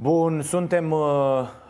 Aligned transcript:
Bun, 0.00 0.42
suntem 0.42 0.90
uh, 0.90 1.00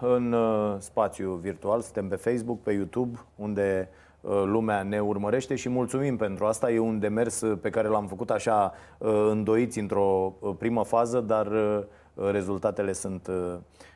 în 0.00 0.32
uh, 0.32 0.74
spațiu 0.78 1.32
virtual, 1.32 1.80
suntem 1.80 2.08
pe 2.08 2.16
Facebook, 2.16 2.62
pe 2.62 2.72
YouTube, 2.72 3.19
unde 3.37 3.88
uh, 4.21 4.42
lumea 4.44 4.82
ne 4.82 5.01
urmărește 5.01 5.54
și 5.54 5.69
mulțumim 5.69 6.16
pentru 6.16 6.44
asta. 6.44 6.71
E 6.71 6.78
un 6.78 6.99
demers 6.99 7.40
uh, 7.40 7.58
pe 7.60 7.71
care 7.71 7.88
l-am 7.88 8.06
făcut 8.06 8.30
așa 8.30 8.72
uh, 8.99 9.26
îndoiți 9.30 9.78
într-o 9.78 10.35
uh, 10.38 10.54
primă 10.58 10.85
fază, 10.85 11.21
dar 11.21 11.46
uh, 11.46 11.83
rezultatele 12.30 12.92
sunt 12.92 13.26
uh, 13.26 13.54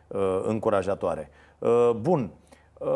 uh, 0.09 0.43
încurajatoare. 0.46 1.30
Uh, 1.59 1.91
bun, 2.01 2.30
uh, 2.79 2.89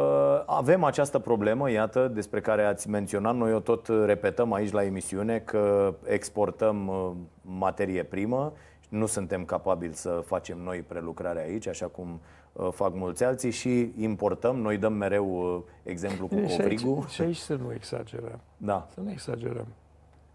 avem 0.46 0.84
această 0.84 1.18
problemă, 1.18 1.70
iată, 1.70 2.08
despre 2.08 2.40
care 2.40 2.64
ați 2.64 2.88
menționat. 2.88 3.34
Noi 3.34 3.52
o 3.52 3.60
tot 3.60 3.88
repetăm 4.04 4.52
aici 4.52 4.72
la 4.72 4.84
emisiune 4.84 5.38
că 5.38 5.94
exportăm 6.04 6.88
uh, 6.88 7.10
materie 7.40 8.02
primă 8.02 8.52
nu 8.88 9.06
suntem 9.06 9.44
capabili 9.44 9.94
să 9.94 10.22
facem 10.26 10.58
noi 10.58 10.78
prelucrare 10.78 11.40
aici, 11.40 11.66
așa 11.66 11.86
cum 11.86 12.20
uh, 12.52 12.68
fac 12.72 12.94
mulți 12.94 13.24
alții 13.24 13.50
și 13.50 13.92
importăm, 13.98 14.56
noi 14.56 14.76
dăm 14.78 14.92
mereu 14.92 15.54
uh, 15.56 15.62
exemplu 15.82 16.26
cu 16.26 16.34
Bine, 16.34 16.46
covrigul. 16.46 16.94
Și 16.94 17.00
aici, 17.00 17.12
și 17.12 17.22
aici 17.22 17.36
să 17.36 17.54
nu 17.54 17.72
exagerăm. 17.72 18.40
Da. 18.56 18.86
Să 18.94 19.00
nu 19.00 19.10
exagerăm. 19.10 19.66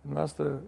Noastră, 0.02 0.62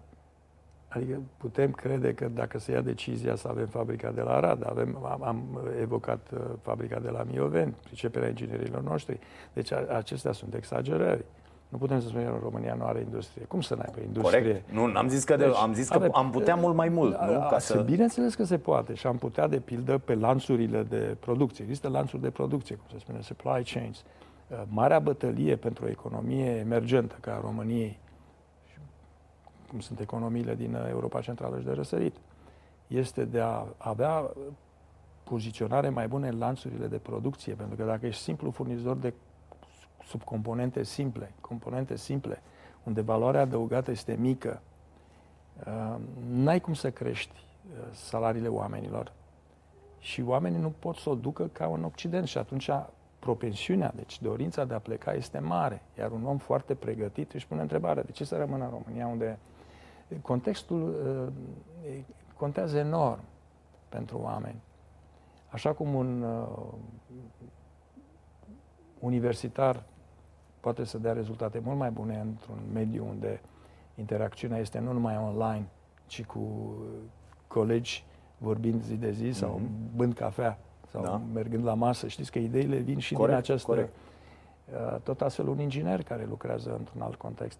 adică 0.87 1.21
putem 1.37 1.71
crede 1.71 2.13
că 2.13 2.27
dacă 2.27 2.59
se 2.59 2.71
ia 2.71 2.81
decizia 2.81 3.35
să 3.35 3.47
avem 3.47 3.67
fabrica 3.67 4.11
de 4.11 4.21
la 4.21 4.35
Arad, 4.35 4.69
avem, 4.69 5.05
am, 5.05 5.23
am 5.23 5.59
evocat 5.81 6.29
uh, 6.33 6.39
fabrica 6.61 6.99
de 6.99 7.09
la 7.09 7.23
Mioveni, 7.23 7.75
priceperea 7.83 8.29
inginerilor 8.29 8.81
noștri, 8.81 9.19
deci 9.53 9.71
a, 9.71 9.85
acestea 9.87 10.31
sunt 10.31 10.53
exagerări. 10.53 11.25
Nu 11.73 11.79
putem 11.79 11.99
să 12.01 12.07
spunem 12.07 12.25
că 12.31 12.39
România 12.41 12.73
nu 12.73 12.85
are 12.85 12.99
industrie. 12.99 13.45
Cum 13.45 13.61
să 13.61 13.75
n-aibă 13.75 13.99
industrie? 13.99 14.41
Corect. 14.41 14.71
Nu, 14.71 14.91
am 14.95 15.07
zis 15.07 15.23
că, 15.23 15.35
de, 15.35 15.45
Deci, 15.45 15.55
am, 15.55 15.73
zis 15.73 15.87
că 15.87 15.93
avem- 15.93 16.11
am 16.13 16.29
putea 16.29 16.55
mult 16.55 16.75
mai 16.75 16.89
mult, 16.89 17.21
nu? 17.21 17.47
Ca 17.49 17.59
să... 17.59 17.81
Bineînțeles 17.81 18.35
că 18.35 18.43
se 18.43 18.57
poate 18.57 18.93
și 18.93 19.07
am 19.07 19.17
putea, 19.17 19.47
de 19.47 19.59
pildă, 19.59 19.97
pe 19.97 20.15
lanțurile 20.15 20.83
de 20.83 21.17
producție. 21.19 21.63
Există 21.63 21.87
lanțuri 21.87 22.21
de 22.21 22.29
producție, 22.29 22.75
cum 22.75 22.85
se 22.91 22.99
spune, 22.99 23.21
supply 23.21 23.63
chains. 23.63 24.03
Uh, 24.47 24.61
Marea 24.67 24.99
bătălie 24.99 25.55
pentru 25.55 25.85
o 25.85 25.89
economie 25.89 26.49
emergentă 26.55 27.15
ca 27.19 27.33
a 27.33 27.39
României, 27.41 27.99
și 28.71 28.77
cum 29.69 29.79
sunt 29.79 29.99
economiile 29.99 30.55
din 30.55 30.73
uh, 30.73 30.89
Europa 30.89 31.21
Centrală 31.21 31.59
și 31.59 31.65
de 31.65 31.71
răsărit, 31.71 32.15
este 32.87 33.23
de 33.25 33.39
a 33.39 33.65
avea 33.77 34.31
poziționare 35.23 35.89
mai 35.89 36.07
bună 36.07 36.27
în 36.27 36.37
lanțurile 36.37 36.85
de 36.87 36.97
producție. 36.97 37.53
Pentru 37.53 37.75
că 37.75 37.83
dacă 37.83 38.05
ești 38.05 38.21
simplu 38.21 38.51
furnizor 38.51 38.95
de 38.95 39.13
subcomponente 40.05 40.83
simple, 40.83 41.31
componente 41.41 41.95
simple, 41.95 42.41
unde 42.83 43.01
valoarea 43.01 43.41
adăugată 43.41 43.91
este 43.91 44.15
mică, 44.19 44.61
uh, 45.67 45.95
n-ai 46.29 46.59
cum 46.59 46.73
să 46.73 46.91
crești 46.91 47.35
uh, 47.35 47.93
salariile 47.93 48.47
oamenilor. 48.47 49.11
Și 49.99 50.21
oamenii 50.21 50.59
nu 50.59 50.73
pot 50.79 50.95
să 50.95 51.09
o 51.09 51.15
ducă 51.15 51.49
ca 51.51 51.65
în 51.65 51.83
Occident. 51.83 52.27
Și 52.27 52.37
atunci 52.37 52.69
propensiunea, 53.19 53.91
deci 53.95 54.21
dorința 54.21 54.65
de 54.65 54.73
a 54.73 54.79
pleca 54.79 55.13
este 55.13 55.39
mare, 55.39 55.81
iar 55.97 56.11
un 56.11 56.25
om 56.25 56.37
foarte 56.37 56.75
pregătit 56.75 57.33
își 57.33 57.47
pune 57.47 57.61
întrebarea 57.61 58.03
de 58.03 58.11
ce 58.11 58.23
să 58.23 58.37
rămână 58.37 58.63
în 58.63 58.69
România 58.69 59.07
unde 59.07 59.39
contextul 60.21 60.81
uh, 60.89 62.03
contează 62.37 62.77
enorm 62.77 63.21
pentru 63.89 64.19
oameni. 64.23 64.61
Așa 65.49 65.73
cum 65.73 65.93
un 65.93 66.21
uh, 66.21 66.47
universitar 68.99 69.83
poate 70.63 70.83
să 70.83 70.97
dea 70.97 71.13
rezultate 71.13 71.59
mult 71.63 71.77
mai 71.77 71.89
bune 71.91 72.19
într-un 72.19 72.57
mediu 72.73 73.05
unde 73.09 73.41
interacțiunea 73.95 74.57
este 74.57 74.79
nu 74.79 74.91
numai 74.91 75.17
online, 75.17 75.65
ci 76.07 76.23
cu 76.23 76.73
colegi 77.47 78.03
vorbind 78.37 78.81
zi 78.83 78.95
de 78.95 79.11
zi 79.11 79.31
sau 79.31 79.49
Mhm. 79.49 79.95
bând 79.95 80.13
cafea 80.13 80.57
sau 80.91 81.01
Da. 81.03 81.21
mergând 81.33 81.63
la 81.65 81.73
masă. 81.73 82.07
Știți 82.07 82.31
că 82.31 82.39
ideile 82.39 82.77
vin 82.77 82.99
și 82.99 83.13
Corect, 83.13 83.29
din 83.29 83.37
această... 83.51 83.67
corect. 83.71 83.93
Uh, 84.73 84.99
Tot 85.03 85.21
astfel 85.21 85.47
un 85.47 85.59
inginer 85.59 86.03
care 86.03 86.25
lucrează 86.29 86.75
într-un 86.77 87.01
alt 87.01 87.15
context. 87.15 87.59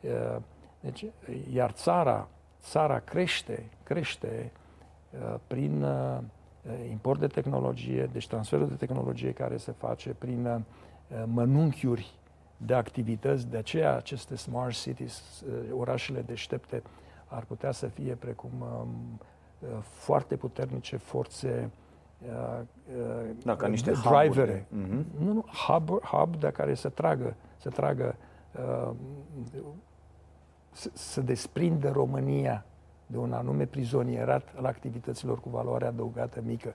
Uh, 0.00 0.36
Deci, 0.80 1.04
iar 1.52 1.70
țara, 1.70 2.28
țara 2.60 2.98
crește, 2.98 3.64
crește 3.82 4.52
uh, 5.10 5.34
prin 5.46 5.82
uh, 5.82 6.18
import 6.90 7.20
de 7.20 7.26
tehnologie, 7.26 8.08
deci 8.12 8.28
transferul 8.28 8.68
de 8.68 8.74
tehnologie 8.74 9.32
care 9.32 9.56
se 9.56 9.72
face 9.72 10.10
prin 10.18 10.46
uh, 10.46 10.60
mănunchiuri 11.26 12.14
de 12.66 12.74
activități, 12.74 13.48
de 13.48 13.56
aceea 13.56 13.96
aceste 13.96 14.36
smart 14.36 14.74
cities, 14.74 15.40
uh, 15.40 15.52
orașele 15.78 16.20
deștepte, 16.20 16.82
ar 17.26 17.44
putea 17.44 17.70
să 17.70 17.86
fie 17.86 18.14
precum 18.14 18.50
um, 18.60 19.20
uh, 19.58 19.68
foarte 19.80 20.36
puternice 20.36 20.96
forțe 20.96 21.70
uh, 22.26 22.60
uh, 22.98 23.30
Da, 23.44 23.56
ca 23.56 23.66
niște 23.66 23.90
drivere. 23.90 24.66
hub-uri. 24.68 24.88
Mhm. 24.88 25.24
Nu, 25.24 25.32
nu, 25.32 25.44
hub, 25.66 25.88
hub 26.02 26.36
de 26.36 26.50
care 26.50 26.74
să 26.74 26.88
tragă, 26.88 27.34
să 27.56 27.68
tragă, 27.68 28.16
uh, 28.86 28.90
să, 30.70 30.90
să 30.92 31.20
desprindă 31.20 31.90
România 31.90 32.64
de 33.06 33.18
un 33.18 33.32
anume 33.32 33.64
prizonierat 33.66 34.52
al 34.56 34.64
activităților 34.64 35.40
cu 35.40 35.48
valoare 35.48 35.86
adăugată 35.86 36.40
mică. 36.44 36.74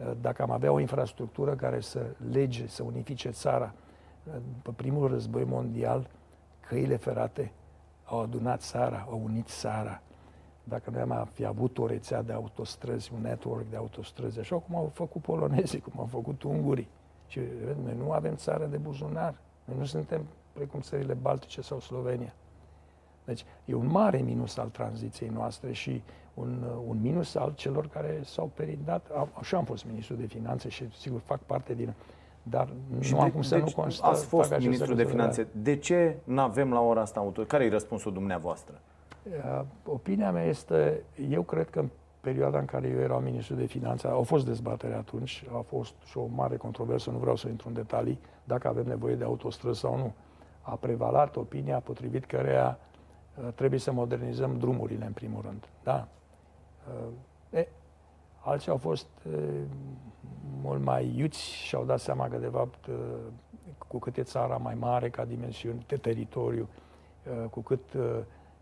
Uh, 0.00 0.12
Dacă 0.20 0.42
am 0.42 0.50
avea 0.50 0.72
o 0.72 0.80
infrastructură 0.80 1.54
care 1.54 1.80
să 1.80 2.06
lege, 2.30 2.66
să 2.66 2.82
unifice 2.82 3.30
țara, 3.30 3.74
uh, 3.76 3.83
după 4.32 4.72
primul 4.76 5.08
război 5.08 5.44
mondial, 5.44 6.10
căile 6.68 6.96
ferate 6.96 7.52
au 8.04 8.20
adunat 8.20 8.60
țara, 8.60 9.06
au 9.10 9.20
unit 9.24 9.46
țara. 9.46 10.00
Dacă 10.64 10.90
noi 10.90 11.00
am 11.00 11.28
fi 11.32 11.44
avut 11.44 11.78
o 11.78 11.86
rețea 11.86 12.22
de 12.22 12.32
autostrăzi, 12.32 13.10
un 13.14 13.20
network 13.20 13.70
de 13.70 13.76
autostrăzi, 13.76 14.38
așa 14.38 14.56
cum 14.56 14.76
au 14.76 14.90
făcut 14.94 15.22
polonezii, 15.22 15.80
cum 15.80 15.92
au 15.96 16.06
făcut 16.06 16.42
ungurii, 16.42 16.88
și 17.26 17.40
vezi, 17.64 17.78
noi 17.84 17.94
nu 17.96 18.12
avem 18.12 18.34
țară 18.34 18.66
de 18.66 18.76
buzunar. 18.76 19.34
Noi 19.64 19.76
nu 19.78 19.84
suntem 19.84 20.26
precum 20.52 20.80
țările 20.80 21.14
Baltice 21.14 21.60
sau 21.60 21.80
Slovenia. 21.80 22.34
Deci 23.24 23.44
e 23.64 23.74
un 23.74 23.86
mare 23.86 24.18
minus 24.18 24.56
al 24.56 24.68
tranziției 24.68 25.28
noastre 25.28 25.72
și 25.72 26.02
un, 26.34 26.64
un 26.86 27.00
minus 27.00 27.34
al 27.34 27.54
celor 27.54 27.88
care 27.88 28.20
s-au 28.24 28.50
perindat. 28.54 29.10
Am- 29.16 29.42
Și 29.42 29.54
am 29.54 29.64
fost 29.64 29.84
ministru 29.84 30.14
de 30.14 30.26
finanțe 30.26 30.68
și 30.68 30.92
sigur 30.98 31.20
fac 31.20 31.40
parte 31.40 31.74
din... 31.74 31.94
Dar 32.50 32.68
Și 33.00 33.12
nu 33.12 33.18
am 33.20 33.26
de- 33.26 33.32
cum 33.32 33.42
să 33.42 33.54
deci 33.54 33.74
nu 33.74 33.82
constat. 33.82 34.10
Ați 34.10 34.24
fost 34.26 34.48
fac 34.48 34.58
aceste 34.58 34.64
ministru 34.70 34.94
de 34.94 35.02
considerări. 35.02 35.34
finanțe. 35.34 35.60
De 35.62 35.76
ce 35.76 36.16
nu 36.24 36.40
avem 36.40 36.72
la 36.72 36.80
ora 36.80 37.00
asta 37.00 37.20
auto? 37.20 37.42
Care 37.42 37.64
e 37.64 37.68
răspunsul 37.70 38.12
dumneavoastră? 38.12 38.74
Uh, 39.26 39.60
Opinia 39.86 40.30
mea 40.32 40.44
este, 40.44 41.02
eu 41.30 41.42
cred 41.42 41.70
că 41.70 41.78
în 41.80 41.88
perioada 42.20 42.58
în 42.58 42.64
care 42.64 42.88
eu 42.88 42.98
eram 43.00 43.22
ministru 43.22 43.54
de 43.54 43.64
finanțe, 43.66 44.06
au 44.06 44.22
fost 44.22 44.44
dezbatere 44.46 44.94
atunci, 44.94 45.44
a 45.56 45.64
fost 45.68 45.94
și 46.04 46.18
o 46.18 46.26
mare 46.34 46.56
controversă, 46.56 47.10
nu 47.10 47.18
vreau 47.18 47.36
să 47.36 47.48
intru 47.48 47.68
în 47.68 47.74
detalii, 47.74 48.18
dacă 48.44 48.68
avem 48.68 48.84
nevoie 48.86 49.14
de 49.14 49.24
autostrăzi 49.24 49.78
sau 49.80 49.96
nu. 49.96 50.12
A 50.62 50.74
prevalat 50.74 51.36
opinia 51.36 51.78
potrivit 51.78 52.24
căreia 52.24 52.78
uh, 53.38 53.48
trebuie 53.54 53.78
să 53.80 53.92
modernizăm 53.92 54.58
drumurile 54.58 55.04
în 55.06 55.12
primul 55.12 55.42
rând. 55.42 55.64
Da. 55.82 56.08
Uh, 58.44 58.50
E, 58.50 58.50
alții 58.50 58.70
au 58.70 58.76
fost 58.76 59.06
uh, 59.32 59.62
mult 60.62 60.82
mai 60.82 61.12
iuți 61.16 61.40
și 61.40 61.74
au 61.74 61.84
dat 61.84 62.00
seama 62.00 62.28
că, 62.28 62.36
de 62.36 62.46
fapt, 62.46 62.86
uh, 62.86 62.94
cu 63.88 63.98
cât 63.98 64.16
e 64.16 64.22
țara 64.22 64.56
mai 64.56 64.74
mare 64.74 65.10
ca 65.10 65.24
dimensiuni, 65.24 65.84
de 65.86 65.96
teritoriu, 65.96 66.68
uh, 67.26 67.48
cu 67.50 67.60
cât 67.60 67.92
uh, 67.92 68.18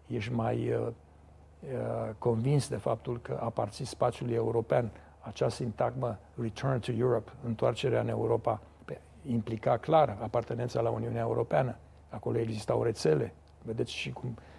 ești 0.07 0.33
mai 0.33 0.73
uh, 0.73 0.87
uh, 0.87 2.11
convins 2.19 2.69
de 2.69 2.77
faptul 2.77 3.21
că 3.21 3.39
aparții 3.43 3.85
spațiului 3.85 4.35
european, 4.35 4.91
acea 5.21 5.49
sintagmă 5.49 6.19
return 6.41 6.79
to 6.81 6.93
Europe, 6.93 7.31
întoarcerea 7.45 8.01
în 8.01 8.09
Europa, 8.09 8.61
pe- 8.85 9.01
implica 9.27 9.77
clar 9.77 10.19
apartenența 10.23 10.81
la 10.81 10.91
Uniunea 10.91 11.21
Europeană. 11.21 11.77
Acolo 12.09 12.39
existau 12.39 12.83
rețele. 12.83 13.33
Vedeți 13.65 13.93
și 13.93 14.13
cum 14.13 14.29
uh, 14.29 14.52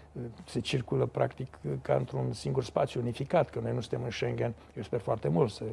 se 0.45 0.59
circulă 0.59 1.05
practic 1.05 1.59
uh, 1.63 1.71
ca 1.81 1.95
într-un 1.95 2.33
singur 2.33 2.63
spațiu 2.63 2.99
unificat, 3.01 3.49
că 3.49 3.59
noi 3.59 3.73
nu 3.73 3.79
suntem 3.81 4.03
în 4.03 4.11
Schengen. 4.11 4.53
Eu 4.75 4.83
sper 4.83 4.99
foarte 4.99 5.27
mult 5.27 5.51
să 5.51 5.63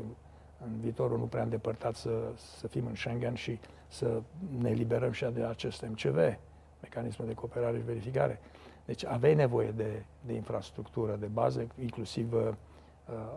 în 0.65 0.81
viitorul 0.81 1.19
nu 1.19 1.25
prea 1.25 1.43
îndepărtat 1.43 1.95
să, 1.95 2.11
să 2.59 2.67
fim 2.67 2.87
în 2.87 2.95
Schengen 2.95 3.35
și 3.35 3.59
să 3.89 4.23
ne 4.59 4.71
eliberăm 4.71 5.13
și 5.13 5.25
de 5.25 5.45
acest 5.45 5.83
MCV, 5.83 6.39
mecanismul 6.83 7.27
de 7.27 7.35
cooperare 7.35 7.77
și 7.77 7.85
verificare. 7.85 8.41
Deci 8.85 9.05
aveai 9.05 9.35
nevoie 9.35 9.71
de, 9.71 10.05
de 10.27 10.33
infrastructură, 10.33 11.17
de 11.17 11.27
bază, 11.27 11.67
inclusiv 11.81 12.33
uh, 12.33 12.49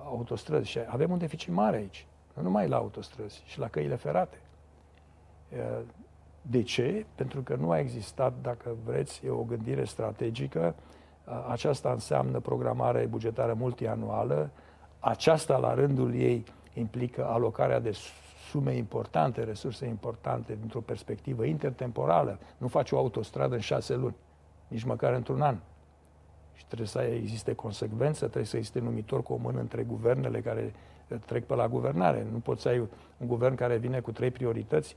autostrăzi. 0.05 0.69
Și 0.69 0.79
avem 0.87 1.11
un 1.11 1.17
deficit 1.17 1.53
mare 1.53 1.77
aici, 1.77 2.05
nu 2.33 2.41
numai 2.41 2.67
la 2.67 2.75
autostrăzi, 2.75 3.41
și 3.45 3.59
la 3.59 3.67
căile 3.67 3.95
ferate. 3.95 4.37
Uh, 5.51 5.79
de 6.49 6.61
ce? 6.61 7.05
Pentru 7.15 7.41
că 7.41 7.55
nu 7.55 7.69
a 7.69 7.79
existat, 7.79 8.33
dacă 8.41 8.75
vreți, 8.85 9.21
e 9.25 9.29
o 9.29 9.43
gândire 9.43 9.83
strategică. 9.83 10.75
Uh, 11.25 11.47
Aceasta 11.49 11.91
înseamnă 11.91 12.39
programare 12.39 13.05
bugetară 13.05 13.53
multianuală. 13.53 14.49
Aceasta, 14.99 15.57
la 15.57 15.73
rândul 15.73 16.15
ei, 16.15 16.43
implică 16.73 17.25
alocarea 17.25 17.79
de 17.79 17.95
sume 18.49 18.75
importante, 18.75 19.43
resurse 19.43 19.85
importante, 19.85 20.57
dintr-o 20.59 20.79
perspectivă 20.79 21.43
intertemporală. 21.43 22.39
Nu 22.57 22.67
faci 22.67 22.91
o 22.91 22.97
autostradă 22.97 23.55
în 23.55 23.61
șase 23.61 23.95
luni, 23.95 24.15
nici 24.67 24.83
măcar 24.83 25.13
într-un 25.13 25.41
an. 25.41 25.57
Și 26.53 26.65
trebuie 26.65 26.87
să 26.87 27.01
existe 27.01 27.53
consecvență, 27.53 28.19
trebuie 28.19 28.45
să 28.45 28.57
existe 28.57 28.79
numitor 28.79 29.23
comun 29.23 29.55
între 29.57 29.83
guvernele 29.83 30.41
care 30.41 30.73
trec 31.25 31.45
pe 31.45 31.55
la 31.55 31.67
guvernare. 31.67 32.27
Nu 32.31 32.37
poți 32.37 32.61
să 32.61 32.67
ai 32.67 32.79
un 33.17 33.27
guvern 33.27 33.55
care 33.55 33.77
vine 33.77 33.99
cu 33.99 34.11
trei 34.11 34.31
priorități, 34.31 34.95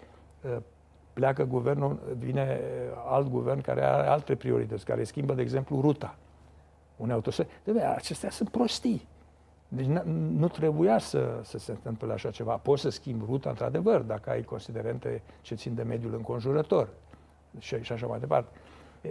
pleacă 1.16 1.44
guvernul, 1.44 1.98
vine 2.18 2.60
alt 3.08 3.28
guvern 3.28 3.60
care 3.60 3.84
are 3.84 4.06
alte 4.06 4.34
priorități, 4.34 4.84
care 4.84 5.04
schimbă, 5.04 5.34
de 5.34 5.42
exemplu, 5.42 5.80
ruta 5.80 6.14
unei 6.96 7.14
autostrăzi. 7.14 7.48
De 7.64 7.80
acestea 7.80 8.30
sunt 8.30 8.48
prostii. 8.48 9.08
Deci 9.68 9.86
nu 10.36 10.48
trebuia 10.48 10.98
să, 10.98 11.40
să 11.42 11.58
se 11.58 11.70
întâmple 11.70 12.12
așa 12.12 12.30
ceva. 12.30 12.52
Poți 12.52 12.82
să 12.82 12.88
schimbi 12.88 13.24
ruta, 13.26 13.48
într-adevăr, 13.48 14.00
dacă 14.00 14.30
ai 14.30 14.42
considerente 14.42 15.22
ce 15.40 15.54
țin 15.54 15.74
de 15.74 15.82
mediul 15.82 16.14
înconjurător 16.14 16.88
și, 17.58 17.76
și 17.82 17.92
așa 17.92 18.06
mai 18.06 18.18
departe. 18.18 18.48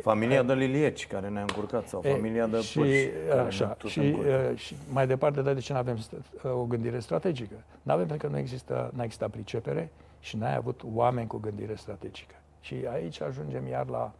Familia 0.01 0.43
de 0.43 0.53
Lilieci, 0.53 1.07
care 1.07 1.27
ne-a 1.27 1.41
încurcat, 1.41 1.87
sau 1.87 2.01
familia 2.01 2.47
de 2.47 2.61
și, 2.61 2.79
Puși, 2.79 3.09
așa, 3.47 3.77
și, 3.87 4.15
și 4.55 4.75
mai 4.91 5.07
departe, 5.07 5.41
dar 5.41 5.53
de 5.53 5.59
ce 5.59 5.73
nu 5.73 5.79
avem 5.79 5.97
o 6.43 6.65
gândire 6.65 6.99
strategică? 6.99 7.55
Nu 7.81 7.93
avem 7.93 8.07
pentru 8.07 8.27
că 8.27 8.33
nu 8.33 8.39
există, 8.39 8.91
nu 8.95 9.03
există 9.03 9.27
pricepere 9.27 9.91
și 10.25 10.37
n-ai 10.37 10.55
avut 10.55 10.81
oameni 10.93 11.27
cu 11.27 11.37
gândire 11.37 11.75
strategică. 11.75 12.35
Și 12.59 12.85
aici 12.91 13.21
ajungem 13.21 13.67
iar 13.67 13.87
la 13.87 14.11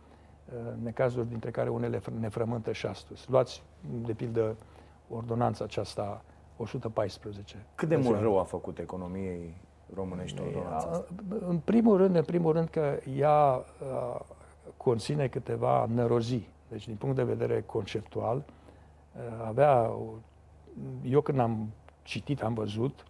uh, 0.46 0.74
necazuri 0.84 1.28
dintre 1.28 1.52
care 1.52 1.69
unele 1.69 2.02
ne 2.19 2.28
frământă 2.28 2.72
și 2.72 2.86
astăzi. 2.86 3.30
Luați, 3.30 3.63
de 4.06 4.13
pildă, 4.13 4.56
ordonanța 5.10 5.63
aceasta 5.63 6.22
114. 6.57 7.66
Cât 7.75 7.88
de 7.88 7.96
mult 7.96 8.19
rău 8.19 8.40
a 8.40 8.44
făcut 8.44 8.80
economiei 8.80 9.56
românești 9.96 10.42
ordonanța 10.42 10.88
asta? 10.90 11.06
În 11.48 11.57
primul 11.57 11.98
rând, 11.98 12.16
în 12.16 12.24
primul 12.24 12.52
rând 12.52 12.68
că 12.68 13.00
ea 13.18 13.66
uh, 13.81 14.19
conține 14.78 15.28
câteva 15.28 15.86
nărozii. 15.94 16.50
Deci, 16.68 16.86
din 16.86 16.96
punct 16.96 17.16
de 17.16 17.24
vedere 17.24 17.62
conceptual, 17.62 18.38
uh, 18.38 19.46
avea... 19.48 19.92
Eu 21.04 21.22
când 21.22 21.40
am 21.40 21.69
citit, 22.04 22.44
am 22.44 22.54
văzut, 22.54 23.06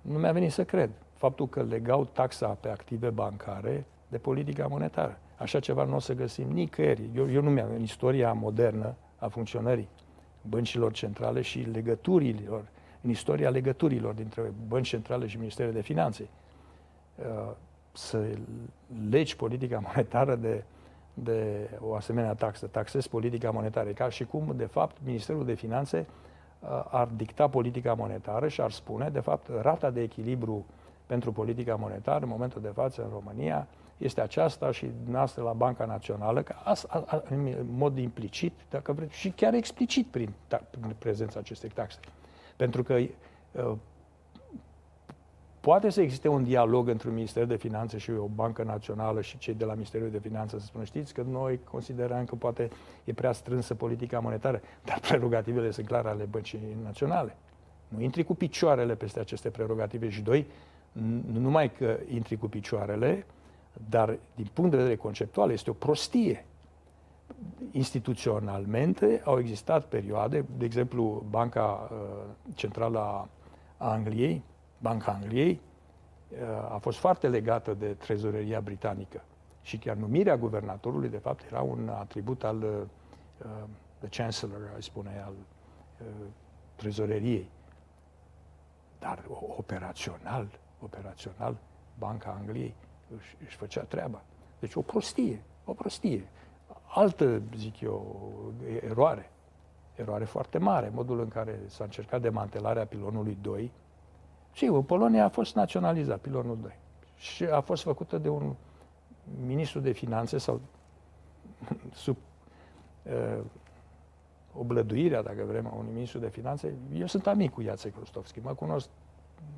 nu 0.00 0.18
mi-a 0.18 0.32
venit 0.32 0.52
să 0.52 0.64
cred 0.64 0.90
faptul 1.20 1.48
că 1.48 1.62
legau 1.62 2.04
taxa 2.04 2.48
pe 2.48 2.68
active 2.68 3.10
bancare 3.10 3.84
de 4.08 4.18
politica 4.18 4.66
monetară. 4.66 5.18
Așa 5.36 5.60
ceva 5.60 5.84
nu 5.84 5.94
o 5.94 5.98
să 5.98 6.14
găsim 6.14 6.48
nicăieri. 6.48 7.10
Eu, 7.16 7.30
eu 7.30 7.42
nu 7.42 7.50
mi-am 7.50 7.70
în 7.74 7.82
istoria 7.82 8.32
modernă 8.32 8.94
a 9.18 9.28
funcționării 9.28 9.88
băncilor 10.42 10.92
centrale 10.92 11.40
și 11.40 11.58
legăturilor, 11.58 12.64
în 13.00 13.10
istoria 13.10 13.50
legăturilor 13.50 14.14
dintre 14.14 14.52
bănci 14.68 14.88
centrale 14.88 15.26
și 15.26 15.36
Ministerul 15.38 15.72
de 15.72 15.80
Finanțe. 15.80 16.28
Uh, 17.16 17.50
să 17.92 18.26
legi 19.10 19.36
politica 19.36 19.82
monetară 19.86 20.34
de, 20.34 20.64
de 21.14 21.70
o 21.80 21.94
asemenea 21.94 22.34
taxă, 22.34 22.66
taxezi 22.66 23.08
politica 23.08 23.50
monetară, 23.50 23.90
ca 23.90 24.08
și 24.08 24.24
cum, 24.24 24.52
de 24.56 24.66
fapt, 24.66 24.96
Ministerul 25.04 25.44
de 25.44 25.54
Finanțe 25.54 26.06
uh, 26.60 26.68
ar 26.90 27.08
dicta 27.16 27.48
politica 27.48 27.94
monetară 27.94 28.48
și 28.48 28.60
ar 28.60 28.70
spune, 28.70 29.08
de 29.08 29.20
fapt, 29.20 29.48
rata 29.60 29.90
de 29.90 30.00
echilibru 30.02 30.66
pentru 31.10 31.32
politica 31.32 31.74
monetară 31.74 32.24
în 32.24 32.28
momentul 32.30 32.60
de 32.60 32.68
față 32.74 33.02
în 33.02 33.08
România 33.12 33.66
este 33.96 34.20
aceasta 34.20 34.70
și 34.70 34.90
noastră 35.04 35.42
la 35.42 35.52
Banca 35.52 35.84
Națională, 35.84 36.42
că 36.42 36.54
a, 36.64 36.74
a, 36.88 37.04
a, 37.06 37.22
în 37.28 37.66
mod 37.70 37.98
implicit, 37.98 38.52
dacă 38.68 38.92
vreți, 38.92 39.16
și 39.16 39.30
chiar 39.30 39.54
explicit 39.54 40.06
prin, 40.06 40.32
ta, 40.46 40.62
prin 40.70 40.94
prezența 40.98 41.38
acestei 41.38 41.68
taxe. 41.68 41.98
Pentru 42.56 42.82
că 42.82 42.94
uh, 42.94 43.72
poate 45.60 45.90
să 45.90 46.00
existe 46.00 46.28
un 46.28 46.44
dialog 46.44 46.88
între 46.88 47.08
un 47.08 47.14
Minister 47.14 47.44
de 47.44 47.56
Finanțe 47.56 47.98
și 47.98 48.10
o 48.10 48.26
bancă 48.26 48.62
națională 48.62 49.20
și 49.20 49.38
cei 49.38 49.54
de 49.54 49.64
la 49.64 49.72
Ministerul 49.72 50.10
de 50.10 50.18
Finanțe 50.18 50.58
să 50.58 50.64
spună, 50.64 50.84
știți 50.84 51.14
că 51.14 51.22
noi 51.22 51.60
considerăm 51.70 52.24
că 52.24 52.34
poate 52.34 52.68
e 53.04 53.12
prea 53.12 53.32
strânsă 53.32 53.74
politica 53.74 54.18
monetară, 54.18 54.60
dar 54.84 55.00
prerogativele 55.08 55.70
sunt 55.70 55.86
clare 55.86 56.08
ale 56.08 56.24
băncii 56.24 56.76
naționale. 56.82 57.36
Nu 57.88 58.00
intri 58.02 58.24
cu 58.24 58.34
picioarele 58.34 58.94
peste 58.94 59.20
aceste 59.20 59.50
prerogative 59.50 60.08
și 60.08 60.22
doi, 60.22 60.46
nu 60.92 61.38
numai 61.40 61.72
că 61.72 61.98
intri 62.08 62.36
cu 62.36 62.48
picioarele, 62.48 63.26
dar 63.88 64.18
din 64.34 64.50
punct 64.52 64.70
de 64.70 64.76
vedere 64.76 64.96
conceptual 64.96 65.50
este 65.50 65.70
o 65.70 65.72
prostie. 65.72 66.44
Instituționalmente 67.70 69.20
au 69.24 69.38
existat 69.38 69.84
perioade, 69.84 70.44
de 70.56 70.64
exemplu 70.64 71.24
Banca 71.30 71.88
uh, 71.92 71.98
Centrală 72.54 72.98
a 72.98 73.28
Angliei, 73.76 74.42
Banca 74.78 75.12
Angliei, 75.12 75.60
uh, 76.30 76.72
a 76.72 76.78
fost 76.80 76.98
foarte 76.98 77.28
legată 77.28 77.74
de 77.74 77.86
trezoreria 77.86 78.60
britanică. 78.60 79.22
Și 79.62 79.78
chiar 79.78 79.96
numirea 79.96 80.36
guvernatorului, 80.36 81.08
de 81.08 81.18
fapt, 81.18 81.44
era 81.50 81.60
un 81.60 81.88
atribut 81.88 82.44
al 82.44 82.62
uh, 82.62 83.46
the 83.98 84.08
chancellor, 84.08 84.70
ai 84.74 84.82
spune, 84.82 85.22
al 85.26 85.32
uh, 85.32 86.06
trezoreriei. 86.76 87.48
Dar 88.98 89.24
operațional, 89.56 90.48
operațional, 90.82 91.56
Banca 91.98 92.36
Angliei 92.38 92.74
își, 93.16 93.36
își 93.46 93.56
făcea 93.56 93.82
treaba. 93.82 94.22
Deci 94.58 94.74
o 94.74 94.82
prostie, 94.82 95.42
o 95.64 95.72
prostie. 95.72 96.28
Altă, 96.86 97.42
zic 97.56 97.80
eu, 97.80 98.22
eroare. 98.80 99.30
Eroare 99.94 100.24
foarte 100.24 100.58
mare. 100.58 100.90
Modul 100.94 101.20
în 101.20 101.28
care 101.28 101.60
s-a 101.66 101.84
încercat 101.84 102.20
demantelarea 102.20 102.86
pilonului 102.86 103.38
2. 103.40 103.72
Și 104.52 104.64
în 104.64 104.82
Polonia 104.82 105.24
a 105.24 105.28
fost 105.28 105.54
naționalizat 105.54 106.18
pilonul 106.18 106.58
2. 106.62 106.78
Și 107.16 107.44
a 107.44 107.60
fost 107.60 107.82
făcută 107.82 108.18
de 108.18 108.28
un 108.28 108.54
ministru 109.46 109.80
de 109.80 109.92
finanțe 109.92 110.38
sau 110.38 110.60
sub 111.92 112.16
uh, 113.02 113.44
oblăduirea, 114.54 115.22
dacă 115.22 115.44
vrem, 115.46 115.66
a 115.66 115.74
unui 115.74 115.92
ministru 115.92 116.18
de 116.18 116.28
finanțe. 116.28 116.74
Eu 116.94 117.06
sunt 117.06 117.26
amic 117.26 117.52
cu 117.52 117.60
Iacek 117.60 117.96
Rostovski, 117.98 118.40
mă 118.40 118.54
cunosc 118.54 118.88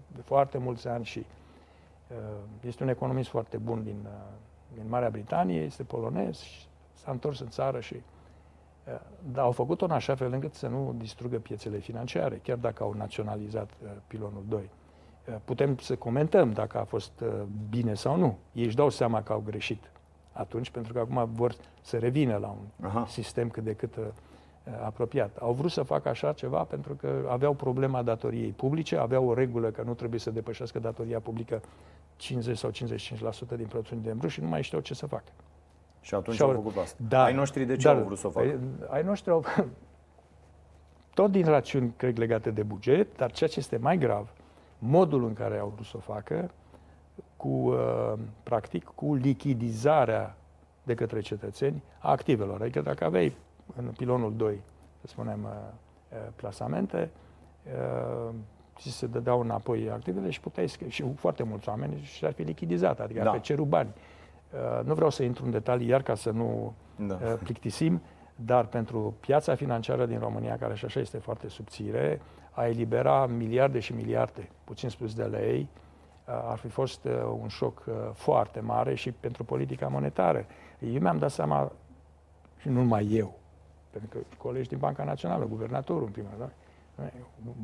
de 0.06 0.20
foarte 0.20 0.58
mulți 0.58 0.88
ani 0.88 1.05
și 1.05 1.19
uh, 1.19 2.17
este 2.61 2.82
un 2.82 2.88
economist 2.88 3.29
foarte 3.29 3.56
bun 3.56 3.82
din, 3.82 3.99
uh, 4.05 4.11
din 4.75 4.88
Marea 4.88 5.11
Britanie, 5.11 5.61
este 5.61 5.82
polonez 5.82 6.40
și 6.40 6.67
s-a 6.93 7.11
întors 7.11 7.40
în 7.40 7.49
țară 7.49 7.81
și 7.81 7.94
uh, 7.94 9.00
dar 9.32 9.44
au 9.44 9.52
făcut-o 9.52 9.84
în 9.84 9.90
așa 9.90 10.14
fel 10.14 10.32
încât 10.32 10.55
să 10.55 10.69
nu 10.69 10.94
distrugă 10.99 11.38
piețele 11.38 11.79
financiare, 11.79 12.40
chiar 12.43 12.56
dacă 12.56 12.82
au 12.82 12.93
naționalizat 12.93 13.70
pilonul 14.06 14.44
2. 14.49 14.70
Putem 15.44 15.76
să 15.76 15.96
comentăm 15.96 16.52
dacă 16.52 16.79
a 16.79 16.84
fost 16.84 17.25
bine 17.69 17.94
sau 17.94 18.17
nu. 18.17 18.38
Ei 18.52 18.64
își 18.64 18.76
dau 18.76 18.88
seama 18.88 19.23
că 19.23 19.32
au 19.32 19.43
greșit 19.46 19.90
atunci, 20.32 20.70
pentru 20.70 20.93
că 20.93 20.99
acum 20.99 21.31
vor 21.32 21.55
să 21.81 21.99
revină 21.99 22.37
la 22.37 22.49
un 22.49 22.87
Aha. 22.87 23.06
sistem 23.06 23.49
cât 23.49 23.64
de 23.64 23.75
cât 23.75 23.96
Uh, 23.96 24.05
apropiat. 24.84 25.36
Au 25.36 25.52
vrut 25.52 25.70
să 25.70 25.82
facă 25.82 26.08
așa 26.08 26.32
ceva 26.32 26.62
pentru 26.62 26.94
că 26.94 27.26
aveau 27.28 27.52
problema 27.54 28.02
datoriei 28.02 28.50
publice, 28.50 28.96
aveau 28.96 29.28
o 29.28 29.34
regulă 29.34 29.70
că 29.70 29.82
nu 29.82 29.94
trebuie 29.94 30.20
să 30.20 30.31
depășească 30.31 30.78
datoria 30.78 31.20
publică 31.20 31.62
50 32.16 32.58
sau 32.58 32.70
55% 32.70 33.56
din 33.56 33.66
produsul 33.66 33.98
de 34.02 34.12
brut 34.12 34.31
și 34.31 34.40
nu 34.40 34.48
mai 34.48 34.62
știau 34.62 34.81
ce 34.81 34.94
să 34.94 35.06
facă. 35.06 35.32
Și 36.00 36.14
atunci 36.14 36.36
și 36.36 36.42
au 36.42 36.50
făcut 36.50 36.76
asta. 36.76 37.02
Da, 37.08 37.22
ai 37.22 37.34
noștri 37.34 37.64
de 37.64 37.76
ce 37.76 37.86
dar, 37.86 37.96
au 37.96 38.02
vrut 38.02 38.19
să 38.19 38.26
o 38.26 38.31
facă? 38.31 38.46
Păi, 38.46 38.58
ai 38.88 39.02
noștri 39.02 39.31
au... 39.31 39.44
Tot 41.14 41.31
din 41.31 41.44
rațiuni, 41.44 41.92
cred, 41.96 42.19
legate 42.19 42.50
de 42.50 42.62
buget, 42.62 43.16
dar 43.16 43.32
ceea 43.32 43.50
ce 43.50 43.58
este 43.58 43.76
mai 43.76 43.98
grav, 43.98 44.32
modul 44.78 45.24
în 45.24 45.32
care 45.32 45.58
au 45.58 45.72
vrut 45.74 45.86
să 45.86 45.96
o 45.96 46.00
facă, 46.00 46.50
cu, 47.36 47.48
uh, 47.48 48.12
practic, 48.42 48.84
cu 48.84 49.14
lichidizarea 49.14 50.36
de 50.82 50.94
către 50.94 51.20
cetățeni 51.20 51.82
a 51.98 52.10
activelor. 52.10 52.60
Adică 52.60 52.81
dacă 52.81 53.04
aveai 53.04 53.36
în 53.76 53.84
pilonul 53.96 54.36
2, 54.36 54.60
să 55.00 55.06
spunem, 55.06 55.44
uh, 55.44 55.50
uh, 56.12 56.19
plasamente, 56.36 57.10
ți 58.76 58.88
uh, 58.88 58.92
se 58.92 59.06
dădeau 59.06 59.40
înapoi 59.40 59.90
activele 59.90 60.31
și 60.31 60.40
puteai 60.40 60.69
scrie. 60.69 60.88
Și 60.88 61.04
foarte 61.14 61.42
mulți 61.42 61.69
oameni 61.69 62.00
și-ar 62.02 62.32
fi 62.32 62.42
lichidizat, 62.42 63.00
adică 63.00 63.22
da. 63.22 63.31
pe 63.31 63.38
cerul 63.38 63.64
bani. 63.64 63.94
Nu 64.84 64.94
vreau 64.94 65.10
să 65.10 65.22
intru 65.22 65.44
în 65.44 65.50
detalii 65.50 65.88
iar 65.88 66.02
ca 66.02 66.14
să 66.14 66.31
nu 66.31 66.74
da. 66.96 67.14
plictisim, 67.14 68.02
dar 68.36 68.66
pentru 68.66 69.14
piața 69.20 69.54
financiară 69.54 70.06
din 70.06 70.19
România, 70.19 70.56
care 70.56 70.74
și 70.74 70.84
așa 70.84 71.00
este 71.00 71.19
foarte 71.19 71.48
subțire, 71.48 72.20
a 72.50 72.66
elibera 72.66 73.26
miliarde 73.26 73.78
și 73.78 73.92
miliarde, 73.92 74.48
puțin 74.64 74.88
spus 74.88 75.14
de 75.14 75.22
lei, 75.22 75.69
ar 76.24 76.58
fi 76.58 76.69
fost 76.69 77.08
un 77.40 77.48
șoc 77.48 77.84
foarte 78.12 78.60
mare 78.60 78.94
și 78.94 79.12
pentru 79.12 79.44
politica 79.44 79.88
monetară. 79.88 80.46
Eu 80.78 81.00
mi-am 81.00 81.19
dat 81.19 81.31
seama, 81.31 81.72
și 82.58 82.69
nu 82.69 82.74
numai 82.74 83.08
eu, 83.10 83.42
pentru 83.93 84.19
că 84.19 84.25
colegi 84.39 84.69
din 84.69 84.79
Banca 84.79 85.05
Națională, 85.05 85.44
guvernatorul 85.44 86.05
în 86.05 86.13
prima 86.13 86.29
da? 86.39 86.51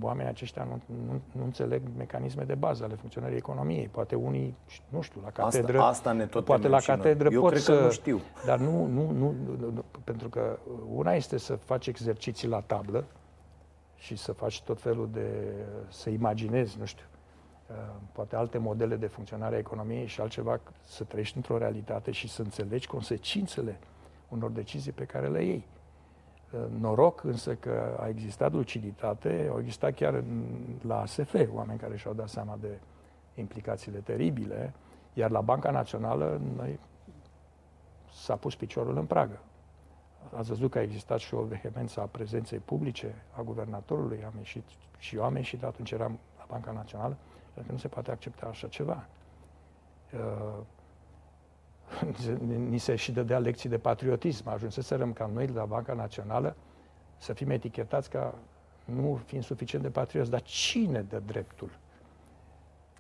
Oamenii 0.01 0.31
aceștia 0.31 0.65
nu, 0.65 0.81
nu, 1.07 1.21
nu 1.33 1.45
înțeleg 1.45 1.83
mecanisme 1.97 2.45
de 2.45 2.55
bază 2.55 2.85
ale 2.85 2.95
funcționării 2.95 3.37
economiei. 3.37 3.89
Poate 3.89 4.15
unii, 4.15 4.57
nu 4.89 5.01
știu, 5.01 5.21
la 5.25 5.31
catedră... 5.31 5.79
Asta, 5.79 5.89
asta 5.89 6.13
ne 6.13 6.27
tot 6.27 6.45
Poate 6.45 6.69
la 6.69 6.79
catedră 6.79 7.29
Eu 7.33 7.41
pot 7.41 7.51
cred 7.51 7.63
să... 7.63 7.77
că 7.77 7.85
nu 7.85 7.91
știu. 7.91 8.21
Dar 8.45 8.59
nu, 8.59 8.87
nu, 8.87 9.11
nu, 9.11 9.35
nu, 9.59 9.85
pentru 10.05 10.29
că 10.29 10.59
una 10.95 11.13
este 11.13 11.39
să 11.39 11.57
faci 11.57 11.87
exerciții 11.87 12.49
la 12.49 12.61
tablă 12.61 13.05
și 13.97 14.17
să 14.17 14.33
faci 14.33 14.63
tot 14.63 14.81
felul 14.81 15.09
de... 15.13 15.55
să 15.89 16.11
imaginezi, 16.11 16.79
nu 16.79 16.85
știu, 16.85 17.05
uh, 17.67 17.77
poate 18.13 18.37
alte 18.37 18.59
modele 18.59 18.97
de 18.97 19.07
funcționare 19.07 19.55
a 19.55 19.59
economiei 19.59 20.07
și 20.07 20.21
altceva 20.21 20.61
să 20.85 21.05
trăiești 21.05 21.37
într-o 21.37 21.59
realitate 21.59 22.11
și 22.11 22.29
să 22.29 22.43
înțelegi 22.43 22.87
consecințele 22.87 23.79
unor 24.29 24.51
decizii 24.51 24.93
pe 24.93 25.05
care 25.05 25.29
le 25.29 25.45
iei. 25.45 25.67
Noroc 26.79 27.25
însă 27.25 27.55
că 27.55 27.97
a 28.01 28.09
existat 28.09 28.53
luciditate, 28.53 29.49
au 29.51 29.59
existat 29.59 29.95
chiar 29.95 30.15
în, 30.15 30.45
la 30.87 31.01
ASF 31.01 31.35
oameni 31.53 31.79
care 31.79 31.97
și-au 31.97 32.15
dat 32.15 32.29
seama 32.29 32.59
de 32.61 32.79
implicațiile 33.35 33.99
teribile, 33.99 34.75
iar 35.13 35.31
la 35.31 35.41
Banca 35.41 35.71
Națională 35.71 36.41
noi 36.57 36.79
s-a 38.13 38.37
pus 38.37 38.55
piciorul 38.55 38.97
în 38.97 39.05
pragă. 39.05 39.41
Ați 40.37 40.49
văzut 40.49 40.71
că 40.71 40.79
a 40.79 40.83
existat 40.83 41.19
și 41.19 41.35
o 41.35 41.43
vehemență 41.43 42.01
a 42.01 42.05
prezenței 42.05 42.59
publice 42.59 43.15
a 43.37 43.43
guvernatorului, 43.43 44.25
am 44.25 44.33
ieșit 44.37 44.65
și 44.99 45.17
eu 45.17 45.25
am 45.25 45.37
ieșit, 45.37 45.63
atunci 45.63 45.91
eram 45.91 46.19
la 46.39 46.45
Banca 46.49 46.73
Națională, 46.73 47.17
pentru 47.45 47.63
că 47.67 47.73
nu 47.73 47.79
se 47.79 47.89
poate 47.89 48.11
accepta 48.11 48.47
așa 48.47 48.69
ceva. 48.69 49.07
Uh, 50.15 50.65
ni 52.71 52.79
se 52.79 52.97
și 52.97 53.13
dădea 53.13 53.39
lecții 53.39 53.69
de 53.69 53.79
patriotism. 53.79 54.49
Ajunseserăm 54.49 55.13
ca 55.13 55.31
noi 55.33 55.47
la 55.47 55.65
Banca 55.65 55.93
Națională 55.93 56.57
să 57.19 57.33
fim 57.33 57.51
etichetați 57.51 58.11
ca 58.11 58.35
nu 58.85 59.21
fiind 59.25 59.45
suficient 59.45 59.85
de 59.85 59.91
patrioți. 59.91 60.31
Dar 60.31 60.43
cine 60.43 61.03
dă 61.03 61.19
dreptul? 61.19 61.71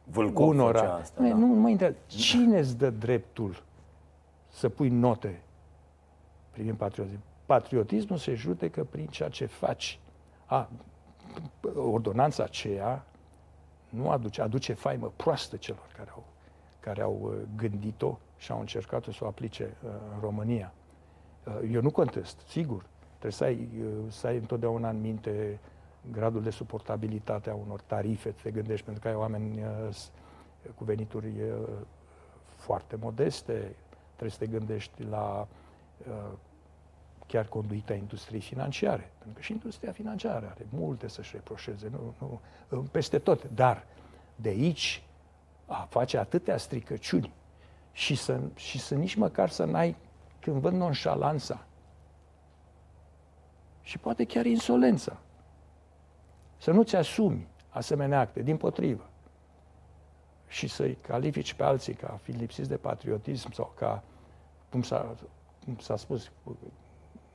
Vâlcov 0.04 0.48
unora? 0.48 0.94
Asta, 0.94 1.22
nu, 1.22 1.28
da. 1.28 1.34
nu 1.34 1.46
mă 1.46 1.68
interesează. 1.68 2.06
Cine 2.06 2.58
îți 2.58 2.76
dă 2.76 2.90
dreptul 2.90 3.62
să 4.48 4.68
pui 4.68 4.88
note 4.88 5.40
privind 6.50 6.76
patriotism? 6.76 7.20
Patriotismul 7.46 8.18
se 8.18 8.34
judecă 8.34 8.84
prin 8.84 9.06
ceea 9.06 9.28
ce 9.28 9.46
faci. 9.46 10.00
A, 10.46 10.68
ordonanța 11.74 12.42
aceea 12.42 13.04
nu 13.88 14.10
aduce, 14.10 14.42
aduce 14.42 14.72
faimă 14.72 15.12
proastă 15.16 15.56
celor 15.56 15.86
care 15.96 16.10
au, 16.10 16.24
care 16.80 17.02
au 17.02 17.18
uh, 17.22 17.34
gândit-o 17.56 18.18
și 18.38 18.52
au 18.52 18.60
încercat 18.60 19.04
să 19.04 19.24
o 19.24 19.26
aplice 19.26 19.76
uh, 19.84 19.90
în 20.14 20.20
România. 20.20 20.72
Uh, 21.46 21.70
eu 21.72 21.80
nu 21.80 21.90
contest, 21.90 22.40
sigur. 22.48 22.84
Trebuie 23.08 23.32
să 23.32 23.44
ai, 23.44 23.68
să 24.08 24.26
ai 24.26 24.36
întotdeauna 24.36 24.88
în 24.88 25.00
minte 25.00 25.58
gradul 26.12 26.42
de 26.42 26.50
suportabilitate 26.50 27.50
a 27.50 27.54
unor 27.54 27.80
tarife, 27.80 28.30
te 28.30 28.50
gândești, 28.50 28.84
pentru 28.84 29.02
că 29.02 29.08
ai 29.08 29.14
oameni 29.14 29.64
cu 30.74 30.84
venituri 30.84 31.32
foarte 32.44 32.96
modeste, 32.96 33.74
trebuie 34.08 34.30
să 34.30 34.38
te 34.38 34.46
gândești 34.46 35.02
la 35.02 35.48
chiar 37.28 37.46
conduita 37.46 37.94
industriei 37.94 38.40
financiare. 38.40 39.10
Pentru 39.18 39.36
că 39.36 39.40
și 39.40 39.52
industria 39.52 39.92
financiară 39.92 40.46
are 40.46 40.66
multe 40.68 41.08
să-și 41.08 41.30
reproșeze, 41.34 41.88
nu, 41.90 42.14
nu, 42.68 42.80
peste 42.82 43.18
tot. 43.18 43.50
Dar 43.54 43.84
de 44.36 44.48
aici 44.48 45.02
a 45.66 45.86
face 45.90 46.18
atâtea 46.18 46.56
stricăciuni 46.56 47.32
și 47.98 48.14
să, 48.14 48.40
și 48.54 48.78
să 48.78 48.94
nici 48.94 49.14
măcar 49.14 49.48
să 49.48 49.64
n-ai, 49.64 49.96
când 50.40 50.60
văd 50.60 50.72
nonșalanța 50.72 51.64
și 53.82 53.98
poate 53.98 54.24
chiar 54.24 54.46
insolența, 54.46 55.16
să 56.58 56.70
nu-ți 56.70 56.96
asumi 56.96 57.46
asemenea 57.68 58.20
acte, 58.20 58.42
din 58.42 58.56
potrivă, 58.56 59.08
și 60.48 60.66
să-i 60.66 60.94
califici 60.94 61.54
pe 61.54 61.62
alții 61.62 61.94
ca 61.94 62.18
fi 62.22 62.30
lipsiți 62.30 62.68
de 62.68 62.76
patriotism 62.76 63.52
sau 63.52 63.72
ca, 63.76 64.02
cum 64.70 64.82
s-a, 64.82 65.16
cum 65.64 65.78
s-a 65.78 65.96
spus 65.96 66.30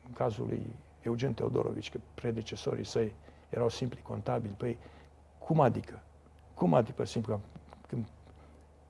în 0.06 0.14
cazul 0.14 0.46
lui 0.46 0.76
Eugen 1.02 1.34
Teodorovici, 1.34 1.92
că 1.92 2.00
predecesorii 2.14 2.86
săi 2.86 3.14
erau 3.50 3.70
simpli 3.70 4.02
contabili, 4.02 4.54
păi 4.54 4.78
cum 5.38 5.60
adică? 5.60 6.02
Cum 6.54 6.74
adică 6.74 7.04
simplu 7.04 7.42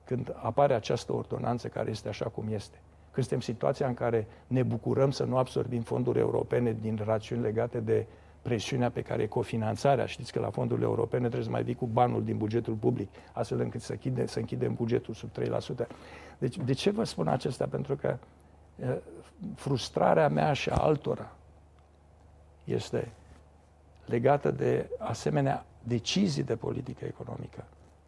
când 0.04 0.14
când 0.24 0.36
apare 0.42 0.74
această 0.74 1.12
ordonanță 1.12 1.68
care 1.68 1.90
este 1.90 2.08
așa 2.08 2.24
cum 2.24 2.48
este. 2.48 2.76
Când 3.10 3.26
suntem 3.26 3.36
în 3.36 3.54
situația 3.54 3.86
în 3.86 3.94
care 3.94 4.26
ne 4.46 4.62
bucurăm 4.62 5.10
să 5.10 5.24
nu 5.24 5.36
absorbim 5.36 5.82
fonduri 5.82 6.18
europene 6.18 6.76
din 6.80 7.00
rațiuni 7.04 7.42
legate 7.42 7.80
de 7.80 8.06
presiunea 8.42 8.90
pe 8.90 9.02
care 9.02 9.22
e 9.22 9.26
cofinanțarea. 9.26 10.06
Știți 10.06 10.32
că 10.32 10.40
la 10.40 10.50
fondurile 10.50 10.86
europene 10.86 11.22
trebuie 11.22 11.44
să 11.44 11.50
mai 11.50 11.62
vii 11.62 11.74
cu 11.74 11.86
banul 11.86 12.24
din 12.24 12.36
bugetul 12.36 12.74
public, 12.74 13.08
astfel 13.32 13.60
încât 13.60 13.80
să, 13.80 13.92
închide, 13.92 14.26
să 14.26 14.38
închidem 14.38 14.74
bugetul 14.74 15.14
sub 15.14 15.30
3%. 15.84 15.86
Deci, 16.38 16.56
de 16.56 16.72
ce 16.72 16.90
vă 16.90 17.04
spun 17.04 17.28
acesta? 17.28 17.66
Pentru 17.66 17.96
că 17.96 18.16
frustrarea 19.54 20.28
mea 20.28 20.52
și 20.52 20.68
a 20.70 20.76
altora 20.76 21.32
este 22.64 23.12
legată 24.06 24.50
de 24.50 24.90
asemenea 24.98 25.66
decizii 25.82 26.42
de 26.42 26.56
politică 26.56 27.04
economică 27.04 27.64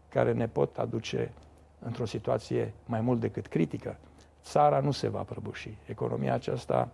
care 0.09 0.33
ne 0.33 0.49
pot 0.49 0.77
aduce 0.77 1.33
într-o 1.79 2.05
situație 2.05 2.73
mai 2.87 3.01
mult 3.01 3.21
decât 3.21 3.47
critică, 3.47 3.97
țara 4.43 4.81
nu 4.81 4.91
se 4.91 5.09
va 5.09 5.23
prăbuși. 5.23 5.79
Economia 5.87 6.35
aceasta, 6.35 6.89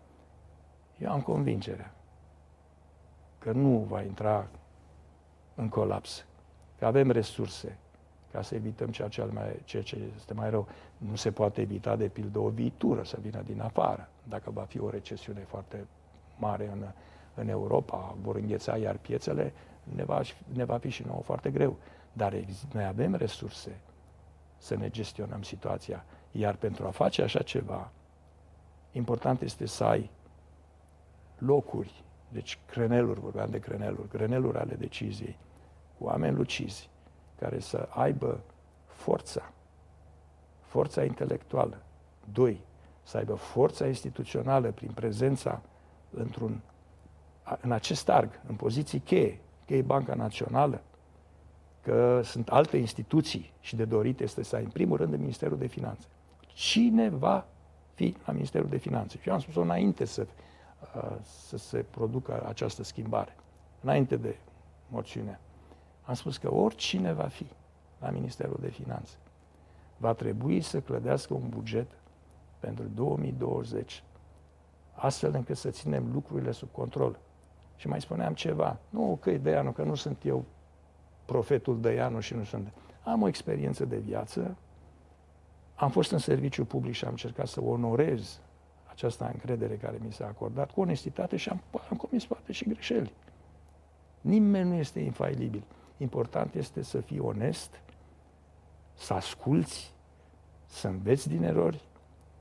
eu 0.99 1.11
am 1.11 1.21
convingerea 1.21 1.95
că 3.39 3.53
nu 3.53 3.79
va 3.89 4.03
intra 4.03 4.47
în 5.55 5.69
colaps, 5.69 6.25
că 6.79 6.87
avem 6.87 7.11
resurse 7.11 7.77
ca 8.33 8.43
să 8.43 8.55
evităm 8.55 8.89
ceea 8.89 9.09
ce, 9.09 9.25
mai, 9.33 9.61
ceea 9.65 9.83
ce 9.83 9.99
este 10.17 10.35
mai 10.35 10.51
rău. 10.51 10.69
Nu 10.99 11.17
se 11.17 11.31
poate 11.31 11.61
evita, 11.61 11.97
de 11.97 12.09
pildă, 12.09 12.39
o 12.39 12.49
viitură 12.49 13.03
să 13.03 13.19
vină 13.21 13.43
din 13.47 13.61
afară. 13.61 14.09
Dacă 14.29 14.51
va 14.51 14.62
fi 14.62 14.81
o 14.81 14.91
recesiune 14.91 15.41
foarte 15.41 15.87
mare 16.39 16.71
în, 16.73 16.85
în 17.35 17.49
Europa, 17.49 18.17
vor 18.21 18.37
îngheța 18.37 18.77
iar 18.77 18.97
piețele, 18.97 19.53
ne 19.83 20.05
va, 20.05 20.21
ne 20.53 20.65
va 20.65 20.79
fi 20.79 20.89
și 20.89 21.07
nouă 21.07 21.21
foarte 21.23 21.51
greu. 21.51 21.77
Dar 22.12 22.35
noi 22.73 22.85
avem 22.85 23.15
resurse 23.15 23.81
să 24.62 24.76
ne 24.76 24.90
gestionăm 24.90 25.42
situația. 25.42 26.04
Iar 26.31 26.54
pentru 26.54 26.87
a 26.87 26.90
face 26.90 27.23
așa 27.23 27.42
ceva, 27.42 27.90
important 28.92 29.40
este 29.40 29.66
să 29.66 29.85
ai 29.85 30.11
locuri, 31.38 32.04
deci 32.28 32.59
creneluri, 32.66 33.21
vorbeam 33.21 33.50
de 33.50 33.59
creneluri, 33.59 34.09
creneluri 34.09 34.59
ale 34.59 34.75
deciziei, 34.75 35.37
cu 35.99 36.04
oameni 36.04 36.37
lucizi, 36.37 36.90
care 37.38 37.59
să 37.59 37.88
aibă 37.90 38.40
forța, 38.87 39.52
forța 40.61 41.04
intelectuală. 41.04 41.83
Doi, 42.33 42.61
să 43.02 43.16
aibă 43.16 43.35
forța 43.35 43.87
instituțională 43.87 44.71
prin 44.71 44.90
prezența 44.90 45.62
într-un, 46.11 46.61
în 47.61 47.73
acest 47.73 48.09
arg, 48.09 48.40
în 48.47 48.54
poziții 48.54 49.00
cheie, 49.00 49.40
că 49.66 49.75
e 49.75 49.83
Banca 49.83 50.14
Națională, 50.14 50.83
că 51.83 52.21
sunt 52.25 52.49
alte 52.49 52.77
instituții 52.77 53.53
și 53.61 53.77
de 53.77 53.85
dorit 53.85 54.21
este 54.21 54.43
să 54.43 54.57
ai, 54.57 54.65
în 54.65 54.71
primul 54.71 54.97
rând, 54.97 55.12
în 55.12 55.21
Ministerul 55.21 55.59
de 55.59 55.67
Finanțe. 55.67 56.07
Cine 56.47 57.09
va 57.09 57.47
fi 57.95 58.17
la 58.27 58.33
Ministerul 58.33 58.69
de 58.69 58.77
Finanțe? 58.77 59.19
Și 59.21 59.29
eu 59.29 59.35
am 59.35 59.41
spus-o 59.41 59.61
înainte 59.61 60.05
să, 60.05 60.27
uh, 60.97 61.17
să 61.23 61.57
se 61.57 61.85
producă 61.91 62.47
această 62.49 62.83
schimbare, 62.83 63.37
înainte 63.81 64.17
de 64.17 64.37
moțiunea. 64.89 65.41
Am 66.03 66.15
spus 66.15 66.37
că 66.37 66.55
oricine 66.55 67.12
va 67.12 67.27
fi 67.27 67.47
la 68.01 68.11
Ministerul 68.11 68.59
de 68.61 68.69
Finanțe 68.69 69.17
va 70.03 70.12
trebui 70.12 70.61
să 70.61 70.81
clădească 70.81 71.35
un 71.35 71.49
buget 71.49 71.91
pentru 72.59 72.85
2020, 72.95 74.03
astfel 74.95 75.35
încât 75.35 75.57
să 75.57 75.71
ținem 75.71 76.11
lucrurile 76.12 76.51
sub 76.51 76.69
control. 76.73 77.19
Și 77.77 77.89
mai 77.89 78.01
spuneam 78.01 78.35
ceva, 78.35 78.79
nu 78.89 79.19
că 79.21 79.31
ideea 79.31 79.62
nu, 79.62 79.71
că 79.71 79.83
nu 79.83 79.95
sunt 79.95 80.25
eu 80.25 80.45
profetul 81.33 81.81
Dăianu 81.81 82.21
și 82.21 82.35
nu 82.35 82.45
sunt. 82.45 82.73
Am 83.05 83.23
o 83.23 83.29
experiență 83.29 83.85
de 83.85 83.97
viață, 83.97 84.57
am 85.75 85.91
fost 85.91 86.11
în 86.11 86.19
serviciu 86.19 86.65
public 86.65 86.95
și 86.95 87.05
am 87.05 87.11
încercat 87.11 87.47
să 87.47 87.62
onorez 87.62 88.41
această 88.85 89.31
încredere 89.33 89.75
care 89.75 89.99
mi 90.05 90.12
s-a 90.12 90.27
acordat 90.27 90.71
cu 90.71 90.81
onestitate 90.81 91.37
și 91.37 91.49
am, 91.49 91.62
am 91.91 91.97
comis 91.97 92.27
poate 92.27 92.53
și 92.53 92.65
greșeli. 92.65 93.12
Nimeni 94.21 94.69
nu 94.69 94.75
este 94.75 95.01
infailibil. 95.01 95.62
Important 95.97 96.55
este 96.55 96.83
să 96.83 97.01
fii 97.01 97.19
onest, 97.19 97.81
să 98.95 99.15
asculți, 99.15 99.95
să 100.67 100.89
înveți 100.89 101.29
din 101.29 101.43
erori, 101.43 101.85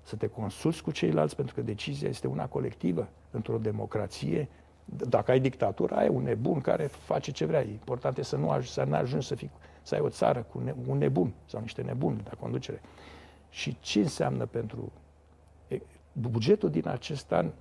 să 0.02 0.16
te 0.16 0.28
consulți 0.28 0.84
cu 0.84 0.92
ceilalți, 0.92 1.36
pentru 1.36 1.56
că 1.56 1.62
decizia 1.62 2.10
este 2.10 2.28
una 2.28 2.48
colectivă. 2.48 3.10
Într-o 3.32 3.58
democrație 3.58 4.50
dacă 4.98 5.32
ai 5.32 5.40
dictatură, 5.40 5.96
ai 5.96 6.08
un 6.08 6.24
nebun 6.24 6.62
care 6.62 6.86
face 6.86 7.32
ce 7.32 7.46
vrea. 7.46 7.62
Important 7.62 8.18
e 8.18 8.22
să 8.22 8.36
nu 8.36 8.50
ajungi 8.50 8.72
să, 8.72 8.84
nu 8.84 8.96
ajungi 8.96 9.28
să, 9.28 9.36
fii, 9.36 9.52
să 9.82 9.96
ai 9.96 10.02
o 10.02 10.10
țară 10.10 10.46
cu 10.52 10.60
ne, 10.60 10.74
un 10.88 10.98
nebun 10.98 11.34
sau 11.46 11.62
niște 11.62 11.82
nebuni 11.82 12.22
la 12.24 12.38
conducere. 12.40 12.82
Și 13.50 13.78
ce 13.80 14.00
înseamnă 14.00 14.46
pentru... 14.46 14.92
Bugetul 16.14 16.70
din 16.70 16.88
acest 16.88 17.32
an 17.32 17.52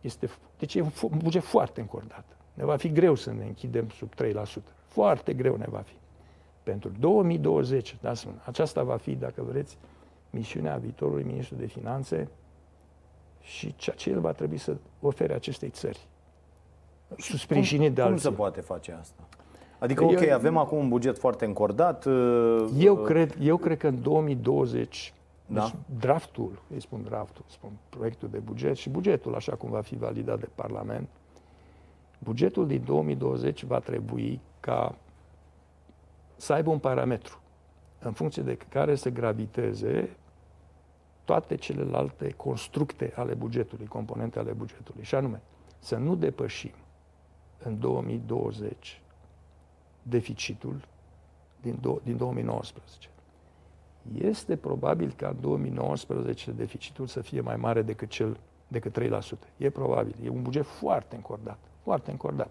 este... 0.00 0.28
Deci 0.58 0.74
e 0.74 0.80
un 0.80 1.18
buget 1.18 1.42
foarte 1.42 1.80
încordat. 1.80 2.24
Ne 2.54 2.64
va 2.64 2.76
fi 2.76 2.92
greu 2.92 3.14
să 3.14 3.32
ne 3.32 3.44
închidem 3.44 3.88
sub 3.88 4.12
3%. 4.14 4.44
Foarte 4.86 5.34
greu 5.34 5.56
ne 5.56 5.66
va 5.68 5.80
fi. 5.80 5.94
Pentru 6.62 6.92
2020, 6.98 7.96
da, 8.00 8.12
aceasta 8.44 8.82
va 8.82 8.96
fi, 8.96 9.14
dacă 9.14 9.42
vreți, 9.42 9.78
misiunea 10.30 10.76
viitorului 10.76 11.22
ministru 11.22 11.54
de 11.56 11.66
finanțe 11.66 12.28
și 13.40 13.74
ceea 13.76 13.96
ce 13.96 14.10
el 14.10 14.20
va 14.20 14.32
trebui 14.32 14.56
să 14.56 14.76
ofere 15.00 15.34
acestei 15.34 15.68
țări 15.68 16.08
sprijinit 17.18 17.86
cum, 17.86 17.94
de 17.94 18.00
alții. 18.00 18.22
Cum 18.22 18.30
se 18.30 18.36
poate 18.36 18.60
face 18.60 18.96
asta? 19.00 19.22
Adică, 19.78 20.04
ok, 20.04 20.20
eu, 20.20 20.34
avem 20.34 20.56
acum 20.56 20.78
un 20.78 20.88
buget 20.88 21.18
foarte 21.18 21.44
încordat. 21.44 22.04
Uh, 22.04 22.66
eu, 22.78 22.96
uh, 22.96 23.04
cred, 23.04 23.36
eu 23.40 23.56
cred 23.56 23.78
că 23.78 23.86
în 23.86 24.02
2020, 24.02 25.14
da? 25.46 25.60
deci 25.60 25.74
draftul, 25.98 26.62
îi 26.74 26.80
spun 26.80 27.02
draftul, 27.02 27.44
spun 27.48 27.70
proiectul 27.88 28.28
de 28.28 28.38
buget 28.38 28.76
și 28.76 28.90
bugetul, 28.90 29.34
așa 29.34 29.54
cum 29.54 29.70
va 29.70 29.80
fi 29.80 29.96
validat 29.96 30.40
de 30.40 30.48
Parlament, 30.54 31.08
bugetul 32.18 32.66
din 32.66 32.82
2020 32.84 33.64
va 33.64 33.78
trebui 33.78 34.40
ca 34.60 34.94
să 36.36 36.52
aibă 36.52 36.70
un 36.70 36.78
parametru 36.78 37.40
în 37.98 38.12
funcție 38.12 38.42
de 38.42 38.56
care 38.68 38.94
să 38.94 39.10
graviteze 39.10 40.16
toate 41.24 41.54
celelalte 41.54 42.30
constructe 42.36 43.12
ale 43.16 43.34
bugetului, 43.34 43.86
componente 43.86 44.38
ale 44.38 44.52
bugetului. 44.52 45.04
Și 45.04 45.14
anume, 45.14 45.40
să 45.78 45.96
nu 45.96 46.14
depășim 46.14 46.72
în 47.64 47.78
2020 47.80 49.00
deficitul 50.02 50.76
din, 51.60 51.78
do- 51.78 52.02
din 52.02 52.16
2019. 52.16 53.08
Este 54.20 54.56
probabil 54.56 55.12
ca 55.16 55.28
în 55.28 55.36
2019 55.40 56.50
deficitul 56.50 57.06
să 57.06 57.20
fie 57.20 57.40
mai 57.40 57.56
mare 57.56 57.82
decât 57.82 58.08
cel 58.08 58.36
decât 58.68 58.92
3%. 58.92 59.48
E 59.56 59.70
probabil. 59.70 60.14
E 60.24 60.28
un 60.28 60.42
buget 60.42 60.64
foarte 60.66 61.16
încordat. 61.16 61.58
Foarte 61.82 62.10
încordat. 62.10 62.50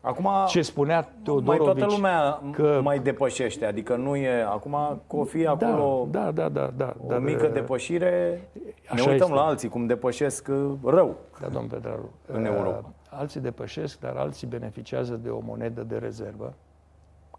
Acum, 0.00 0.28
Ce 0.46 0.62
spunea 0.62 1.02
Teodorovici... 1.22 1.64
mai 1.64 1.74
toată 1.74 1.94
lumea 1.94 2.40
că- 2.52 2.80
mai 2.82 2.98
depășește, 2.98 3.64
adică 3.64 3.96
nu 3.96 4.16
e, 4.16 4.42
acum 4.42 4.72
că 5.08 5.16
o 5.16 5.24
fi 5.24 5.46
acolo 5.46 6.08
Da, 6.10 6.30
da, 6.30 6.48
da, 6.48 6.70
da. 6.76 6.94
o 7.04 7.08
dar, 7.08 7.18
mică 7.20 7.46
uh, 7.46 7.52
depășire, 7.52 8.42
așa 8.88 8.94
ne 9.04 9.10
uităm 9.10 9.26
este. 9.28 9.34
la 9.40 9.44
alții 9.46 9.68
cum 9.68 9.86
depășesc 9.86 10.48
uh, 10.50 10.72
rău. 10.84 11.16
Da, 11.40 11.48
domn 11.48 11.66
Petraru. 11.66 12.10
În 12.26 12.42
uh, 12.44 12.50
Europa. 12.54 12.90
Alții 13.10 13.40
depășesc, 13.40 14.00
dar 14.00 14.16
alții 14.16 14.46
beneficiază 14.46 15.16
de 15.16 15.28
o 15.28 15.40
monedă 15.40 15.82
de 15.82 15.98
rezervă, 15.98 16.54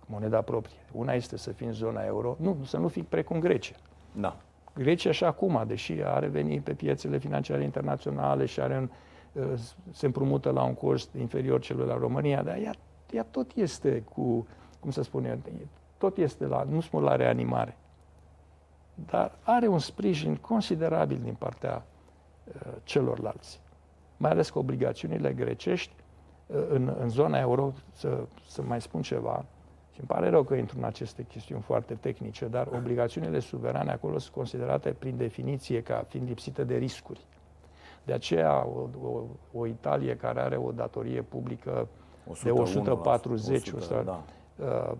moneda 0.05 0.41
proprie. 0.41 0.77
Una 0.91 1.13
este 1.13 1.37
să 1.37 1.51
fii 1.51 1.65
în 1.65 1.73
zona 1.73 2.01
euro, 2.01 2.35
nu, 2.39 2.57
să 2.65 2.77
nu 2.77 2.87
fii 2.87 3.03
precum 3.03 3.39
Grecia. 3.39 3.75
Da. 4.11 4.37
Grecia 4.73 5.11
și 5.11 5.23
acum, 5.23 5.63
deși 5.67 5.93
a 6.03 6.19
revenit 6.19 6.63
pe 6.63 6.73
piețele 6.73 7.17
financiare 7.17 7.63
internaționale 7.63 8.45
și 8.45 8.59
are 8.59 8.77
un, 8.77 8.89
uh, 9.31 9.59
se 9.91 10.05
împrumută 10.05 10.51
la 10.51 10.63
un 10.63 10.73
cost 10.73 11.13
inferior 11.13 11.59
celui 11.61 11.85
la 11.85 11.97
România, 11.97 12.43
dar 12.43 12.57
ea, 12.57 12.73
ea 13.11 13.23
tot 13.23 13.51
este 13.55 14.01
cu, 14.01 14.47
cum 14.79 14.91
să 14.91 15.01
spun 15.01 15.25
eu, 15.25 15.37
tot 15.97 16.17
este 16.17 16.45
la, 16.45 16.63
nu 16.63 16.81
spun 16.81 17.03
la 17.03 17.15
reanimare, 17.15 17.77
dar 18.95 19.37
are 19.41 19.67
un 19.67 19.79
sprijin 19.79 20.35
considerabil 20.35 21.19
din 21.23 21.33
partea 21.33 21.85
uh, 22.45 22.71
celorlalți. 22.83 23.59
Mai 24.19 24.31
ales 24.31 24.49
că 24.49 24.59
obligațiunile 24.59 25.33
grecești 25.33 25.93
uh, 26.47 26.65
în, 26.69 26.95
în 26.99 27.09
zona 27.09 27.39
euro, 27.39 27.73
să, 27.91 28.23
să 28.47 28.61
mai 28.61 28.81
spun 28.81 29.01
ceva, 29.01 29.45
și 29.93 29.99
îmi 29.99 30.07
pare 30.07 30.29
rău 30.29 30.43
că 30.43 30.53
intru 30.53 30.77
în 30.77 30.83
aceste 30.83 31.23
chestiuni 31.23 31.61
foarte 31.61 31.93
tehnice, 31.93 32.45
dar 32.45 32.67
obligațiunile 32.75 33.39
suverane 33.39 33.91
acolo 33.91 34.17
sunt 34.17 34.33
considerate 34.33 34.89
prin 34.89 35.17
definiție 35.17 35.81
ca 35.81 36.05
fiind 36.07 36.27
lipsite 36.27 36.63
de 36.63 36.75
riscuri. 36.75 37.19
De 38.03 38.13
aceea 38.13 38.67
o, 38.67 38.89
o, 39.07 39.21
o 39.53 39.65
Italie 39.65 40.15
care 40.15 40.41
are 40.41 40.55
o 40.55 40.71
datorie 40.71 41.21
publică 41.21 41.87
de 42.43 42.51
140, 42.51 43.71
100, 43.71 44.01
da. 44.05 44.23
uh, 44.65 44.97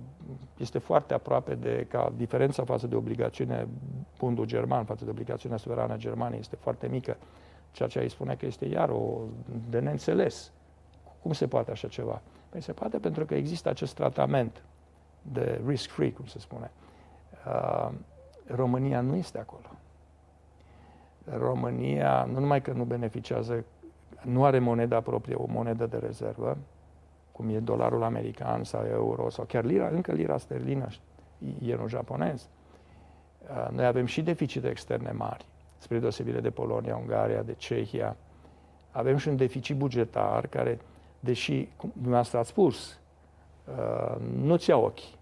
este 0.58 0.80
foarte 0.80 1.14
aproape 1.14 1.56
de, 1.56 1.86
ca 1.90 2.14
diferența 2.16 2.64
față 2.64 2.88
de 2.88 2.96
obligațiune, 2.96 3.68
pundul 4.18 4.46
german 4.46 4.86
față 4.86 5.04
de 5.04 5.10
obligațiunea 5.10 5.58
suverană 5.58 5.98
germană 5.98 6.36
este 6.36 6.56
foarte 6.56 6.88
mică, 6.88 7.18
ceea 7.72 7.90
ce 7.90 8.00
îi 8.00 8.10
spune 8.10 8.36
că 8.36 8.46
este 8.46 8.66
iar 8.66 8.90
o 8.90 9.22
de 9.70 9.80
neînțeles. 9.80 10.52
Cum 11.22 11.32
se 11.32 11.48
poate 11.48 11.72
așa 11.72 11.88
ceva? 11.88 12.22
Păi 12.50 12.62
se 12.62 12.72
poate 12.72 12.98
pentru 12.98 13.26
că 13.26 13.36
există 13.36 13.70
acest 13.70 13.94
tratament 13.94 14.64
de 15.22 15.62
risk-free, 15.66 16.12
cum 16.12 16.26
se 16.26 16.40
spune. 16.40 16.72
Uh, 17.48 17.90
România 18.48 19.02
nu 19.02 19.16
este 19.16 19.40
acolo. 19.40 19.66
România 21.38 22.24
nu 22.24 22.40
numai 22.40 22.62
că 22.62 22.72
nu 22.72 22.84
beneficiază, 22.84 23.66
nu 24.22 24.44
are 24.44 24.60
moneda 24.60 25.02
proprie, 25.02 25.36
o 25.36 25.46
monedă 25.48 25.86
de 25.86 25.98
rezervă, 25.98 26.58
cum 27.32 27.50
e 27.50 27.60
dolarul 27.60 28.04
american 28.04 28.64
sau 28.64 28.86
euro 28.86 29.30
sau 29.30 29.46
chiar 29.46 29.64
lira, 29.64 29.88
încă 29.88 30.12
lira 30.12 30.38
sterlină, 30.38 30.88
ienul 31.62 31.88
japonez. 31.88 32.48
Uh, 33.42 33.68
Noi 33.72 33.86
avem 33.86 34.06
și 34.06 34.22
deficite 34.22 34.70
externe 34.70 35.12
mari, 35.12 35.46
spre 35.80 36.00
deosebire 36.00 36.40
de 36.40 36.50
Polonia, 36.50 36.96
Ungaria, 36.96 37.42
de 37.42 37.54
Cehia. 37.54 38.16
Avem 38.92 39.18
și 39.18 39.28
un 39.28 39.36
deficit 39.36 39.78
bugetar 39.78 40.48
care, 40.48 40.80
deși, 41.20 41.68
cum 41.78 41.90
dumneavoastră 41.94 42.38
ați 42.38 42.50
spus, 42.50 43.00
uh, 43.66 44.16
nu-ți 44.42 44.70
ia 44.70 44.78
ochii. 44.78 45.18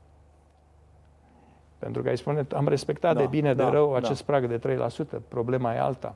Pentru 1.78 2.02
că 2.02 2.10
ai 2.10 2.18
spune, 2.18 2.46
am 2.56 2.68
respectat 2.68 3.14
Da, 3.14 3.20
de 3.20 3.28
bine, 3.28 3.54
de 3.54 3.64
da, 3.64 3.70
rău 3.70 3.92
da. 3.92 3.98
acest 3.98 4.24
prag 4.24 4.48
de 4.48 4.78
3%. 5.18 5.22
Problema 5.28 5.74
e 5.74 5.80
alta. 5.80 6.16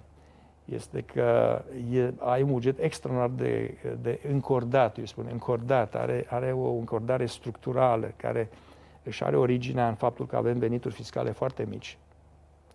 Este 0.65 1.01
că 1.01 1.62
e, 1.91 2.13
ai 2.17 2.41
un 2.41 2.51
buget 2.51 2.80
extraordinar 2.80 3.30
de, 3.30 3.77
de 4.01 4.19
încordat, 4.32 4.97
eu 4.97 5.06
spun, 5.06 5.27
încordat, 5.32 5.95
are, 5.95 6.25
are 6.30 6.51
o 6.51 6.71
încordare 6.71 7.25
structurală 7.25 8.13
care 8.15 8.49
își 9.04 9.23
are 9.23 9.38
originea 9.38 9.88
în 9.88 9.95
faptul 9.95 10.25
că 10.25 10.36
avem 10.36 10.58
venituri 10.58 10.93
fiscale 10.93 11.32
foarte 11.32 11.65
mici. 11.69 11.97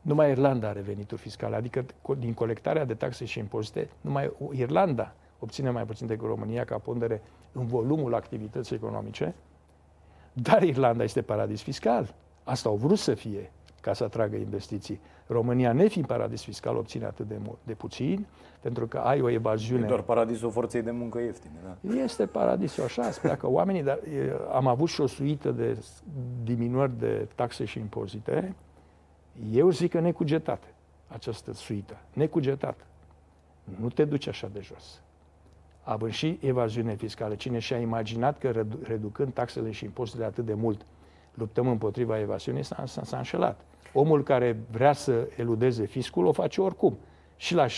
Numai 0.06 0.30
Irlanda 0.30 0.68
are 0.68 0.80
venituri 0.80 1.20
fiscale, 1.20 1.56
adică 1.56 1.82
co- 1.84 2.18
din 2.18 2.34
colectarea 2.34 2.84
de 2.84 2.94
taxe 2.94 3.24
și 3.24 3.38
impozite, 3.38 3.88
numai 4.00 4.32
Irlanda 4.52 5.14
obține 5.38 5.70
mai 5.70 5.84
puțin 5.84 6.06
decât 6.06 6.26
România 6.26 6.64
ca 6.64 6.78
pondere 6.78 7.22
în 7.52 7.66
volumul 7.66 8.14
activității 8.14 8.76
economice, 8.76 9.34
dar 10.32 10.62
Irlanda 10.62 11.02
este 11.04 11.22
paradis 11.22 11.62
fiscal. 11.62 12.14
Asta 12.44 12.68
au 12.68 12.76
vrut 12.76 12.98
să 12.98 13.14
fie 13.14 13.50
ca 13.80 13.92
să 13.92 14.04
atragă 14.04 14.36
investiții. 14.36 15.00
România, 15.26 15.72
nefiind 15.72 16.06
paradis 16.06 16.42
fiscal, 16.42 16.76
obține 16.76 17.04
atât 17.04 17.28
de, 17.28 17.36
mult, 17.44 17.58
de 17.64 17.74
puțin, 17.74 18.26
pentru 18.60 18.86
că 18.86 18.98
ai 18.98 19.20
o 19.20 19.30
E 19.30 19.34
evaziune. 19.34 19.86
doar 19.86 20.02
paradisul 20.02 20.50
forței 20.50 20.82
de 20.82 20.90
muncă 20.90 21.18
ieftine. 21.20 21.52
Da. 21.64 21.94
Este 22.02 22.26
paradisul 22.26 22.84
așa, 22.84 23.06
îți 23.06 23.20
pleacă 23.20 23.50
oamenii, 23.50 23.82
dar 23.82 23.96
e, 23.96 24.32
am 24.52 24.66
avut 24.66 24.88
și 24.88 25.00
o 25.00 25.06
suită 25.06 25.50
de 25.50 25.74
s- 25.80 26.02
diminuări 26.42 26.98
de 26.98 27.28
taxe 27.34 27.64
și 27.64 27.78
impozite. 27.78 28.54
Eu 29.52 29.70
zic 29.70 29.90
că 29.90 30.00
necugetate, 30.00 30.66
această 31.08 31.52
suită, 31.52 31.96
necugetată. 32.12 32.84
Nu 33.80 33.88
te 33.88 34.04
duci 34.04 34.26
așa 34.26 34.50
de 34.52 34.60
jos. 34.60 35.00
Având 35.82 36.12
și 36.12 36.38
evaziune 36.40 36.94
fiscală, 36.94 37.34
cine 37.34 37.58
și-a 37.58 37.78
imaginat 37.78 38.38
că 38.38 38.50
redu- 38.50 38.78
reducând 38.82 39.32
taxele 39.32 39.70
și 39.70 39.84
impozitele 39.84 40.24
atât 40.24 40.44
de 40.44 40.54
mult, 40.54 40.86
luptăm 41.34 41.68
împotriva 41.68 42.20
evaziunii, 42.20 42.62
s-a, 42.62 42.82
s-a, 42.86 43.04
s-a 43.04 43.16
înșelat. 43.16 43.60
Omul 43.92 44.22
care 44.22 44.60
vrea 44.70 44.92
să 44.92 45.28
eludeze 45.36 45.84
fiscul 45.84 46.26
o 46.26 46.32
face 46.32 46.60
oricum. 46.60 46.98
Și 47.36 47.54
la 47.54 47.66
16%, 47.66 47.68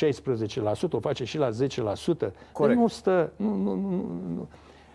o 0.91 1.01
face 1.01 1.25
și 1.25 1.39
la 1.39 1.51
10%. 1.51 1.55
Corect. 2.53 2.79
Nu 2.79 2.87
stă... 2.87 3.33
Nu, 3.37 3.55
nu, 3.55 3.75
nu, 3.75 3.91
nu. 4.35 4.49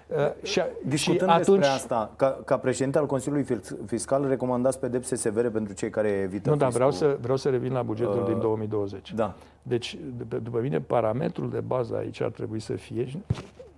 Uh, 0.07 0.43
și, 0.43 0.61
Discutând 0.85 1.29
și 1.29 1.35
atunci, 1.35 1.57
despre 1.59 1.75
asta, 1.75 2.11
ca, 2.15 2.39
ca 2.45 2.57
președinte 2.57 2.97
al 2.97 3.05
Consiliului 3.05 3.45
Fis- 3.55 3.75
Fiscal, 3.85 4.27
recomandați 4.27 4.79
pedepse 4.79 5.15
severe 5.15 5.49
pentru 5.49 5.73
cei 5.73 5.89
care 5.89 6.07
evită 6.09 6.49
nu, 6.49 6.55
dar 6.55 6.71
fiscul? 6.71 6.89
vreau 6.89 7.11
să, 7.11 7.17
vreau 7.21 7.37
să 7.37 7.49
revin 7.49 7.73
la 7.73 7.81
bugetul 7.81 8.19
Uh, 8.19 8.25
din 8.25 8.39
2020. 8.39 9.13
Da. 9.13 9.33
Deci, 9.61 9.97
după, 10.17 10.37
după 10.37 10.59
mine, 10.59 10.79
parametrul 10.81 11.49
de 11.49 11.59
bază 11.59 11.95
aici 11.95 12.21
ar 12.21 12.29
trebui 12.29 12.59
să 12.59 12.73
fie... 12.75 13.07
și- 13.07 13.19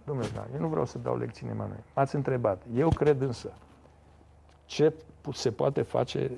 Domnule, 0.06 0.28
da, 0.36 0.46
eu 0.54 0.60
nu 0.60 0.68
vreau 0.68 0.86
să 0.86 0.98
dau 1.04 1.18
lecții 1.18 1.48
nimănui. 1.48 1.84
M-ați 1.96 2.16
întrebat. 2.16 2.62
Eu 2.76 2.90
cred 2.90 3.22
însă 3.22 3.52
ce 4.66 4.94
pu- 5.22 5.32
se 5.32 5.52
poate 5.52 5.82
face 5.82 6.32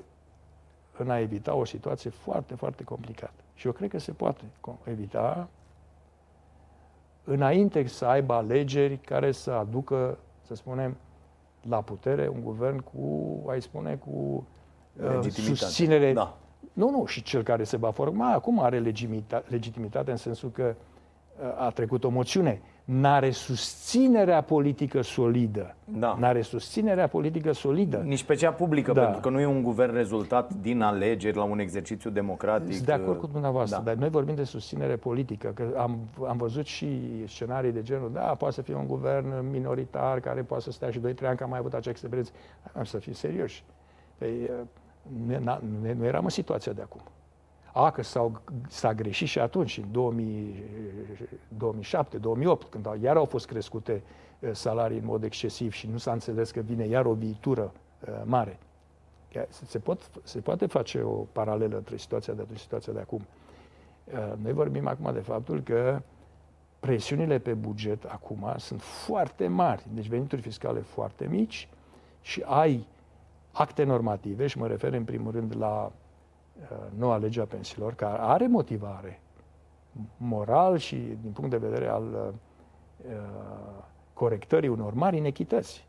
în 0.96 1.10
a 1.10 1.18
evita 1.18 1.54
o 1.54 1.64
situație 1.64 2.10
foarte, 2.10 2.54
foarte 2.54 2.84
complicată. 2.84 3.32
Și 3.54 3.66
eu 3.66 3.72
cred 3.72 3.90
că 3.90 3.98
se 3.98 4.12
poate 4.12 4.40
co- 4.44 4.90
evita 4.90 5.48
înainte 7.28 7.86
să 7.86 8.04
aibă 8.04 8.34
alegeri 8.34 8.96
care 8.96 9.32
să 9.32 9.50
aducă, 9.50 10.18
să 10.42 10.54
spunem, 10.54 10.96
la 11.68 11.80
putere 11.80 12.28
un 12.28 12.42
guvern 12.42 12.78
cu, 12.78 13.38
ai 13.48 13.62
spune, 13.62 13.94
cu 13.94 14.10
uh, 14.10 15.02
Legitimitate. 15.02 15.54
susținere 15.54 16.12
Da. 16.12 16.36
nu, 16.72 16.90
nu, 16.90 17.04
și 17.06 17.22
cel 17.22 17.42
care 17.42 17.64
se 17.64 17.76
va 17.76 17.90
forma 17.90 18.32
acum 18.32 18.60
are 18.62 18.80
legimita- 18.80 19.46
legitimitate 19.48 20.10
în 20.10 20.16
sensul 20.16 20.50
că 20.50 20.74
uh, 21.40 21.64
a 21.64 21.70
trecut 21.70 22.04
o 22.04 22.08
moțiune. 22.08 22.60
N-are 22.90 23.30
susținerea 23.30 24.40
politică 24.42 25.00
solidă. 25.02 25.74
Da. 25.84 26.16
N-are 26.20 26.40
susținerea 26.40 27.06
politică 27.08 27.52
solidă. 27.52 27.96
Nici 27.96 28.24
pe 28.24 28.34
cea 28.34 28.52
publică, 28.52 28.92
Da. 28.92 29.02
pentru 29.02 29.20
că 29.20 29.28
nu 29.28 29.40
e 29.40 29.46
un 29.46 29.62
guvern 29.62 29.92
rezultat 29.94 30.54
din 30.54 30.80
alegeri 30.82 31.36
la 31.36 31.42
un 31.42 31.58
exercițiu 31.58 32.10
democratic. 32.10 32.72
Sunt 32.72 32.86
de 32.86 32.92
acord 32.92 33.18
cu 33.18 33.26
dumneavoastră, 33.26 33.78
Da. 33.78 33.84
dar 33.84 33.94
noi 33.94 34.08
vorbim 34.08 34.34
de 34.34 34.44
susținere 34.44 34.96
politică, 34.96 35.48
că 35.54 35.64
am, 35.76 35.98
am 36.28 36.36
văzut 36.36 36.66
și 36.66 37.00
scenarii 37.26 37.72
de 37.72 37.82
genul, 37.82 38.10
da, 38.12 38.20
poate 38.20 38.54
să 38.54 38.62
fie 38.62 38.74
un 38.74 38.86
guvern 38.86 39.50
minoritar 39.50 40.20
care 40.20 40.42
poate 40.42 40.62
să 40.62 40.70
stea 40.70 40.90
și 40.90 40.98
2-3 40.98 41.28
ani, 41.28 41.36
că 41.36 41.42
am 41.42 41.50
mai 41.50 41.58
avut 41.58 41.74
acea 41.74 41.90
experiență. 41.90 42.32
Am 42.72 42.84
să 42.84 42.98
fim 42.98 43.12
serioși. 43.12 43.64
Păi, 44.18 44.50
ne, 45.26 45.38
na, 45.38 45.60
ne, 45.82 45.92
nu 45.92 46.04
eram 46.04 46.24
în 46.24 46.30
situația 46.30 46.72
de 46.72 46.82
acum. 46.82 47.00
A, 47.72 47.90
că 47.90 48.02
s-au, 48.02 48.40
s-a 48.68 48.94
greșit 48.94 49.28
și 49.28 49.38
atunci, 49.38 49.78
în 49.78 49.92
2000, 49.92 50.62
2007, 51.48 52.18
2008, 52.18 52.66
când 52.70 52.86
au, 52.86 52.96
iar 53.02 53.16
au 53.16 53.24
fost 53.24 53.46
crescute 53.46 54.02
eh, 54.38 54.50
salarii 54.52 54.98
în 54.98 55.04
mod 55.04 55.22
excesiv 55.22 55.72
și 55.72 55.86
nu 55.86 55.98
s-a 55.98 56.12
înțeles 56.12 56.50
că 56.50 56.60
vine 56.60 56.86
iar 56.86 57.06
o 57.06 57.12
viitură 57.12 57.72
eh, 58.06 58.12
mare. 58.24 58.58
Că 59.32 59.46
Se, 59.48 59.64
se, 59.64 59.78
pot, 59.78 60.10
se 60.22 60.40
poate 60.40 60.66
face 60.66 61.02
o 61.02 61.12
paralelă 61.32 61.76
între 61.76 61.96
situația 61.96 62.32
de 62.32 62.40
atunci 62.42 62.56
și 62.56 62.62
situația 62.62 62.92
de 62.92 63.00
acum. 63.00 63.26
Uh, 64.04 64.32
Noi 64.42 64.52
vorbim 64.52 64.86
acum 64.86 65.12
de 65.12 65.20
faptul 65.20 65.60
că 65.60 66.02
presiunile 66.80 67.38
pe 67.38 67.54
buget 67.54 68.04
acum 68.04 68.54
sunt 68.56 68.82
foarte 68.82 69.48
mari, 69.48 69.86
deci 69.92 70.08
venituri 70.08 70.40
fiscale 70.40 70.80
foarte 70.80 71.26
mici 71.26 71.68
și 72.20 72.42
ai 72.46 72.86
acte 73.52 73.82
normative, 73.82 74.46
și 74.46 74.58
mă 74.58 74.66
refer 74.66 74.92
în 74.92 75.04
primul 75.04 75.32
rând 75.32 75.56
la 75.56 75.84
uh, 75.84 75.92
noua 76.96 77.16
lege 77.16 77.40
a 77.40 77.44
pensiilor, 77.44 77.94
care 77.94 78.18
are 78.20 78.46
motivare 78.46 79.20
moral 80.16 80.76
și 80.76 80.96
din 80.96 81.30
punct 81.32 81.50
de 81.50 81.56
vedere 81.56 81.88
al 81.88 82.34
uh, 83.06 83.84
corectării 84.12 84.68
unor 84.68 84.94
mari 84.94 85.16
inechități. 85.16 85.86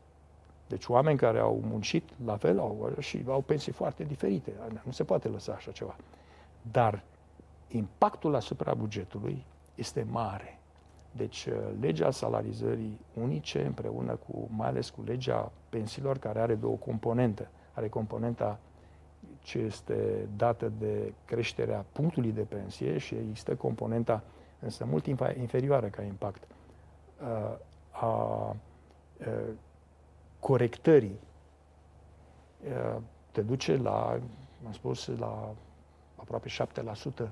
Deci 0.66 0.86
oameni 0.86 1.18
care 1.18 1.38
au 1.38 1.60
muncit 1.64 2.08
la 2.24 2.36
fel 2.36 2.58
au, 2.58 2.92
și 2.98 3.24
au 3.26 3.40
pensii 3.40 3.72
foarte 3.72 4.04
diferite. 4.04 4.52
Nu 4.82 4.92
se 4.92 5.04
poate 5.04 5.28
lăsa 5.28 5.52
așa 5.52 5.70
ceva. 5.70 5.96
Dar 6.70 7.02
impactul 7.68 8.34
asupra 8.34 8.74
bugetului 8.74 9.44
este 9.74 10.06
mare. 10.10 10.58
Deci 11.12 11.46
uh, 11.46 11.54
legea 11.80 12.10
salarizării 12.10 13.00
unice 13.14 13.66
împreună 13.66 14.14
cu, 14.14 14.48
mai 14.56 14.68
ales 14.68 14.90
cu 14.90 15.02
legea 15.06 15.52
pensiilor 15.68 16.18
care 16.18 16.40
are 16.40 16.54
două 16.54 16.76
componente. 16.76 17.50
Are 17.72 17.88
componenta 17.88 18.58
ce 19.42 19.58
este 19.58 20.28
dată 20.36 20.72
de 20.78 21.12
creșterea 21.24 21.84
punctului 21.92 22.32
de 22.32 22.42
pensie 22.42 22.98
și 22.98 23.14
există 23.14 23.54
componenta 23.54 24.22
însă 24.60 24.84
mult 24.84 25.06
inferioară 25.36 25.86
ca 25.86 26.02
impact 26.02 26.42
uh, 27.22 27.56
a 27.90 28.56
uh, 29.18 29.26
corectării. 30.40 31.18
Te 33.30 33.42
duce 33.42 33.76
la, 33.76 34.20
am 34.66 34.72
spus, 34.72 35.06
la 35.06 35.54
aproape 36.16 36.48
7% 37.24 37.28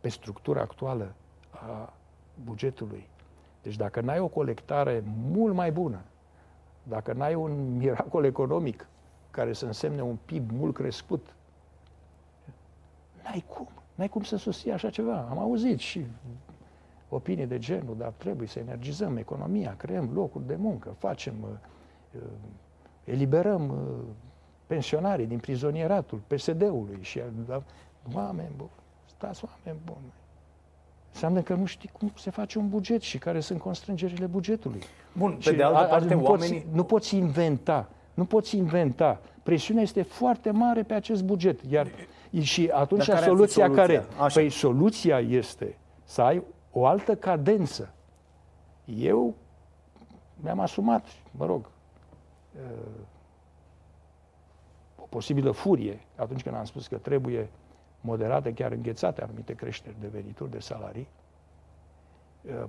pe 0.00 0.08
structura 0.08 0.60
actuală 0.60 1.12
a 1.50 1.92
bugetului. 2.44 3.08
Deci 3.62 3.76
dacă 3.76 4.00
n-ai 4.00 4.18
o 4.18 4.28
colectare 4.28 5.02
mult 5.30 5.54
mai 5.54 5.72
bună, 5.72 6.00
dacă 6.82 7.12
n-ai 7.12 7.34
un 7.34 7.68
miracol 7.78 8.24
economic 8.24 8.86
care 9.30 9.52
să 9.52 9.66
însemne 9.66 10.02
un 10.02 10.16
PIB 10.24 10.50
mult 10.50 10.74
crescut, 10.74 11.34
n-ai 13.22 13.44
cum. 13.48 13.68
N-ai 13.94 14.08
cum 14.08 14.22
să 14.22 14.36
susții 14.36 14.72
așa 14.72 14.90
ceva. 14.90 15.26
Am 15.30 15.38
auzit 15.38 15.78
și 15.78 16.06
opinii 17.08 17.46
de 17.46 17.58
genul, 17.58 17.96
dar 17.98 18.12
trebuie 18.16 18.48
să 18.48 18.58
energizăm 18.58 19.16
economia, 19.16 19.74
creăm 19.76 20.10
locuri 20.14 20.46
de 20.46 20.56
muncă, 20.56 20.94
facem, 20.98 21.34
uh, 21.42 21.48
uh 22.14 22.20
eliberăm 23.04 23.68
uh, 23.68 24.04
pensionarii 24.66 25.26
din 25.26 25.38
prizonieratul 25.38 26.20
PSD-ului 26.26 26.98
și 27.00 27.20
da, 27.46 27.62
oameni 28.14 28.50
buni, 28.56 28.70
stați 29.04 29.44
oameni 29.44 29.82
buni. 29.84 30.12
Înseamnă 31.12 31.42
că 31.42 31.54
nu 31.54 31.64
știi 31.64 31.88
cum 31.88 32.12
se 32.16 32.30
face 32.30 32.58
un 32.58 32.68
buget 32.68 33.00
și 33.00 33.18
care 33.18 33.40
sunt 33.40 33.60
constrângerile 33.60 34.26
bugetului. 34.26 34.80
Bun, 35.12 35.34
pe 35.34 35.40
și 35.40 35.52
de 35.52 35.62
altă 35.62 35.88
parte, 35.88 36.14
nu 36.14 36.22
oamenii... 36.22 36.60
Poți, 36.60 36.74
nu 36.74 36.84
poți 36.84 37.16
inventa, 37.16 37.88
nu 38.20 38.26
poți 38.26 38.56
inventa. 38.56 39.20
Presiunea 39.42 39.82
este 39.82 40.02
foarte 40.02 40.50
mare 40.50 40.82
pe 40.82 40.94
acest 40.94 41.24
buget. 41.24 41.60
Iar 41.68 41.86
și 42.40 42.70
atunci 42.72 43.06
care 43.06 43.24
soluția, 43.24 43.64
soluția 43.64 43.82
care? 43.82 44.04
Așa. 44.18 44.40
Păi 44.40 44.50
soluția 44.50 45.18
este 45.18 45.76
să 46.04 46.22
ai 46.22 46.42
o 46.72 46.86
altă 46.86 47.16
cadență. 47.16 47.94
Eu 48.84 49.34
mi-am 50.36 50.60
asumat, 50.60 51.06
mă 51.30 51.46
rog, 51.46 51.70
uh, 52.54 53.00
o 54.96 55.06
posibilă 55.08 55.50
furie 55.50 56.00
atunci 56.16 56.42
când 56.42 56.56
am 56.56 56.64
spus 56.64 56.86
că 56.86 56.96
trebuie 56.96 57.48
moderate, 58.00 58.52
chiar 58.52 58.72
înghețate 58.72 59.22
anumite 59.22 59.54
creșteri 59.54 59.96
de 60.00 60.06
venituri, 60.06 60.50
de 60.50 60.58
salarii, 60.58 61.08
uh, 62.42 62.64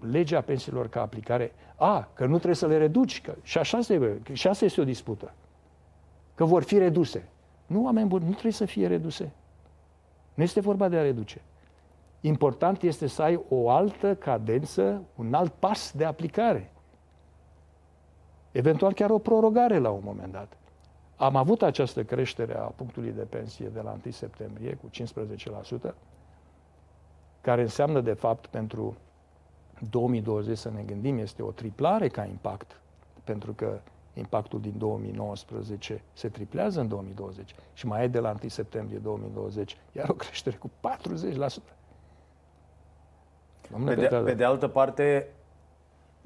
legea 0.00 0.40
pensiilor 0.40 0.88
ca 0.88 1.00
aplicare, 1.00 1.52
a, 1.76 2.08
că 2.14 2.24
nu 2.24 2.34
trebuie 2.34 2.54
să 2.54 2.66
le 2.66 2.76
reduci, 2.76 3.20
că, 3.20 3.34
și, 3.42 3.58
așa 3.58 3.78
este, 3.78 4.20
și 4.32 4.48
asta 4.48 4.64
este 4.64 4.80
o 4.80 4.84
dispută, 4.84 5.32
că 6.34 6.44
vor 6.44 6.62
fi 6.62 6.78
reduse. 6.78 7.28
Nu, 7.66 7.84
oameni 7.84 8.08
buni, 8.08 8.24
nu 8.24 8.30
trebuie 8.30 8.52
să 8.52 8.64
fie 8.64 8.86
reduse. 8.86 9.32
Nu 10.34 10.42
este 10.42 10.60
vorba 10.60 10.88
de 10.88 10.96
a 10.96 11.02
reduce. 11.02 11.40
Important 12.20 12.82
este 12.82 13.06
să 13.06 13.22
ai 13.22 13.40
o 13.48 13.70
altă 13.70 14.14
cadență, 14.14 15.02
un 15.14 15.34
alt 15.34 15.52
pas 15.52 15.92
de 15.96 16.04
aplicare. 16.04 16.72
Eventual 18.52 18.92
chiar 18.92 19.10
o 19.10 19.18
prorogare 19.18 19.78
la 19.78 19.90
un 19.90 20.00
moment 20.04 20.32
dat. 20.32 20.56
Am 21.16 21.36
avut 21.36 21.62
această 21.62 22.04
creștere 22.04 22.56
a 22.56 22.62
punctului 22.62 23.10
de 23.10 23.22
pensie 23.22 23.68
de 23.68 23.80
la 23.80 23.98
1 24.04 24.12
septembrie 24.12 24.74
cu 24.74 24.90
15%, 25.90 25.94
care 27.40 27.60
înseamnă 27.60 28.00
de 28.00 28.12
fapt 28.12 28.46
pentru 28.46 28.96
2020 29.90 30.58
să 30.58 30.70
ne 30.74 30.82
gândim, 30.82 31.18
este 31.18 31.42
o 31.42 31.50
triplare 31.50 32.08
ca 32.08 32.24
impact, 32.24 32.80
pentru 33.24 33.52
că 33.52 33.80
impactul 34.14 34.60
din 34.60 34.74
2019 34.76 36.02
se 36.12 36.28
triplează 36.28 36.80
în 36.80 36.88
2020 36.88 37.54
și 37.72 37.86
mai 37.86 38.04
e 38.04 38.06
de 38.06 38.18
la 38.18 38.34
1 38.42 38.48
septembrie 38.48 38.98
2020, 38.98 39.76
iar 39.92 40.08
o 40.08 40.12
creștere 40.12 40.56
cu 40.56 40.70
40%. 40.70 41.78
Pe 43.84 43.94
de, 43.94 44.06
pe 44.24 44.34
de 44.34 44.44
altă 44.44 44.68
parte, 44.68 45.28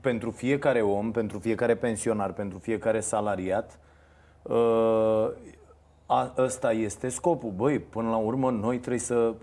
pentru 0.00 0.30
fiecare 0.30 0.82
om, 0.82 1.10
pentru 1.10 1.38
fiecare 1.38 1.76
pensionar, 1.76 2.32
pentru 2.32 2.58
fiecare 2.58 3.00
salariat, 3.00 3.78
uh, 4.42 5.30
a, 6.06 6.34
ăsta 6.38 6.72
este 6.72 7.08
scopul. 7.08 7.50
Băi, 7.50 7.78
până 7.78 8.10
la 8.10 8.16
urmă, 8.16 8.50
noi 8.50 8.78
trebuie 8.78 9.00
să 9.00 9.34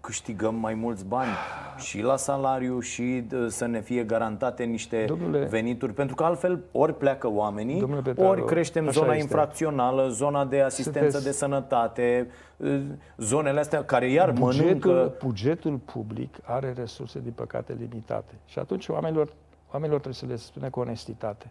câștigăm 0.00 0.54
mai 0.54 0.74
mulți 0.74 1.04
bani 1.04 1.30
și 1.76 2.00
la 2.00 2.16
salariu 2.16 2.80
și 2.80 3.26
să 3.48 3.66
ne 3.66 3.80
fie 3.80 4.04
garantate 4.04 4.64
niște 4.64 5.04
Domnule, 5.04 5.44
venituri, 5.44 5.92
pentru 5.92 6.14
că 6.14 6.24
altfel 6.24 6.62
ori 6.72 6.96
pleacă 6.96 7.28
oamenii, 7.28 7.84
Petaru, 8.02 8.28
ori 8.28 8.44
creștem 8.44 8.90
zona 8.90 9.12
este. 9.12 9.22
infracțională, 9.22 10.08
zona 10.08 10.44
de 10.44 10.60
asistență 10.60 11.00
Sunteți... 11.00 11.24
de 11.24 11.30
sănătate, 11.30 12.30
ă, 12.64 12.80
zonele 13.16 13.60
astea 13.60 13.84
care 13.84 14.10
iar 14.10 14.30
bugetul, 14.30 14.64
mănâncă... 14.64 15.14
Bugetul 15.24 15.76
public 15.76 16.38
are 16.42 16.72
resurse, 16.72 17.20
din 17.20 17.32
păcate, 17.32 17.76
limitate. 17.78 18.34
Și 18.46 18.58
atunci 18.58 18.88
oamenilor, 18.88 19.32
oamenilor 19.72 20.00
trebuie 20.00 20.20
să 20.20 20.26
le 20.26 20.36
spune 20.36 20.68
cu 20.68 20.80
onestitate. 20.80 21.50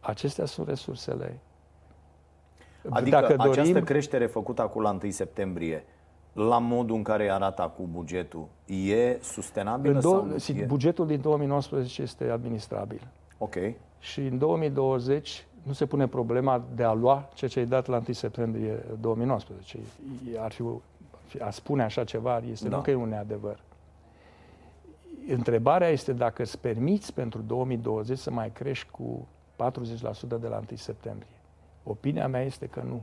Acestea 0.00 0.44
sunt 0.44 0.68
resursele. 0.68 1.38
Adică 2.88 3.20
Dacă 3.20 3.36
dorim... 3.36 3.50
această 3.50 3.80
creștere 3.80 4.26
făcută 4.26 4.62
acum 4.62 4.82
la 4.82 4.98
1 5.02 5.10
septembrie, 5.10 5.84
la 6.32 6.58
modul 6.58 6.96
în 6.96 7.02
care 7.02 7.30
arată 7.30 7.72
cu 7.76 7.88
bugetul, 7.92 8.46
e 8.66 9.18
sustenabil 9.22 9.94
în 9.94 10.00
sau 10.00 10.24
nu? 10.24 10.64
Bugetul 10.66 11.06
din 11.06 11.20
2019 11.20 12.02
este 12.02 12.30
administrabil. 12.30 13.08
Ok. 13.38 13.54
Și 13.98 14.20
în 14.20 14.38
2020 14.38 15.46
nu 15.62 15.72
se 15.72 15.86
pune 15.86 16.06
problema 16.06 16.62
de 16.74 16.82
a 16.82 16.92
lua 16.92 17.28
ceea 17.34 17.50
ce 17.50 17.58
ai 17.58 17.66
dat 17.66 17.86
la 17.86 17.96
1 17.96 18.04
septembrie 18.10 18.84
2019. 19.00 19.78
Ar 20.38 20.52
fi, 20.52 20.62
a 21.38 21.50
spune 21.50 21.82
așa 21.82 22.04
ceva 22.04 22.42
este 22.50 22.68
da. 22.68 22.76
nu 22.76 22.82
că 22.82 22.90
e 22.90 22.94
un 22.94 23.08
neadevăr. 23.08 23.62
Întrebarea 25.28 25.88
este 25.88 26.12
dacă 26.12 26.42
îți 26.42 26.58
permiți 26.58 27.14
pentru 27.14 27.40
2020 27.40 28.18
să 28.18 28.30
mai 28.30 28.50
crești 28.52 28.90
cu 28.90 29.28
40% 29.56 29.60
de 30.40 30.48
la 30.48 30.56
1 30.56 30.64
septembrie. 30.74 31.34
Opinia 31.82 32.28
mea 32.28 32.42
este 32.42 32.66
că 32.66 32.82
nu. 32.86 33.02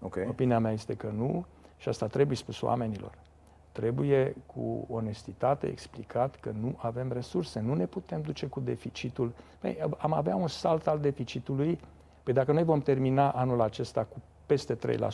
Okay. 0.00 0.26
Opinia 0.28 0.58
mea 0.58 0.72
este 0.72 0.94
că 0.94 1.12
nu 1.16 1.44
și 1.84 1.90
asta 1.90 2.06
trebuie 2.06 2.36
spus 2.36 2.60
oamenilor. 2.60 3.12
Trebuie 3.72 4.34
cu 4.46 4.86
onestitate 4.88 5.66
explicat 5.66 6.36
că 6.36 6.52
nu 6.60 6.74
avem 6.76 7.12
resurse, 7.12 7.60
nu 7.60 7.74
ne 7.74 7.86
putem 7.86 8.20
duce 8.20 8.46
cu 8.46 8.60
deficitul. 8.60 9.32
Păi, 9.58 9.78
am 9.98 10.12
avea 10.12 10.36
un 10.36 10.48
salt 10.48 10.86
al 10.86 10.98
deficitului, 10.98 11.78
păi 12.22 12.32
dacă 12.32 12.52
noi 12.52 12.64
vom 12.64 12.80
termina 12.80 13.30
anul 13.30 13.60
acesta 13.60 14.04
cu 14.04 14.16
peste 14.46 14.78
3%. 14.96 15.10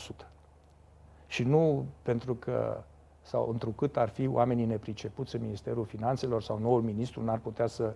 Și 1.27 1.43
nu 1.43 1.87
pentru 2.03 2.35
că 2.35 2.83
sau 3.23 3.49
întrucât 3.51 3.97
ar 3.97 4.09
fi 4.09 4.27
oamenii 4.27 4.65
nepricepuți 4.65 5.35
în 5.35 5.43
Ministerul 5.43 5.85
Finanțelor 5.85 6.43
sau 6.43 6.59
noul 6.59 6.83
ministru 6.83 7.23
n-ar 7.23 7.39
putea 7.39 7.67
să 7.67 7.95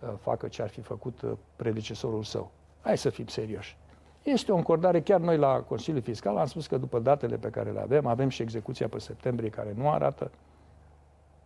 uh, 0.00 0.08
facă 0.20 0.48
ce 0.48 0.62
ar 0.62 0.68
fi 0.68 0.80
făcut 0.80 1.22
uh, 1.22 1.32
predecesorul 1.56 2.22
său. 2.22 2.50
Hai 2.80 2.98
să 2.98 3.10
fim 3.10 3.26
serioși. 3.26 3.76
Este 4.22 4.52
o 4.52 4.56
încordare, 4.56 5.00
chiar 5.00 5.20
noi 5.20 5.36
la 5.36 5.60
Consiliul 5.60 6.02
Fiscal 6.02 6.36
am 6.36 6.46
spus 6.46 6.66
că 6.66 6.76
după 6.76 6.98
datele 6.98 7.36
pe 7.36 7.48
care 7.48 7.70
le 7.70 7.80
avem, 7.80 8.06
avem 8.06 8.28
și 8.28 8.42
execuția 8.42 8.88
pe 8.88 8.98
septembrie 8.98 9.48
care 9.48 9.74
nu 9.76 9.90
arată 9.90 10.30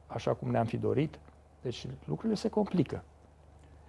așa 0.06 0.32
cum 0.32 0.50
ne-am 0.50 0.64
fi 0.64 0.76
dorit, 0.76 1.18
deci 1.62 1.86
lucrurile 2.04 2.34
se 2.34 2.48
complică. 2.48 3.02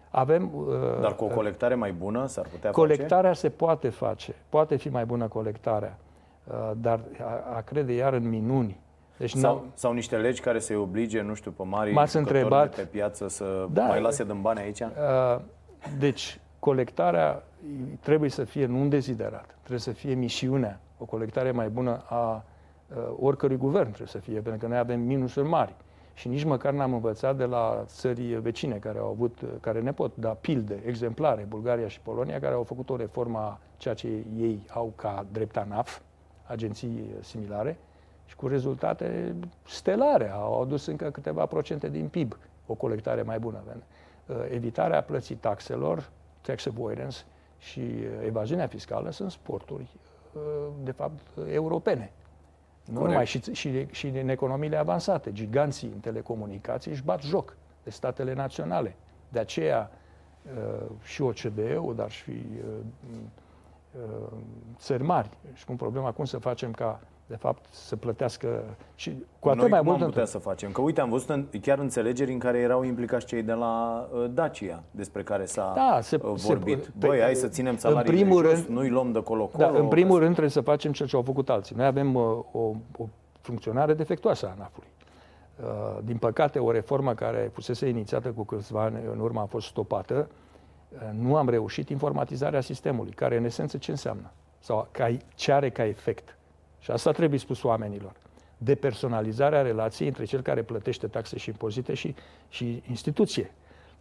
Avem, 0.10 0.52
uh, 0.56 1.02
Dar 1.02 1.16
cu 1.16 1.24
o 1.24 1.28
colectare 1.28 1.76
mai 1.76 1.92
bună 1.92 2.26
s-ar 2.26 2.48
putea 2.48 2.72
Colectarea 2.72 3.30
face? 3.30 3.40
se 3.40 3.50
poate 3.50 3.90
face, 3.90 4.36
poate 4.50 4.76
fi 4.76 4.90
mai 4.90 5.06
bună 5.06 5.28
colectarea, 5.28 5.98
uh, 6.44 6.72
dar 6.78 7.00
a, 7.22 7.56
a 7.56 7.62
crede 7.62 7.94
iar 7.94 8.14
în 8.14 8.30
minuni. 8.30 8.80
Deci 9.18 9.34
sau, 9.34 9.66
sau 9.74 9.94
niște 9.94 10.18
legi 10.18 10.42
care 10.42 10.60
să-i 10.60 10.76
oblige, 10.76 11.22
nu 11.22 11.34
știu, 11.34 11.52
pe 11.52 11.64
mari 11.64 11.94
întrebat, 12.14 12.76
de 12.76 12.82
pe 12.82 12.88
piață 12.88 13.28
să 13.28 13.68
da, 13.72 13.86
mai 13.86 14.02
lase 14.02 14.24
din 14.24 14.42
bani 14.42 14.60
aici? 14.60 14.80
Uh, 14.80 15.40
deci, 16.00 16.40
colectarea 16.66 17.44
trebuie 18.00 18.30
să 18.30 18.44
fie 18.44 18.66
nu 18.66 18.80
un 18.80 18.90
deziderat, 18.90 19.56
trebuie 19.58 19.80
să 19.80 19.92
fie 19.92 20.14
misiunea. 20.14 20.80
O 20.98 21.06
colectare 21.06 21.52
mai 21.52 21.70
bună 21.70 22.04
a 22.06 22.44
uh, 22.96 22.98
oricărui 23.20 23.58
guvern 23.58 23.86
trebuie 23.86 24.08
să 24.08 24.18
fie, 24.18 24.40
pentru 24.40 24.58
că 24.58 24.68
noi 24.68 24.78
avem 24.78 25.00
minusuri 25.00 25.48
mari. 25.48 25.76
și 26.14 26.28
nici 26.28 26.44
măcar 26.44 26.74
n-am 26.74 26.94
învățat 26.94 27.38
de 27.38 27.44
la 27.46 27.84
țări 27.86 28.22
vecine 28.22 28.76
care 28.76 28.98
au 28.98 29.08
avut, 29.08 29.40
care 29.62 29.82
ne 29.82 29.94
pot 29.94 30.16
da 30.16 30.30
pilde, 30.30 30.82
exemplare, 30.86 31.46
Bulgaria 31.48 31.88
și 31.88 32.00
Polonia, 32.00 32.40
care 32.40 32.54
au 32.54 32.64
făcut 32.64 32.90
o 32.90 32.96
reformă 32.96 33.38
a 33.38 33.60
ceea 33.78 33.94
ce 33.94 34.08
ei 34.38 34.66
au 34.70 34.94
ca 34.96 35.26
drept 35.32 35.58
ANAF, 35.58 36.00
agenții 36.46 37.04
similare, 37.20 37.78
și 38.26 38.36
cu 38.36 38.48
rezultate 38.48 39.36
stelare. 39.68 40.30
Au 40.32 40.62
adus 40.62 40.86
încă 40.86 41.10
câteva 41.10 41.46
procente 41.46 41.90
din 41.90 42.08
PIB, 42.08 42.38
o 42.66 42.74
colectare 42.74 43.22
mai 43.22 43.40
bună. 43.40 43.64
Uh, 43.66 44.36
evitarea 44.50 45.02
plății 45.02 45.36
taxelor, 45.36 46.10
tax 46.46 46.66
avoidance 46.66 47.18
și 47.58 47.82
evaziunea 48.26 48.68
fiscală 48.68 49.12
sunt 49.12 49.32
sporturi, 49.32 49.88
uh, 50.34 50.42
de 50.84 50.92
fapt, 50.92 51.22
europene. 51.52 52.12
Nu 52.86 53.02
numai 53.02 53.26
și, 53.26 53.42
și, 53.54 53.88
și 53.92 54.08
în 54.08 54.30
economiile 54.30 54.78
avansate. 54.78 55.32
Giganții 55.32 55.92
în 55.94 56.00
telecomunicații 56.00 56.92
își 56.92 57.04
bat 57.04 57.22
joc 57.22 57.58
de 57.84 57.90
statele 57.90 58.34
naționale. 58.34 58.96
De 59.30 59.40
aceea 59.40 59.92
uh, 60.44 60.86
și 61.04 61.22
OCDE-ul, 61.22 61.96
dar 61.96 62.12
și 62.12 62.32
țări 64.78 65.04
mari 65.04 65.30
și 65.54 65.66
cum 65.66 65.76
problema 65.76 66.12
cum 66.12 66.26
să 66.26 66.38
facem 66.38 66.72
ca 66.72 67.00
de 67.28 67.36
fapt, 67.36 67.66
să 67.70 67.96
plătească 67.96 68.64
și 68.96 69.24
cu 69.40 69.50
atât 69.50 69.62
Noi 69.62 69.70
mai 69.70 69.82
mult... 69.82 70.02
am 70.02 70.08
putea 70.08 70.26
să 70.26 70.38
facem? 70.38 70.72
Că 70.72 70.82
uite, 70.82 71.02
am 71.02 71.10
văzut 71.10 71.30
în, 71.30 71.48
chiar 71.62 71.80
înțelegeri 71.80 72.32
în 72.32 72.40
care 72.40 72.58
erau 72.58 72.84
implicați 72.84 73.26
cei 73.26 73.44
de 73.44 73.54
la 73.54 74.08
uh, 74.14 74.26
Dacia, 74.34 74.84
despre 74.92 75.24
care 75.24 75.46
s-a 75.46 75.74
da, 75.76 76.00
se, 76.02 76.20
uh, 76.24 76.34
vorbit. 76.36 76.84
Se, 76.84 76.92
Băi, 76.98 77.20
hai 77.22 77.36
să 77.36 77.48
ținem 77.48 77.78
salariile 77.78 78.20
în 78.20 78.24
primul 78.24 78.44
jos, 78.44 78.54
rând, 78.54 78.68
nu-i 78.68 78.90
luăm 78.90 79.12
de 79.12 79.24
colo-colo. 79.24 79.72
Da, 79.72 79.80
în 79.80 79.88
primul 79.88 80.18
rând 80.18 80.32
trebuie 80.32 80.52
să 80.52 80.62
facem 80.62 80.92
ceea 80.92 81.08
ce 81.08 81.16
au 81.16 81.22
făcut 81.22 81.50
alții. 81.50 81.76
Noi 81.76 81.86
avem 81.86 82.16
uh, 82.16 82.24
o, 82.52 82.60
o 82.98 83.08
funcționare 83.42 83.94
defectuoasă 83.94 84.46
a 84.46 84.50
ANAF-ului. 84.50 84.90
Uh, 85.64 86.04
din 86.04 86.18
păcate, 86.18 86.60
o 86.60 86.72
reformă 86.72 87.14
care 87.14 87.50
fusese 87.54 87.88
inițiată 87.88 88.30
cu 88.30 88.44
câțiva 88.44 88.82
ani 88.82 88.96
în 89.12 89.20
urmă 89.20 89.42
a 89.42 89.46
fost 89.46 89.68
stopată. 89.68 90.30
Uh, 90.90 91.00
nu 91.20 91.36
am 91.36 91.50
reușit 91.50 91.90
informatizarea 91.90 92.62
sistemului, 92.62 93.12
care 93.12 93.38
în 93.38 93.44
esență 93.44 93.78
ce 93.78 93.92
înseamnă? 93.92 94.32
Sau 94.60 94.88
ca, 94.92 95.18
ce 95.36 95.52
are 95.52 95.70
ca 95.70 95.86
efect? 95.86 96.38
Și 96.86 96.92
asta 96.92 97.12
trebuie 97.12 97.40
spus 97.40 97.64
oamenilor. 97.64 98.12
Depersonalizarea 98.58 99.62
relației 99.62 100.08
între 100.08 100.24
cel 100.24 100.42
care 100.42 100.62
plătește 100.62 101.08
taxe 101.08 101.38
și 101.38 101.50
impozite 101.50 101.94
și, 101.94 102.16
și 102.50 102.84
instituție. 102.90 103.52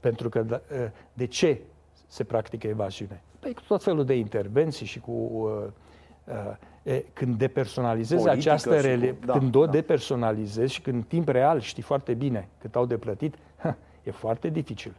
Pentru 0.01 0.29
că 0.29 0.43
da, 0.43 0.55
ă, 0.55 0.91
de 1.13 1.27
ce 1.27 1.61
se 2.07 2.25
practică 2.25 2.67
evaziune? 2.67 3.23
Păi 3.41 3.55
cu 3.55 3.63
tot 3.67 3.83
felul 3.83 4.05
de 4.05 4.15
intervenții 4.15 4.87
și 4.87 5.01
cu 5.01 5.11
uh, 5.11 6.95
uh, 6.95 7.01
când 7.13 7.39
depersonalizezi 7.39 8.23
Politică 8.23 8.51
această 8.51 8.81
rele, 8.81 9.11
cu, 9.11 9.27
da, 9.27 9.33
când 9.39 9.55
o 9.55 9.65
da. 9.65 9.71
depersonalizezi 9.71 10.73
și 10.73 10.81
când 10.81 10.97
în 10.97 11.03
timp 11.03 11.29
real 11.29 11.61
știi 11.61 11.83
foarte 11.83 12.15
bine 12.15 12.49
cât 12.59 12.77
au 12.77 12.87
de 12.87 12.97
plătit, 12.97 13.35
ha, 13.57 13.77
e 14.03 14.11
foarte 14.11 14.49
dificil 14.49 14.95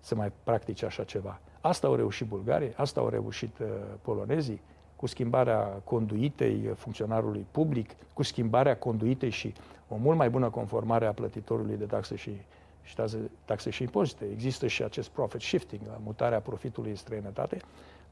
să 0.00 0.14
mai 0.14 0.32
practici 0.42 0.82
așa 0.82 1.04
ceva. 1.04 1.40
Asta 1.60 1.86
au 1.86 1.94
reușit 1.94 2.26
bulgarii, 2.26 2.72
asta 2.76 3.00
au 3.00 3.08
reușit 3.08 3.58
uh, 3.58 3.66
polonezii, 4.02 4.60
cu 5.00 5.06
schimbarea 5.06 5.58
conduitei 5.84 6.70
funcționarului 6.74 7.46
public, 7.50 7.90
cu 8.14 8.22
schimbarea 8.22 8.76
conduitei 8.76 9.30
și 9.30 9.54
o 9.88 9.96
mult 9.96 10.16
mai 10.16 10.30
bună 10.30 10.50
conformare 10.50 11.06
a 11.06 11.12
plătitorului 11.12 11.76
de 11.76 11.84
taxe 11.84 12.16
și, 12.16 12.40
și 12.82 12.94
taxe, 12.94 13.30
taxe 13.44 13.70
și 13.70 13.82
impozite. 13.82 14.24
Există 14.32 14.66
și 14.66 14.82
acest 14.82 15.08
profit 15.08 15.40
shifting, 15.40 15.80
mutarea 16.04 16.40
profitului 16.40 16.90
în 16.90 16.96
străinătate, 16.96 17.60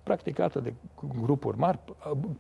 practicată 0.03 0.61
de 0.61 0.73
grupuri 1.21 1.59
mari, 1.59 1.79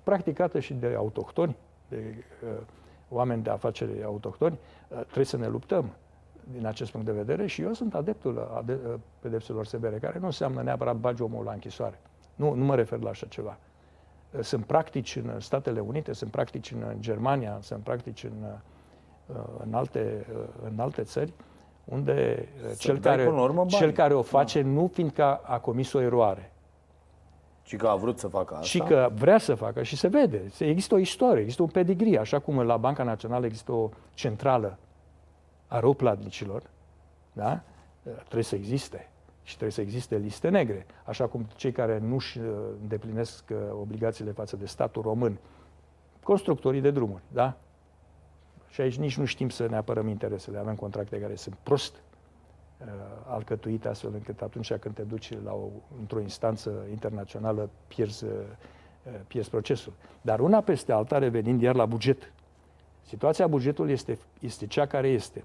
practicată 0.02 0.60
și 0.60 0.74
de 0.74 0.94
autohtoni, 0.96 1.56
de 1.88 2.24
uh, 2.44 2.62
oameni 3.08 3.42
de 3.42 3.50
afaceri 3.50 4.04
autohtoni. 4.04 4.58
Uh, 4.88 5.00
trebuie 5.04 5.24
să 5.24 5.36
ne 5.36 5.46
luptăm 5.46 5.90
din 6.52 6.66
acest 6.66 6.90
punct 6.90 7.06
de 7.06 7.12
vedere 7.12 7.46
și 7.46 7.62
eu 7.62 7.72
sunt 7.72 7.94
adeptul 7.94 8.50
ade- 8.56 9.00
pedepselor 9.20 9.66
severe, 9.66 9.98
care 9.98 10.18
nu 10.18 10.26
înseamnă 10.26 10.62
neapărat 10.62 10.96
bagi 10.96 11.22
omul 11.22 11.44
la 11.44 11.52
închisoare. 11.52 12.00
Nu, 12.34 12.54
nu 12.54 12.64
mă 12.64 12.74
refer 12.74 13.00
la 13.00 13.08
așa 13.10 13.26
ceva 13.26 13.58
sunt 14.40 14.64
practici 14.64 15.16
în 15.16 15.40
Statele 15.40 15.80
Unite, 15.80 16.12
sunt 16.12 16.30
practici 16.30 16.70
în 16.72 16.96
Germania, 17.00 17.58
sunt 17.60 17.82
practici 17.82 18.24
în, 18.24 18.44
uh, 19.26 19.36
în, 19.64 19.74
alte, 19.74 20.26
uh, 20.32 20.44
în 20.64 20.78
alte 20.78 21.02
țări, 21.02 21.32
unde 21.84 22.48
uh, 22.64 22.72
cel 22.78 22.98
care, 22.98 23.26
urmă 23.26 23.64
cel 23.66 23.90
care 23.90 24.14
o 24.14 24.22
face 24.22 24.62
da. 24.62 24.68
nu 24.68 24.90
fiindcă 24.92 25.40
a 25.42 25.58
comis 25.58 25.92
o 25.92 26.00
eroare, 26.00 26.52
și 27.62 27.76
că 27.76 27.88
a 27.88 27.94
vrut 27.94 28.18
să 28.18 28.28
facă 28.28 28.54
asta. 28.54 28.66
Și 28.66 28.78
că 28.78 29.10
vrea 29.14 29.38
să 29.38 29.54
facă 29.54 29.82
și 29.82 29.96
se 29.96 30.08
vede. 30.08 30.42
Există 30.58 30.94
o 30.94 30.98
istorie, 30.98 31.40
există 31.40 31.62
un 31.62 31.68
pedigree, 31.68 32.18
așa 32.18 32.38
cum 32.38 32.60
la 32.60 32.76
Banca 32.76 33.02
Națională 33.02 33.46
există 33.46 33.72
o 33.72 33.88
centrală 34.14 34.78
a 35.66 35.80
răuplatnicilor, 35.80 36.62
da? 37.32 37.60
Trebuie 38.02 38.42
să 38.42 38.54
existe 38.54 39.08
și 39.48 39.54
trebuie 39.54 39.70
să 39.70 39.80
existe 39.80 40.16
liste 40.16 40.48
negre, 40.48 40.86
așa 41.04 41.26
cum 41.26 41.46
cei 41.56 41.72
care 41.72 41.98
nu 41.98 42.14
își 42.14 42.38
uh, 42.38 42.44
îndeplinesc 42.80 43.44
uh, 43.50 43.56
obligațiile 43.80 44.30
față 44.30 44.56
de 44.56 44.66
statul 44.66 45.02
român, 45.02 45.38
constructorii 46.22 46.80
de 46.80 46.90
drumuri, 46.90 47.22
da? 47.32 47.56
Și 48.68 48.80
aici 48.80 48.98
nici 48.98 49.16
nu 49.16 49.24
știm 49.24 49.48
să 49.48 49.66
ne 49.66 49.76
apărăm 49.76 50.08
interesele. 50.08 50.58
Avem 50.58 50.74
contracte 50.74 51.20
care 51.20 51.34
sunt 51.34 51.54
prost 51.62 51.94
uh, 51.94 52.86
alcătuite 53.26 53.88
astfel 53.88 54.10
încât 54.14 54.40
atunci 54.42 54.72
când 54.72 54.94
te 54.94 55.02
duci 55.02 55.42
la 55.44 55.52
o, 55.52 55.68
într-o 56.00 56.20
instanță 56.20 56.86
internațională 56.90 57.70
pierzi, 57.86 58.24
uh, 58.24 58.30
pierzi 59.26 59.50
procesul. 59.50 59.92
Dar 60.20 60.40
una 60.40 60.60
peste 60.60 60.92
alta, 60.92 61.18
revenind 61.18 61.62
iar 61.62 61.74
la 61.74 61.86
buget. 61.86 62.32
Situația 63.02 63.46
bugetului 63.46 63.92
este, 63.92 64.18
este 64.40 64.66
cea 64.66 64.86
care 64.86 65.08
este. 65.08 65.44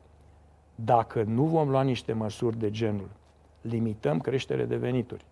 Dacă 0.76 1.24
nu 1.24 1.44
vom 1.44 1.70
lua 1.70 1.82
niște 1.82 2.13
măsuri 2.13 2.58
de 2.58 2.72
genul 2.72 3.10
limităm 3.63 4.19
creșterea 4.19 4.65
de 4.65 4.76
venituri. 4.76 5.26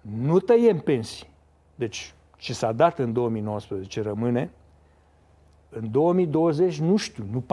Nu 0.00 0.38
tăiem 0.38 0.78
pensii. 0.78 1.28
Deci, 1.74 2.14
ce 2.36 2.52
s-a 2.52 2.72
dat 2.72 2.98
în 2.98 3.12
2019 3.12 4.02
rămâne. 4.02 4.50
În 5.68 5.90
2020, 5.90 6.80
nu 6.80 6.96
știu, 6.96 7.24
nu 7.30 7.44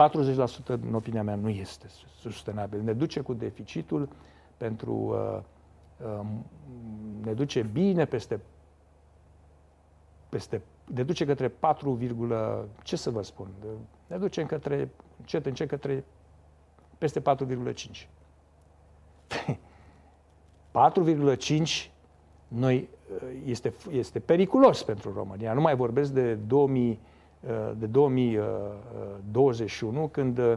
40% 0.74 0.80
în 0.86 0.94
opinia 0.94 1.22
mea 1.22 1.34
nu 1.34 1.48
este 1.48 1.86
sustenabil. 2.20 2.80
Ne 2.82 2.92
duce 2.92 3.20
cu 3.20 3.34
deficitul 3.34 4.08
pentru... 4.56 4.92
Uh, 4.92 5.40
uh, 6.06 6.26
ne 7.22 7.32
duce 7.32 7.62
bine 7.62 8.04
peste 8.04 8.40
peste, 10.28 10.62
ne 10.84 11.02
duce 11.02 11.24
către 11.24 11.48
4, 11.48 11.98
ce 12.82 12.96
să 12.96 13.10
vă 13.10 13.22
spun, 13.22 13.48
ne 14.06 14.16
duce 14.16 14.46
către, 14.46 14.90
încet, 15.18 15.46
încet 15.46 15.68
către 15.68 16.04
peste 16.98 17.22
4,5. 17.22 18.08
4,5 20.70 21.90
noi, 22.48 22.88
uh, 23.12 23.18
este, 23.44 23.72
este 23.90 24.18
periculos 24.18 24.82
pentru 24.82 25.12
România. 25.12 25.52
Nu 25.52 25.60
mai 25.60 25.76
vorbesc 25.76 26.12
de 26.12 26.34
2000, 26.34 27.00
uh, 27.40 27.50
de 27.76 27.86
2021, 27.86 30.08
când 30.08 30.38
uh, 30.38 30.56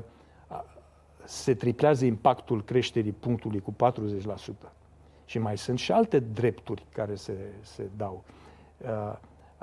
se 1.24 1.54
triplează 1.54 2.06
impactul 2.06 2.64
creșterii 2.64 3.12
punctului 3.12 3.60
cu 3.60 3.74
40%. 3.74 3.76
Și 5.26 5.40
mai 5.40 5.58
sunt 5.58 5.80
și 5.80 5.92
alte 5.92 6.20
drepturi 6.20 6.86
care 6.94 7.16
se, 7.16 7.34
se 7.62 7.90
dau. 7.98 8.24
Uh, 8.78 9.14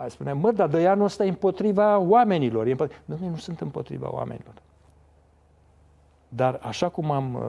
spune, 0.09 0.33
mă, 0.33 0.53
dar 0.53 0.69
de 0.69 0.89
anul 0.89 1.05
ăsta 1.05 1.25
e 1.25 1.29
împotriva 1.29 1.99
oamenilor. 1.99 2.67
E 2.67 2.71
împotriva... 2.71 3.03
Dom'le, 3.15 3.31
nu 3.31 3.37
sunt 3.37 3.61
împotriva 3.61 4.13
oamenilor. 4.13 4.55
Dar 6.29 6.61
așa 6.63 6.89
cum 6.89 7.11
am, 7.11 7.35
uh, 7.35 7.43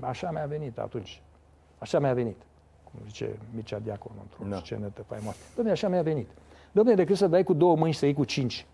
așa 0.10 0.30
mi-a 0.30 0.46
venit 0.46 0.78
atunci. 0.78 1.22
Așa 1.78 1.98
mi-a 1.98 2.14
venit. 2.14 2.36
Cum 2.84 3.00
zice 3.06 3.38
Mircea 3.54 3.78
Diacon 3.78 4.12
într-o 4.22 4.44
da. 4.48 4.56
scenă 4.56 4.90
faimoasă. 5.06 5.38
Dom'le, 5.60 5.70
așa 5.70 5.88
mi-a 5.88 6.02
venit. 6.02 6.28
Dom'le, 6.70 6.94
decât 6.94 7.16
să 7.16 7.26
dai 7.26 7.42
cu 7.42 7.52
două 7.52 7.76
mâini 7.76 7.94
să 7.94 8.04
iei 8.04 8.14
cu 8.14 8.24
cinci. 8.24 8.66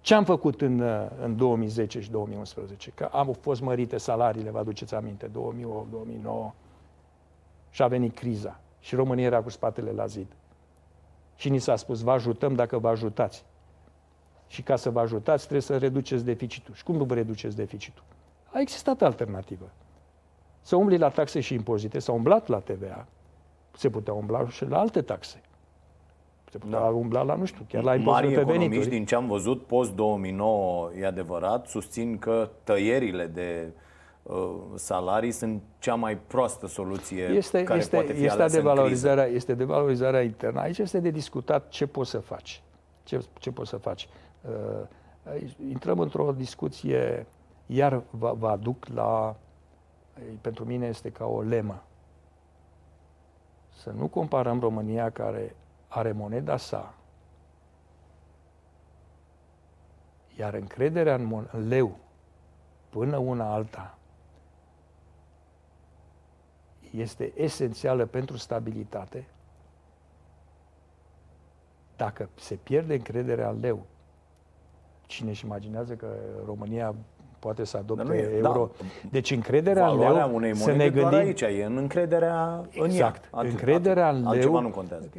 Ce 0.00 0.14
am 0.14 0.24
făcut 0.24 0.60
în, 0.60 0.80
în 1.22 1.36
2010 1.36 2.00
și 2.00 2.10
2011? 2.10 2.90
Că 2.90 3.04
am 3.04 3.32
fost 3.40 3.60
mărite 3.60 3.96
salariile, 3.96 4.50
vă 4.50 4.58
aduceți 4.58 4.94
aminte, 4.94 5.26
2008, 5.26 5.90
2009 5.90 6.54
și 7.70 7.82
a 7.82 7.86
venit 7.86 8.14
criza. 8.14 8.60
Și 8.80 8.94
România 8.94 9.24
era 9.24 9.42
cu 9.42 9.50
spatele 9.50 9.90
la 9.90 10.06
zid. 10.06 10.26
Și 11.36 11.48
ni 11.48 11.58
s-a 11.58 11.76
spus, 11.76 12.00
vă 12.00 12.10
ajutăm 12.10 12.54
dacă 12.54 12.78
vă 12.78 12.88
ajutați. 12.88 13.44
Și 14.46 14.62
ca 14.62 14.76
să 14.76 14.90
vă 14.90 15.00
ajutați, 15.00 15.42
trebuie 15.42 15.62
să 15.62 15.78
reduceți 15.78 16.24
deficitul. 16.24 16.74
Și 16.74 16.84
cum 16.84 16.96
nu 16.96 17.04
vă 17.04 17.14
reduceți 17.14 17.56
deficitul? 17.56 18.02
A 18.52 18.60
existat 18.60 19.02
alternativă 19.02 19.70
să 20.62 20.76
umbli 20.76 20.98
la 20.98 21.08
taxe 21.08 21.40
și 21.40 21.54
impozite, 21.54 21.98
s-a 21.98 22.12
umblat 22.12 22.46
la 22.46 22.58
TVA, 22.58 23.06
se 23.76 23.90
putea 23.90 24.12
umbla 24.12 24.48
și 24.48 24.64
la 24.64 24.78
alte 24.78 25.02
taxe. 25.02 25.40
Se 26.50 26.58
putea 26.58 26.78
da. 26.78 26.84
umbla 26.84 27.22
la, 27.22 27.34
nu 27.34 27.44
știu, 27.44 27.64
chiar 27.68 27.82
la 27.82 27.94
impozite 27.94 28.34
pe 28.34 28.42
venituri. 28.42 28.88
din 28.88 29.04
ce 29.04 29.14
am 29.14 29.26
văzut, 29.26 29.66
post-2009, 29.66 31.00
e 31.00 31.06
adevărat, 31.06 31.66
susțin 31.66 32.18
că 32.18 32.50
tăierile 32.64 33.26
de 33.26 33.72
uh, 34.22 34.54
salarii 34.74 35.30
sunt 35.30 35.62
cea 35.78 35.94
mai 35.94 36.16
proastă 36.16 36.66
soluție 36.66 37.24
este, 37.24 37.62
care 37.62 37.78
este, 37.78 37.96
poate 37.96 38.12
fi 38.12 38.24
este 38.24 38.46
de 38.46 38.60
valorizarea, 38.60 39.24
Este 39.26 39.54
de 39.54 39.64
valorizarea 39.64 40.22
internă. 40.22 40.60
Aici 40.60 40.78
este 40.78 41.00
de 41.00 41.10
discutat 41.10 41.68
ce 41.68 41.86
poți 41.86 42.10
să 42.10 42.18
faci. 42.18 42.62
Ce, 43.04 43.20
ce 43.38 43.50
poți 43.50 43.70
să 43.70 43.76
faci. 43.76 44.08
Uh, 44.42 44.86
Intrăm 45.68 45.98
într-o 45.98 46.32
discuție, 46.36 47.26
iar 47.66 48.02
vă, 48.10 48.34
vă 48.38 48.48
aduc 48.48 48.86
la, 48.94 49.36
pentru 50.40 50.64
mine 50.64 50.86
este 50.86 51.10
ca 51.10 51.24
o 51.26 51.40
lemă. 51.40 51.82
Să 53.74 53.90
nu 53.90 54.08
comparăm 54.08 54.60
România 54.60 55.10
care 55.10 55.56
are 55.88 56.12
moneda 56.12 56.56
sa, 56.56 56.94
iar 60.38 60.54
încrederea 60.54 61.14
în, 61.14 61.26
mon- 61.26 61.50
în 61.50 61.68
leu 61.68 61.96
până 62.88 63.16
una 63.16 63.52
alta 63.52 63.98
este 66.90 67.32
esențială 67.36 68.06
pentru 68.06 68.36
stabilitate. 68.36 69.26
Dacă 71.96 72.28
se 72.34 72.54
pierde 72.54 72.94
încrederea 72.94 73.48
în 73.48 73.60
leu, 73.60 73.86
cine 75.06 75.30
își 75.30 75.44
imaginează 75.44 75.94
că 75.94 76.16
România 76.44 76.94
poate 77.38 77.64
să 77.64 77.76
adopte 77.76 78.16
e, 78.16 78.36
euro. 78.36 78.70
Da. 78.78 78.84
Deci 79.10 79.30
încrederea 79.30 79.88
în 79.88 79.98
leu, 79.98 80.34
unei 80.34 80.56
să 80.56 80.72
ne 80.72 80.90
gândim... 80.90 81.18
aici, 81.18 81.40
e 81.40 81.64
în 81.64 81.76
încrederea 81.76 82.64
în 82.78 82.84
exact. 82.84 83.24
ea. 83.24 83.28
Atât, 83.30 83.50
încrederea 83.50 84.06
atât. 84.06 84.24
în 84.24 84.38
leu, 84.38 84.60
nu 84.60 84.68
contează. 84.68 85.10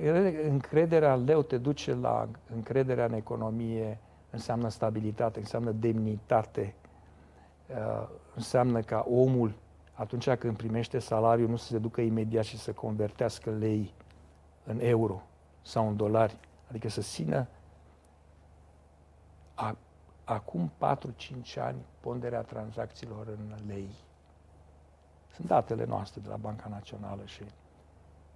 Încrederea 0.50 1.14
în 1.14 1.24
leu 1.24 1.42
te 1.42 1.58
duce 1.58 1.98
la 2.02 2.28
încrederea 2.56 3.06
în 3.06 3.14
economie, 3.14 4.00
înseamnă 4.30 4.70
stabilitate, 4.70 5.40
înseamnă 5.40 5.72
demnitate, 5.72 6.74
uh, 7.68 8.08
înseamnă 8.36 8.80
ca 8.80 9.06
omul, 9.10 9.54
atunci 9.94 10.30
când 10.30 10.58
primește 10.58 11.00
salariu, 11.00 11.48
nu 11.48 11.56
să 11.56 11.66
se 11.66 11.78
ducă 11.78 12.02
imediat 12.02 12.44
și 12.44 12.58
să 12.58 12.72
convertească 12.72 13.50
lei 13.60 13.94
în 14.64 14.80
euro 14.82 15.22
sau 15.62 15.88
în 15.88 15.96
dolari. 15.96 16.38
Adică 16.70 16.90
să 16.90 17.02
țină 17.02 17.48
a, 19.54 19.78
acum 20.30 20.72
4-5 20.78 21.60
ani 21.60 21.86
ponderea 22.00 22.42
tranzacțiilor 22.42 23.28
în 23.28 23.56
lei. 23.68 23.90
Sunt 25.34 25.48
datele 25.48 25.86
noastre 25.86 26.22
de 26.22 26.30
la 26.30 26.36
Banca 26.36 26.70
Națională 26.70 27.26
și 27.26 27.44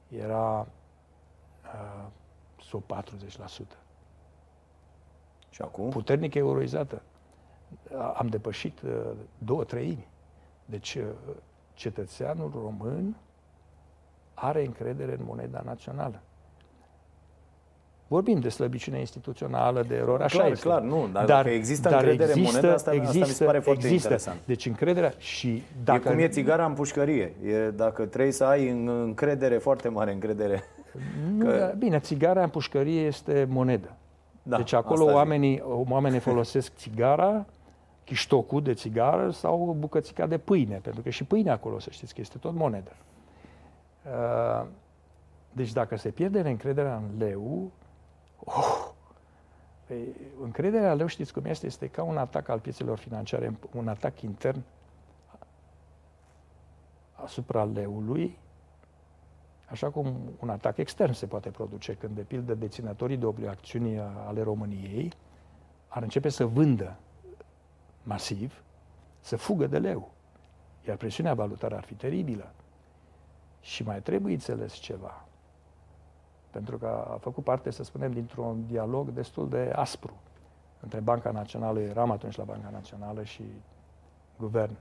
era 0.09 0.59
uh, 0.59 2.05
sub 2.59 2.83
40%. 2.93 3.77
Și 5.49 5.61
acum? 5.61 5.89
Puternic 5.89 6.33
euroizată. 6.33 7.01
Am 8.13 8.27
depășit 8.27 8.81
uh, 8.81 9.11
două 9.37 9.63
treimi. 9.63 10.07
Deci 10.65 10.95
uh, 10.95 11.05
cetățeanul 11.73 12.51
român 12.51 13.15
are 14.33 14.65
încredere 14.65 15.13
în 15.13 15.23
moneda 15.23 15.61
națională. 15.61 16.21
Vorbim 18.07 18.39
de 18.39 18.49
slăbiciune 18.49 18.99
instituțională, 18.99 19.83
de 19.87 19.95
erori, 19.95 20.23
așa 20.23 20.37
clar, 20.37 20.51
este. 20.51 20.67
Clar, 20.67 20.81
nu, 20.81 21.09
dar, 21.11 21.25
dar 21.25 21.45
există 21.45 21.89
dar 21.89 21.99
încredere 21.99 22.29
există, 22.29 22.49
în 22.49 22.55
moneda 22.55 22.73
asta, 22.73 22.93
există, 22.93 23.17
asta 23.17 23.27
mi 23.27 23.33
se 23.33 23.45
pare 23.45 23.59
foarte 23.59 23.85
există. 23.85 24.07
interesant. 24.07 24.39
Deci 24.45 24.65
încrederea 24.65 25.13
și 25.17 25.63
dacă... 25.83 26.07
E 26.09 26.11
cum 26.11 26.19
e 26.19 26.27
țigara 26.27 26.65
în 26.65 26.73
pușcărie. 26.73 27.33
E, 27.45 27.69
dacă 27.69 28.05
trebuie 28.05 28.31
să 28.31 28.43
ai 28.43 28.69
încredere, 28.69 29.57
foarte 29.57 29.87
mare 29.87 30.11
încredere. 30.11 30.63
Nu, 31.37 31.45
că... 31.45 31.73
Bine, 31.77 31.99
țigara 31.99 32.43
în 32.43 32.49
pușcărie 32.49 33.01
este 33.01 33.47
monedă. 33.49 33.95
Da, 34.43 34.57
deci 34.57 34.73
acolo 34.73 35.05
oamenii, 35.05 35.63
oamenii 35.89 36.19
folosesc 36.19 36.71
țigara, 36.75 37.45
chiștocul 38.03 38.61
de 38.61 38.73
țigară 38.73 39.29
sau 39.29 39.75
bucățica 39.79 40.27
de 40.27 40.37
pâine, 40.37 40.79
pentru 40.83 41.01
că 41.01 41.09
și 41.09 41.23
pâine 41.23 41.51
acolo, 41.51 41.79
să 41.79 41.89
știți 41.91 42.13
că 42.13 42.21
este 42.21 42.37
tot 42.37 42.53
monedă. 42.53 42.91
Uh, 44.05 44.65
deci 45.51 45.71
dacă 45.71 45.97
se 45.97 46.09
pierde 46.09 46.39
încrederea 46.39 46.95
în 46.95 47.25
leu, 47.25 47.71
oh, 48.43 48.89
păi, 49.87 50.15
încrederea 50.41 50.91
în 50.91 50.97
leu, 50.97 51.07
știți 51.07 51.33
cum 51.33 51.45
este? 51.45 51.65
Este 51.65 51.87
ca 51.87 52.03
un 52.03 52.17
atac 52.17 52.47
al 52.47 52.59
piețelor 52.59 52.97
financiare, 52.97 53.59
un 53.71 53.87
atac 53.87 54.21
intern 54.21 54.61
asupra 57.13 57.63
leului, 57.63 58.37
Așa 59.73 59.89
cum 59.89 60.15
un 60.39 60.49
atac 60.49 60.77
extern 60.77 61.11
se 61.11 61.25
poate 61.25 61.49
produce 61.49 61.93
când, 61.93 62.15
de 62.15 62.21
pildă, 62.21 62.53
deținătorii 62.53 63.17
de 63.17 63.25
obligațiuni 63.25 63.99
ale 63.99 64.41
României 64.41 65.11
ar 65.87 66.03
începe 66.03 66.29
să 66.29 66.45
vândă 66.45 66.95
masiv, 68.03 68.63
să 69.19 69.35
fugă 69.35 69.67
de 69.67 69.79
leu. 69.79 70.11
Iar 70.87 70.97
presiunea 70.97 71.33
valutară 71.33 71.75
ar 71.75 71.83
fi 71.83 71.93
teribilă. 71.93 72.51
Și 73.61 73.83
mai 73.83 74.01
trebuie 74.01 74.33
înțeles 74.33 74.73
ceva. 74.73 75.25
Pentru 76.53 76.77
că 76.77 76.87
a 76.87 77.17
făcut 77.19 77.43
parte, 77.43 77.71
să 77.71 77.83
spunem, 77.83 78.11
dintr-un 78.11 78.63
dialog 78.67 79.09
destul 79.09 79.49
de 79.49 79.71
aspru 79.75 80.13
între 80.79 80.99
Banca 80.99 81.31
Națională, 81.31 81.79
eram 81.79 82.11
atunci 82.11 82.35
la 82.35 82.43
Banca 82.43 82.69
Națională 82.71 83.23
și 83.23 83.43
guvern. 84.37 84.75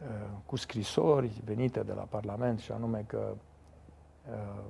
Uh, 0.00 0.06
cu 0.46 0.56
scrisori 0.56 1.42
venite 1.44 1.80
de 1.82 1.92
la 1.92 2.02
Parlament 2.02 2.58
și 2.58 2.72
anume 2.72 3.04
că 3.06 3.34
uh, 4.30 4.62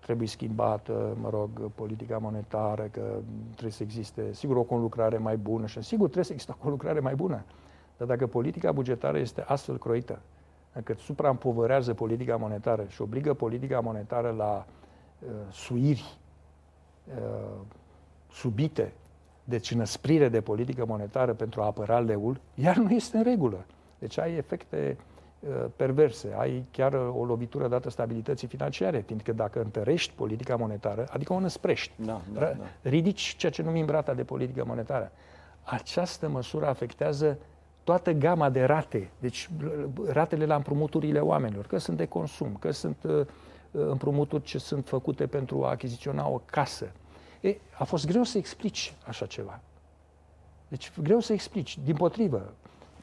trebuie 0.00 0.28
schimbată, 0.28 1.16
mă 1.20 1.30
rog, 1.30 1.70
politica 1.74 2.18
monetară, 2.18 2.82
că 2.82 3.18
trebuie 3.50 3.72
să 3.72 3.82
existe, 3.82 4.32
sigur, 4.32 4.56
o 4.56 4.62
conlucrare 4.62 5.18
mai 5.18 5.36
bună 5.36 5.66
și 5.66 5.82
sigur 5.82 6.04
trebuie 6.04 6.24
să 6.24 6.32
existe 6.32 6.54
o 6.58 6.62
conlucrare 6.62 7.00
mai 7.00 7.14
bună. 7.14 7.44
Dar 7.96 8.06
dacă 8.06 8.26
politica 8.26 8.72
bugetară 8.72 9.18
este 9.18 9.42
astfel 9.42 9.78
croită, 9.78 10.18
încât 10.78 10.98
supraîmpovărează 10.98 11.94
politica 11.94 12.36
monetară 12.36 12.84
și 12.88 13.02
obligă 13.02 13.34
politica 13.34 13.80
monetară 13.80 14.34
la 14.36 14.66
uh, 15.18 15.28
suiri 15.50 16.18
uh, 17.06 17.14
subite, 18.30 18.92
deci 19.44 19.70
înăsprire 19.70 20.28
de 20.28 20.40
politică 20.40 20.86
monetară 20.86 21.32
pentru 21.32 21.60
a 21.60 21.64
apăra 21.64 21.98
leul, 21.98 22.40
iar 22.54 22.76
nu 22.76 22.90
este 22.90 23.16
în 23.16 23.22
regulă. 23.22 23.64
Deci 23.98 24.18
ai 24.18 24.36
efecte 24.36 24.96
uh, 25.40 25.64
perverse, 25.76 26.34
ai 26.38 26.64
chiar 26.70 26.92
o 26.92 27.24
lovitură 27.24 27.68
dată 27.68 27.90
stabilității 27.90 28.48
financiare, 28.48 29.00
fiindcă 29.00 29.32
dacă 29.32 29.60
întărești 29.60 30.12
politica 30.14 30.56
monetară, 30.56 31.06
adică 31.10 31.32
o 31.32 31.36
înăsprești, 31.36 31.92
da, 31.96 32.20
da, 32.32 32.40
da. 32.40 32.56
ridici 32.82 33.34
ceea 33.36 33.52
ce 33.52 33.62
numim 33.62 33.86
rata 33.86 34.14
de 34.14 34.24
politică 34.24 34.64
monetară, 34.64 35.12
această 35.62 36.28
măsură 36.28 36.66
afectează 36.66 37.38
toată 37.88 38.12
gama 38.12 38.50
de 38.50 38.64
rate, 38.64 39.10
deci 39.18 39.50
ratele 40.06 40.46
la 40.46 40.54
împrumuturile 40.54 41.18
oamenilor, 41.18 41.66
că 41.66 41.78
sunt 41.78 41.96
de 41.96 42.06
consum, 42.06 42.56
că 42.60 42.70
sunt 42.70 42.96
uh, 43.02 43.26
împrumuturi 43.70 44.42
ce 44.42 44.58
sunt 44.58 44.86
făcute 44.86 45.26
pentru 45.26 45.64
a 45.64 45.68
achiziționa 45.68 46.28
o 46.28 46.40
casă. 46.44 46.92
E, 47.40 47.56
a 47.78 47.84
fost 47.84 48.06
greu 48.06 48.22
să 48.22 48.38
explici 48.38 48.94
așa 49.06 49.26
ceva. 49.26 49.60
Deci 50.68 50.92
greu 51.02 51.20
să 51.20 51.32
explici. 51.32 51.78
Din 51.84 51.94
potrivă, 51.94 52.52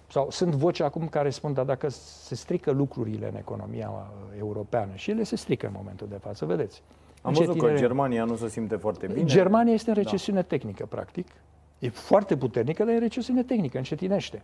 sau 0.08 0.30
sunt 0.30 0.54
voci 0.54 0.80
acum 0.80 1.08
care 1.08 1.30
spun, 1.30 1.54
dar 1.54 1.66
dacă 1.66 1.90
se 1.90 2.36
strică 2.36 2.72
lucrurile 2.72 3.28
în 3.28 3.36
economia 3.36 3.90
uh, 3.90 4.38
europeană, 4.38 4.92
și 4.96 5.12
ele 5.12 5.24
se 5.24 5.36
strică 5.36 5.66
în 5.66 5.74
momentul 5.76 6.08
de 6.10 6.18
față, 6.18 6.46
vedeți. 6.46 6.82
Am 7.22 7.34
văzut 7.34 7.58
că 7.58 7.74
Germania 7.76 8.24
nu 8.24 8.36
se 8.36 8.50
simte 8.50 8.76
foarte 8.76 9.08
bine. 9.08 9.24
Germania 9.24 9.74
este 9.74 9.90
în 9.90 9.96
da. 9.96 10.02
recesiune 10.02 10.42
da. 10.42 10.48
tehnică, 10.48 10.86
practic. 10.86 11.28
E 11.80 11.90
foarte 11.90 12.38
puternică, 12.38 12.84
dar 12.84 12.94
e 12.94 12.98
recesiune 12.98 13.44
tehnică, 13.44 13.78
încetinește. 13.78 14.44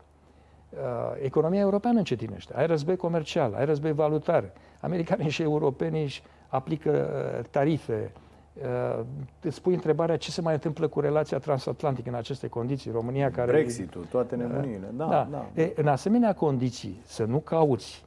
Uh, 0.71 0.77
economia 1.21 1.59
europeană 1.59 1.97
încetinește. 1.97 2.53
Ai 2.55 2.67
război 2.67 2.95
comercial, 2.95 3.53
ai 3.53 3.65
război 3.65 3.93
valutar. 3.93 4.51
Americanii 4.79 5.29
și 5.29 5.41
europenii 5.41 6.03
își 6.03 6.23
aplică 6.47 7.09
uh, 7.39 7.45
tarife, 7.49 8.11
Uh, 8.53 9.05
îți 9.41 9.61
pui 9.61 9.73
întrebarea 9.73 10.17
ce 10.17 10.31
se 10.31 10.41
mai 10.41 10.53
întâmplă 10.53 10.87
cu 10.87 10.99
relația 10.99 11.37
transatlantică 11.37 12.09
în 12.09 12.15
aceste 12.15 12.47
condiții. 12.47 12.91
România 12.91 13.31
care... 13.31 13.51
Brexitul, 13.51 14.05
toate 14.09 14.35
nebunile. 14.35 14.89
Da, 14.93 15.05
da. 15.05 15.27
da. 15.31 15.61
E, 15.61 15.73
în 15.75 15.87
asemenea 15.87 16.33
condiții, 16.33 17.01
să 17.05 17.23
nu 17.23 17.39
cauți 17.39 18.05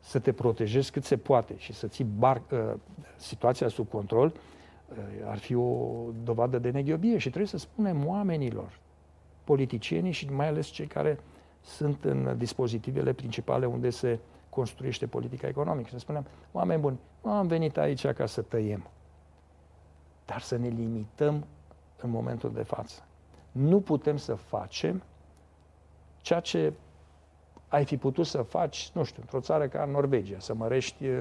să 0.00 0.18
te 0.18 0.32
protejezi 0.32 0.90
cât 0.90 1.04
se 1.04 1.16
poate 1.16 1.54
și 1.56 1.72
să 1.72 1.86
ții 1.86 2.06
bar, 2.18 2.42
uh, 2.50 2.58
situația 3.16 3.68
sub 3.68 3.88
control, 3.88 4.32
uh, 4.88 4.96
ar 5.24 5.38
fi 5.38 5.54
o 5.54 5.88
dovadă 6.24 6.58
de 6.58 6.70
neghiobie 6.70 7.18
și 7.18 7.28
trebuie 7.28 7.50
să 7.50 7.58
spunem 7.58 8.06
oamenilor, 8.06 8.78
politicienii 9.44 10.12
și 10.12 10.32
mai 10.32 10.48
ales 10.48 10.66
cei 10.66 10.86
care 10.86 11.18
sunt 11.66 12.04
în 12.04 12.34
dispozitivele 12.38 13.12
principale 13.12 13.66
unde 13.66 13.90
se 13.90 14.18
construiește 14.50 15.06
politica 15.06 15.48
economică. 15.48 15.88
Să 15.90 15.98
spunem, 15.98 16.26
oameni 16.52 16.80
buni, 16.80 16.98
nu 17.22 17.30
am 17.30 17.46
venit 17.46 17.76
aici 17.76 18.06
ca 18.06 18.26
să 18.26 18.42
tăiem 18.42 18.88
dar 20.26 20.40
să 20.40 20.56
ne 20.56 20.68
limităm 20.68 21.46
în 22.02 22.10
momentul 22.10 22.52
de 22.52 22.62
față. 22.62 23.02
Nu 23.52 23.80
putem 23.80 24.16
să 24.16 24.34
facem 24.34 25.02
ceea 26.16 26.40
ce 26.40 26.72
ai 27.68 27.84
fi 27.84 27.96
putut 27.96 28.26
să 28.26 28.42
faci, 28.42 28.90
nu 28.94 29.04
știu, 29.04 29.22
într-o 29.22 29.40
țară 29.40 29.68
ca 29.68 29.84
Norvegia, 29.84 30.38
să 30.38 30.54
mărești 30.54 31.06
uh, 31.06 31.18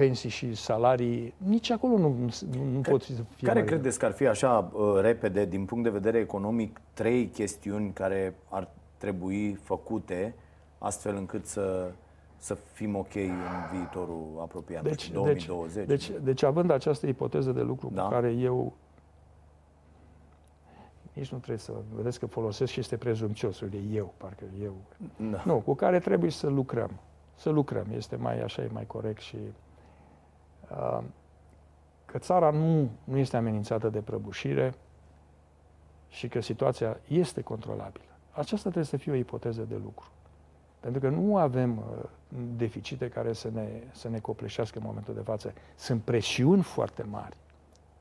pensii 0.00 0.28
și 0.28 0.54
salarii, 0.54 1.34
nici 1.36 1.70
acolo 1.70 1.98
nu, 1.98 2.08
nu, 2.08 2.64
nu 2.72 2.80
pot 2.80 3.02
să 3.02 3.12
fie 3.36 3.48
Care 3.48 3.64
credeți 3.64 3.98
că 3.98 4.04
ar 4.04 4.12
fi 4.12 4.26
așa 4.26 4.70
uh, 4.72 5.00
repede, 5.00 5.44
din 5.44 5.64
punct 5.64 5.84
de 5.84 5.90
vedere 5.90 6.18
economic, 6.18 6.80
trei 6.92 7.26
chestiuni 7.26 7.92
care 7.92 8.34
ar 8.48 8.68
trebui 8.96 9.54
făcute 9.62 10.34
astfel 10.78 11.16
încât 11.16 11.46
să 11.46 11.90
să 12.36 12.54
fim 12.72 12.96
ok 12.96 13.14
în 13.14 13.38
viitorul 13.72 14.26
apropiat, 14.40 14.82
deci, 14.82 15.10
2020. 15.10 15.86
Deci, 15.86 16.08
deci, 16.08 16.18
deci, 16.22 16.42
având 16.42 16.70
această 16.70 17.06
ipoteză 17.06 17.52
de 17.52 17.60
lucru 17.60 17.90
da. 17.94 18.02
cu 18.02 18.08
care 18.08 18.32
eu 18.32 18.72
nici 21.12 21.30
nu 21.30 21.36
trebuie 21.36 21.58
să 21.58 21.72
vedeți 21.94 22.18
că 22.18 22.26
folosesc 22.26 22.72
și 22.72 22.80
este 22.80 22.96
prezumțios, 22.96 23.60
de 23.60 23.78
eu, 23.92 24.14
parcă 24.16 24.44
eu. 24.62 24.74
Da. 25.30 25.42
Nu, 25.44 25.54
cu 25.54 25.74
care 25.74 25.98
trebuie 25.98 26.30
să 26.30 26.48
lucrăm. 26.48 26.90
Să 27.34 27.50
lucrăm, 27.50 27.86
este 27.96 28.16
mai 28.16 28.42
așa, 28.42 28.62
e 28.62 28.68
mai 28.72 28.86
corect 28.86 29.20
și 29.20 29.36
uh, 29.36 29.69
că 32.04 32.18
țara 32.18 32.50
nu, 32.50 32.90
nu 33.04 33.16
este 33.16 33.36
amenințată 33.36 33.88
de 33.88 34.00
prăbușire 34.00 34.74
și 36.08 36.28
că 36.28 36.40
situația 36.40 37.00
este 37.08 37.40
controlabilă. 37.40 38.04
Aceasta 38.30 38.70
trebuie 38.70 38.84
să 38.84 38.96
fie 38.96 39.12
o 39.12 39.14
ipoteză 39.14 39.62
de 39.68 39.74
lucru. 39.74 40.10
Pentru 40.80 41.00
că 41.00 41.08
nu 41.08 41.36
avem 41.36 41.78
uh, 41.78 42.08
deficite 42.56 43.08
care 43.08 43.32
să 43.32 43.50
ne, 43.54 43.68
să 43.92 44.08
ne 44.08 44.18
copleșească 44.18 44.78
în 44.78 44.84
momentul 44.86 45.14
de 45.14 45.20
față. 45.20 45.52
Sunt 45.76 46.02
presiuni 46.02 46.62
foarte 46.62 47.02
mari. 47.02 47.36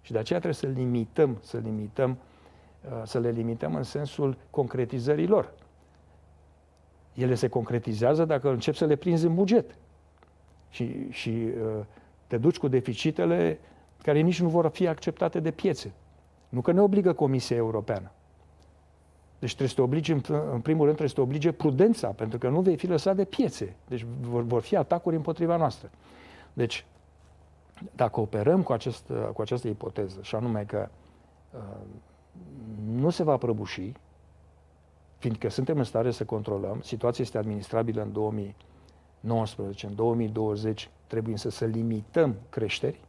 Și 0.02 0.12
de 0.12 0.18
aceea 0.18 0.40
trebuie 0.40 0.72
să 0.72 0.80
limităm, 0.80 1.38
să 1.42 1.58
limităm, 1.58 2.18
uh, 2.92 3.02
să 3.06 3.20
le 3.20 3.30
limităm 3.30 3.76
în 3.76 3.84
sensul 3.84 4.38
concretizării 4.50 5.28
lor. 5.28 5.54
Ele 7.14 7.36
se 7.36 7.48
concretizează 7.48 8.26
dacă 8.26 8.50
încep 8.50 8.76
să 8.76 8.86
le 8.86 8.96
prinzi 8.96 9.26
în 9.26 9.36
buget. 9.36 9.76
Și, 10.70 11.12
și 11.12 11.30
uh, 11.30 11.86
te 12.30 12.38
duci 12.38 12.58
cu 12.58 12.68
deficitele 12.68 13.60
care 14.02 14.20
nici 14.20 14.42
nu 14.42 14.50
vor 14.50 14.68
fi 14.68 14.88
acceptate 14.88 15.40
de 15.40 15.52
piețe. 15.52 15.92
Nu 16.50 16.62
că 16.62 16.72
ne 16.72 16.82
obligă 16.82 17.14
Comisia 17.14 17.56
Europeană. 17.56 18.12
Deci 19.40 19.50
trebuie 19.50 19.70
să 19.70 19.76
te 19.76 19.82
oblige, 19.82 20.14
în 20.52 20.62
primul 20.62 20.86
rând, 20.86 20.98
trebuie 20.98 21.08
să 21.08 21.16
te 21.16 21.22
oblige 21.22 21.52
prudența, 21.52 22.08
pentru 22.08 22.38
că 22.38 22.50
nu 22.50 22.62
vei 22.62 22.78
fi 22.78 22.88
lăsat 22.88 23.16
de 23.16 23.26
piețe. 23.26 23.76
Deci 23.88 24.06
vor, 24.22 24.42
vor 24.42 24.62
fi 24.62 24.76
atacuri 24.76 25.16
împotriva 25.16 25.56
noastră. 25.56 25.90
Deci, 26.54 26.86
dacă 27.96 28.20
operăm 28.20 28.64
cu, 28.64 28.72
acest, 28.72 29.12
cu 29.34 29.42
această 29.42 29.68
ipoteză, 29.68 30.20
și 30.22 30.36
anume 30.36 30.64
că 30.64 30.90
uh, 31.54 31.60
nu 32.86 33.10
se 33.10 33.24
va 33.24 33.38
prăbuși, 33.38 33.92
fiindcă 35.18 35.50
suntem 35.50 35.78
în 35.78 35.84
stare 35.84 36.12
să 36.12 36.26
controlăm, 36.26 36.82
situația 36.82 37.24
este 37.24 37.38
administrabilă 37.38 38.02
în 38.02 38.12
2019, 38.12 39.86
în 39.86 39.96
2020 39.96 40.90
trebuie 41.10 41.38
să 41.38 41.50
să 41.50 41.66
limităm 41.66 42.36
creșteri, 42.50 43.00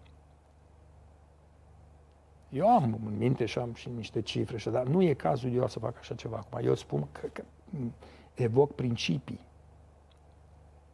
eu 2.50 2.68
am 2.68 3.00
în 3.06 3.16
minte 3.16 3.44
și 3.44 3.58
am 3.58 3.74
și 3.74 3.88
niște 3.96 4.20
cifre, 4.20 4.58
și, 4.58 4.68
dar 4.68 4.86
nu 4.86 5.02
e 5.02 5.14
cazul 5.14 5.52
eu 5.52 5.68
să 5.68 5.78
fac 5.78 5.96
așa 5.98 6.14
ceva 6.14 6.36
acum. 6.36 6.66
Eu 6.66 6.74
spun 6.74 7.06
că, 7.12 7.26
că 7.32 7.42
evoc 8.34 8.74
principii. 8.74 9.40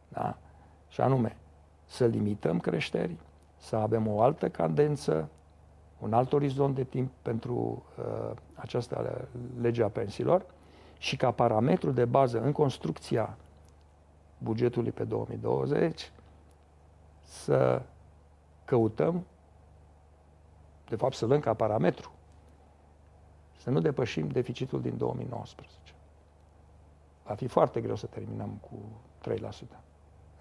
Da? 0.09 0.37
Și 0.87 1.01
anume, 1.01 1.37
să 1.85 2.05
limităm 2.05 2.59
creșteri, 2.59 3.15
să 3.57 3.75
avem 3.75 4.07
o 4.07 4.21
altă 4.21 4.49
cadență, 4.49 5.29
un 5.99 6.13
alt 6.13 6.33
orizont 6.33 6.75
de 6.75 6.83
timp 6.83 7.11
pentru 7.21 7.83
uh, 7.99 8.31
această 8.53 9.27
lege 9.61 9.83
a 9.83 9.89
pensiilor 9.89 10.45
și 10.97 11.17
ca 11.17 11.31
parametru 11.31 11.91
de 11.91 12.05
bază 12.05 12.41
în 12.41 12.51
construcția 12.51 13.37
bugetului 14.37 14.91
pe 14.91 15.03
2020 15.03 16.11
să 17.27 17.81
căutăm 18.65 19.25
de 20.89 20.95
fapt 20.95 21.15
să 21.15 21.25
luăm 21.25 21.39
ca 21.39 21.53
parametru, 21.53 22.11
să 23.57 23.69
nu 23.69 23.79
depășim 23.79 24.27
deficitul 24.27 24.81
din 24.81 24.97
2019. 24.97 25.71
Va 27.23 27.33
fi 27.33 27.47
foarte 27.47 27.81
greu 27.81 27.95
să 27.95 28.05
terminăm 28.05 28.49
cu 28.61 28.75
3% 29.31 29.39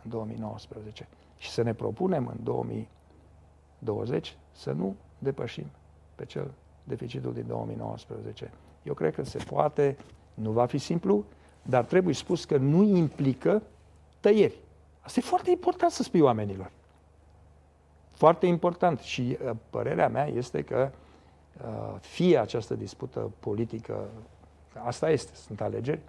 în 0.03 0.11
2019 0.11 1.09
și 1.39 1.51
să 1.51 1.63
ne 1.63 1.75
propunem 1.75 2.27
în 2.27 2.37
2020 2.43 4.37
să 4.53 4.73
nu 4.73 4.97
depășim 5.19 5.67
pe 6.15 6.25
cel 6.25 6.51
deficitul 6.85 7.33
din 7.33 7.47
2019. 7.47 8.51
Eu 8.83 8.95
cred 8.95 9.15
că 9.15 9.23
se 9.23 9.39
poate, 9.39 9.97
nu 10.35 10.51
va 10.51 10.67
fi 10.67 10.79
simplu, 10.79 11.25
dar 11.63 11.85
trebuie 11.85 12.15
spus 12.15 12.45
că 12.45 12.57
nu 12.57 12.83
implică 12.83 13.63
tăieri. 14.21 14.59
Asta 15.01 15.21
e 15.21 15.23
foarte 15.23 15.51
important 15.51 15.91
să 15.91 16.03
spui 16.03 16.21
oamenilor. 16.21 16.71
Foarte 18.17 18.47
important 18.47 19.01
și 19.01 19.39
uh, 19.45 19.51
părerea 19.71 20.09
mea 20.09 20.27
este 20.27 20.63
că 20.63 20.91
uh, 21.67 22.01
fie 22.01 22.39
această 22.39 22.75
dispută 22.75 23.33
politică, 23.41 24.09
asta 24.85 25.11
este, 25.11 25.35
sunt 25.35 25.61
alegeri, 25.61 26.01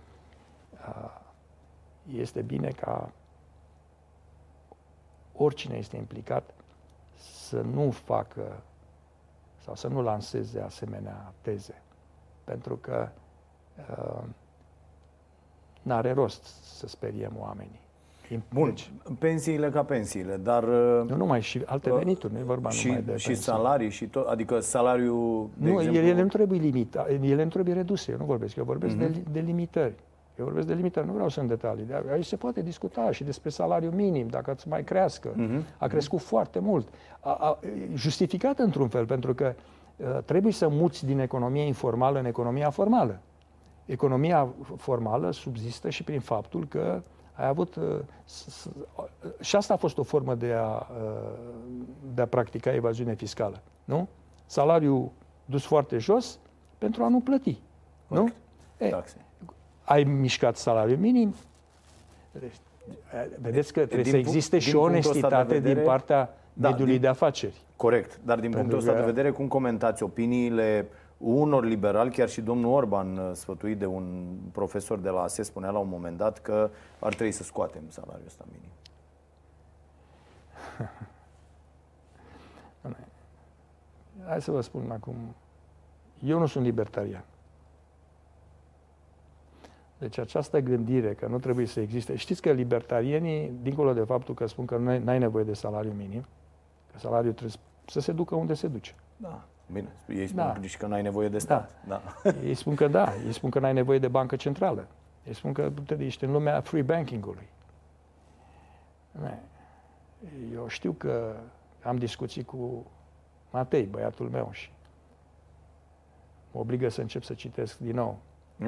uh, 0.88 1.20
este 2.14 2.42
bine 2.42 2.70
ca 2.70 3.12
oricine 5.34 5.78
este 5.78 5.98
implicat 5.98 6.54
să 7.48 7.62
nu 7.62 7.92
facă 7.92 8.62
sau 9.64 9.76
să 9.76 9.88
nu 9.88 10.02
lanseze 10.02 10.60
asemenea 10.60 11.34
teze. 11.42 11.82
Pentru 12.44 12.76
că 12.78 13.10
uh, 13.90 14.24
n-are 15.82 16.12
rost 16.12 16.44
să 16.64 16.88
speriem 16.88 17.36
oamenii. 17.38 17.87
Bun, 18.54 18.66
deci, 18.66 18.92
pensiile 19.20 19.70
ca 19.70 19.84
pensiile, 19.84 20.38
dar... 20.38 20.64
Uh, 20.64 21.10
nu 21.10 21.16
numai, 21.16 21.42
și 21.42 21.62
alte 21.66 21.90
uh, 21.92 21.98
venituri, 21.98 22.34
nu 22.34 22.40
e 22.40 22.44
vorba 22.44 22.70
și, 22.70 22.88
numai 22.88 23.02
de 23.02 23.18
Și 23.18 23.28
pensii. 23.28 23.44
salarii, 23.44 23.90
și 23.90 24.06
tot, 24.06 24.28
adică 24.28 24.60
salariul, 24.60 25.50
de 25.58 25.70
Nu, 25.70 25.80
exemplu... 25.80 26.02
ele 26.02 26.22
nu 26.22 26.28
trebuie 26.28 26.60
limita, 26.60 27.06
ele 27.22 27.44
nu 27.44 27.50
trebuie 27.50 27.74
reduse, 27.74 28.12
eu 28.12 28.18
nu 28.18 28.26
vorbesc, 28.26 28.56
eu 28.56 28.64
vorbesc 28.64 28.96
uh-huh. 28.96 29.12
de, 29.12 29.24
de 29.32 29.40
limitări. 29.40 29.96
Eu 30.40 30.46
vorbesc 30.46 30.68
de 30.68 30.74
limitări, 30.74 31.06
nu 31.06 31.14
vreau 31.14 31.30
să 31.30 31.40
în 31.40 31.48
detalii. 31.48 31.86
Dar 31.86 32.04
aici 32.12 32.26
se 32.26 32.36
poate 32.36 32.62
discuta 32.62 33.12
și 33.12 33.24
despre 33.24 33.50
salariul 33.50 33.92
minim, 33.94 34.28
dacă 34.28 34.52
îți 34.52 34.68
mai 34.68 34.84
crească. 34.84 35.30
Uh-huh. 35.34 35.78
A 35.78 35.88
crescut 35.88 36.20
uh-huh. 36.20 36.28
foarte 36.28 36.60
mult. 36.60 36.88
A, 37.20 37.32
a, 37.32 37.60
justificat 37.94 38.60
într-un 38.60 38.88
fel, 38.88 39.06
pentru 39.06 39.34
că 39.34 39.54
uh, 39.96 40.18
trebuie 40.26 40.54
să 40.54 40.68
muți 40.68 41.06
din 41.06 41.20
economia 41.20 41.64
informală 41.64 42.20
în 42.20 42.26
economia 42.26 42.70
formală. 42.70 43.20
Economia 43.86 44.48
formală 44.78 45.32
subzistă 45.32 45.90
și 45.90 46.04
prin 46.04 46.20
faptul 46.20 46.66
că 46.68 47.02
ai 47.38 47.48
avut... 47.48 47.76
Uh, 47.76 48.00
și 49.40 49.56
asta 49.56 49.74
a 49.74 49.78
fost 49.78 49.98
o 49.98 50.04
formă 50.04 50.36
de 50.36 50.54
a, 50.54 50.88
uh, 51.04 51.40
de 52.14 52.22
a 52.22 52.26
practica 52.26 52.74
evaziune 52.74 53.14
fiscală, 53.14 53.62
nu? 53.84 54.08
Salariul 54.46 55.12
dus 55.46 55.66
foarte 55.66 55.98
jos 55.98 56.40
pentru 56.78 57.04
a 57.04 57.08
nu 57.08 57.20
plăti, 57.20 57.60
nu? 58.08 58.30
E, 58.78 58.90
Taxe. 58.90 59.26
Ai 59.84 60.04
mișcat 60.04 60.56
salariul 60.56 60.98
minim, 60.98 61.36
vedeți 63.42 63.74
că 63.74 63.80
trebuie 63.80 64.04
din 64.04 64.12
să 64.12 64.18
existe 64.18 64.60
și 64.60 64.76
onestitate 64.76 65.54
vedere, 65.54 65.74
din 65.74 65.84
partea 65.84 66.38
da, 66.54 66.70
mediului 66.70 66.94
din, 66.94 67.02
de 67.02 67.08
afaceri. 67.08 67.62
Corect, 67.76 68.20
dar 68.24 68.40
din 68.40 68.52
punctul 68.52 68.78
ăsta 68.78 68.92
că... 68.92 69.00
de 69.00 69.06
vedere, 69.06 69.32
cum 69.32 69.48
comentați 69.48 70.04
opiniile 70.04 70.88
unor 71.18 71.66
liberali, 71.66 72.12
chiar 72.12 72.30
și 72.30 72.42
domnul 72.42 72.74
Orban, 72.74 73.18
uh, 73.18 73.32
sfătuit 73.34 73.80
de 73.80 73.86
un 73.86 74.36
profesor 74.52 75.00
de 75.00 75.10
la 75.10 75.22
ASE, 75.22 75.44
spunea 75.44 75.70
la 75.70 75.80
un 75.80 75.90
moment 75.90 76.18
dat 76.18 76.42
că 76.42 76.70
ar 77.00 77.14
trebui 77.14 77.32
să 77.32 77.44
scoatem 77.44 77.84
salariul 77.88 78.26
ăsta 78.26 78.46
minim. 78.52 78.70
Hai 84.28 84.42
să 84.42 84.52
vă 84.52 84.62
spun 84.62 84.92
acum. 84.92 85.16
Eu 86.24 86.40
nu 86.40 86.46
sunt 86.46 86.64
libertarian. 86.64 87.24
Deci 89.98 90.18
această 90.18 90.60
gândire 90.60 91.14
că 91.14 91.28
nu 91.28 91.40
trebuie 91.40 91.66
să 91.66 91.80
existe... 91.80 92.16
Știți 92.16 92.42
că 92.42 92.52
libertarienii, 92.52 93.52
dincolo 93.62 93.94
de 93.94 94.04
faptul 94.04 94.34
că 94.34 94.46
spun 94.46 94.66
că 94.66 94.78
nu 94.78 95.10
ai 95.10 95.20
nevoie 95.20 95.44
de 95.44 95.54
salariu 95.54 95.92
minim, 95.92 96.26
că 96.92 97.00
salariul 97.00 97.34
trebuie 97.34 97.58
să 97.86 98.00
se 98.00 98.12
ducă 98.12 98.36
unde 98.36 98.54
se 98.54 98.68
duce. 98.68 98.96
Da. 99.18 99.46
Bine, 99.72 99.88
ei 100.08 100.28
spun 100.28 100.38
da. 100.38 100.56
că 100.78 100.86
n-ai 100.86 101.02
nevoie 101.02 101.30
de 101.30 101.38
stat. 101.38 101.72
Da. 101.88 102.02
da. 102.24 102.34
Ei 102.44 102.54
spun 102.54 102.76
că 102.76 102.88
da, 102.88 103.14
ei 103.26 103.32
spun 103.32 103.50
că 103.50 103.60
n-ai 103.60 103.74
nevoie 103.74 104.00
de 104.00 104.08
bancă 104.08 104.36
centrală. 104.36 104.88
Ei 105.28 105.34
spun 105.34 105.54
că 105.54 105.72
te 105.86 105.96
ești 106.00 106.24
în 106.24 106.32
lumea 106.32 106.62
free 106.62 106.82
banking-ului. 106.82 107.48
Eu 110.54 110.68
știu 110.68 110.92
că 110.92 111.36
am 111.84 111.98
discuții 111.98 112.44
cu 112.44 112.86
Matei, 113.52 113.86
băiatul 113.86 114.30
meu, 114.30 114.50
și 114.52 114.72
mă 116.52 116.60
obligă 116.60 116.90
să 116.90 117.02
încep 117.02 117.24
să 117.24 117.34
citesc 117.34 117.78
din 117.78 117.96
nou. 117.96 118.20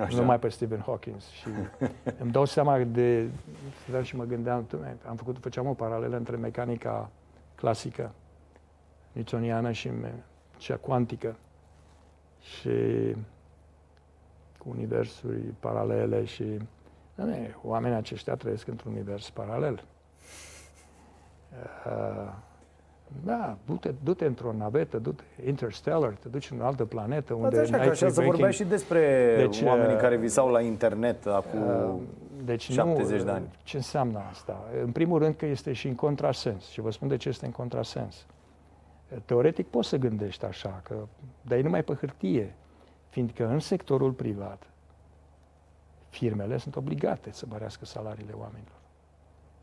Așa. 0.01 0.17
Nu 0.17 0.25
mai 0.25 0.39
pe 0.39 0.49
Stephen 0.49 0.81
Hawking. 0.85 1.19
Și 1.19 1.47
îmi 2.21 2.31
dau 2.31 2.45
seama 2.45 2.77
de... 2.77 3.29
și 4.01 4.15
mă 4.15 4.23
gândeam, 4.23 4.67
am 5.07 5.15
făcut, 5.15 5.37
făceam 5.37 5.67
o 5.67 5.73
paralelă 5.73 6.17
între 6.17 6.35
mecanica 6.35 7.09
clasică 7.55 8.11
newtoniană 9.11 9.71
și 9.71 9.91
cea 10.59 10.75
cuantică 10.75 11.35
și 12.41 12.69
cu 14.57 14.69
universuri 14.69 15.39
paralele 15.59 16.25
și 16.25 16.43
ne, 17.15 17.53
oamenii 17.63 17.97
aceștia 17.97 18.35
trăiesc 18.35 18.67
într-un 18.67 18.91
univers 18.91 19.29
paralel. 19.29 19.83
Uh, 21.85 22.33
da, 23.23 23.57
du-te, 23.65 23.91
du-te 24.03 24.25
într-o 24.25 24.53
navetă, 24.57 24.97
du-te 24.97 25.23
interstellar, 25.45 26.13
te 26.13 26.27
duci 26.27 26.51
în 26.51 26.61
o 26.61 26.65
altă 26.65 26.85
planetă 26.85 27.33
unde 27.33 27.59
așa, 27.59 27.77
că 27.77 27.89
așa 27.89 28.09
să 28.09 28.21
vorbea 28.21 28.49
și 28.49 28.63
despre 28.63 29.35
deci, 29.37 29.61
oamenii 29.61 29.95
uh, 29.95 30.01
care 30.01 30.17
visau 30.17 30.49
la 30.49 30.61
internet 30.61 31.25
acum 31.25 31.67
uh, 31.67 31.93
deci 32.45 32.71
70 32.71 33.19
nu, 33.19 33.25
de 33.25 33.31
ani. 33.31 33.45
Ce 33.63 33.77
înseamnă 33.77 34.21
asta? 34.29 34.63
În 34.83 34.91
primul 34.91 35.19
rând 35.19 35.35
că 35.35 35.45
este 35.45 35.73
și 35.73 35.87
în 35.87 35.95
contrasens. 35.95 36.67
Și 36.67 36.81
vă 36.81 36.91
spun 36.91 37.07
de 37.07 37.17
ce 37.17 37.29
este 37.29 37.45
în 37.45 37.51
contrasens. 37.51 38.25
Teoretic 39.25 39.67
poți 39.67 39.89
să 39.89 39.97
gândești 39.97 40.45
așa, 40.45 40.81
că, 40.83 41.07
dar 41.41 41.57
e 41.57 41.61
numai 41.61 41.83
pe 41.83 41.93
hârtie. 41.93 42.55
Fiindcă 43.09 43.47
în 43.47 43.59
sectorul 43.59 44.11
privat, 44.11 44.69
firmele 46.09 46.57
sunt 46.57 46.75
obligate 46.75 47.31
să 47.31 47.45
mărească 47.49 47.85
salariile 47.85 48.33
oamenilor. 48.33 48.77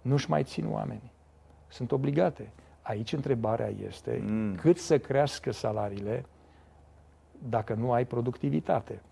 Nu-și 0.03 0.30
mai 0.30 0.44
țin 0.44 0.72
oamenii. 0.72 1.12
Sunt 1.68 1.92
obligate. 1.92 2.53
Aici 2.82 3.12
întrebarea 3.12 3.72
este 3.86 4.22
mm. 4.26 4.55
cât 4.55 4.78
să 4.78 4.99
crească 4.99 5.53
salariile 5.53 6.24
dacă 7.49 7.74
nu 7.74 7.92
ai 7.92 8.05
productivitate. 8.05 9.03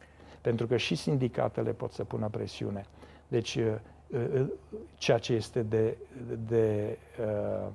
Pentru 0.40 0.66
că 0.66 0.76
și 0.76 0.94
sindicatele 0.94 1.72
pot 1.72 1.92
să 1.92 2.04
pună 2.04 2.28
presiune. 2.28 2.84
Deci, 3.28 3.54
uh, 3.54 3.74
uh, 4.08 4.46
ceea 4.94 5.18
ce 5.18 5.32
este 5.32 5.62
de, 5.62 5.96
de, 6.46 6.98
uh, 7.20 7.68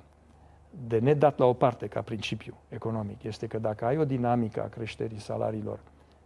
de 0.88 0.98
nedat 0.98 1.38
la 1.38 1.44
o 1.44 1.52
parte 1.52 1.86
ca 1.86 2.02
principiu 2.02 2.54
economic 2.68 3.22
este 3.22 3.46
că 3.46 3.58
dacă 3.58 3.84
ai 3.84 3.98
o 3.98 4.04
dinamică 4.04 4.62
a 4.62 4.66
creșterii 4.66 5.20
salariilor 5.20 5.78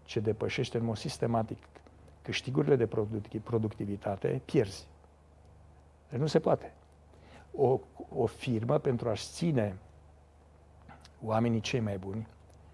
ce 0.05 0.21
depășește 0.21 0.79
în 0.79 0.85
mod 0.85 0.97
sistematic 0.97 1.59
câștigurile 2.23 2.77
de 2.77 2.89
productivitate, 3.43 4.43
pierzi. 4.45 4.87
Deci 6.11 6.21
nu 6.21 6.27
se 6.27 6.39
poate. 6.39 6.73
O, 7.57 7.81
o 8.17 8.27
firmă, 8.27 8.79
pentru 8.79 9.09
a-și 9.09 9.27
ține 9.31 9.77
oamenii 11.23 11.61
cei 11.61 11.81
mai 11.81 11.99
buni, 11.99 12.27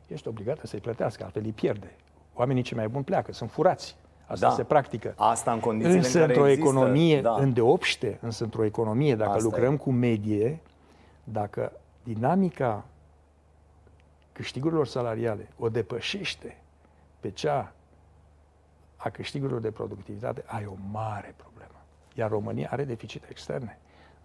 este 0.07 0.29
obligată 0.29 0.67
să-i 0.67 0.81
plătească, 0.81 1.25
altfel 1.25 1.43
îi 1.45 1.53
pierde. 1.53 1.97
Oamenii 2.35 2.63
cei 2.63 2.77
mai 2.77 2.89
buni 2.89 3.05
pleacă, 3.05 3.33
sunt 3.33 3.51
furați. 3.51 3.97
Asta 4.27 4.49
da. 4.49 4.55
se 4.55 4.65
practică. 4.65 5.15
Asta 5.17 5.53
în 5.53 5.61
condițiile 5.61 5.97
însă 5.97 6.21
în 6.21 6.27
care 6.27 6.33
într-o 6.33 6.49
există, 6.49 6.69
economie 6.69 7.21
da. 7.21 7.35
îndeopște, 7.35 8.19
însă 8.21 8.45
într-o 8.45 8.65
economie, 8.65 9.15
dacă 9.17 9.31
Asta 9.31 9.43
lucrăm 9.43 9.73
e. 9.73 9.77
cu 9.77 9.91
medie, 9.91 10.61
dacă 11.33 11.73
dinamica 12.03 12.85
câștigurilor 14.33 14.87
salariale 14.87 15.49
o 15.59 15.69
depășește 15.69 16.57
pe 17.21 17.31
cea 17.31 17.73
a 18.97 19.11
câștigurilor 19.11 19.61
de 19.61 19.71
productivitate, 19.71 20.43
ai 20.47 20.67
o 20.67 20.75
mare 20.91 21.35
problemă. 21.37 21.85
Iar 22.15 22.31
România 22.31 22.69
are 22.71 22.85
deficite 22.85 23.27
externe. 23.31 23.79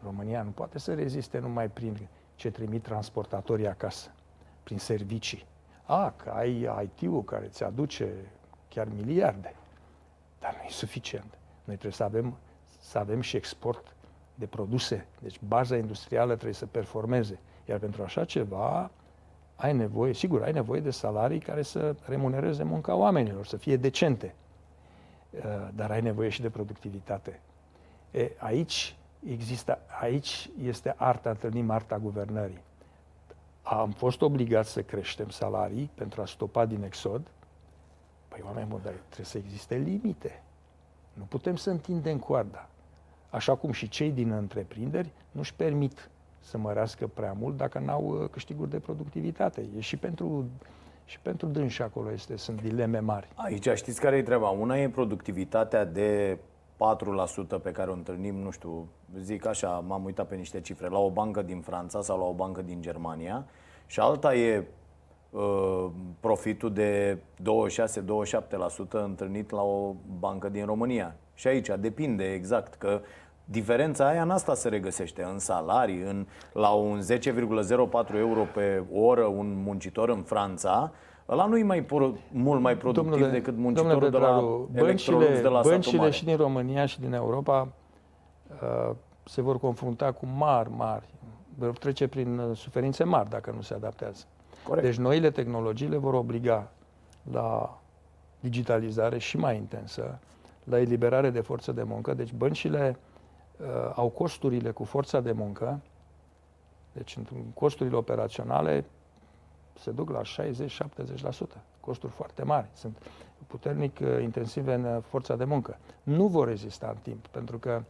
România 0.03 0.41
nu 0.41 0.49
poate 0.49 0.79
să 0.79 0.93
reziste 0.93 1.39
numai 1.39 1.69
prin 1.69 2.07
ce 2.35 2.51
trimit 2.51 2.83
transportatorii 2.83 3.67
acasă, 3.67 4.11
prin 4.63 4.77
servicii. 4.77 5.45
A, 5.85 6.11
că 6.11 6.29
ai 6.29 6.69
IT-ul 6.83 7.23
care 7.23 7.45
îți 7.45 7.63
aduce 7.63 8.13
chiar 8.69 8.87
miliarde, 8.87 9.55
dar 10.39 10.55
nu 10.55 10.67
e 10.67 10.69
suficient. 10.69 11.37
Noi 11.63 11.75
trebuie 11.75 11.91
să 11.91 12.03
avem, 12.03 12.37
să 12.79 12.97
avem 12.97 13.21
și 13.21 13.35
export 13.35 13.94
de 14.35 14.45
produse. 14.45 15.05
Deci 15.19 15.39
baza 15.47 15.77
industrială 15.77 16.33
trebuie 16.33 16.53
să 16.53 16.65
performeze. 16.65 17.39
Iar 17.65 17.79
pentru 17.79 18.03
așa 18.03 18.25
ceva 18.25 18.91
ai 19.55 19.73
nevoie, 19.73 20.13
sigur, 20.13 20.43
ai 20.43 20.51
nevoie 20.51 20.79
de 20.79 20.91
salarii 20.91 21.39
care 21.39 21.61
să 21.61 21.95
remunereze 22.05 22.63
munca 22.63 22.95
oamenilor, 22.95 23.45
să 23.45 23.57
fie 23.57 23.77
decente. 23.77 24.35
Uh, 25.29 25.41
dar 25.75 25.91
ai 25.91 26.01
nevoie 26.01 26.29
și 26.29 26.41
de 26.41 26.49
productivitate. 26.49 27.39
E, 28.11 28.31
aici 28.37 28.95
există, 29.29 29.79
aici 30.01 30.49
este 30.63 30.93
arta, 30.97 31.29
întâlnim 31.29 31.69
arta 31.69 31.97
guvernării. 31.97 32.61
Am 33.61 33.91
fost 33.91 34.21
obligați 34.21 34.71
să 34.71 34.81
creștem 34.81 35.29
salarii 35.29 35.89
pentru 35.95 36.21
a 36.21 36.25
stopa 36.25 36.65
din 36.65 36.83
exod. 36.83 37.27
Păi, 38.27 38.41
oameni 38.45 38.67
buni, 38.67 38.83
dar 38.83 38.93
trebuie 39.05 39.25
să 39.25 39.37
existe 39.37 39.75
limite. 39.75 40.43
Nu 41.13 41.23
putem 41.23 41.55
să 41.55 41.69
întindem 41.69 42.19
coarda. 42.19 42.69
Așa 43.29 43.55
cum 43.55 43.71
și 43.71 43.89
cei 43.89 44.11
din 44.11 44.31
întreprinderi 44.31 45.09
nu-și 45.31 45.53
permit 45.53 46.09
să 46.39 46.57
mărească 46.57 47.07
prea 47.07 47.35
mult 47.39 47.57
dacă 47.57 47.79
n-au 47.79 48.05
uh, 48.05 48.29
câștiguri 48.29 48.69
de 48.69 48.79
productivitate. 48.79 49.65
E 49.77 49.79
și 49.79 49.97
pentru, 49.97 50.45
și 51.05 51.19
pentru 51.19 51.47
dânsi 51.47 51.81
acolo 51.81 52.11
este, 52.11 52.35
sunt 52.37 52.61
dileme 52.61 52.99
mari. 52.99 53.27
Aici 53.35 53.69
știți 53.75 54.01
care 54.01 54.17
e 54.17 54.23
treaba? 54.23 54.49
Una 54.49 54.77
e 54.77 54.89
productivitatea 54.89 55.85
de 55.85 56.37
4% 57.57 57.61
pe 57.61 57.71
care 57.71 57.89
o 57.89 57.93
întâlnim, 57.93 58.35
nu 58.35 58.51
știu, 58.51 58.87
zic 59.19 59.45
așa, 59.45 59.83
m-am 59.87 60.05
uitat 60.05 60.27
pe 60.27 60.35
niște 60.35 60.61
cifre, 60.61 60.87
la 60.87 60.99
o 60.99 61.09
bancă 61.09 61.41
din 61.41 61.61
Franța 61.61 62.01
sau 62.01 62.17
la 62.17 62.25
o 62.25 62.33
bancă 62.33 62.61
din 62.61 62.81
Germania 62.81 63.45
și 63.85 63.99
alta 63.99 64.35
e 64.35 64.67
uh, 65.29 65.87
profitul 66.19 66.73
de 66.73 67.17
26-27% 67.17 67.17
întâlnit 68.89 69.49
la 69.49 69.61
o 69.61 69.95
bancă 70.19 70.49
din 70.49 70.65
România. 70.65 71.15
Și 71.35 71.47
aici 71.47 71.69
depinde 71.79 72.33
exact 72.33 72.73
că 72.73 73.01
diferența 73.45 74.07
aia 74.07 74.21
în 74.21 74.29
asta 74.29 74.53
se 74.53 74.69
regăsește, 74.69 75.23
în 75.23 75.39
salarii, 75.39 76.01
în, 76.01 76.27
la 76.53 76.69
un 76.69 76.99
10,04 77.01 78.15
euro 78.17 78.47
pe 78.53 78.83
oră 78.93 79.23
un 79.23 79.63
muncitor 79.63 80.09
în 80.09 80.21
Franța, 80.21 80.91
ăla 81.29 81.45
nu 81.45 81.57
e 81.57 81.63
mai 81.63 81.83
pro, 81.83 82.11
mult 82.31 82.61
mai 82.61 82.77
productiv 82.77 83.11
Domnule- 83.11 83.31
decât 83.31 83.57
muncitorul 83.57 83.99
de 83.99 84.09
domnule 84.09 84.25
la 84.25 84.37
Petraru, 84.37 84.69
Electrolux 84.73 85.41
de 85.41 85.47
la 85.47 85.55
satul 85.55 85.71
băncile 85.71 85.97
mare. 85.97 86.11
și 86.11 86.25
din 86.25 86.35
România 86.35 86.85
și 86.85 86.99
din 86.99 87.13
Europa 87.13 87.67
uh, 88.61 88.95
se 89.23 89.41
vor 89.41 89.59
confrunta 89.59 90.11
cu 90.11 90.25
mari, 90.25 90.69
mari, 90.75 91.05
vor 91.57 91.77
trece 91.77 92.07
prin 92.07 92.37
uh, 92.37 92.55
suferințe 92.57 93.03
mari 93.03 93.29
dacă 93.29 93.51
nu 93.55 93.61
se 93.61 93.73
adaptează. 93.73 94.23
Corect. 94.67 94.85
Deci 94.85 94.95
noile 94.95 95.31
tehnologii 95.31 95.87
le 95.87 95.97
vor 95.97 96.13
obliga 96.13 96.71
la 97.31 97.79
digitalizare 98.39 99.17
și 99.17 99.37
mai 99.37 99.55
intensă, 99.55 100.19
la 100.65 100.79
eliberare 100.79 101.29
de 101.29 101.41
forță 101.41 101.71
de 101.71 101.83
muncă. 101.83 102.13
Deci 102.13 102.33
băncile 102.33 102.97
uh, 103.57 103.91
au 103.95 104.09
costurile 104.09 104.71
cu 104.71 104.83
forța 104.83 105.19
de 105.19 105.31
muncă, 105.31 105.81
deci 106.91 107.15
în 107.15 107.43
costurile 107.53 107.95
operaționale 107.95 108.85
se 109.79 109.91
duc 109.91 110.09
la 110.09 110.21
60-70%. 110.21 110.23
Costuri 111.79 112.11
foarte 112.11 112.43
mari. 112.43 112.67
Sunt 112.73 112.97
puternic 113.47 113.99
uh, 114.01 114.21
intensive 114.21 114.73
în 114.73 114.83
uh, 114.83 114.97
forța 115.01 115.35
de 115.35 115.43
muncă. 115.43 115.77
Nu 116.03 116.27
vor 116.27 116.47
rezista 116.47 116.87
în 116.87 116.97
timp, 117.01 117.27
pentru 117.27 117.57
că 117.57 117.83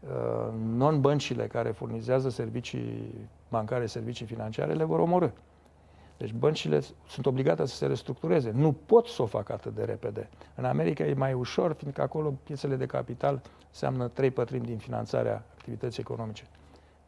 uh, 0.00 0.52
non-băncile 0.76 1.46
care 1.46 1.70
furnizează 1.70 2.28
servicii 2.28 3.14
bancare, 3.48 3.86
servicii 3.86 4.26
financiare, 4.26 4.72
le 4.72 4.84
vor 4.84 4.98
omorâ. 4.98 5.28
Deci 6.18 6.32
băncile 6.32 6.80
sunt 7.08 7.26
obligate 7.26 7.66
să 7.66 7.74
se 7.74 7.86
restructureze. 7.86 8.50
Nu 8.50 8.72
pot 8.72 9.06
să 9.06 9.22
o 9.22 9.26
facă 9.26 9.52
atât 9.52 9.74
de 9.74 9.84
repede. 9.84 10.28
În 10.54 10.64
America 10.64 11.04
e 11.04 11.14
mai 11.14 11.32
ușor, 11.32 11.72
fiindcă 11.72 12.02
acolo 12.02 12.34
piețele 12.42 12.76
de 12.76 12.86
capital 12.86 13.42
înseamnă 13.68 14.08
trei 14.08 14.30
pătrimi 14.30 14.64
din 14.64 14.78
finanțarea 14.78 15.44
activității 15.54 16.00
economice. 16.00 16.44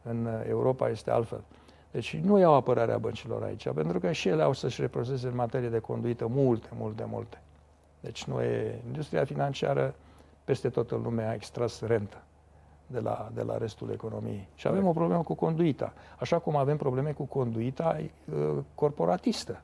În 0.03 0.25
uh, 0.25 0.31
Europa 0.47 0.89
este 0.89 1.11
altfel. 1.11 1.43
Deci 1.91 2.17
nu 2.17 2.39
iau 2.39 2.53
apărarea 2.53 2.97
băncilor 2.97 3.43
aici, 3.43 3.69
pentru 3.69 3.99
că 3.99 4.11
și 4.11 4.27
ele 4.27 4.43
au 4.43 4.53
să-și 4.53 4.81
reprozeze 4.81 5.27
în 5.27 5.35
materie 5.35 5.69
de 5.69 5.79
conduită 5.79 6.27
multe, 6.27 6.69
multe, 6.77 7.05
multe. 7.09 7.41
Deci 7.99 8.23
nu 8.23 8.41
e... 8.41 8.81
Industria 8.85 9.25
financiară 9.25 9.95
peste 10.43 10.69
tot 10.69 10.91
în 10.91 11.01
lume 11.01 11.23
a 11.23 11.33
extras 11.33 11.81
rentă 11.81 12.21
de 12.91 12.99
la, 12.99 13.29
de 13.33 13.41
la 13.41 13.57
restul 13.57 13.91
economiei. 13.91 14.47
Și 14.55 14.67
avem 14.67 14.87
o 14.87 14.91
problemă 14.91 15.23
cu 15.23 15.33
conduita. 15.33 15.93
Așa 16.19 16.39
cum 16.39 16.55
avem 16.55 16.77
probleme 16.77 17.11
cu 17.11 17.23
conduita 17.23 17.97
uh, 17.99 18.57
corporatistă. 18.75 19.61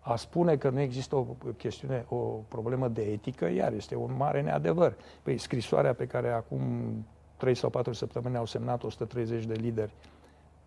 A 0.00 0.16
spune 0.16 0.56
că 0.56 0.70
nu 0.70 0.80
există 0.80 1.16
o 1.16 1.26
chestiune, 1.56 2.04
o 2.08 2.16
problemă 2.48 2.88
de 2.88 3.02
etică, 3.02 3.48
iar 3.48 3.72
este 3.72 3.96
un 3.96 4.14
mare 4.16 4.42
neadevăr. 4.42 4.94
Păi 5.22 5.38
scrisoarea 5.38 5.94
pe 5.94 6.06
care 6.06 6.30
acum 6.30 6.60
3 7.36 7.54
sau 7.54 7.70
4 7.70 7.92
săptămâni 7.92 8.36
au 8.36 8.46
semnat 8.46 8.82
130 8.82 9.44
de 9.44 9.54
lideri, 9.54 9.92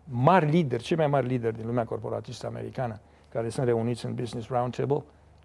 mari 0.04 0.50
lideri, 0.50 0.82
cei 0.82 0.96
mai 0.96 1.06
mari 1.06 1.26
lideri 1.26 1.56
din 1.56 1.66
lumea 1.66 1.84
corporatistă 1.84 2.46
americană, 2.46 3.00
care 3.28 3.48
sunt 3.48 3.66
reuniți 3.66 4.04
în 4.04 4.14
Business 4.14 4.48
Roundtable, 4.48 5.02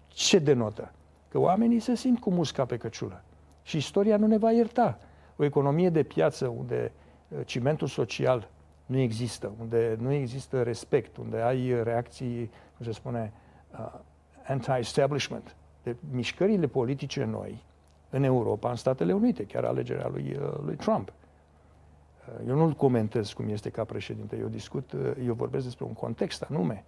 ce 0.08 0.38
denotă? 0.38 0.92
Că 1.28 1.38
oamenii 1.38 1.80
se 1.80 1.94
simt 1.94 2.20
cu 2.20 2.30
musca 2.30 2.64
pe 2.64 2.76
căciulă. 2.76 3.22
Și 3.62 3.76
istoria 3.76 4.16
nu 4.16 4.26
ne 4.26 4.38
va 4.38 4.52
ierta. 4.52 4.98
O 5.36 5.44
economie 5.44 5.88
de 5.88 6.02
piață 6.02 6.48
unde 6.48 6.92
uh, 7.28 7.38
cimentul 7.44 7.86
social 7.86 8.48
nu 8.86 8.98
există, 8.98 9.52
unde 9.60 9.96
nu 10.00 10.12
există 10.12 10.62
respect, 10.62 11.16
unde 11.16 11.40
ai 11.40 11.82
reacții, 11.82 12.50
cum 12.76 12.86
se 12.86 12.92
spune, 12.92 13.32
uh, 13.72 13.92
anti-establishment. 14.46 15.56
De 15.82 15.96
mișcările 16.10 16.66
politice 16.66 17.24
noi 17.24 17.64
în 18.10 18.22
Europa, 18.22 18.70
în 18.70 18.76
Statele 18.76 19.12
Unite, 19.12 19.44
chiar 19.44 19.64
alegerea 19.64 20.08
lui, 20.08 20.36
uh, 20.40 20.58
lui 20.64 20.76
Trump. 20.76 21.08
Uh, 21.08 22.48
Eu 22.48 22.56
nu-l 22.56 22.72
comentez 22.72 23.32
cum 23.32 23.48
este 23.48 23.70
ca 23.70 23.84
președinte, 23.84 24.36
eu 24.36 24.48
discut, 24.48 24.92
uh, 24.92 25.00
eu 25.26 25.34
vorbesc 25.34 25.64
despre 25.64 25.84
un 25.84 25.92
context 25.92 26.42
anume 26.42 26.84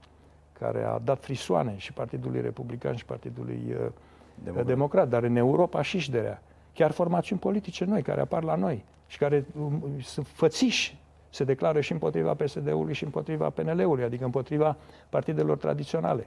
care 0.52 0.82
a 0.82 0.98
dat 0.98 1.22
frisoane 1.22 1.74
și 1.76 1.92
Partidului 1.92 2.40
Republican 2.40 2.94
și 2.94 3.04
Partidului 3.04 3.62
uh, 3.68 3.86
Democrat. 4.34 4.66
Democrat, 4.66 5.08
dar 5.08 5.22
în 5.22 5.36
Europa 5.36 5.82
și 5.82 5.98
șderea. 5.98 6.42
Chiar 6.78 6.90
formațiuni 6.90 7.40
politice 7.40 7.84
noi 7.84 8.02
care 8.02 8.20
apar 8.20 8.42
la 8.42 8.54
noi 8.54 8.84
și 9.06 9.18
care 9.18 9.46
um, 9.60 9.82
sunt 10.02 10.26
fățiși, 10.26 10.98
se 11.30 11.44
declară 11.44 11.80
și 11.80 11.92
împotriva 11.92 12.34
PSD-ului 12.34 12.94
și 12.94 13.04
împotriva 13.04 13.50
PNL-ului, 13.50 14.04
adică 14.04 14.24
împotriva 14.24 14.76
partidelor 15.08 15.56
tradiționale. 15.56 16.26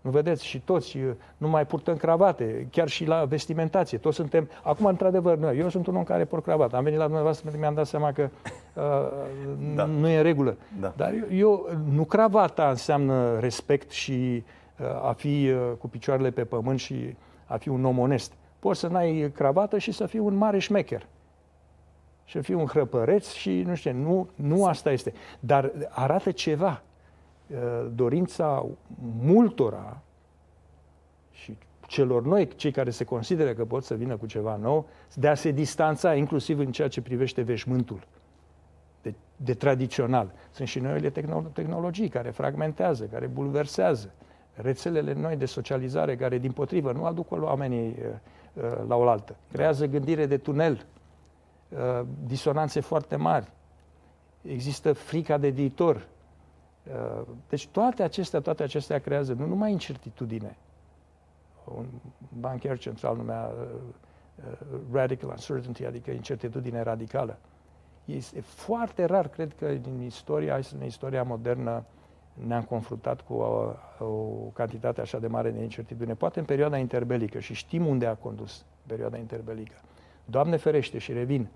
Nu 0.00 0.10
vedeți? 0.10 0.46
Și 0.46 0.60
toți 0.60 0.96
uh, 0.96 1.10
nu 1.36 1.48
mai 1.48 1.66
purtăm 1.66 1.96
cravate, 1.96 2.66
chiar 2.70 2.88
și 2.88 3.04
la 3.04 3.24
vestimentație. 3.24 3.98
Toți 3.98 4.16
suntem... 4.16 4.48
Acum, 4.62 4.86
într-adevăr, 4.86 5.36
noi, 5.38 5.58
eu 5.58 5.68
sunt 5.68 5.86
un 5.86 5.96
om 5.96 6.04
care 6.04 6.24
port 6.24 6.44
cravată. 6.44 6.76
Am 6.76 6.82
venit 6.82 6.98
la 6.98 7.04
dumneavoastră 7.04 7.42
pentru 7.42 7.60
că 7.60 7.66
mi-am 7.66 7.82
dat 7.82 7.90
seama 7.90 8.12
că 8.12 8.28
uh, 8.74 9.74
Da. 9.74 9.84
nu 9.84 10.08
e 10.08 10.16
în 10.16 10.22
regulă. 10.22 10.56
Da. 10.80 10.92
Dar 10.96 11.12
eu, 11.12 11.38
eu, 11.38 11.68
nu 11.90 12.04
cravata 12.04 12.68
înseamnă 12.68 13.38
respect 13.38 13.90
și 13.90 14.44
uh, 14.78 15.08
a 15.08 15.12
fi 15.12 15.50
uh, 15.50 15.72
cu 15.78 15.88
picioarele 15.88 16.30
pe 16.30 16.44
pământ 16.44 16.78
și 16.78 17.16
a 17.46 17.56
fi 17.56 17.68
un 17.68 17.84
om 17.84 17.98
onest. 17.98 18.32
Poți 18.58 18.80
să 18.80 18.86
n-ai 18.86 19.30
cravată 19.34 19.78
și 19.78 19.92
să 19.92 20.06
fii 20.06 20.18
un 20.18 20.34
mare 20.34 20.58
șmecher. 20.58 21.06
Și 22.24 22.36
să 22.36 22.42
fii 22.42 22.54
un 22.54 22.66
hrăpăreț 22.66 23.32
și 23.32 23.62
nu 23.62 23.74
știu, 23.74 23.92
nu, 23.92 24.28
nu 24.34 24.66
asta 24.66 24.90
este. 24.90 25.12
Dar 25.40 25.72
arată 25.88 26.30
ceva. 26.30 26.82
Uh, 27.46 27.90
dorința 27.94 28.66
multora 29.20 30.00
și 31.30 31.56
celor 31.86 32.24
noi, 32.24 32.48
cei 32.48 32.70
care 32.70 32.90
se 32.90 33.04
consideră 33.04 33.52
că 33.52 33.64
pot 33.64 33.84
să 33.84 33.94
vină 33.94 34.16
cu 34.16 34.26
ceva 34.26 34.56
nou, 34.56 34.86
de 35.14 35.28
a 35.28 35.34
se 35.34 35.50
distanța, 35.50 36.14
inclusiv 36.14 36.58
în 36.58 36.72
ceea 36.72 36.88
ce 36.88 37.00
privește 37.00 37.42
veșmântul 37.42 38.06
de, 39.02 39.14
de 39.36 39.54
tradițional. 39.54 40.32
Sunt 40.50 40.68
și 40.68 40.78
noile 40.78 41.10
tehnologii 41.52 42.08
care 42.08 42.30
fragmentează, 42.30 43.04
care 43.04 43.26
bulversează, 43.26 44.12
rețelele 44.54 45.12
noi 45.12 45.36
de 45.36 45.46
socializare 45.46 46.16
care, 46.16 46.38
din 46.38 46.52
potrivă, 46.52 46.92
nu 46.92 47.04
aduc 47.04 47.26
oamenii 47.30 47.88
uh, 47.88 48.04
uh, 48.04 48.16
la 48.86 48.96
oaltă. 48.96 49.36
Creează 49.52 49.86
gândire 49.86 50.26
de 50.26 50.38
tunel, 50.38 50.86
uh, 51.68 52.06
disonanțe 52.26 52.80
foarte 52.80 53.16
mari. 53.16 53.52
Există 54.42 54.92
frica 54.92 55.38
de 55.38 55.48
viitor. 55.48 56.06
Deci 57.48 57.68
toate 57.68 58.02
acestea, 58.02 58.40
toate 58.40 58.62
acestea 58.62 58.98
creează 58.98 59.32
nu 59.32 59.46
numai 59.46 59.70
incertitudine. 59.70 60.56
Un 61.64 61.86
bancher 62.38 62.78
central 62.78 63.16
numea 63.16 63.50
radical 64.92 65.28
uncertainty, 65.30 65.84
adică 65.84 66.10
incertitudine 66.10 66.82
radicală. 66.82 67.38
Este 68.04 68.40
foarte 68.40 69.04
rar, 69.04 69.28
cred 69.28 69.54
că 69.58 69.72
din 69.72 70.00
istoria, 70.00 70.60
în 70.78 70.84
istoria 70.84 71.22
modernă, 71.22 71.84
ne-am 72.46 72.62
confruntat 72.62 73.20
cu 73.20 73.34
o, 73.34 73.74
o 74.04 74.50
cantitate 74.52 75.00
așa 75.00 75.18
de 75.18 75.26
mare 75.26 75.50
de 75.50 75.62
incertitudine, 75.62 76.14
poate 76.14 76.38
în 76.38 76.44
perioada 76.44 76.76
interbelică 76.76 77.38
și 77.38 77.54
știm 77.54 77.86
unde 77.86 78.06
a 78.06 78.14
condus 78.14 78.64
perioada 78.86 79.16
interbelică. 79.16 79.74
Doamne 80.24 80.56
ferește 80.56 80.98
și 80.98 81.12
revin, 81.12 81.48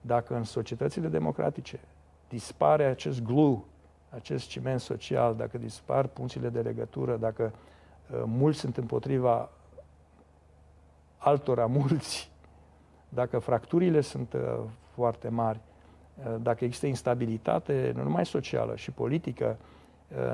dacă 0.00 0.34
în 0.34 0.44
societățile 0.44 1.08
democratice 1.08 1.80
dispare 2.28 2.84
acest 2.84 3.22
glue, 3.22 3.58
acest 4.10 4.48
ciment 4.48 4.80
social, 4.80 5.36
dacă 5.36 5.58
dispar 5.58 6.06
punțile 6.06 6.48
de 6.48 6.60
legătură, 6.60 7.16
dacă 7.16 7.52
uh, 8.10 8.22
mulți 8.24 8.58
sunt 8.58 8.76
împotriva 8.76 9.50
altora 11.16 11.66
mulți, 11.78 12.30
dacă 13.08 13.38
fracturile 13.38 14.00
sunt 14.00 14.32
uh, 14.32 14.40
foarte 14.94 15.28
mari, 15.28 15.60
uh, 16.18 16.34
dacă 16.42 16.64
există 16.64 16.86
instabilitate, 16.86 17.92
nu 17.96 18.02
numai 18.02 18.26
socială 18.26 18.76
și 18.76 18.90
politică, 18.90 19.56
Uh, 19.60 19.77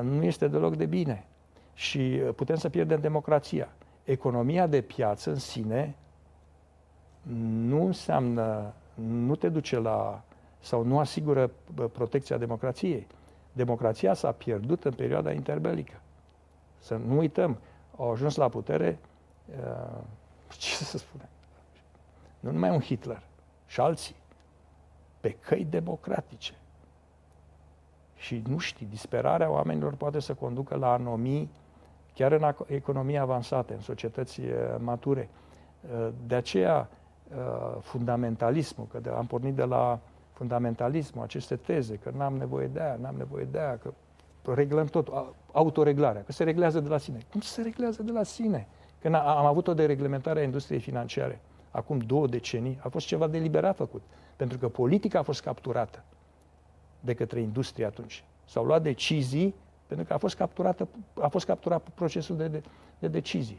nu 0.03 0.25
este 0.25 0.49
deloc 0.49 0.77
de 0.77 0.87
bine. 0.87 1.27
Și 1.75 2.21
uh, 2.25 2.35
putem 2.35 2.57
să 2.57 2.69
pierdem 2.69 3.01
democrația. 3.01 3.69
Economia 4.05 4.67
de 4.67 4.81
piață 4.81 5.31
în 5.31 5.39
sine 5.39 5.95
nu 7.63 7.87
înseamnă, 7.87 8.73
nu 8.95 9.37
te 9.37 9.49
duce 9.49 9.79
la, 9.79 10.23
sau 10.61 10.83
nu 10.83 10.99
asigură 10.99 11.51
uh, 11.79 11.85
protecția 11.93 12.37
democrației. 12.37 13.07
Democrația 13.53 14.15
s-a 14.15 14.33
pierdut 14.33 14.85
în 14.85 14.93
perioada 14.93 15.33
interbelică. 15.33 16.01
Să 16.79 16.97
nu 17.07 17.19
uităm, 17.19 17.59
au 17.97 18.11
ajuns 18.11 18.35
la 18.37 18.49
putere, 18.49 18.99
ce 20.59 20.75
să 20.75 20.99
spunem, 20.99 21.29
nu 22.41 22.51
numai 22.51 22.71
un 22.71 22.81
Hitler, 22.81 23.23
și 23.67 23.81
alții, 23.81 24.15
pe 25.21 25.31
căi 25.31 25.65
democratice. 25.65 26.55
Și 28.25 28.43
nu 28.49 28.59
știi, 28.59 28.87
disperarea 28.87 29.51
oamenilor 29.51 29.95
poate 29.95 30.21
să 30.21 30.35
conducă 30.35 30.77
la 30.77 30.93
anomii 30.93 31.51
chiar 32.15 32.33
în 32.33 32.55
economii 32.67 33.19
avansate, 33.19 33.73
în 33.75 33.81
societăți 33.81 34.41
eh, 34.41 34.55
mature. 34.79 35.29
Eh, 35.93 36.09
de 36.27 36.35
aceea, 36.35 36.89
eh, 37.31 37.37
fundamentalismul, 37.81 38.87
că 38.91 38.99
de, 38.99 39.09
am 39.09 39.27
pornit 39.27 39.55
de 39.55 39.65
la 39.65 39.99
fundamentalismul, 40.33 41.25
aceste 41.25 41.57
teze, 41.57 41.95
că 41.95 42.11
n-am 42.17 42.37
nevoie 42.37 42.67
de 42.67 42.81
aia, 42.81 42.99
n-am 43.01 43.15
nevoie 43.19 43.45
de 43.45 43.59
aia, 43.59 43.79
că 43.79 43.93
reglăm 44.55 44.87
tot, 44.87 45.09
autoreglarea, 45.53 46.23
că 46.23 46.33
se 46.33 46.45
reglează 46.45 46.81
de 46.81 46.89
la 46.89 46.99
sine. 46.99 47.19
Cum 47.31 47.41
se 47.41 47.63
reglează 47.63 48.03
de 48.03 48.13
la 48.13 48.23
sine? 48.23 48.67
Când 49.01 49.15
am 49.15 49.47
avut 49.47 49.69
o 49.69 49.75
dereglementare 49.75 50.41
a 50.41 50.43
industriei 50.43 50.81
financiare, 50.81 51.41
acum 51.71 51.99
două 51.99 52.27
decenii, 52.27 52.79
a 52.83 52.89
fost 52.89 53.07
ceva 53.07 53.27
deliberat 53.27 53.77
făcut, 53.77 54.03
pentru 54.37 54.59
că 54.59 54.69
politica 54.69 55.19
a 55.19 55.23
fost 55.23 55.43
capturată 55.43 56.05
de 57.05 57.15
către 57.15 57.41
industrie 57.41 57.85
atunci. 57.85 58.25
S-au 58.45 58.65
luat 58.65 58.83
decizii 58.83 59.55
pentru 59.87 60.07
că 60.07 60.13
a 60.13 60.19
fost, 60.19 60.37
capturată, 60.37 60.89
a 61.21 61.29
fost 61.29 61.47
capturat 61.47 61.89
procesul 61.89 62.37
de, 62.37 62.49
de, 62.49 62.63
de 62.99 63.09
decizie. 63.09 63.59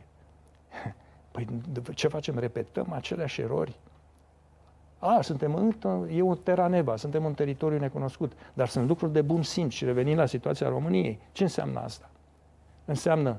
Păi 1.32 1.48
ce 1.93 2.08
facem? 2.08 2.38
Repetăm 2.38 2.91
aceleași 2.91 3.41
erori? 3.41 3.76
A, 5.00 5.22
suntem 5.22 5.56
în, 5.56 5.74
e 6.12 6.22
un 6.22 6.38
terra 6.43 6.68
neva, 6.68 6.96
suntem 6.96 7.26
un 7.26 7.34
teritoriu 7.34 7.80
necunoscut, 7.80 8.32
dar 8.54 8.68
sunt 8.68 8.88
lucruri 8.88 9.14
de 9.14 9.22
bun 9.22 9.43
simț 9.43 9.74
și 9.74 9.86
revenim 9.86 10.18
la 10.18 10.26
situația 10.26 10.70
României. 10.70 11.20
Ce 11.32 11.43
înseamnă 11.43 11.80
asta? 11.80 12.10
Înseamnă 12.86 13.38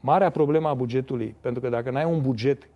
marea 0.00 0.30
problemă 0.30 0.68
a 0.68 0.74
bugetului, 0.74 1.36
pentru 1.40 1.60
că 1.60 1.68
dacă 1.68 1.90
n-ai 1.90 2.04
un 2.04 2.20
buget 2.20 2.68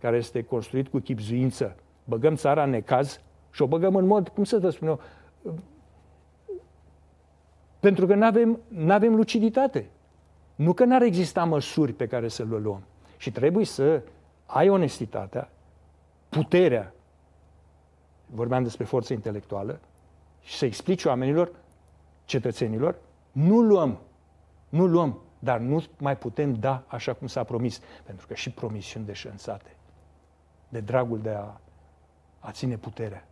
care 0.00 0.16
este 0.16 0.42
construit 0.42 0.88
cu 0.88 0.98
chipzuință, 0.98 1.76
băgăm 2.04 2.34
țara 2.34 2.62
în 2.62 2.70
necaz 2.70 3.20
și 3.50 3.62
o 3.62 3.66
băgăm 3.66 3.96
în 3.96 4.06
mod, 4.06 4.28
cum 4.28 4.44
să 4.44 4.58
vă 4.58 4.70
spun 4.70 4.88
eu, 4.88 5.00
pentru 7.84 8.06
că 8.06 8.14
nu 8.68 8.92
avem 8.92 9.14
luciditate. 9.14 9.90
Nu 10.54 10.72
că 10.72 10.84
n-ar 10.84 11.02
exista 11.02 11.44
măsuri 11.44 11.92
pe 11.92 12.06
care 12.06 12.28
să 12.28 12.44
le 12.44 12.56
luăm. 12.56 12.82
Și 13.16 13.30
trebuie 13.30 13.64
să 13.64 14.02
ai 14.46 14.68
onestitatea, 14.68 15.50
puterea, 16.28 16.94
vorbeam 18.26 18.62
despre 18.62 18.84
forță 18.84 19.12
intelectuală, 19.12 19.80
și 20.40 20.56
să 20.56 20.64
explici 20.64 21.04
oamenilor, 21.04 21.52
cetățenilor, 22.24 22.96
nu 23.32 23.60
luăm, 23.60 23.98
nu 24.68 24.86
luăm, 24.86 25.18
dar 25.38 25.58
nu 25.58 25.84
mai 25.98 26.16
putem 26.16 26.54
da 26.54 26.82
așa 26.86 27.12
cum 27.12 27.26
s-a 27.26 27.44
promis. 27.44 27.80
Pentru 28.04 28.26
că 28.26 28.34
și 28.34 28.50
promisiuni 28.50 29.06
deșanțate, 29.06 29.76
de 30.68 30.80
dragul 30.80 31.20
de 31.20 31.30
a, 31.30 31.60
a 32.40 32.50
ține 32.50 32.76
puterea. 32.76 33.26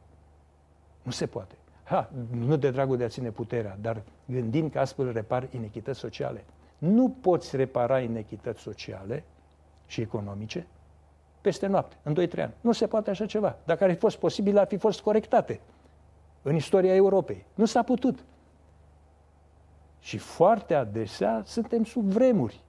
Nu 1.03 1.11
se 1.11 1.27
poate. 1.27 1.55
Ha, 1.93 2.11
nu 2.30 2.57
de 2.57 2.70
dragul 2.70 2.97
de 2.97 3.05
a 3.05 3.09
ține 3.09 3.30
puterea, 3.30 3.78
dar 3.80 4.03
gândind 4.24 4.70
că 4.70 4.78
astfel 4.78 5.12
repar 5.12 5.49
inechități 5.51 5.99
sociale. 5.99 6.45
Nu 6.78 7.09
poți 7.20 7.57
repara 7.57 8.01
inechități 8.01 8.61
sociale 8.61 9.24
și 9.86 10.01
economice 10.01 10.66
peste 11.40 11.66
noapte, 11.66 11.97
în 12.03 12.28
2-3 12.28 12.43
ani. 12.43 12.53
Nu 12.61 12.72
se 12.72 12.86
poate 12.86 13.11
așa 13.11 13.26
ceva. 13.26 13.57
Dacă 13.64 13.84
ar 13.84 13.90
fi 13.90 13.97
fost 13.97 14.16
posibil, 14.16 14.59
ar 14.59 14.66
fi 14.66 14.76
fost 14.76 15.01
corectate 15.01 15.61
în 16.43 16.55
istoria 16.55 16.95
Europei. 16.95 17.45
Nu 17.55 17.64
s-a 17.64 17.82
putut. 17.82 18.24
Și 20.01 20.18
foarte 20.18 20.74
adesea 20.74 21.43
suntem 21.47 21.84
sub 21.84 22.05
vremuri. 22.05 22.61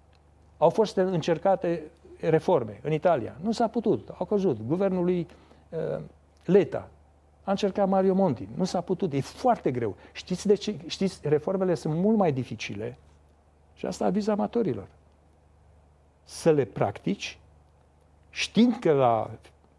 Au 0.57 0.69
fost 0.69 0.95
încercate 0.95 1.81
reforme 2.19 2.79
în 2.83 2.91
Italia. 2.91 3.35
Nu 3.41 3.51
s-a 3.51 3.67
putut. 3.67 4.09
Au 4.17 4.25
căzut. 4.25 4.61
Guvernul 4.67 5.03
lui 5.03 5.27
uh, 5.69 6.03
Leta 6.45 6.89
a 7.43 7.51
încercat 7.51 7.87
Mario 7.87 8.13
Monti. 8.13 8.47
Nu 8.55 8.63
s-a 8.63 8.81
putut. 8.81 9.13
E 9.13 9.21
foarte 9.21 9.71
greu. 9.71 9.95
Știți 10.11 10.47
de 10.47 10.53
ce? 10.53 10.75
Știți, 10.85 11.19
reformele 11.23 11.73
sunt 11.73 11.95
mult 11.95 12.17
mai 12.17 12.31
dificile 12.31 12.97
și 13.73 13.85
asta 13.85 14.05
aviz 14.05 14.27
amatorilor. 14.27 14.87
Să 16.23 16.51
le 16.51 16.65
practici 16.65 17.37
știind 18.29 18.75
că 18.79 18.91
la 18.91 19.29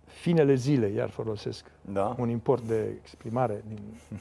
finele 0.05 0.55
zilei, 0.55 0.95
iar 0.95 1.09
folosesc 1.09 1.65
da. 1.81 2.15
un 2.19 2.29
import 2.29 2.63
de 2.63 2.97
exprimare, 3.01 3.65
din, 3.69 3.79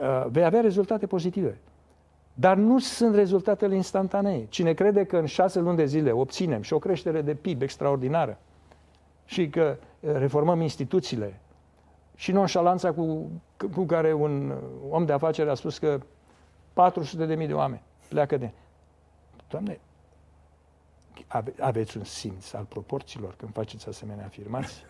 uh, 0.00 0.26
vei 0.30 0.44
avea 0.44 0.60
rezultate 0.60 1.06
pozitive. 1.06 1.58
Dar 2.34 2.56
nu 2.56 2.78
sunt 2.78 3.14
rezultatele 3.14 3.74
instantanee. 3.74 4.46
Cine 4.48 4.72
crede 4.72 5.04
că 5.04 5.16
în 5.16 5.26
șase 5.26 5.58
luni 5.58 5.76
de 5.76 5.84
zile 5.84 6.12
obținem 6.12 6.62
și 6.62 6.72
o 6.72 6.78
creștere 6.78 7.22
de 7.22 7.34
PIB 7.34 7.62
extraordinară 7.62 8.38
și 9.24 9.48
că 9.48 9.76
uh, 10.00 10.10
reformăm 10.12 10.60
instituțiile, 10.60 11.40
și 12.16 12.32
nonșalanța 12.32 12.92
cu, 12.92 13.30
cu 13.74 13.84
care 13.84 14.12
un 14.12 14.54
om 14.90 15.04
de 15.04 15.12
afaceri 15.12 15.50
a 15.50 15.54
spus 15.54 15.78
că 15.78 16.00
400 16.72 17.26
de 17.26 17.34
mii 17.34 17.46
de 17.46 17.54
oameni 17.54 17.82
pleacă 18.08 18.36
de... 18.36 18.50
Doamne, 19.48 19.80
ave, 21.26 21.54
aveți 21.60 21.96
un 21.96 22.04
simț 22.04 22.52
al 22.52 22.64
proporțiilor 22.64 23.34
când 23.36 23.52
faceți 23.52 23.88
asemenea 23.88 24.24
afirmații? 24.24 24.84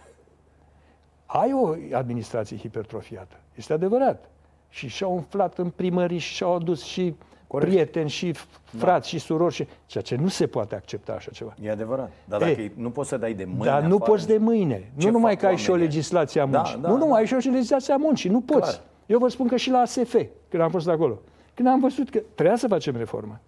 Ai 1.27 1.53
o 1.53 1.74
administrație 1.97 2.57
hipertrofiată. 2.57 3.37
Este 3.55 3.72
adevărat. 3.72 4.31
Și 4.68 4.89
și-au 4.89 5.14
umflat 5.14 5.59
în 5.59 5.70
primării 5.70 6.18
și 6.18 6.35
și-au 6.35 6.55
adus 6.55 6.83
și 6.83 7.16
Corect. 7.59 7.72
prieteni 7.72 8.09
și 8.09 8.32
frați 8.62 9.11
da. 9.11 9.18
și 9.18 9.18
surori, 9.18 9.54
și... 9.54 9.66
ceea 9.86 10.02
ce 10.02 10.16
nu 10.16 10.28
se 10.28 10.46
poate 10.46 10.74
accepta 10.74 11.12
așa 11.12 11.30
ceva. 11.30 11.54
E 11.62 11.70
adevărat. 11.70 12.12
Dar 12.24 12.38
dacă 12.38 12.61
e, 12.61 12.72
nu 12.74 12.90
poți 12.90 13.09
să 13.09 13.16
dai 13.16 13.34
de 13.34 13.44
mâine 13.44 13.64
Dar 13.64 13.82
nu 13.82 13.98
poți 13.98 14.26
de 14.26 14.38
mâine. 14.38 14.92
Nu 14.94 15.11
numai 15.11 15.36
că 15.36 15.46
ai 15.46 15.57
și 15.57 15.70
o 15.70 15.74
legislație 15.74 16.40
a 16.40 16.46
da, 16.46 16.57
muncii. 16.57 16.80
Da, 16.80 16.88
nu 16.88 16.94
da, 16.94 17.04
numai 17.04 17.20
ai 17.20 17.26
și 17.26 17.34
o 17.34 17.50
legislație 17.50 17.94
a 17.94 17.96
muncii. 17.96 18.30
Nu 18.30 18.40
poți. 18.40 18.61
Clar. 18.61 18.82
Eu 19.07 19.18
vă 19.18 19.28
spun 19.28 19.46
că 19.46 19.57
și 19.57 19.70
la 19.70 19.78
ASF, 19.78 20.14
când 20.48 20.62
am 20.62 20.70
fost 20.70 20.88
acolo, 20.88 21.18
când 21.54 21.68
am 21.68 21.80
văzut 21.80 22.11
că 22.11 22.20
trebuia 22.34 22.57
să 22.57 22.68
facem 22.68 22.96
reformă, 22.96 23.40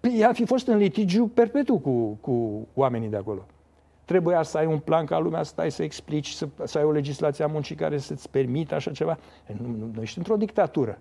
Păi 0.00 0.24
ar 0.24 0.34
fi 0.34 0.44
fost 0.44 0.66
în 0.66 0.76
litigiu 0.76 1.26
perpetu 1.26 1.78
cu, 1.78 2.18
cu 2.20 2.66
oamenii 2.74 3.08
de 3.08 3.16
acolo. 3.16 3.46
Trebuia 4.04 4.42
să 4.42 4.58
ai 4.58 4.66
un 4.66 4.78
plan 4.78 5.04
ca 5.04 5.18
lumea 5.18 5.42
să 5.42 5.50
stai 5.50 5.70
să 5.70 5.82
explici, 5.82 6.30
să, 6.30 6.48
să 6.64 6.78
ai 6.78 6.84
o 6.84 6.90
legislație 6.90 7.44
a 7.44 7.46
muncii 7.46 7.74
care 7.74 7.98
să-ți 7.98 8.30
permită 8.30 8.74
așa 8.74 8.90
ceva. 8.90 9.18
Nu, 9.62 9.68
nu, 9.68 9.90
nu 9.94 10.02
ești 10.02 10.18
într-o 10.18 10.36
dictatură. 10.36 10.98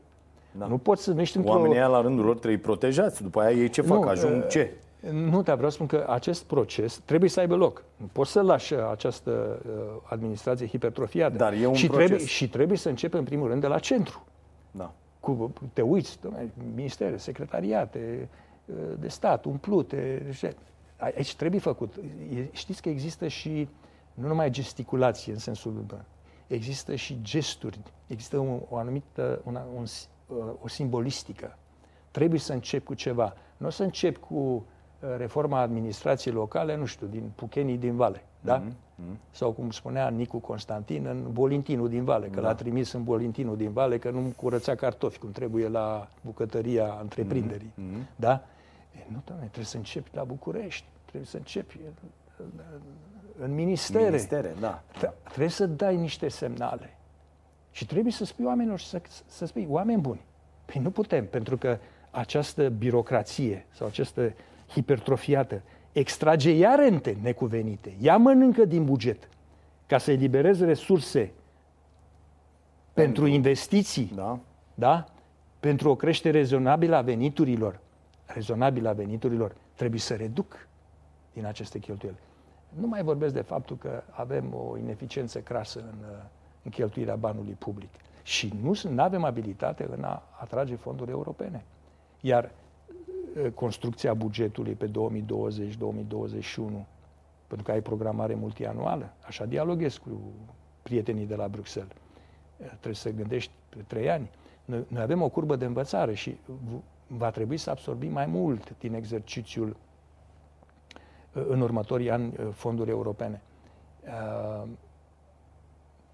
Da. 0.58 0.66
Nu 0.66 0.78
poți 0.78 1.04
să 1.04 1.12
nu 1.12 1.22
ești 1.22 1.38
într-o... 1.38 1.52
Oamenii 1.52 1.78
la 1.78 2.02
rândul 2.02 2.26
lor 2.26 2.38
trebuie 2.38 2.60
protejați. 2.60 3.22
După 3.22 3.42
aia 3.42 3.58
ei 3.58 3.70
ce 3.70 3.82
fac? 3.82 4.04
Nu, 4.04 4.08
Ajung 4.08 4.44
uh, 4.44 4.50
ce? 4.50 4.72
Nu, 5.12 5.42
dar 5.42 5.56
vreau 5.56 5.70
să 5.70 5.76
spun 5.76 5.88
că 5.88 6.06
acest 6.10 6.44
proces 6.44 7.02
trebuie 7.06 7.30
să 7.30 7.40
aibă 7.40 7.56
loc. 7.56 7.84
Nu 7.98 8.10
poți 8.12 8.32
să 8.32 8.42
lași 8.42 8.74
această 8.74 9.62
uh, 9.68 10.02
administrație 10.04 10.68
hipertrofiată. 10.68 11.36
Dar 11.36 11.54
e 11.54 11.66
un 11.66 11.74
și 11.74 11.88
proces. 11.88 12.06
Trebuie, 12.06 12.28
și 12.28 12.50
trebuie 12.50 12.78
să 12.78 12.90
începem 12.90 13.20
în 13.20 13.26
primul 13.26 13.48
rând 13.48 13.62
de 13.62 13.68
la 13.68 13.80
centru. 13.80 14.26
Da. 14.72 14.94
Cu, 15.20 15.54
te 15.74 15.82
uiți, 15.82 16.18
domnule, 16.22 16.50
ministere, 16.76 17.18
secretariate 17.18 18.30
uh, 18.66 18.76
de 19.00 19.08
stat, 19.08 19.46
umplute. 19.46 20.26
Aici 20.98 21.36
trebuie 21.36 21.60
făcut. 21.60 21.94
Știți 22.52 22.82
că 22.82 22.90
există 22.90 23.28
și 23.28 23.68
nu 24.14 24.28
numai 24.28 24.50
gesticulație 24.50 25.34
în 25.34 25.40
sensul 25.40 25.86
există 26.48 26.96
și 26.96 27.18
gesturi, 27.22 27.80
există 28.08 28.38
o, 28.38 28.60
o 28.70 28.78
anumită, 28.78 29.42
una, 29.44 29.66
un, 29.76 29.82
uh, 29.82 29.90
o 30.62 30.68
simbolistică. 30.68 31.58
Trebuie 32.12 32.40
să 32.40 32.54
încep 32.54 32.86
cu 32.86 32.94
ceva. 32.94 33.34
Nu 33.58 33.68
o 33.68 33.70
să 33.70 33.84
încep 33.84 34.18
cu 34.18 34.66
Uh, 35.06 35.16
reforma 35.18 35.60
administrației 35.60 36.34
locale, 36.34 36.76
nu 36.76 36.86
știu, 36.86 37.08
din 37.08 37.32
Puchenii 37.36 37.78
din 37.78 37.96
Vale, 37.96 38.24
da? 38.42 38.62
Mm-hmm. 38.62 39.16
Sau 39.32 39.52
cum 39.52 39.72
spunea 39.72 40.10
Nicu 40.10 40.38
Constantin, 40.38 41.06
în 41.06 41.32
Bolintinul 41.32 41.90
din 41.90 42.04
Vale, 42.04 42.28
că 42.28 42.42
da. 42.42 42.48
l-a 42.48 42.56
trimis 42.56 42.92
în 42.92 43.04
Bolintinul 43.04 43.58
din 43.58 43.72
Vale, 43.72 43.98
că 43.98 44.10
nu 44.10 44.34
curățea 44.36 44.76
cartofi, 44.76 45.20
cum 45.20 45.32
trebuie 45.32 45.68
la 45.68 46.08
bucătăria 46.22 46.98
întreprinderii, 47.02 47.74
mm-hmm. 47.78 48.16
da? 48.16 48.44
E, 48.96 49.06
nu, 49.12 49.22
doamne, 49.26 49.44
trebuie 49.44 49.66
să 49.66 49.78
începi 49.78 50.10
la 50.14 50.24
București, 50.24 50.86
trebuie 51.06 51.26
să 51.26 51.38
începi 51.38 51.80
în 53.40 53.54
ministere. 53.54 54.04
Ministere, 54.04 54.56
da. 54.60 54.84
Trebuie 55.24 55.50
să 55.50 55.66
dai 55.66 55.96
niște 55.96 56.28
semnale. 56.28 56.95
Și 57.76 57.86
trebuie 57.86 58.12
să 58.12 58.26
spui 58.26 58.46
oamenilor, 58.46 58.80
să, 58.80 59.02
să 59.26 59.46
spui, 59.46 59.66
oameni 59.70 60.02
buni, 60.02 60.26
păi 60.66 60.82
nu 60.82 60.92
putem, 60.92 61.28
pentru 61.28 61.58
că 61.58 61.78
această 62.12 62.70
birocrație 62.70 63.66
sau 63.72 63.88
această 63.88 64.34
hipertrofiată, 64.68 65.62
extrage 65.92 66.52
ea 66.52 66.76
rente 66.76 67.18
necuvenite, 67.22 67.98
ea 68.02 68.18
mănâncă 68.18 68.66
din 68.66 68.86
buget 68.86 69.30
ca 69.86 69.98
să 69.98 70.12
elibereze 70.12 70.66
resurse 70.66 71.20
pentru, 71.20 71.34
pentru 72.94 73.26
investiții, 73.26 74.12
da. 74.16 74.40
Da? 74.74 75.06
pentru 75.60 75.90
o 75.90 75.96
creștere 75.96 76.38
rezonabilă 76.38 76.96
a 76.96 77.02
veniturilor. 77.02 77.80
Rezonabilă 78.26 78.90
a 78.90 78.94
veniturilor 78.94 79.56
trebuie 79.74 80.00
să 80.00 80.16
reduc 80.16 80.68
din 81.34 81.46
aceste 81.46 81.80
cheltuieli. 81.80 82.18
Nu 82.70 82.88
mai 82.88 83.04
vorbesc 83.04 83.34
de 83.34 83.42
faptul 83.42 83.78
că 83.78 84.04
avem 84.10 84.54
o 84.54 84.78
ineficiență 84.78 85.40
crasă 85.40 85.80
în, 85.80 86.06
în 86.66 86.72
cheltuirea 86.72 87.16
banului 87.16 87.56
public 87.60 87.90
și 88.24 88.54
nu 88.62 88.74
avem 88.98 89.24
abilitate 89.24 89.88
în 89.92 90.04
a 90.04 90.24
atrage 90.40 90.76
fonduri 90.76 91.12
europene. 91.12 91.66
Iar 92.22 92.52
Eh, 93.36 93.52
construcția 93.54 94.14
bugetului 94.14 94.74
pe 94.74 94.88
2020-2021, 94.88 94.92
pentru 97.48 97.66
că 97.66 97.72
ai 97.72 97.82
programare 97.82 98.34
multianuală. 98.36 99.14
Așa 99.26 99.46
dialoghez 99.46 99.98
cu 99.98 100.22
prietenii 100.82 101.26
de 101.26 101.36
la 101.36 101.48
Bruxelles. 101.48 101.92
Eh, 102.58 102.68
trebuie 102.68 102.94
să 102.96 103.10
gândești 103.10 103.52
pe 103.70 103.84
trei 103.88 104.10
ani. 104.10 104.30
Noi, 104.66 104.86
noi 104.88 105.02
avem 105.02 105.22
o 105.22 105.30
curbă 105.30 105.56
de 105.56 105.66
învățare 105.66 106.14
și 106.14 106.38
va 107.08 107.30
trebui 107.32 107.58
să 107.58 107.70
absorbim 107.70 108.12
mai 108.12 108.26
mult 108.26 108.78
din 108.80 108.94
exercițiul 108.94 109.76
eh, 111.34 111.44
în 111.48 111.62
următorii 111.62 112.12
ani 112.12 112.34
fonduri 112.52 112.90
europene. 112.90 113.42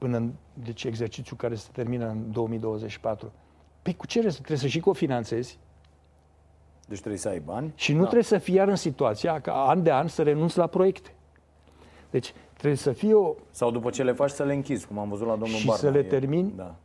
Până 0.01 0.17
în, 0.17 0.31
deci 0.53 0.83
exercițiul 0.83 1.37
care 1.37 1.55
se 1.55 1.69
termină 1.71 2.07
în 2.07 2.31
2024. 2.31 3.31
Păi 3.81 3.95
cu 3.95 4.05
ce 4.05 4.19
trebuie 4.19 4.57
să 4.57 4.67
și 4.67 4.79
cofinanțezi 4.79 5.59
deci 6.91 6.99
trebuie 6.99 7.21
să 7.21 7.29
ai 7.29 7.39
bani. 7.39 7.71
Și 7.75 7.91
nu 7.91 7.97
da. 7.97 8.03
trebuie 8.03 8.23
să 8.23 8.37
fii 8.37 8.53
iar 8.53 8.67
în 8.67 8.75
situația 8.75 9.39
ca 9.39 9.53
an 9.53 9.83
de 9.83 9.91
an 9.91 10.07
să 10.07 10.23
renunți 10.23 10.57
la 10.57 10.67
proiecte. 10.67 11.13
Deci 12.09 12.33
trebuie 12.53 12.75
să 12.75 12.91
fie 12.91 13.13
o... 13.13 13.35
Sau 13.51 13.71
după 13.71 13.89
ce 13.89 14.03
le 14.03 14.11
faci 14.11 14.29
să 14.29 14.43
le 14.43 14.53
închizi, 14.53 14.87
cum 14.87 14.97
am 14.97 15.09
văzut 15.09 15.27
la 15.27 15.31
domnul 15.31 15.57
Și 15.57 15.65
Barna. 15.65 15.81
să 15.81 15.89
le 15.89 16.03
termini? 16.03 16.53
Da. 16.55 16.75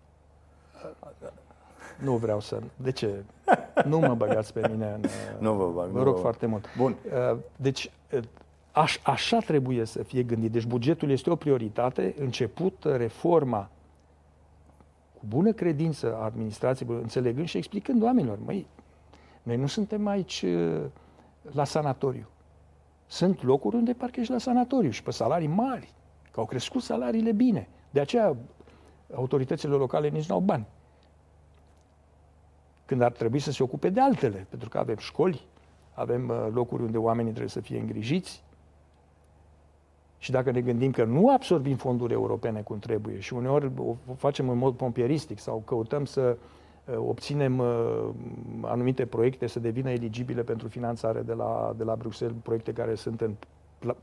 Nu 2.03 2.17
vreau 2.17 2.41
să... 2.41 2.59
De 2.77 2.93
ce? 2.93 3.25
Nu 3.85 3.99
mă 3.99 4.15
băgați 4.15 4.53
pe 4.53 4.69
mine 4.71 4.93
în... 4.95 5.05
Nu 5.47 5.53
vă 5.53 5.71
bag. 5.75 5.89
Vă 5.89 6.03
rog 6.03 6.15
vă... 6.15 6.21
foarte 6.21 6.47
mult. 6.47 6.67
Bun. 6.77 6.97
Uh, 7.33 7.39
deci, 7.57 7.91
uh, 8.13 8.23
aș, 8.77 8.99
așa 9.03 9.39
trebuie 9.39 9.85
să 9.85 10.03
fie 10.03 10.23
gândit. 10.23 10.53
Deci 10.53 10.65
bugetul 10.65 11.11
este 11.11 11.31
o 11.31 11.37
prioritate. 11.37 12.15
Început 12.19 12.85
reforma 12.85 13.71
cu 15.19 15.25
bună 15.29 15.53
credință 15.53 16.17
a 16.17 16.25
administrației, 16.25 16.89
înțelegând 16.89 17.47
și 17.49 17.57
explicând 17.57 18.03
oamenilor, 18.03 18.39
măi, 18.45 18.67
noi 19.43 19.57
nu 19.57 19.67
suntem 19.67 20.07
aici 20.07 20.43
uh, 20.43 20.85
la 21.53 21.65
sanatoriu. 21.65 22.29
Sunt 23.07 23.43
locuri 23.43 23.77
unde 23.77 23.93
parcă 23.93 24.21
ești 24.21 24.33
la 24.33 24.39
sanatoriu 24.39 24.91
și 24.91 25.03
pe 25.03 25.11
salarii 25.11 25.47
mari, 25.47 25.93
că 26.31 26.41
au 26.41 26.47
crescut 26.47 26.83
salariile 26.83 27.33
bine. 27.33 27.69
De 27.91 28.01
aceea 28.01 28.37
autoritățile 29.15 29.75
locale 29.75 30.09
nici 30.09 30.29
nu 30.29 30.35
au 30.35 30.41
bani. 30.41 30.67
Când 32.87 33.01
ar 33.01 33.13
trebui 33.13 33.39
să 33.39 33.53
se 33.53 33.63
ocupe 33.63 33.91
de 33.91 34.01
altele, 34.01 34.47
pentru 34.49 34.69
că 34.69 34.79
avem 34.79 34.97
școli, 34.97 35.47
avem 35.95 36.29
uh, 36.29 36.47
locuri 36.53 36.83
unde 36.83 36.99
oamenii 36.99 37.31
trebuie 37.31 37.51
să 37.51 37.61
fie 37.61 37.79
îngrijiți. 37.79 38.45
Și 40.19 40.31
dacă 40.31 40.51
ne 40.51 40.61
gândim 40.61 40.91
că 40.91 41.05
nu 41.05 41.33
absorbim 41.33 41.77
fonduri 41.77 42.13
europene 42.13 42.61
cum 42.61 42.79
trebuie 42.79 43.21
și 43.21 43.35
uneori 43.35 43.71
o 43.79 44.15
facem 44.17 44.49
în 44.49 44.59
mod 44.59 44.75
pompieristic 44.75 45.39
sau 45.39 45.63
căutăm 45.67 46.05
să 46.05 46.37
uh, 46.41 46.45
Uh, 46.87 46.97
obținem 46.97 47.59
uh, 47.59 48.09
anumite 48.61 49.07
proiecte 49.07 49.47
să 49.47 49.59
devină 49.59 49.91
eligibile 49.91 50.43
pentru 50.43 50.69
finanțare 50.69 51.21
de 51.21 51.33
la, 51.33 51.75
de 51.77 51.85
la 51.85 51.95
Bruxelles, 51.95 52.37
proiecte 52.43 52.73
care 52.73 52.95
sunt 52.95 53.21
în 53.21 53.35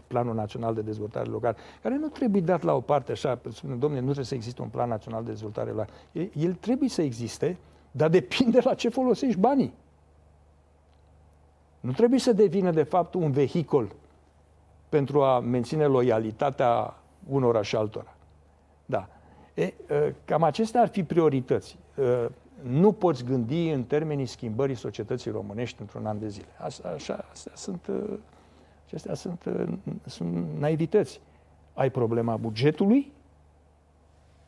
Planul 0.07 0.36
Național 0.36 0.74
de 0.74 0.82
Dezvoltare 0.82 1.30
Local, 1.30 1.55
care 1.82 1.97
nu 1.97 2.07
trebuie 2.07 2.41
dat 2.41 2.64
la 2.64 2.74
o 2.74 2.80
parte 2.82 3.11
așa, 3.11 3.41
spune, 3.49 3.76
domnule, 3.76 3.99
nu 3.99 4.05
trebuie 4.05 4.26
să 4.26 4.36
existe 4.36 4.61
un 4.61 4.68
plan 4.68 4.89
național 4.89 5.24
de 5.24 5.30
dezvoltare 5.30 5.70
local. 5.70 5.89
El 6.34 6.53
trebuie 6.53 6.89
să 6.89 7.01
existe, 7.01 7.57
dar 7.91 8.09
depinde 8.09 8.59
la 8.64 8.74
ce 8.74 8.89
folosești 8.89 9.39
banii. 9.39 9.74
Nu 11.80 11.91
trebuie 11.91 12.20
să 12.20 12.34
devină, 12.34 12.72
de 12.72 12.84
fapt, 12.84 13.14
un 13.14 13.32
vehicol 13.32 13.95
pentru 14.96 15.24
a 15.24 15.39
menține 15.39 15.86
loialitatea 15.86 16.96
unora 17.30 17.62
și 17.62 17.76
altora. 17.76 18.16
Da. 18.86 19.08
E, 19.54 19.74
uh, 19.89 20.14
cam 20.26 20.44
acestea 20.44 20.82
ar 20.82 20.88
fi 20.88 21.04
priorități 21.04 21.78
nu 22.64 22.91
poți 22.91 23.24
gândi 23.24 23.70
în 23.70 23.84
termenii 23.84 24.26
schimbării 24.26 24.76
societății 24.76 25.32
românești 25.32 25.82
într-un 25.82 26.06
an 26.06 26.20
de 26.20 26.28
zile. 26.28 26.48
Așa, 26.58 26.89
așa 26.89 27.26
astea 27.32 27.52
sunt, 27.56 27.88
uh, 27.88 28.18
acestea 28.86 29.14
sunt, 29.14 29.46
uh, 29.46 29.74
sunt 30.06 30.48
naivități. 30.60 31.22
Ai 31.74 31.89
problema 31.89 32.38
bugetului, 32.38 33.12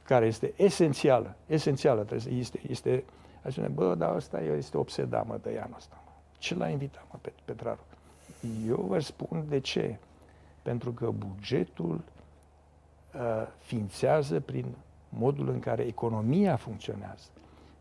care 0.03 0.25
este 0.25 0.53
esențială, 0.55 1.35
esențială, 1.45 2.03
trebuie, 2.03 2.33
este, 2.33 2.59
este, 2.67 3.03
aș 3.43 3.51
spune, 3.51 3.67
bă, 3.67 3.95
dar 3.95 4.15
ăsta 4.15 4.41
este 4.41 4.77
obsedat, 4.77 5.27
mă, 5.27 5.39
de 5.41 5.59
anul 5.63 5.75
ăsta. 5.77 6.01
Mă. 6.05 6.11
Ce 6.37 6.55
l-a 6.55 6.69
invitat, 6.69 7.05
mă, 7.11 7.19
pe 7.21 7.33
Petraru? 7.45 7.85
Eu 8.67 8.85
vă 8.87 8.99
spun 8.99 9.45
de 9.49 9.59
ce. 9.59 9.97
Pentru 10.65 10.91
că 10.91 11.11
bugetul 11.17 12.01
uh, 13.13 13.21
ființează 13.57 14.39
prin 14.39 14.65
modul 15.09 15.49
în 15.49 15.59
care 15.59 15.83
economia 15.83 16.55
funcționează 16.55 17.29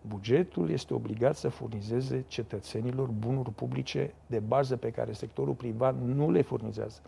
bugetul 0.09 0.71
este 0.71 0.95
obligat 0.95 1.37
să 1.37 1.49
furnizeze 1.49 2.25
cetățenilor 2.27 3.09
bunuri 3.09 3.51
publice 3.51 4.15
de 4.27 4.39
bază 4.39 4.77
pe 4.77 4.91
care 4.91 5.13
sectorul 5.13 5.55
privat 5.55 5.95
nu 6.05 6.31
le 6.31 6.43
furnizează. 6.43 7.01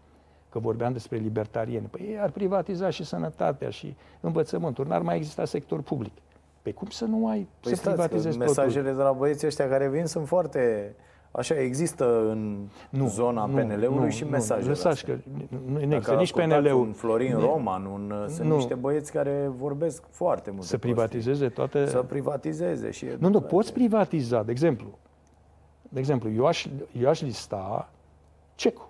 Că 0.49 0.59
vorbeam 0.59 0.93
despre 0.93 1.17
libertarieni. 1.17 1.87
Păi 1.87 2.01
ei 2.09 2.19
ar 2.19 2.31
privatiza 2.31 2.91
și 2.91 3.05
sănătatea 3.05 3.71
și 3.71 3.97
învățământul. 4.21 4.87
N-ar 4.87 5.03
mai 5.03 5.17
exista 5.17 5.45
sector 5.45 5.83
public. 5.83 6.13
Păi 6.63 6.73
cum 6.73 6.89
să 6.89 7.05
nu 7.05 7.29
ai 7.29 7.49
păi 7.61 7.75
să 7.75 7.77
stați, 7.77 7.97
privatizezi 7.97 8.39
Mesajele 8.39 8.83
totul? 8.83 8.97
de 8.97 9.03
la 9.03 9.13
băieții 9.13 9.47
ăștia 9.47 9.69
care 9.69 9.89
vin 9.89 10.07
sunt 10.07 10.27
foarte 10.27 10.95
Așa 11.37 11.55
există 11.55 12.31
în 12.31 12.69
nu, 12.91 13.09
zona 13.09 13.47
nu, 13.47 13.55
PNL-ului 13.55 14.05
nu, 14.05 14.11
și 14.11 14.25
mesajele 14.25 14.69
Lăsați 14.69 15.05
că 15.05 15.17
nu, 15.49 15.87
nu 15.87 15.95
există 15.95 16.15
nici 16.15 16.33
PNL-ul. 16.33 16.81
Un 16.81 16.93
Florin 16.93 17.39
Roman, 17.39 17.85
un, 17.85 18.13
sunt 18.29 18.49
nu. 18.49 18.55
niște 18.55 18.75
băieți 18.75 19.13
care 19.13 19.51
vorbesc 19.57 20.03
foarte 20.11 20.51
mult. 20.51 20.63
Să 20.63 20.79
privatizeze 20.79 21.49
toate... 21.49 21.87
Să 21.87 22.03
privatizeze 22.03 22.91
și... 22.91 23.07
Nu, 23.19 23.29
nu, 23.29 23.41
poți 23.41 23.73
privatiza. 23.73 24.43
De 24.43 24.51
exemplu, 24.51 24.99
de 25.89 25.99
exemplu 25.99 26.31
eu, 26.31 26.47
aș, 26.47 26.67
eu 27.01 27.09
aș 27.09 27.21
lista 27.21 27.91
cecul 28.55 28.89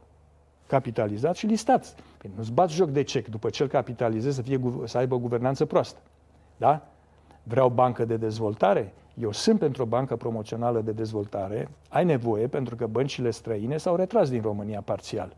capitalizat 0.67 1.37
și 1.37 1.47
listat. 1.47 1.95
Păi 2.19 2.31
nu-ți 2.37 2.53
bați 2.53 2.75
joc 2.75 2.89
de 2.89 3.03
cec 3.03 3.29
după 3.29 3.51
ce 3.51 3.63
îl 3.63 3.69
capitalizezi 3.69 4.37
să, 4.37 4.43
fie, 4.43 4.61
să 4.85 4.99
aibă 4.99 5.17
guvernanță 5.17 5.65
proastă. 5.65 5.99
Da? 6.57 6.87
Vreau 7.43 7.69
bancă 7.69 8.05
de 8.05 8.17
dezvoltare? 8.17 8.93
Eu 9.21 9.33
sunt 9.33 9.59
pentru 9.59 9.83
o 9.83 9.87
bancă 9.87 10.17
promoțională 10.17 10.81
de 10.81 10.93
dezvoltare, 10.93 11.69
ai 11.89 12.05
nevoie 12.05 12.47
pentru 12.47 12.77
că 12.77 12.87
băncile 12.87 13.31
străine 13.31 13.77
s-au 13.77 13.97
retras 13.97 14.31
din 14.31 14.43
România 14.43 14.81
parțial. 14.81 15.37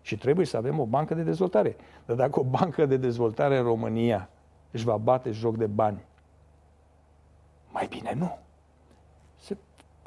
Și 0.00 0.16
trebuie 0.16 0.46
să 0.46 0.56
avem 0.56 0.78
o 0.78 0.84
bancă 0.84 1.14
de 1.14 1.22
dezvoltare. 1.22 1.76
Dar 2.04 2.16
dacă 2.16 2.40
o 2.40 2.44
bancă 2.44 2.86
de 2.86 2.96
dezvoltare 2.96 3.58
în 3.58 3.64
România 3.64 4.28
își 4.70 4.84
va 4.84 4.96
bate 4.96 5.30
joc 5.30 5.56
de 5.56 5.66
bani, 5.66 6.04
mai 7.72 7.86
bine 7.86 8.14
nu. 8.16 8.38
Se, 9.36 9.56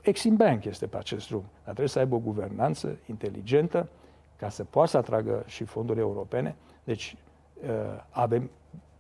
Exim 0.02 0.36
Bank 0.36 0.66
este 0.66 0.88
pe 0.88 0.98
acest 0.98 1.28
drum. 1.28 1.44
Dar 1.54 1.64
trebuie 1.64 1.88
să 1.88 2.00
aibă 2.00 2.16
o 2.16 2.20
guvernanță 2.20 2.98
inteligentă 3.06 3.90
ca 4.36 4.50
să 4.50 4.64
poată 4.64 4.90
să 4.90 4.98
atragă 4.98 5.44
și 5.46 5.64
fonduri 5.64 6.00
europene. 6.00 6.56
Deci 6.84 7.16
uh, 7.62 7.70
avem 8.10 8.50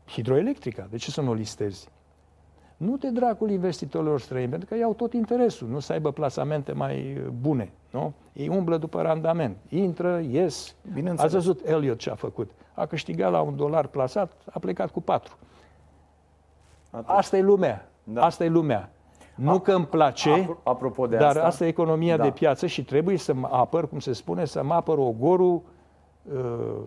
hidroelectrica. 0.08 0.88
De 0.90 0.98
ce 0.98 1.12
să 1.12 1.22
nu 1.22 1.30
o 1.30 1.34
listezi? 1.34 1.90
Nu 2.80 2.98
te 2.98 3.10
dracul 3.10 3.50
investitorilor 3.50 4.20
străini, 4.20 4.50
pentru 4.50 4.68
că 4.70 4.76
iau 4.76 4.94
tot 4.94 5.14
interesul, 5.14 5.68
nu 5.68 5.80
să 5.80 5.94
aibă 5.94 6.12
plasamente 6.12 6.72
mai 6.72 7.22
bune. 7.42 7.72
Nu? 7.92 8.14
Ei 8.34 8.48
umblă 8.48 8.78
după 8.78 9.02
randament. 9.02 9.58
Intră, 9.70 10.20
ies. 10.30 10.76
Ați 11.16 11.34
văzut 11.34 11.66
Elliot 11.66 11.98
ce 11.98 12.10
a 12.10 12.16
făcut. 12.16 12.52
A 12.74 12.86
câștigat 12.86 13.32
la 13.32 13.42
un 13.42 13.56
dolar 13.56 13.88
plasat, 13.88 14.32
a 14.52 14.60
plecat 14.60 14.92
cu 14.92 15.02
patru. 15.02 15.38
Atunci. 16.90 17.18
Asta 17.18 17.38
e 17.38 17.42
lumea. 17.42 17.90
Da. 18.04 18.24
Asta 18.24 18.44
e 18.44 18.48
lumea. 18.48 18.92
Nu 19.36 19.52
a, 19.52 19.60
că 19.60 19.72
îmi 19.72 19.86
place, 19.86 20.58
apropo 20.64 21.08
de 21.08 21.18
dar 21.18 21.28
asta, 21.28 21.46
asta 21.46 21.66
e 21.66 21.68
economia 21.68 22.18
da. 22.18 22.24
de 22.24 22.30
piață 22.30 22.66
și 22.66 22.84
trebuie 22.84 23.18
să 23.18 23.34
mă 23.34 23.48
apăr, 23.52 23.90
cum 23.90 24.00
se 24.00 24.14
spune, 24.14 24.46
să 24.46 24.64
mă 24.64 24.74
apăr 24.74 24.98
ogorul, 24.98 25.62
uh, 26.24 26.78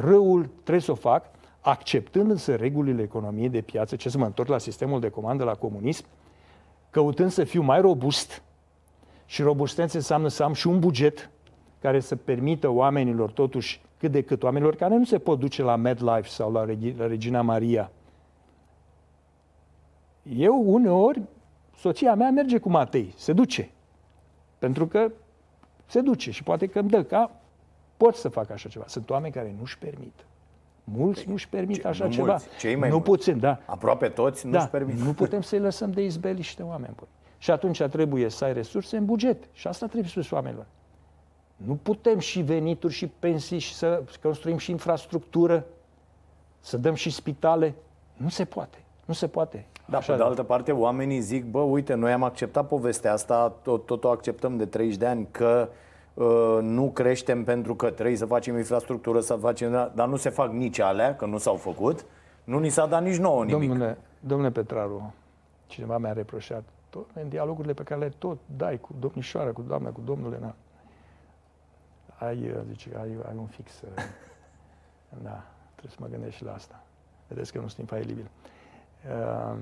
râul, 0.00 0.48
trebuie 0.62 0.80
să 0.80 0.90
o 0.90 0.94
fac, 0.94 1.24
acceptând 1.64 2.30
însă 2.30 2.54
regulile 2.54 3.02
economiei 3.02 3.48
de 3.48 3.60
piață, 3.60 3.96
ce 3.96 4.08
să 4.08 4.18
mă 4.18 4.24
întorc 4.24 4.48
la 4.48 4.58
sistemul 4.58 5.00
de 5.00 5.08
comandă, 5.08 5.44
la 5.44 5.54
comunism, 5.54 6.04
căutând 6.90 7.30
să 7.30 7.44
fiu 7.44 7.62
mai 7.62 7.80
robust 7.80 8.42
și 9.26 9.42
robustență 9.42 9.96
înseamnă 9.96 10.28
să 10.28 10.42
am 10.42 10.52
și 10.52 10.66
un 10.66 10.78
buget 10.78 11.30
care 11.80 12.00
să 12.00 12.16
permită 12.16 12.68
oamenilor 12.68 13.30
totuși 13.30 13.80
cât 13.98 14.10
de 14.10 14.22
cât, 14.22 14.42
oamenilor 14.42 14.76
care 14.76 14.96
nu 14.96 15.04
se 15.04 15.18
pot 15.18 15.38
duce 15.38 15.62
la 15.62 15.76
MedLife 15.76 16.28
sau 16.28 16.52
la 16.52 16.64
Regina 17.06 17.42
Maria. 17.42 17.90
Eu 20.22 20.62
uneori, 20.66 21.22
soția 21.76 22.14
mea 22.14 22.30
merge 22.30 22.58
cu 22.58 22.68
Matei, 22.68 23.12
se 23.16 23.32
duce. 23.32 23.70
Pentru 24.58 24.86
că 24.86 25.12
se 25.86 26.00
duce 26.00 26.30
și 26.30 26.42
poate 26.42 26.66
că 26.66 26.78
îmi 26.78 26.90
dă 26.90 27.02
ca 27.02 27.30
pot 27.96 28.14
să 28.14 28.28
fac 28.28 28.50
așa 28.50 28.68
ceva. 28.68 28.84
Sunt 28.86 29.10
oameni 29.10 29.32
care 29.32 29.54
nu-și 29.58 29.78
permit. 29.78 30.24
Mulți 30.84 31.22
păi, 31.22 31.32
nu-și 31.32 31.48
permit 31.48 31.80
ce, 31.80 31.88
așa 31.88 32.04
nu 32.04 32.10
ceva. 32.10 32.26
Mulți, 32.26 32.46
cei 32.58 32.74
mai 32.76 32.88
nu 32.88 32.94
mulți. 32.94 33.10
puțin, 33.10 33.38
da. 33.38 33.60
Aproape 33.66 34.08
toți 34.08 34.46
nu-și 34.46 34.58
da, 34.58 34.66
permit. 34.66 34.98
Nu 34.98 35.12
putem 35.12 35.40
să-i 35.40 35.58
lăsăm 35.58 35.90
de 35.90 36.04
izbeliște 36.04 36.62
oameni 36.62 36.94
buni. 36.96 37.10
Și 37.38 37.50
atunci 37.50 37.82
trebuie 37.82 38.28
să 38.28 38.44
ai 38.44 38.52
resurse 38.52 38.96
în 38.96 39.04
buget. 39.04 39.48
Și 39.52 39.66
asta 39.66 39.86
trebuie 39.86 40.10
spus 40.10 40.30
oamenilor. 40.30 40.66
Nu 41.56 41.74
putem 41.74 42.18
și 42.18 42.40
venituri 42.40 42.92
și 42.92 43.06
pensii 43.06 43.58
și 43.58 43.74
să 43.74 44.02
construim 44.22 44.58
și 44.58 44.70
infrastructură, 44.70 45.66
să 46.60 46.76
dăm 46.76 46.94
și 46.94 47.10
spitale. 47.10 47.74
Nu 48.16 48.28
se 48.28 48.44
poate. 48.44 48.78
Nu 49.04 49.14
se 49.14 49.28
poate. 49.28 49.66
Da, 49.86 49.96
Așa 49.96 50.12
pe 50.12 50.18
de 50.18 50.24
altă 50.24 50.42
parte, 50.42 50.72
oamenii 50.72 51.20
zic, 51.20 51.44
bă, 51.44 51.60
uite, 51.60 51.94
noi 51.94 52.12
am 52.12 52.22
acceptat 52.22 52.68
povestea 52.68 53.12
asta, 53.12 53.54
tot, 53.62 53.86
tot 53.86 54.04
o 54.04 54.08
acceptăm 54.08 54.56
de 54.56 54.66
30 54.66 54.96
de 54.96 55.06
ani, 55.06 55.28
că 55.30 55.68
uh, 55.70 55.76
nu 56.60 56.90
creștem 56.92 57.44
pentru 57.44 57.74
că 57.74 57.90
trebuie 57.90 58.16
să 58.16 58.26
facem 58.26 58.56
infrastructură, 58.56 59.20
să 59.20 59.34
facem, 59.34 59.92
dar 59.94 60.08
nu 60.08 60.16
se 60.16 60.28
fac 60.28 60.50
nici 60.50 60.78
alea, 60.78 61.16
că 61.16 61.26
nu 61.26 61.38
s-au 61.38 61.56
făcut. 61.56 62.06
Nu 62.44 62.58
ni 62.58 62.68
s-a 62.68 62.86
dat 62.86 63.02
nici 63.02 63.16
nouă 63.16 63.44
nimic. 63.44 63.68
Domnule, 63.68 63.98
domnule 64.20 64.50
Petraru, 64.50 65.14
cineva 65.66 65.98
mi-a 65.98 66.12
reproșat, 66.12 66.62
tot, 66.90 67.06
în 67.14 67.28
dialogurile 67.28 67.72
pe 67.72 67.82
care 67.82 68.00
le 68.00 68.08
tot 68.08 68.38
dai 68.56 68.80
cu 68.80 68.94
domnișoara, 68.98 69.52
cu 69.52 69.62
doamna, 69.62 69.90
cu 69.90 70.00
domnule, 70.00 70.38
na, 70.40 70.54
ai, 72.18 72.50
uh, 72.50 72.60
zice, 72.68 72.90
ai, 72.96 73.16
ai 73.28 73.36
un 73.36 73.46
fix. 73.46 73.80
Uh, 73.80 73.88
da, 75.22 75.44
trebuie 75.72 75.92
să 75.92 75.96
mă 75.98 76.06
gândesc 76.06 76.36
și 76.36 76.44
la 76.44 76.52
asta. 76.52 76.82
Vedeți 77.28 77.52
că 77.52 77.58
nu 77.58 77.68
sunt 77.68 77.78
infailibil. 77.80 78.30
Uh, 79.08 79.56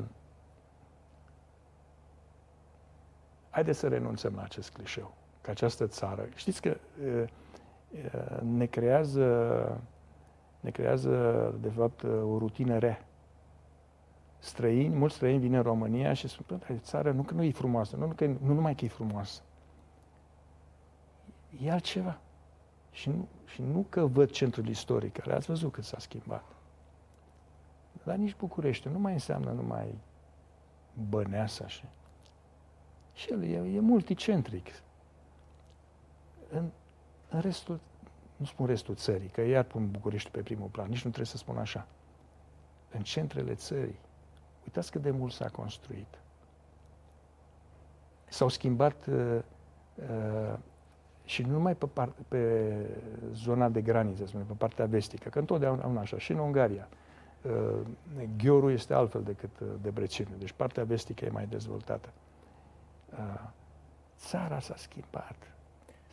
haideți 3.50 3.78
să 3.78 3.88
renunțăm 3.88 4.32
la 4.36 4.42
acest 4.42 4.72
clișeu. 4.72 5.14
Că 5.42 5.50
această 5.50 5.86
țară, 5.86 6.28
știți 6.34 6.60
că 6.60 6.76
uh, 7.04 7.24
uh, 7.92 8.40
ne 8.40 8.66
creează, 8.66 9.80
ne 10.60 10.70
creează, 10.70 11.10
de 11.60 11.68
fapt, 11.68 12.02
o 12.02 12.38
rutină 12.38 12.78
rea. 12.78 13.06
Străini, 14.38 14.94
mulți 14.94 15.14
străini 15.14 15.40
vin 15.40 15.54
în 15.54 15.62
România 15.62 16.12
și 16.12 16.28
spun, 16.28 16.58
că 16.58 16.72
țară 16.72 17.12
nu 17.12 17.22
că 17.22 17.34
nu 17.34 17.42
e 17.42 17.50
frumoasă, 17.50 17.96
nu, 17.96 18.12
că, 18.16 18.26
nu 18.26 18.52
numai 18.52 18.74
că 18.74 18.84
e 18.84 18.88
frumoasă, 18.88 19.42
e 21.62 21.70
altceva. 21.70 22.18
Și 22.90 23.08
nu, 23.08 23.28
și 23.46 23.62
nu 23.62 23.86
că 23.88 24.06
văd 24.06 24.30
centrul 24.30 24.68
istoric, 24.68 25.18
care 25.18 25.34
ați 25.34 25.46
văzut 25.46 25.72
cât 25.72 25.84
s-a 25.84 25.98
schimbat. 25.98 26.44
Dar 28.04 28.16
nici 28.16 28.36
București 28.36 28.88
nu 28.88 28.98
mai 28.98 29.12
înseamnă 29.12 29.50
numai 29.50 29.98
băneasa 31.08 31.64
așa. 31.64 31.84
Și 33.14 33.30
el 33.30 33.42
e, 33.42 33.56
e 33.56 33.80
multicentric. 33.80 34.66
În, 36.54 36.70
în 37.28 37.40
restul, 37.40 37.80
nu 38.36 38.44
spun 38.44 38.66
restul 38.66 38.94
țării, 38.94 39.28
că 39.28 39.40
iar 39.40 39.64
pun 39.64 39.90
București 39.90 40.30
pe 40.30 40.40
primul 40.40 40.68
plan, 40.68 40.88
nici 40.88 41.04
nu 41.04 41.10
trebuie 41.10 41.26
să 41.26 41.36
spun 41.36 41.56
așa. 41.56 41.86
În 42.90 43.02
centrele 43.02 43.54
țării, 43.54 43.98
uitați 44.64 44.90
cât 44.90 45.02
de 45.02 45.10
mult 45.10 45.32
s-a 45.32 45.48
construit. 45.48 46.18
S-au 48.28 48.48
schimbat 48.48 49.06
uh, 49.06 49.38
uh, 49.94 50.58
și 51.24 51.42
nu 51.42 51.52
numai 51.52 51.76
pe, 51.76 51.86
par, 51.86 52.12
pe 52.28 52.72
zona 53.32 53.68
de 53.68 53.82
graniță, 53.82 54.24
pe 54.24 54.54
partea 54.58 54.86
vestică, 54.86 55.28
că 55.28 55.38
întotdeauna 55.38 56.00
așa, 56.00 56.18
și 56.18 56.32
în 56.32 56.38
Ungaria. 56.38 56.88
Uh, 57.42 57.80
Ghiorul 58.36 58.72
este 58.72 58.94
altfel 58.94 59.22
decât 59.22 59.60
uh, 59.60 59.68
Debrecenul, 59.82 60.38
deci 60.38 60.52
partea 60.52 60.84
vestică 60.84 61.24
e 61.24 61.30
mai 61.30 61.46
dezvoltată. 61.46 62.08
Uh, 63.10 63.40
țara 64.16 64.60
s-a 64.60 64.74
schimbat. 64.76 65.52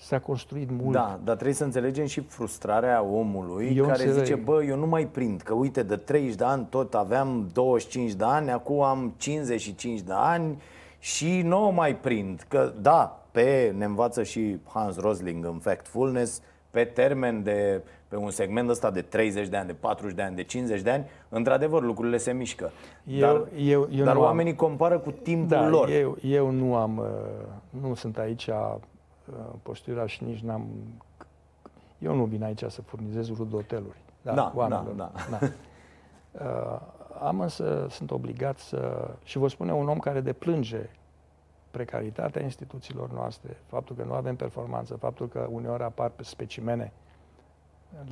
S-a 0.02 0.20
construit 0.20 0.70
mult. 0.82 0.92
Da, 0.92 1.20
dar 1.24 1.34
trebuie 1.34 1.56
să 1.56 1.64
înțelegem 1.64 2.06
și 2.06 2.22
frustrarea 2.22 3.04
omului 3.04 3.74
eu 3.76 3.86
care 3.86 4.04
înțeleg. 4.04 4.26
zice, 4.26 4.36
bă, 4.36 4.64
eu 4.64 4.78
nu 4.78 4.88
mai 4.88 5.08
prind, 5.08 5.42
că 5.42 5.54
uite, 5.54 5.84
de 5.84 5.96
30 5.96 6.36
de 6.36 6.44
ani 6.44 6.68
tot 6.70 6.94
aveam 6.94 7.50
25 7.54 8.12
de 8.12 8.24
ani, 8.24 8.52
acum 8.52 8.82
am 8.82 9.14
55 9.18 10.02
de 10.02 10.14
ani 10.16 10.62
și 11.00 11.42
nu 11.42 11.72
mai 11.72 11.96
prind. 11.96 12.46
Că 12.48 12.74
da, 12.82 13.24
pe 13.32 13.74
ne 13.78 13.86
învață 13.86 14.24
și 14.24 14.58
Hans 14.74 14.98
Rosling 14.98 15.46
în 15.46 15.58
Factfulness, 15.58 16.42
pe 16.70 16.84
termen 16.84 17.44
de, 17.44 17.82
pe 18.08 18.16
un 18.16 18.30
segment 18.30 18.70
ăsta 18.70 18.92
de 18.92 19.02
30 19.02 19.48
de 19.48 19.58
ani, 19.58 19.68
de 19.68 19.74
40 19.74 20.16
de 20.16 20.22
ani, 20.22 20.36
de 20.36 20.44
50 20.44 20.82
de 20.82 20.90
ani, 20.90 21.06
într-adevăr 21.30 21.84
lucrurile 21.84 22.18
se 22.18 22.32
mișcă. 22.32 22.72
Eu, 23.04 23.20
dar 23.20 23.48
eu, 23.58 23.88
eu 23.92 24.06
dar 24.06 24.16
oamenii 24.16 24.52
am... 24.52 24.58
compară 24.58 25.00
cu 25.00 25.12
timpul 25.12 25.48
da, 25.48 25.70
lor. 25.70 25.90
Eu, 25.90 26.18
eu 26.22 26.50
nu 26.50 26.76
am, 26.76 26.98
uh, 26.98 27.82
nu 27.82 27.94
sunt 27.94 28.18
aici 28.18 28.48
uh, 28.48 28.76
postura 29.62 30.06
și 30.06 30.24
nici 30.24 30.40
n-am, 30.40 30.68
eu 32.00 32.16
nu 32.16 32.26
vin 32.26 32.44
aici 32.44 32.64
să 32.68 32.82
furnizez 32.82 33.30
rudoteluri. 33.30 33.98
Da, 34.22 34.34
da, 34.34 34.52
oamenilor. 34.56 34.94
da, 34.94 35.12
da. 35.30 35.38
da. 35.38 35.48
Uh, 36.32 36.80
am 37.22 37.40
însă, 37.40 37.88
sunt 37.90 38.12
obligat 38.12 38.58
să, 38.58 39.12
și 39.24 39.38
vă 39.38 39.48
spune 39.48 39.74
un 39.74 39.90
om 39.90 40.00
care 40.00 40.22
deplânge 40.22 40.90
precaritatea 41.72 42.42
instituțiilor 42.42 43.12
noastre, 43.12 43.58
faptul 43.66 43.96
că 43.96 44.04
nu 44.04 44.14
avem 44.14 44.36
performanță, 44.36 44.96
faptul 44.96 45.28
că 45.28 45.48
uneori 45.52 45.84
apar 45.84 46.10
pe 46.10 46.24
specimene 46.24 46.92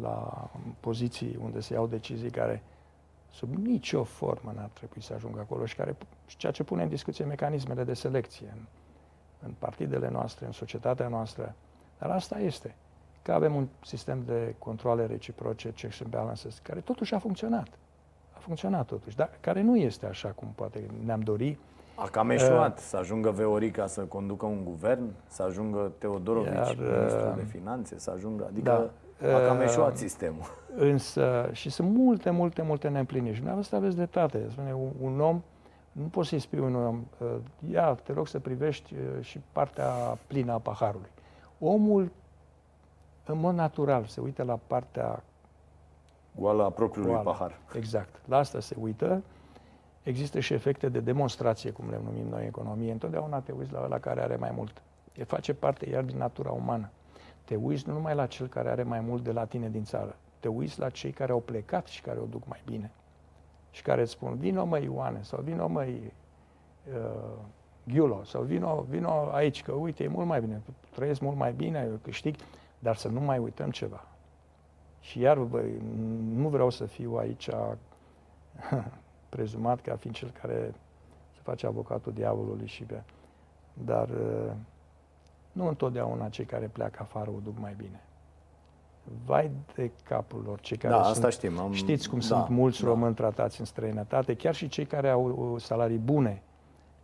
la 0.02 0.50
poziții 0.80 1.38
unde 1.42 1.60
se 1.60 1.74
iau 1.74 1.88
decizii 1.88 2.30
care 2.30 2.64
sub 3.32 3.56
nicio 3.56 4.04
formă 4.04 4.52
n-ar 4.56 4.70
trebui 4.74 5.02
să 5.02 5.14
ajungă 5.14 5.40
acolo 5.40 5.66
și 5.66 5.76
care, 5.76 5.96
ceea 6.26 6.52
ce 6.52 6.64
pune 6.64 6.84
în 6.84 6.90
discuție 6.90 7.26
mecanismele 7.26 7.84
de 7.84 7.94
selecție 7.94 8.54
în, 9.42 9.48
în 9.48 9.54
partidele 9.60 10.10
noastre, 10.10 10.46
în 10.46 10.52
societatea 10.52 11.08
noastră. 11.08 11.56
Dar 12.00 12.10
asta 12.10 12.40
este, 12.40 12.76
că 13.22 13.32
avem 13.32 13.56
un 13.56 13.68
sistem 13.86 14.24
de 14.26 14.56
controle 14.60 15.06
reciproce, 15.06 15.70
checks 15.70 16.02
and 16.02 16.10
balances, 16.10 16.60
care 16.60 16.80
totuși 16.80 17.14
a 17.14 17.20
funcționat. 17.20 17.68
A 18.36 18.40
funcționat 18.40 18.86
totuși, 18.86 19.16
dar 19.16 19.30
care 19.40 19.62
nu 19.62 19.78
este 19.78 20.06
așa 20.06 20.30
cum 20.30 20.48
poate 20.56 20.86
ne-am 21.06 21.20
dorit 21.20 21.60
a 22.00 22.08
cam 22.12 22.30
eșuat 22.30 22.78
uh, 22.78 22.84
să 22.84 22.98
ajungă 22.98 23.32
Veorica 23.32 23.88
să 23.88 24.02
conducă 24.02 24.46
un 24.46 24.64
guvern, 24.64 25.10
să 25.28 25.44
ajungă 25.44 25.92
Teodorovici, 25.98 26.54
iar, 26.54 26.76
ministrul 26.80 27.34
de 27.36 27.42
uh, 27.42 27.48
finanțe, 27.50 28.00
să 28.00 28.12
ajungă, 28.16 28.46
adică 28.50 28.92
da, 29.20 29.36
a 29.36 29.40
cam 29.48 29.58
uh, 29.58 29.64
eșuat 29.64 29.98
sistemul. 29.98 30.46
Însă, 30.76 31.50
și 31.52 31.70
sunt 31.70 31.90
multe, 31.94 32.30
multe, 32.30 32.62
multe 32.62 32.88
neîmpliniri. 32.88 33.30
Și 33.30 33.36
dumneavoastră 33.36 33.76
aveți 33.78 33.96
dreptate. 33.96 34.46
Spune, 34.52 34.74
un, 34.74 34.92
un 35.02 35.20
om, 35.20 35.42
nu 35.98 36.08
poți 36.08 36.30
să-i 36.30 36.40
spui 36.40 36.60
un 36.60 36.76
om, 36.76 37.06
uh, 37.20 37.36
ia, 37.72 37.94
te 37.94 38.14
rog 38.14 38.28
să 38.28 38.40
privești 38.40 38.96
și 39.22 39.40
partea 39.52 40.18
plină 40.28 40.54
a 40.54 40.58
paharului. 40.58 41.10
Omul, 41.60 42.12
în 43.26 43.40
mod 43.40 43.56
natural, 43.56 44.06
se 44.06 44.22
uită 44.22 44.44
la 44.44 44.60
partea 44.68 45.24
goală 46.36 46.64
a 46.64 46.70
propriului 46.70 47.12
goală. 47.12 47.30
pahar. 47.30 47.60
Exact. 47.76 48.22
La 48.26 48.38
asta 48.38 48.60
se 48.60 48.76
uită 48.80 49.22
există 50.04 50.40
și 50.40 50.54
efecte 50.54 50.90
de 50.90 51.00
demonstrație, 51.00 51.72
cum 51.72 51.90
le 51.90 52.00
numim 52.04 52.28
noi 52.28 52.42
în 52.42 52.48
economie. 52.48 52.92
Întotdeauna 52.92 53.40
te 53.40 53.52
uiți 53.52 53.72
la 53.72 53.88
la 53.88 54.00
care 54.00 54.22
are 54.22 54.36
mai 54.36 54.52
mult. 54.56 54.82
E 55.14 55.24
face 55.24 55.54
parte 55.54 55.90
iar 55.90 56.04
din 56.04 56.18
natura 56.18 56.52
umană. 56.52 56.90
Te 57.44 57.56
uiți 57.56 57.88
nu 57.88 57.94
numai 57.94 58.16
la 58.16 58.26
cel 58.26 58.48
care 58.48 58.70
are 58.70 58.84
mai 58.84 59.00
mult 59.00 59.24
de 59.24 59.32
la 59.32 59.46
tine 59.46 59.70
din 59.70 59.84
țară, 59.84 60.16
te 60.40 60.48
uiți 60.48 60.80
la 60.80 60.90
cei 60.90 61.12
care 61.12 61.32
au 61.32 61.40
plecat 61.40 61.88
și 61.88 62.02
care 62.02 62.20
o 62.20 62.26
duc 62.26 62.48
mai 62.48 62.62
bine. 62.66 62.92
Și 63.72 63.82
care 63.82 64.02
îți 64.02 64.12
spun, 64.12 64.36
vino 64.36 64.66
măi 64.66 64.84
Ioane, 64.84 65.22
sau 65.22 65.42
vino 65.42 65.68
măi 65.68 66.14
uh, 66.94 67.38
Ghiulo, 67.84 68.24
sau 68.24 68.42
vino, 68.42 68.86
vino 68.90 69.30
aici, 69.32 69.64
că 69.64 69.72
uite, 69.72 70.04
e 70.04 70.08
mult 70.08 70.28
mai 70.28 70.42
bine, 70.42 70.62
trăiesc 70.92 71.22
mult 71.22 71.38
mai 71.38 71.54
bine, 71.54 71.88
eu 71.90 72.00
câștig, 72.02 72.36
dar 72.80 72.96
să 72.96 73.08
nu 73.08 73.20
mai 73.20 73.38
uităm 73.38 73.70
ceva. 73.72 74.08
Și 75.00 75.20
iar, 75.20 75.38
bă, 75.40 75.62
nu 76.34 76.50
vreau 76.50 76.70
să 76.70 76.86
fiu 76.86 77.16
aici 77.16 77.50
prezumat 79.30 79.82
ca 79.82 79.96
fiind 79.96 80.16
cel 80.16 80.34
care 80.42 80.74
se 81.34 81.40
face 81.44 81.68
avocatul 81.68 82.14
diavolului 82.14 82.68
și 82.68 82.84
pe... 82.84 83.04
Dar 83.74 84.10
uh, 84.10 84.52
nu 85.52 85.68
întotdeauna 85.68 86.30
cei 86.30 86.46
care 86.46 86.68
pleacă 86.68 86.98
afară 87.02 87.30
o 87.30 87.40
duc 87.44 87.60
mai 87.60 87.74
bine. 87.78 88.07
Vai 89.26 89.52
de 89.76 89.92
capul 90.04 90.44
lor, 90.46 90.60
cei 90.60 90.78
care 90.78 90.94
da, 90.94 91.04
sunt, 91.04 91.16
asta 91.16 91.30
știm. 91.30 91.60
Am... 91.60 91.72
știți 91.72 92.10
cum 92.10 92.20
da, 92.20 92.26
sunt 92.26 92.50
mulți 92.50 92.82
da. 92.82 92.88
români 92.88 93.14
tratați 93.14 93.60
în 93.60 93.66
străinătate, 93.66 94.36
chiar 94.36 94.56
și 94.56 94.68
cei 94.68 94.86
care 94.86 95.10
au 95.10 95.56
salarii 95.60 95.98
bune, 95.98 96.42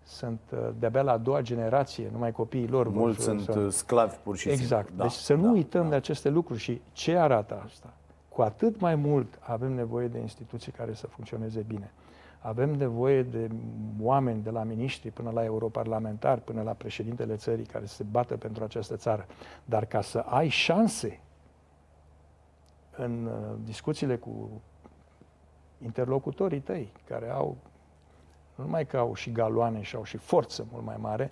sunt 0.03 0.39
uh, 0.51 0.59
de-abia 0.79 1.01
la 1.01 1.11
a 1.11 1.17
doua 1.17 1.41
generație, 1.41 2.09
numai 2.11 2.31
copiii 2.31 2.67
lor. 2.67 2.89
Mulți 2.89 3.23
sunt 3.23 3.41
să... 3.41 3.69
sclavi 3.69 4.15
pur 4.23 4.37
și 4.37 4.49
exact. 4.49 4.67
simplu. 4.67 4.77
Exact. 4.77 4.97
Da, 4.97 5.03
deci 5.03 5.11
să 5.11 5.33
nu 5.33 5.43
da, 5.43 5.51
uităm 5.51 5.83
da. 5.83 5.89
de 5.89 5.95
aceste 5.95 6.29
lucruri 6.29 6.59
și 6.59 6.81
ce 6.91 7.17
arată 7.17 7.61
asta. 7.65 7.93
Cu 8.29 8.41
atât 8.41 8.79
mai 8.79 8.95
mult 8.95 9.39
avem 9.39 9.71
nevoie 9.71 10.07
de 10.07 10.19
instituții 10.19 10.71
care 10.71 10.93
să 10.93 11.07
funcționeze 11.07 11.63
bine. 11.67 11.91
Avem 12.39 12.69
nevoie 12.69 13.23
de 13.23 13.49
oameni 14.01 14.43
de 14.43 14.49
la 14.49 14.63
miniștri 14.63 15.11
până 15.11 15.31
la 15.33 15.43
europarlamentari, 15.43 16.41
până 16.41 16.61
la 16.61 16.71
președintele 16.71 17.35
țării 17.35 17.65
care 17.65 17.85
se 17.85 18.03
bată 18.03 18.37
pentru 18.37 18.63
această 18.63 18.95
țară. 18.95 19.25
Dar 19.65 19.85
ca 19.85 20.01
să 20.01 20.17
ai 20.17 20.47
șanse 20.47 21.19
în 22.97 23.25
uh, 23.25 23.57
discuțiile 23.63 24.15
cu 24.15 24.61
interlocutorii 25.83 26.59
tăi, 26.59 26.91
care 27.07 27.29
au, 27.29 27.57
nu 28.55 28.63
numai 28.63 28.85
că 28.85 28.97
au 28.97 29.13
și 29.13 29.31
galoane 29.31 29.81
și 29.81 29.95
au 29.95 30.03
și 30.03 30.17
forță 30.17 30.65
mult 30.71 30.83
mai 30.85 30.97
mare, 30.99 31.31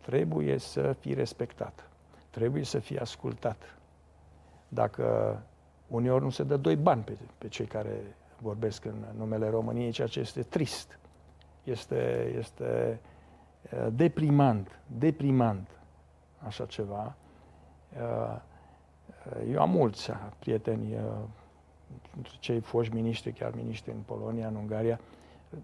trebuie 0.00 0.58
să 0.58 0.92
fii 1.00 1.14
respectat. 1.14 1.90
Trebuie 2.30 2.64
să 2.64 2.78
fii 2.78 2.98
ascultat. 2.98 3.76
Dacă 4.68 5.38
uneori 5.86 6.24
nu 6.24 6.30
se 6.30 6.42
dă 6.42 6.56
doi 6.56 6.76
bani 6.76 7.02
pe, 7.02 7.16
pe 7.38 7.48
cei 7.48 7.66
care 7.66 8.16
vorbesc 8.40 8.84
în 8.84 9.04
numele 9.16 9.48
României, 9.48 9.90
ceea 9.90 10.06
ce 10.06 10.20
este 10.20 10.42
trist. 10.42 10.98
Este, 11.64 12.32
este 12.38 13.00
deprimant, 13.92 14.80
deprimant 14.98 15.68
așa 16.46 16.66
ceva. 16.66 17.16
Eu 19.50 19.60
am 19.60 19.70
mulți 19.70 20.10
prieteni, 20.38 20.96
cei 22.38 22.60
foști 22.60 22.94
miniștri, 22.94 23.32
chiar 23.32 23.54
miniștri 23.54 23.92
în 23.92 24.00
Polonia, 24.06 24.46
în 24.46 24.54
Ungaria. 24.54 25.00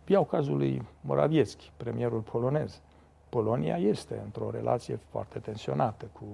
Iau 0.07 0.25
cazul 0.25 0.57
lui 0.57 0.83
Morawiecki, 1.01 1.73
premierul 1.77 2.21
polonez. 2.21 2.81
Polonia 3.29 3.77
este 3.77 4.21
într-o 4.25 4.51
relație 4.51 4.97
foarte 4.97 5.39
tensionată 5.39 6.07
cu 6.13 6.25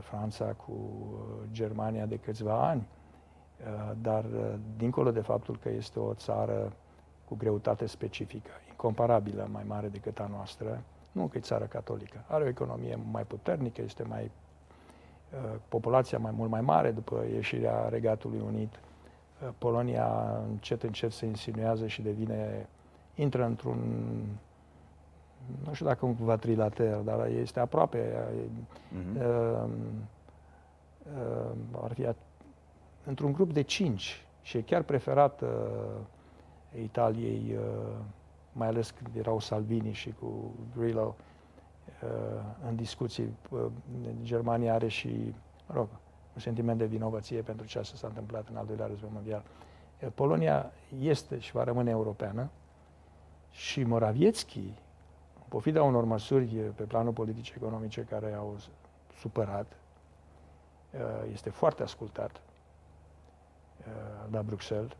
Franța, 0.00 0.44
cu 0.44 0.72
Germania 1.52 2.06
de 2.06 2.16
câțiva 2.16 2.68
ani 2.68 2.86
Uh, 3.56 3.92
dar 4.02 4.24
uh, 4.24 4.54
dincolo 4.76 5.10
de 5.10 5.20
faptul 5.20 5.58
că 5.62 5.68
este 5.68 5.98
o 5.98 6.14
țară 6.14 6.72
cu 7.24 7.36
greutate 7.36 7.86
specifică, 7.86 8.50
incomparabilă, 8.68 9.48
mai 9.52 9.64
mare 9.66 9.88
decât 9.88 10.20
a 10.20 10.26
noastră, 10.30 10.82
nu 11.12 11.26
că 11.26 11.38
e 11.38 11.40
țară 11.40 11.64
catolică, 11.64 12.24
are 12.28 12.44
o 12.44 12.48
economie 12.48 12.98
mai 13.10 13.22
puternică, 13.22 13.82
este 13.82 14.02
mai 14.02 14.24
uh, 14.24 14.30
populația 15.68 16.18
mai 16.18 16.32
mult 16.36 16.50
mai 16.50 16.60
mare 16.60 16.90
după 16.90 17.24
ieșirea 17.32 17.88
Regatului 17.88 18.40
Unit. 18.46 18.80
Polonia 19.58 20.38
încet 20.48 20.82
încet 20.82 21.12
se 21.12 21.26
insinuează 21.26 21.86
și 21.86 22.02
devine, 22.02 22.68
intră 23.14 23.44
într-un, 23.44 23.78
nu 25.64 25.72
știu 25.72 25.86
dacă 25.86 26.06
un 26.06 26.14
quadrilater, 26.14 26.96
dar 26.96 27.26
este 27.26 27.60
aproape, 27.60 27.98
mm-hmm. 27.98 29.20
uh, 29.20 29.68
uh, 31.16 31.82
ar 31.82 31.92
fi 31.92 32.08
într-un 33.04 33.32
grup 33.32 33.52
de 33.52 33.62
cinci 33.62 34.26
și 34.42 34.56
e 34.56 34.62
chiar 34.62 34.82
preferat 34.82 35.40
uh, 35.40 35.48
Italiei, 36.82 37.56
uh, 37.58 37.92
mai 38.52 38.68
ales 38.68 38.90
când 38.90 39.16
erau 39.16 39.38
Salvini 39.38 39.92
și 39.92 40.14
cu 40.20 40.54
Grillo 40.76 41.14
uh, 41.18 41.24
în 42.68 42.76
discuții. 42.76 43.36
Uh, 43.50 43.66
Germania 44.22 44.74
are 44.74 44.88
și, 44.88 45.34
mă 45.66 45.74
rog, 45.74 45.88
un 46.34 46.40
sentiment 46.40 46.78
de 46.78 46.84
vinovăție 46.84 47.40
pentru 47.40 47.66
ceea 47.66 47.82
ce 47.82 47.96
s-a 47.96 48.06
întâmplat 48.06 48.48
în 48.48 48.56
al 48.56 48.66
doilea 48.66 48.86
război 48.86 49.10
mondial. 49.12 49.42
Uh, 50.02 50.08
Polonia 50.14 50.70
este 51.00 51.38
și 51.38 51.52
va 51.52 51.64
rămâne 51.64 51.90
europeană 51.90 52.48
și 53.50 53.84
Morawiecki, 53.84 54.58
în 55.38 55.44
pofida 55.48 55.82
unor 55.82 56.04
măsuri 56.04 56.46
pe 56.74 56.82
planul 56.82 57.12
politic-economice 57.12 58.06
care 58.10 58.32
au 58.32 58.56
supărat, 59.18 59.66
uh, 60.92 61.30
este 61.32 61.50
foarte 61.50 61.82
ascultat 61.82 62.40
Uh, 63.86 63.92
la 64.30 64.42
Bruxelles. 64.42 64.90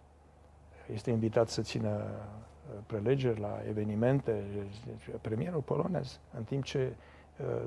Este 0.93 1.11
invitat 1.11 1.49
să 1.49 1.63
țină 1.63 1.89
uh, 1.89 2.03
prelegeri 2.87 3.41
la 3.41 3.61
evenimente, 3.69 4.45
premierul 5.21 5.61
polonez, 5.61 6.21
în 6.37 6.43
timp 6.43 6.65
ce 6.65 6.93
uh, 7.41 7.63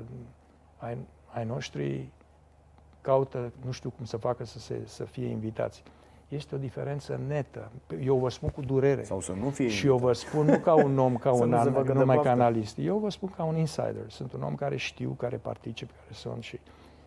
ai, 0.78 0.98
ai 1.26 1.44
noștri 1.44 2.08
caută, 3.00 3.52
nu 3.64 3.70
știu 3.70 3.90
cum 3.90 4.04
să 4.04 4.16
facă 4.16 4.44
să, 4.44 4.58
se, 4.58 4.80
să 4.84 5.04
fie 5.04 5.26
invitați. 5.26 5.82
Este 6.28 6.54
o 6.54 6.58
diferență 6.58 7.20
netă. 7.26 7.70
Eu 8.00 8.16
vă 8.16 8.28
spun 8.28 8.48
cu 8.48 8.60
durere. 8.60 9.02
Sau 9.02 9.20
să 9.20 9.32
nu 9.32 9.50
fie 9.50 9.68
Și 9.68 9.86
eu 9.86 9.96
vă 9.96 10.12
spun 10.12 10.46
nu 10.46 10.58
ca 10.58 10.74
un 10.74 10.98
om, 10.98 11.16
ca 11.16 11.32
un 11.42 11.52
an, 11.52 11.72
numai 11.92 12.20
ca 12.20 12.30
analist. 12.30 12.78
Eu 12.78 12.98
vă 12.98 13.08
spun 13.08 13.28
ca 13.28 13.44
un 13.44 13.56
insider. 13.56 14.04
Sunt 14.06 14.32
un 14.32 14.42
om 14.42 14.54
care 14.54 14.76
știu, 14.76 15.10
care 15.10 15.36
particip, 15.36 15.90
care 15.90 16.12
sunt 16.12 16.42
și, 16.42 16.60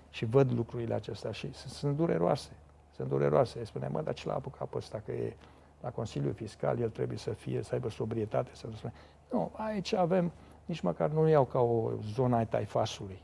și 0.10 0.26
văd 0.26 0.52
lucrurile 0.52 0.94
acestea 0.94 1.32
și 1.32 1.54
sunt 1.54 1.96
dureroase 1.96 2.52
sunt 2.96 3.08
dureroase. 3.08 3.60
Îi 3.60 3.66
spune, 3.66 3.88
mă, 3.88 4.02
dar 4.02 4.14
ce 4.14 4.28
l-a 4.28 4.34
apucat 4.34 4.68
pe 4.68 4.78
ăsta, 4.78 5.02
că 5.06 5.12
e 5.12 5.36
la 5.84 5.90
Consiliul 5.90 6.34
Fiscal, 6.34 6.80
el 6.80 6.90
trebuie 6.90 7.18
să 7.18 7.30
fie, 7.30 7.64
să 7.64 7.74
aibă 7.74 7.90
sobrietate, 7.90 8.50
să 8.54 8.68
nu 8.68 8.74
spune. 8.74 8.94
Nu, 9.32 9.52
aici 9.54 9.94
avem, 9.94 10.32
nici 10.66 10.82
măcar 10.82 11.10
nu 11.10 11.28
iau 11.28 11.46
ca 11.46 11.60
o 11.60 11.92
zonă 12.14 12.36
a 12.36 12.46
taifasului. 12.46 13.22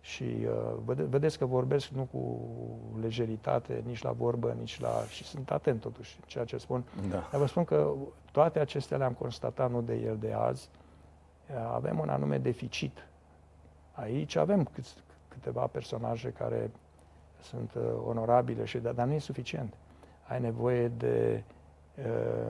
Și 0.00 0.22
uh, 0.22 0.74
vede, 0.84 1.02
vedeți 1.02 1.38
că 1.38 1.46
vorbesc 1.46 1.88
nu 1.88 2.08
cu 2.12 2.38
lejeritate, 3.00 3.82
nici 3.86 4.02
la 4.02 4.12
vorbă, 4.12 4.56
nici 4.58 4.80
la... 4.80 4.88
și 5.08 5.24
sunt 5.24 5.50
atent 5.50 5.80
totuși 5.80 6.18
ceea 6.26 6.44
ce 6.44 6.56
spun. 6.56 6.84
Da. 7.08 7.28
Dar 7.30 7.40
vă 7.40 7.46
spun 7.46 7.64
că 7.64 7.92
toate 8.32 8.58
acestea 8.58 8.96
le-am 8.96 9.12
constatat 9.12 9.70
nu 9.70 9.82
de 9.82 9.94
el 9.94 10.16
de 10.16 10.32
azi. 10.32 10.68
Avem 11.72 11.98
un 11.98 12.08
anume 12.08 12.38
deficit. 12.38 13.08
Aici 13.92 14.36
avem 14.36 14.68
câteva 15.28 15.66
personaje 15.66 16.28
care 16.28 16.70
sunt 17.40 17.74
uh, 17.74 17.82
onorabile, 18.06 18.64
și, 18.64 18.78
dar, 18.78 18.92
dar 18.92 19.06
nu 19.06 19.12
e 19.12 19.18
suficient. 19.18 19.74
Ai 20.28 20.40
nevoie 20.40 20.88
de 20.88 21.44
uh, 21.46 21.54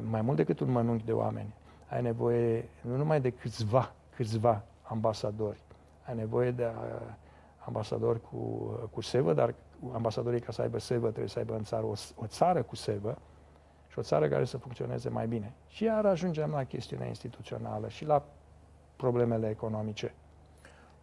mai 0.00 0.20
mult 0.20 0.36
decât 0.36 0.60
un 0.60 0.70
mănunchi 0.70 1.04
de 1.04 1.12
oameni. 1.12 1.54
Ai 1.88 2.02
nevoie 2.02 2.68
nu 2.80 2.96
numai 2.96 3.20
de 3.20 3.30
câțiva, 3.30 3.92
câțiva 4.16 4.62
ambasadori. 4.82 5.62
Ai 6.06 6.14
nevoie 6.14 6.50
de 6.50 6.64
uh, 6.64 7.00
ambasadori 7.58 8.20
cu, 8.20 8.36
uh, 8.36 8.88
cu 8.90 9.00
sevă, 9.00 9.32
dar 9.32 9.54
ambasadorii 9.92 10.40
ca 10.40 10.52
să 10.52 10.62
aibă 10.62 10.78
sevă 10.78 11.08
trebuie 11.08 11.28
să 11.28 11.38
aibă 11.38 11.54
în 11.54 11.62
țară 11.62 11.84
o, 11.84 11.92
o 12.16 12.26
țară 12.26 12.62
cu 12.62 12.76
sevă 12.76 13.18
și 13.88 13.98
o 13.98 14.02
țară 14.02 14.28
care 14.28 14.44
să 14.44 14.56
funcționeze 14.56 15.08
mai 15.08 15.26
bine. 15.26 15.52
Și 15.66 15.84
iar 15.84 16.06
ajungem 16.06 16.50
la 16.50 16.64
chestiunea 16.64 17.06
instituțională 17.06 17.88
și 17.88 18.04
la 18.04 18.22
problemele 18.96 19.48
economice. 19.48 20.14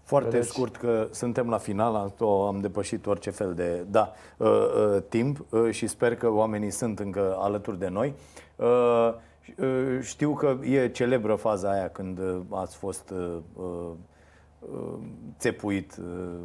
Foarte 0.03 0.29
Vedeți? 0.29 0.49
scurt 0.49 0.75
că 0.75 1.07
suntem 1.11 1.49
la 1.49 1.57
final, 1.57 2.13
am 2.47 2.59
depășit 2.61 3.05
orice 3.05 3.29
fel 3.29 3.53
de 3.53 3.85
da, 3.89 4.11
uh, 4.37 4.47
uh, 4.47 5.03
timp 5.09 5.45
uh, 5.49 5.71
și 5.71 5.87
sper 5.87 6.15
că 6.15 6.29
oamenii 6.29 6.71
sunt 6.71 6.99
încă 6.99 7.35
alături 7.39 7.79
de 7.79 7.87
noi. 7.87 8.13
Uh, 8.55 9.13
uh, 9.57 9.99
știu 10.01 10.33
că 10.33 10.57
e 10.61 10.89
celebră 10.89 11.35
faza 11.35 11.71
aia 11.71 11.89
când 11.89 12.19
uh, 12.19 12.39
ați 12.49 12.75
fost 12.75 13.09
uh, 13.09 13.37
uh, 13.53 13.91
țepuit 15.39 15.97
uh, 15.97 16.39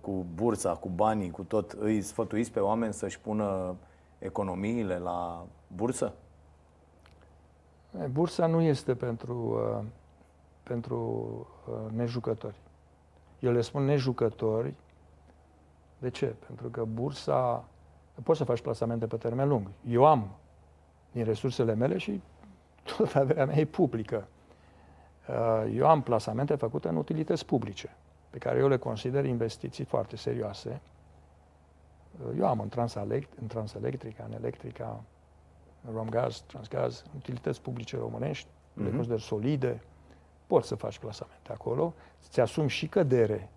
cu 0.00 0.26
bursa, 0.34 0.70
cu 0.70 0.88
banii, 0.88 1.30
cu 1.30 1.42
tot. 1.42 1.72
Îi 1.72 2.00
sfătuiți 2.00 2.52
pe 2.52 2.60
oameni 2.60 2.92
să-și 2.92 3.20
pună 3.20 3.76
economiile 4.18 4.98
la 4.98 5.46
bursă? 5.76 6.12
Bursa 8.10 8.46
nu 8.46 8.60
este 8.60 8.94
pentru, 8.94 9.60
uh, 9.78 9.84
pentru 10.62 10.98
uh, 11.68 11.92
nejucători. 11.96 12.56
Eu 13.38 13.52
le 13.52 13.60
spun 13.60 13.84
nejucători. 13.84 14.74
De 15.98 16.10
ce? 16.10 16.26
Pentru 16.26 16.68
că 16.68 16.84
bursa, 16.84 17.64
poți 18.22 18.38
să 18.38 18.44
faci 18.44 18.60
plasamente 18.60 19.06
pe 19.06 19.16
termen 19.16 19.48
lung. 19.48 19.70
Eu 19.88 20.04
am 20.04 20.28
din 21.12 21.24
resursele 21.24 21.74
mele 21.74 21.98
și 21.98 22.20
tot 22.96 23.14
averea 23.14 23.46
mea 23.46 23.56
e 23.56 23.64
publică. 23.64 24.28
Uh, 25.28 25.72
eu 25.74 25.88
am 25.88 26.02
plasamente 26.02 26.54
făcute 26.54 26.88
în 26.88 26.96
utilități 26.96 27.46
publice, 27.46 27.96
pe 28.30 28.38
care 28.38 28.58
eu 28.58 28.68
le 28.68 28.76
consider 28.76 29.24
investiții 29.24 29.84
foarte 29.84 30.16
serioase. 30.16 30.80
Uh, 32.26 32.36
eu 32.38 32.46
am 32.46 32.60
în, 32.60 32.68
Transelect, 32.68 33.38
în 33.40 33.46
Transelectrica, 33.46 34.24
în 34.28 34.32
Electrica, 34.32 35.02
în 35.86 35.94
Romgaz, 35.94 36.40
Transgaz, 36.40 37.04
utilități 37.16 37.62
publice 37.62 37.96
românești, 37.96 38.48
mm-hmm. 38.48 38.82
le 38.82 38.86
mhm. 38.86 38.94
consider 38.94 39.20
solide, 39.20 39.80
poți 40.46 40.68
să 40.68 40.74
faci 40.74 40.98
plasamente 40.98 41.52
acolo, 41.52 41.94
ți 42.28 42.40
asumi 42.40 42.68
și 42.68 42.86
cădere 42.86 43.50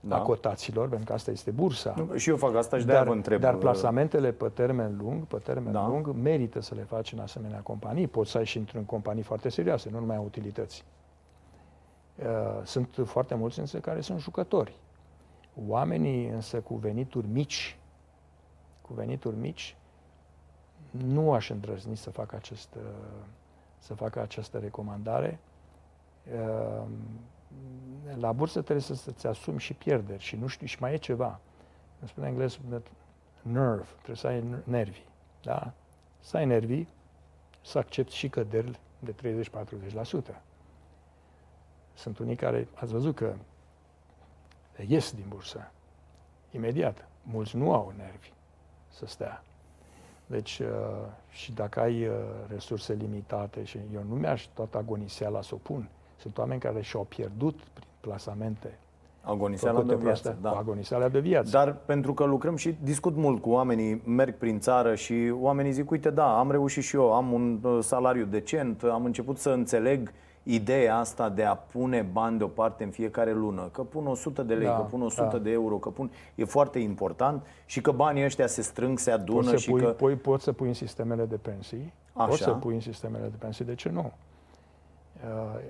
da. 0.00 0.16
a 0.16 0.22
cotațiilor, 0.22 0.88
pentru 0.88 1.06
că 1.06 1.12
asta 1.12 1.30
este 1.30 1.50
bursa. 1.50 1.94
Nu, 1.96 2.16
și 2.16 2.28
eu 2.28 2.36
fac 2.36 2.54
asta 2.54 2.78
și 2.78 2.84
de-aia 2.84 3.04
vă 3.04 3.12
întreb. 3.12 3.40
Dar 3.40 3.54
uh, 3.54 3.60
plasamentele 3.60 4.32
pe 4.32 4.48
termen 4.48 4.96
lung, 4.96 5.24
pe 5.24 5.36
termen 5.36 5.72
da. 5.72 5.86
lung, 5.86 6.14
merită 6.14 6.60
să 6.60 6.74
le 6.74 6.82
faci 6.82 7.12
în 7.12 7.18
asemenea 7.18 7.60
companii. 7.60 8.06
Poți 8.06 8.30
să 8.30 8.38
ai 8.38 8.44
și 8.44 8.58
într-un 8.58 8.84
companii 8.84 9.22
foarte 9.22 9.48
serioase, 9.48 9.90
nu 9.90 9.98
numai 9.98 10.18
utilități. 10.24 10.84
Uh, 12.18 12.24
sunt 12.64 12.88
foarte 13.04 13.34
mulți 13.34 13.58
însă 13.58 13.78
care 13.78 14.00
sunt 14.00 14.20
jucători. 14.20 14.76
Oamenii 15.66 16.28
însă 16.28 16.60
cu 16.60 16.74
venituri 16.74 17.26
mici, 17.26 17.78
cu 18.82 18.94
venituri 18.94 19.36
mici, 19.36 19.76
nu 20.90 21.32
aș 21.32 21.50
îndrăzni 21.50 21.96
să 21.96 22.10
facă, 22.10 22.36
acest, 22.36 22.74
uh, 22.74 22.82
să 23.78 23.94
facă 23.94 24.20
această 24.20 24.58
recomandare 24.58 25.38
la 28.14 28.32
bursă 28.32 28.60
trebuie 28.60 28.84
să, 28.84 28.94
să-ți 28.94 29.26
asumi 29.26 29.60
și 29.60 29.74
pierderi 29.74 30.22
și 30.22 30.36
nu 30.36 30.46
știu, 30.46 30.66
și 30.66 30.76
mai 30.80 30.92
e 30.92 30.96
ceva. 30.96 31.40
Îmi 32.00 32.08
spune 32.08 32.26
englez, 32.26 32.58
nerve, 33.42 33.86
trebuie 33.94 34.16
să 34.16 34.26
ai 34.26 34.44
nervi. 34.64 35.02
Da? 35.42 35.72
Să 36.20 36.36
ai 36.36 36.44
nervi, 36.44 36.86
să 37.64 37.78
accepti 37.78 38.14
și 38.14 38.28
căderi 38.28 38.78
de 38.98 39.42
30-40%. 40.32 40.34
Sunt 41.94 42.18
unii 42.18 42.36
care, 42.36 42.68
ați 42.74 42.92
văzut 42.92 43.14
că 43.14 43.34
ies 44.86 45.12
din 45.12 45.24
bursă 45.28 45.70
imediat. 46.50 47.08
Mulți 47.22 47.56
nu 47.56 47.72
au 47.72 47.92
nervi 47.96 48.32
să 48.88 49.06
stea. 49.06 49.42
Deci, 50.26 50.58
uh, 50.58 50.68
și 51.30 51.52
dacă 51.52 51.80
ai 51.80 52.06
uh, 52.06 52.14
resurse 52.48 52.92
limitate, 52.92 53.64
și 53.64 53.78
eu 53.92 54.02
nu 54.02 54.14
mi-aș 54.14 54.46
toată 54.54 54.78
agoniseala 54.78 55.42
să 55.42 55.54
o 55.54 55.58
pun, 55.58 55.88
sunt 56.16 56.38
oameni 56.38 56.60
care 56.60 56.82
și-au 56.82 57.04
pierdut 57.08 57.54
prin 57.54 57.88
plasamente 58.00 58.78
Agoniseala 59.28 59.82
de 59.82 59.94
viață, 59.94 60.36
da. 60.40 60.50
Agoniseala 60.50 61.08
de 61.08 61.18
viață. 61.18 61.50
Dar 61.50 61.76
pentru 61.84 62.14
că 62.14 62.24
lucrăm 62.24 62.56
și 62.56 62.76
discut 62.82 63.16
mult 63.16 63.42
cu 63.42 63.50
oamenii, 63.50 64.02
merg 64.04 64.34
prin 64.34 64.60
țară 64.60 64.94
și 64.94 65.32
oamenii 65.40 65.72
zic, 65.72 65.90
uite, 65.90 66.10
da, 66.10 66.38
am 66.38 66.50
reușit 66.50 66.82
și 66.82 66.96
eu, 66.96 67.12
am 67.12 67.32
un 67.32 67.58
uh, 67.62 67.78
salariu 67.82 68.24
decent, 68.24 68.82
am 68.82 69.04
început 69.04 69.38
să 69.38 69.50
înțeleg 69.50 70.12
ideea 70.42 70.98
asta 70.98 71.28
de 71.28 71.44
a 71.44 71.54
pune 71.54 72.08
bani 72.12 72.38
deoparte 72.38 72.84
în 72.84 72.90
fiecare 72.90 73.32
lună, 73.32 73.68
că 73.72 73.82
pun 73.82 74.06
100 74.06 74.42
de 74.42 74.54
lei, 74.54 74.66
da, 74.66 74.76
că 74.76 74.82
pun 74.82 75.02
100 75.02 75.28
da. 75.32 75.38
de 75.38 75.50
euro, 75.50 75.76
că 75.76 75.88
pun, 75.88 76.10
e 76.34 76.44
foarte 76.44 76.78
important 76.78 77.46
și 77.64 77.80
că 77.80 77.90
banii 77.90 78.24
ăștia 78.24 78.46
se 78.46 78.62
strâng, 78.62 78.98
se 78.98 79.10
adună 79.10 79.38
poți 79.38 79.48
să 79.48 79.56
și 79.56 79.70
pui, 79.70 79.80
că... 79.80 79.86
Pui, 79.86 80.14
poți 80.14 80.44
să 80.44 80.52
pui 80.52 80.68
în 80.68 80.74
sistemele 80.74 81.24
de 81.24 81.36
pensii, 81.36 81.92
Așa. 82.12 82.26
poți 82.26 82.42
să 82.42 82.50
pui 82.50 82.74
în 82.74 82.80
sistemele 82.80 83.26
de 83.26 83.36
pensii, 83.38 83.64
de 83.64 83.74
ce 83.74 83.88
nu? 83.88 84.12
Uh, 85.24 85.60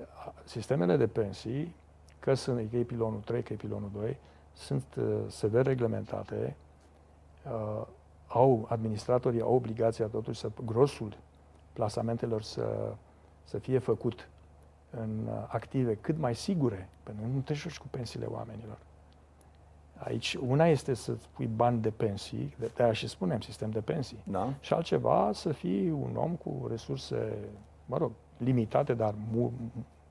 sistemele 0.43 0.97
de 0.97 1.07
pensii, 1.07 1.75
că 2.19 2.33
sunt 2.33 2.69
că 2.69 2.77
e 2.77 2.83
pilonul 2.83 3.19
3, 3.19 3.43
că 3.43 3.53
e 3.53 3.55
pilonul 3.55 3.89
2, 3.93 4.17
sunt 4.53 4.83
uh, 4.97 5.05
sever 5.27 5.65
reglementate, 5.65 6.55
uh, 7.45 7.85
au, 8.27 8.65
administratorii 8.69 9.41
au 9.41 9.53
obligația 9.53 10.05
totuși 10.05 10.39
să, 10.39 10.51
grosul 10.65 11.17
plasamentelor 11.73 12.41
să, 12.41 12.93
să 13.43 13.57
fie 13.57 13.77
făcut 13.77 14.29
în 14.89 15.29
active 15.47 15.95
cât 15.95 16.17
mai 16.17 16.35
sigure, 16.35 16.89
pentru 17.03 17.23
că 17.23 17.29
nu 17.33 17.39
te 17.39 17.53
joci 17.53 17.77
cu 17.77 17.87
pensiile 17.87 18.25
oamenilor. 18.25 18.77
Aici, 19.97 20.33
una 20.33 20.67
este 20.67 20.93
să 20.93 21.17
pui 21.33 21.45
bani 21.45 21.81
de 21.81 21.89
pensii, 21.89 22.55
de 22.59 22.71
aia 22.83 22.93
și 22.93 23.07
spunem 23.07 23.39
sistem 23.39 23.69
de 23.69 23.81
pensii, 23.81 24.17
da. 24.23 24.53
și 24.59 24.73
altceva 24.73 25.31
să 25.33 25.51
fii 25.51 25.89
un 25.89 26.15
om 26.15 26.35
cu 26.35 26.65
resurse, 26.69 27.37
mă 27.85 27.97
rog, 27.97 28.11
limitate, 28.37 28.93
dar 28.93 29.13
mu- 29.31 29.51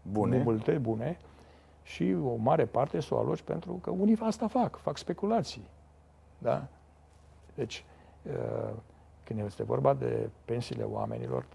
bune. 0.03 0.43
multe, 0.43 0.73
bune, 0.73 1.19
și 1.87 2.17
o 2.25 2.35
mare 2.35 2.65
parte 2.65 3.01
să 3.01 3.15
o 3.15 3.19
aloci 3.19 3.43
pentru 3.43 3.73
că 3.73 3.91
unii 3.91 4.19
asta 4.21 4.49
fac, 4.49 4.79
fac 4.79 4.97
speculații. 4.97 5.69
Da? 6.39 6.67
Deci, 7.55 7.85
uh, 8.23 8.73
când 9.25 9.41
este 9.45 9.63
vorba 9.63 9.95
de 9.95 10.31
pensiile 10.45 10.83
oamenilor, 10.83 11.47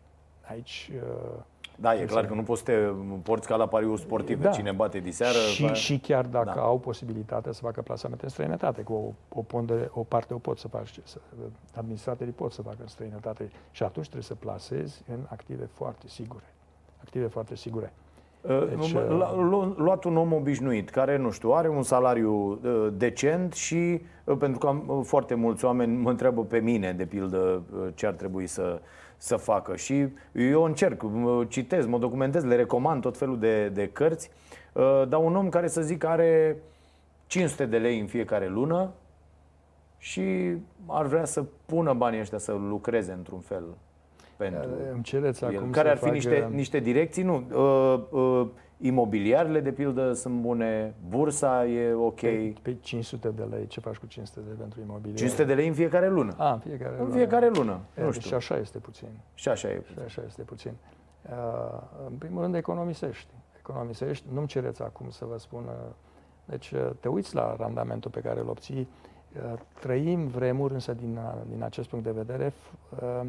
aici... 0.42 0.92
Uh, 0.96 1.40
da, 1.76 1.96
e 1.96 2.06
clar 2.06 2.26
că 2.26 2.34
nu 2.34 2.44
poți 2.44 2.60
să 2.60 2.66
te 2.66 2.76
porți 3.24 3.48
ca 3.48 3.56
la 3.56 3.68
pariu 3.68 3.96
sportiv, 3.96 4.42
da. 4.42 4.50
cine 4.50 4.72
bate 4.72 5.00
diseară... 5.00 5.38
Și, 5.38 5.66
va... 5.66 5.74
și 5.74 6.00
chiar 6.00 6.26
dacă 6.26 6.52
da. 6.56 6.62
au 6.62 6.80
posibilitatea 6.80 7.52
să 7.52 7.62
facă 7.62 7.82
plasamente 7.82 8.24
în 8.24 8.30
străinătate, 8.30 8.82
cu 8.82 8.94
o, 8.94 9.40
o, 9.40 9.42
pondere, 9.42 9.90
o 9.94 10.04
parte 10.04 10.34
o 10.34 10.38
pot 10.38 10.58
să 10.58 10.68
faci, 10.68 11.00
să, 11.04 11.20
administratorii 11.76 12.34
pot 12.34 12.52
să 12.52 12.62
facă 12.62 12.78
în 12.80 12.88
străinătate 12.88 13.50
și 13.72 13.84
atunci 13.84 14.06
trebuie 14.06 14.28
să 14.28 14.36
plasezi 14.36 15.04
în 15.08 15.26
active 15.30 15.66
foarte 15.66 16.08
sigure 16.08 16.54
active 17.04 17.28
foarte 17.28 17.56
sigure. 17.56 17.94
Uh, 18.42 18.68
deci, 18.68 18.92
uh, 18.92 19.74
luat 19.76 20.04
un 20.04 20.18
om 20.18 20.34
obișnuit 20.34 20.90
care, 20.90 21.18
nu 21.18 21.32
știu, 21.32 21.52
are 21.52 21.70
un 21.70 21.84
salariu 21.84 22.52
uh, 22.52 22.88
decent 22.94 23.54
și, 23.54 24.02
pentru 24.24 24.58
că 24.60 24.68
am, 24.68 25.04
foarte 25.04 25.34
mulți 25.34 25.66
oameni 25.66 25.98
mă 25.98 26.10
întreabă 26.10 26.44
pe 26.44 26.60
mine, 26.60 26.94
de 26.94 27.06
pildă, 27.06 27.62
ce 27.94 28.08
ar 28.08 28.14
trebui 28.14 28.48
să, 28.48 28.82
să 29.18 29.36
facă. 29.36 29.76
Și 29.76 30.08
eu 30.34 30.64
încerc, 30.64 31.04
citez, 31.48 31.86
mă 31.86 31.98
documentez, 31.98 32.44
le 32.44 32.56
recomand 32.56 33.02
tot 33.02 33.18
felul 33.18 33.40
de, 33.40 33.70
de 33.70 33.88
cărți, 33.88 34.30
dar 35.08 35.20
un 35.24 35.36
om 35.36 35.50
care 35.50 35.68
să 35.68 35.82
zic 35.82 36.04
are 36.04 36.58
500 37.28 37.66
de 37.66 37.78
lei 37.78 38.00
în 38.00 38.06
fiecare 38.06 38.48
lună 38.48 38.92
și 39.98 40.56
ar 40.88 41.06
vrea 41.06 41.26
să 41.26 41.44
pună 41.66 41.94
banii 41.94 42.20
ăștia 42.20 42.38
să 42.38 42.52
lucreze 42.52 43.12
într-un 43.12 43.40
fel 43.40 43.64
pentru 44.42 44.70
Îmi 44.94 45.04
cereți 45.04 45.44
el. 45.44 45.70
Care 45.70 45.90
ar 45.90 45.96
fi 45.96 46.04
facă... 46.04 46.14
niște, 46.14 46.50
niște 46.52 46.80
direcții? 46.80 47.24
Nu. 47.24 47.44
Uh, 47.54 48.20
uh, 48.20 48.48
imobiliarele, 48.78 49.60
de 49.60 49.72
pildă, 49.72 50.14
sunt 50.14 50.42
bune, 50.42 50.96
bursa 51.10 51.66
e 51.66 51.94
ok. 51.94 52.20
Pe, 52.20 52.54
pe 52.62 52.78
500 52.82 53.30
de 53.30 53.44
lei, 53.44 53.68
ce 53.68 53.80
faci 53.80 53.96
cu 53.96 54.06
500 54.06 54.40
de 54.40 54.46
lei 54.48 54.58
pentru 54.58 54.80
imobiliare? 54.82 55.18
500 55.18 55.44
de 55.44 55.54
lei 55.54 55.68
în 55.68 55.74
fiecare 55.74 56.10
lună. 56.10 56.34
A, 56.38 56.52
în 56.52 56.60
fiecare 56.60 56.92
lună. 56.92 57.06
În 57.06 57.12
fiecare 57.12 57.50
lună, 57.54 57.80
e, 57.98 58.04
nu 58.04 58.12
știu. 58.12 58.28
Și 58.28 58.34
așa 58.34 58.58
este 58.58 58.78
puțin. 58.78 59.08
Și 59.34 59.50
așa 59.50 59.70
e 59.70 59.74
puțin. 59.76 59.96
Și 59.96 60.04
așa 60.06 60.22
este 60.26 60.42
puțin. 60.42 60.72
Uh, 61.22 61.82
în 62.08 62.16
primul 62.18 62.42
rând, 62.42 62.56
economisești. 62.56 63.30
Economisești, 63.60 64.26
nu-mi 64.34 64.48
cereți 64.48 64.82
acum 64.82 65.10
să 65.10 65.26
vă 65.26 65.38
spun... 65.38 65.64
Uh, 65.66 65.94
deci, 66.46 66.72
uh, 66.72 66.90
te 67.00 67.08
uiți 67.08 67.36
la 67.36 67.56
randamentul 67.60 68.12
pe 68.12 68.20
care 68.20 68.40
îl 68.40 68.50
obții. 68.50 68.88
Uh, 69.36 69.60
trăim 69.80 70.28
vremuri, 70.28 70.74
însă, 70.74 70.94
din, 70.94 71.20
din 71.50 71.64
acest 71.64 71.90
punct 71.90 72.06
de 72.06 72.12
vedere, 72.12 72.54
uh, 73.00 73.00
Eh, 73.02 73.28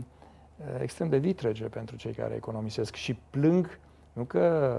extrem 0.80 1.08
de 1.08 1.16
vitrege 1.16 1.64
pentru 1.64 1.96
cei 1.96 2.12
care 2.12 2.34
economisesc 2.34 2.94
și 2.94 3.14
plâng, 3.30 3.78
nu 4.12 4.24
că 4.24 4.76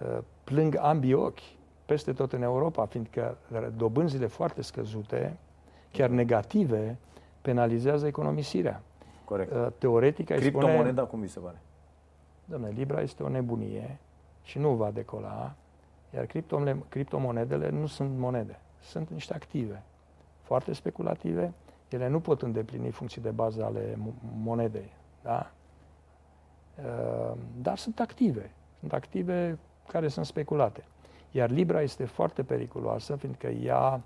eh, 0.00 0.18
plâng 0.44 0.76
ambii 0.76 1.14
ochi 1.14 1.40
peste 1.86 2.12
tot 2.12 2.32
în 2.32 2.42
Europa, 2.42 2.86
fiindcă 2.86 3.36
dobânzile 3.76 4.26
foarte 4.26 4.62
scăzute, 4.62 5.36
chiar 5.90 6.08
negative, 6.08 6.98
penalizează 7.42 8.06
economisirea. 8.06 8.82
Corect. 9.24 9.52
Eh, 9.52 9.66
teoretic, 9.78 10.30
ai 10.30 10.38
Criptomoneda, 10.38 10.88
spune, 10.88 11.06
cum 11.06 11.20
vi 11.20 11.28
se 11.28 11.38
pare? 11.38 11.60
Domnule, 12.44 12.72
Libra 12.76 13.00
este 13.00 13.22
o 13.22 13.28
nebunie 13.28 13.98
și 14.42 14.58
nu 14.58 14.70
va 14.70 14.90
decola, 14.90 15.54
iar 16.14 16.26
criptomonedele 16.88 17.68
nu 17.70 17.86
sunt 17.86 18.18
monede, 18.18 18.58
sunt 18.80 19.10
niște 19.10 19.34
active 19.34 19.82
foarte 20.44 20.72
speculative, 20.72 21.52
ele 21.94 22.08
nu 22.08 22.20
pot 22.20 22.42
îndeplini 22.42 22.90
funcții 22.90 23.20
de 23.20 23.30
bază 23.30 23.64
ale 23.64 23.98
monedei. 24.42 24.92
Da? 25.22 25.50
Ehm, 26.78 27.38
dar 27.62 27.78
sunt 27.78 28.00
active. 28.00 28.50
Sunt 28.78 28.92
active 28.92 29.58
care 29.88 30.08
sunt 30.08 30.26
speculate. 30.26 30.84
Iar 31.30 31.50
Libra 31.50 31.80
este 31.80 32.04
foarte 32.04 32.42
periculoasă, 32.42 33.16
fiindcă 33.16 33.46
ea 33.46 34.02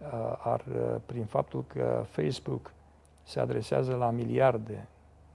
eh, 0.00 0.08
ar, 0.38 0.64
eh, 0.74 1.00
prin 1.06 1.24
faptul 1.24 1.64
că 1.66 2.04
Facebook 2.06 2.72
se 3.22 3.40
adresează 3.40 3.94
la 3.94 4.10
miliarde 4.10 4.86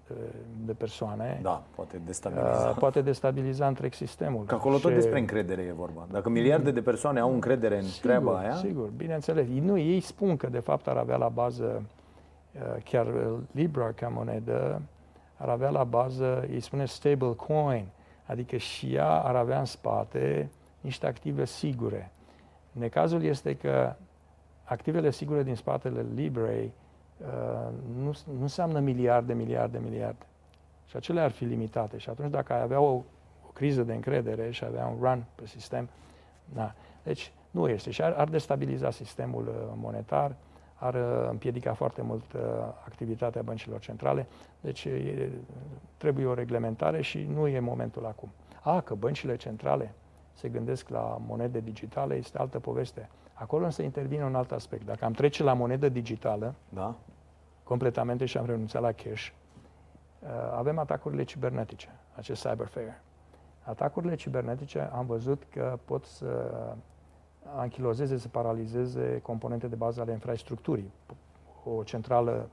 de, 0.08 0.36
de 0.66 0.74
persoane. 0.74 1.40
Da, 1.42 1.64
poate 1.76 2.02
destabiliza. 2.06 2.70
Uh, 2.70 2.76
poate 2.80 3.02
destabiliza 3.02 3.68
întreg 3.68 3.94
sistemul. 3.94 4.46
Că 4.46 4.56
acolo 4.56 4.76
și... 4.76 4.82
tot 4.82 4.94
despre 4.94 5.20
încredere 5.20 5.62
e 5.62 5.72
vorba. 5.72 6.08
Dacă 6.12 6.30
miliarde 6.30 6.72
de 6.72 6.82
persoane 6.82 7.20
au 7.20 7.34
încredere 7.34 7.78
în 7.78 7.84
sigur, 7.84 8.10
treaba 8.10 8.38
aia... 8.38 8.56
Sigur, 8.56 8.90
bineînțeles. 8.90 9.48
Nu, 9.48 9.78
ei 9.78 10.00
spun 10.00 10.38
că 10.38 10.48
de 10.48 10.60
fapt 10.60 10.88
ar 10.88 10.98
avea 10.98 11.16
la 11.16 11.28
bază 11.28 11.84
uh, 12.54 12.84
chiar 12.84 13.08
Libra 13.52 13.92
ca 13.92 14.08
monedă, 14.08 14.82
ar 15.38 15.50
avea 15.50 15.70
la 15.70 15.84
bază, 15.84 16.46
îi 16.50 16.60
spune 16.60 16.86
stable 16.86 17.34
coin, 17.34 17.86
adică 18.26 18.58
și 18.58 18.94
ea 18.94 19.10
ar 19.10 19.36
avea 19.36 19.60
în 19.60 19.66
spate 19.66 20.50
niște 20.82 21.08
active 21.08 21.46
sigure. 21.46 22.12
Necazul 22.72 23.24
este 23.24 23.56
că 23.56 23.96
activele 24.64 25.12
sigure 25.12 25.44
din 25.44 25.56
spatele 25.56 26.06
Librei 26.16 26.64
uh, 26.64 26.87
nu, 27.96 28.14
nu 28.26 28.42
înseamnă 28.42 28.80
miliarde, 28.80 29.34
miliarde, 29.34 29.80
miliarde. 29.80 30.26
Și 30.86 30.96
acelea 30.96 31.24
ar 31.24 31.32
fi 31.32 31.44
limitate. 31.46 31.98
Și 31.98 32.10
atunci 32.10 32.32
dacă 32.32 32.54
ai 32.54 32.62
avea 32.62 32.80
o, 32.80 32.94
o 33.48 33.50
criză 33.54 33.84
de 33.84 33.94
încredere 33.94 34.52
și 34.52 34.66
avea 34.66 34.86
un 34.86 34.98
run 35.02 35.26
pe 35.36 35.46
sistem, 35.46 35.90
na. 36.54 36.74
Deci 37.04 37.32
nu 37.52 37.68
este. 37.70 37.92
Și 37.92 38.02
ar, 38.02 38.14
ar 38.14 38.28
destabiliza 38.30 38.92
sistemul 38.92 39.48
uh, 39.48 39.54
monetar, 39.76 40.36
ar 40.76 40.94
uh, 40.94 41.28
împiedica 41.30 41.74
foarte 41.74 42.02
mult 42.02 42.34
uh, 42.34 42.42
activitatea 42.86 43.42
băncilor 43.42 43.80
centrale. 43.80 44.28
Deci 44.62 44.86
e, 44.86 45.30
trebuie 45.98 46.26
o 46.26 46.34
reglementare 46.34 47.02
și 47.02 47.28
nu 47.34 47.48
e 47.48 47.60
momentul 47.60 48.06
acum. 48.06 48.30
A, 48.62 48.82
că 48.82 48.94
băncile 48.94 49.36
centrale 49.36 49.94
se 50.34 50.50
gândesc 50.50 50.90
la 50.90 51.18
monede 51.28 51.60
digitale 51.60 52.16
este 52.16 52.38
altă 52.38 52.60
poveste. 52.60 53.10
Acolo 53.40 53.66
însă 53.66 53.82
intervine 53.82 54.24
un 54.24 54.36
alt 54.36 54.52
aspect. 54.52 54.86
Dacă 54.86 55.06
am 55.06 55.12
trece 55.12 55.44
la 55.44 55.54
monedă 55.54 55.90
digitală, 55.90 56.56
da. 56.70 56.96
completamente 57.64 58.26
și 58.26 58.38
am 58.38 58.46
renunțat 58.46 58.82
la 58.82 58.92
cash, 58.92 59.30
avem 60.52 60.78
atacurile 60.78 61.24
cibernetice, 61.24 62.00
acest 62.16 62.48
cyberfare. 62.48 63.02
Atacurile 63.64 64.16
cibernetice 64.16 64.90
am 64.94 65.06
văzut 65.06 65.44
că 65.50 65.80
pot 65.86 66.06
să 66.06 66.52
anchilozeze, 67.56 68.18
să 68.18 68.28
paralizeze 68.28 69.20
componente 69.22 69.68
de 69.68 69.76
bază 69.76 70.02
ale 70.02 70.12
infrastructurii. 70.12 70.92
O 71.64 71.84
centrală 71.84 72.50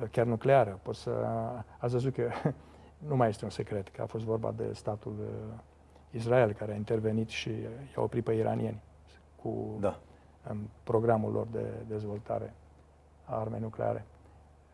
uh, 0.00 0.08
chiar 0.10 0.26
nucleară. 0.26 0.78
Pot 0.82 0.94
să... 0.94 1.10
Ați 1.78 1.92
văzut 1.92 2.14
că 2.14 2.30
nu 3.08 3.16
mai 3.16 3.28
este 3.28 3.44
un 3.44 3.50
secret, 3.50 3.88
că 3.88 4.02
a 4.02 4.06
fost 4.06 4.24
vorba 4.24 4.52
de 4.56 4.72
statul 4.72 5.14
uh, 5.18 5.58
Israel 6.10 6.52
care 6.52 6.72
a 6.72 6.76
intervenit 6.76 7.28
și 7.28 7.50
i-a 7.96 8.02
oprit 8.02 8.24
pe 8.24 8.32
iranieni 8.32 8.82
cu 9.42 9.76
da. 9.80 9.98
În 10.48 10.58
programul 10.82 11.32
lor 11.32 11.46
de 11.52 11.64
dezvoltare 11.88 12.54
a 13.24 13.38
armei 13.38 13.60
nucleare. 13.60 14.04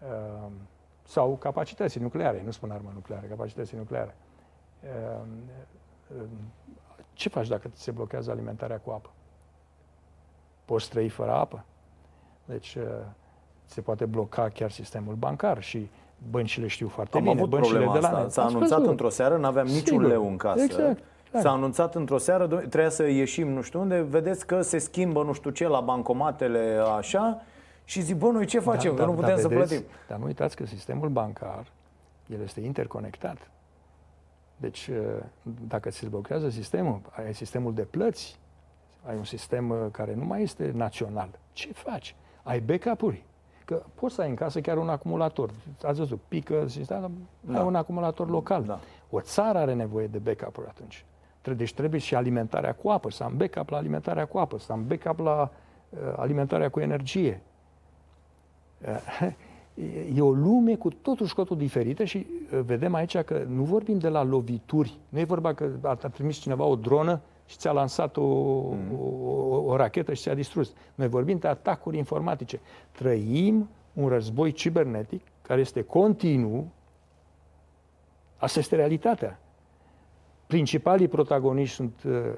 Uh, 0.02 0.50
sau 1.02 1.36
capacității 1.36 2.00
nucleare, 2.00 2.42
nu 2.44 2.50
spun 2.50 2.70
armă 2.70 2.90
nucleare, 2.94 3.26
capacității 3.26 3.76
nucleare. 3.76 4.14
Ce 7.12 7.28
faci 7.28 7.48
dacă 7.48 7.68
ți 7.68 7.82
se 7.82 7.90
blochează 7.90 8.30
alimentarea 8.30 8.78
cu 8.78 8.90
apă? 8.90 9.10
poți 10.66 10.88
trăi 10.88 11.08
fără 11.08 11.30
apă. 11.30 11.64
Deci 12.44 12.74
uh, 12.74 12.84
se 13.64 13.80
poate 13.80 14.04
bloca 14.04 14.48
chiar 14.48 14.70
sistemul 14.70 15.14
bancar 15.14 15.62
și 15.62 15.90
băncile 16.30 16.66
știu 16.66 16.88
foarte 16.88 17.16
Am 17.16 17.22
bine. 17.22 17.34
avut 17.34 17.48
băncile 17.48 17.78
problema 17.78 18.00
de 18.00 18.14
la 18.14 18.18
asta. 18.18 18.28
S-a 18.28 18.44
anunțat 18.44 18.84
într-o 18.86 19.08
seară, 19.08 19.36
nu 19.36 19.46
aveam 19.46 19.66
niciun 19.66 19.82
Sigur. 19.84 20.06
leu 20.06 20.26
în 20.28 20.36
casă. 20.36 20.62
Exact. 20.62 21.02
S-a 21.40 21.50
anunțat 21.50 21.94
într-o 21.94 22.18
seară, 22.18 22.46
trebuia 22.46 22.88
să 22.88 23.02
ieșim 23.02 23.48
nu 23.48 23.62
știu 23.62 23.80
unde, 23.80 24.00
vedeți 24.00 24.46
că 24.46 24.62
se 24.62 24.78
schimbă 24.78 25.22
nu 25.22 25.32
știu 25.32 25.50
ce 25.50 25.68
la 25.68 25.80
bancomatele 25.80 26.82
așa 26.96 27.42
și 27.84 28.00
zic, 28.00 28.16
bă, 28.16 28.30
noi 28.30 28.46
ce 28.46 28.58
da, 28.58 28.62
facem? 28.62 28.94
Da, 28.94 29.02
că 29.02 29.08
nu 29.08 29.14
putem 29.14 29.34
da, 29.34 29.40
să 29.40 29.48
vedeți, 29.48 29.68
plătim. 29.68 29.88
Dar 30.08 30.18
nu 30.18 30.24
uitați 30.24 30.56
că 30.56 30.66
sistemul 30.66 31.08
bancar, 31.08 31.66
el 32.26 32.40
este 32.42 32.60
interconectat. 32.60 33.50
Deci, 34.56 34.86
uh, 34.86 34.96
dacă 35.68 35.90
se 35.90 36.06
blochează 36.06 36.48
sistemul, 36.48 37.00
ai 37.10 37.34
sistemul 37.34 37.74
de 37.74 37.82
plăți, 37.82 38.38
ai 39.06 39.16
un 39.16 39.24
sistem 39.24 39.70
uh, 39.70 39.76
care 39.90 40.14
nu 40.14 40.24
mai 40.24 40.42
este 40.42 40.72
național. 40.74 41.28
Ce 41.52 41.72
faci? 41.72 42.16
Ai 42.42 42.60
backup-uri. 42.60 43.24
Că 43.64 43.82
poți 43.94 44.14
să 44.14 44.20
ai 44.20 44.28
în 44.28 44.34
casă 44.34 44.60
chiar 44.60 44.76
un 44.76 44.88
acumulator. 44.88 45.50
Ați 45.82 45.98
văzut, 45.98 46.20
pică 46.28 46.68
sistemul, 46.68 47.10
da. 47.40 47.58
ai 47.58 47.64
un 47.64 47.74
acumulator 47.74 48.28
local. 48.28 48.62
Da. 48.62 48.80
O 49.10 49.20
țară 49.20 49.58
are 49.58 49.74
nevoie 49.74 50.06
de 50.06 50.18
backup-uri 50.18 50.66
atunci. 50.68 51.04
Deci 51.54 51.74
trebuie 51.74 52.00
și 52.00 52.14
alimentarea 52.14 52.74
cu 52.74 52.88
apă, 52.88 53.10
să 53.10 53.24
am 53.24 53.36
backup 53.36 53.68
la 53.68 53.76
alimentarea 53.76 54.24
cu 54.24 54.38
apă, 54.38 54.58
să 54.58 54.72
am 54.72 54.86
backup 54.86 55.18
la 55.18 55.50
uh, 55.88 55.98
alimentarea 56.16 56.68
cu 56.68 56.80
energie. 56.80 57.40
Uh, 59.20 59.30
e 60.16 60.20
o 60.20 60.30
lume 60.30 60.74
cu 60.74 60.88
totul 60.88 61.26
și 61.26 61.34
totul 61.34 61.56
diferită 61.56 62.04
și 62.04 62.26
uh, 62.52 62.60
vedem 62.60 62.94
aici 62.94 63.18
că 63.18 63.44
nu 63.48 63.62
vorbim 63.62 63.98
de 63.98 64.08
la 64.08 64.22
lovituri. 64.22 64.98
Nu 65.08 65.18
e 65.18 65.24
vorba 65.24 65.54
că 65.54 65.70
a 65.82 65.94
trimis 65.94 66.36
cineva 66.36 66.64
o 66.64 66.76
dronă 66.76 67.20
și 67.46 67.56
ți-a 67.56 67.72
lansat 67.72 68.16
o, 68.16 68.22
mm. 68.22 68.98
o, 68.98 69.04
o, 69.04 69.62
o 69.64 69.76
rachetă 69.76 70.14
și 70.14 70.22
ți-a 70.22 70.34
distrus. 70.34 70.72
Noi 70.94 71.08
vorbim 71.08 71.38
de 71.38 71.48
atacuri 71.48 71.96
informatice. 71.96 72.60
Trăim 72.92 73.68
un 73.92 74.08
război 74.08 74.52
cibernetic 74.52 75.22
care 75.42 75.60
este 75.60 75.82
continuu. 75.82 76.72
Asta 78.36 78.58
este 78.58 78.76
realitatea. 78.76 79.40
Principalii 80.46 81.08
protagoniști 81.08 81.74
sunt 81.74 82.02
uh, 82.06 82.32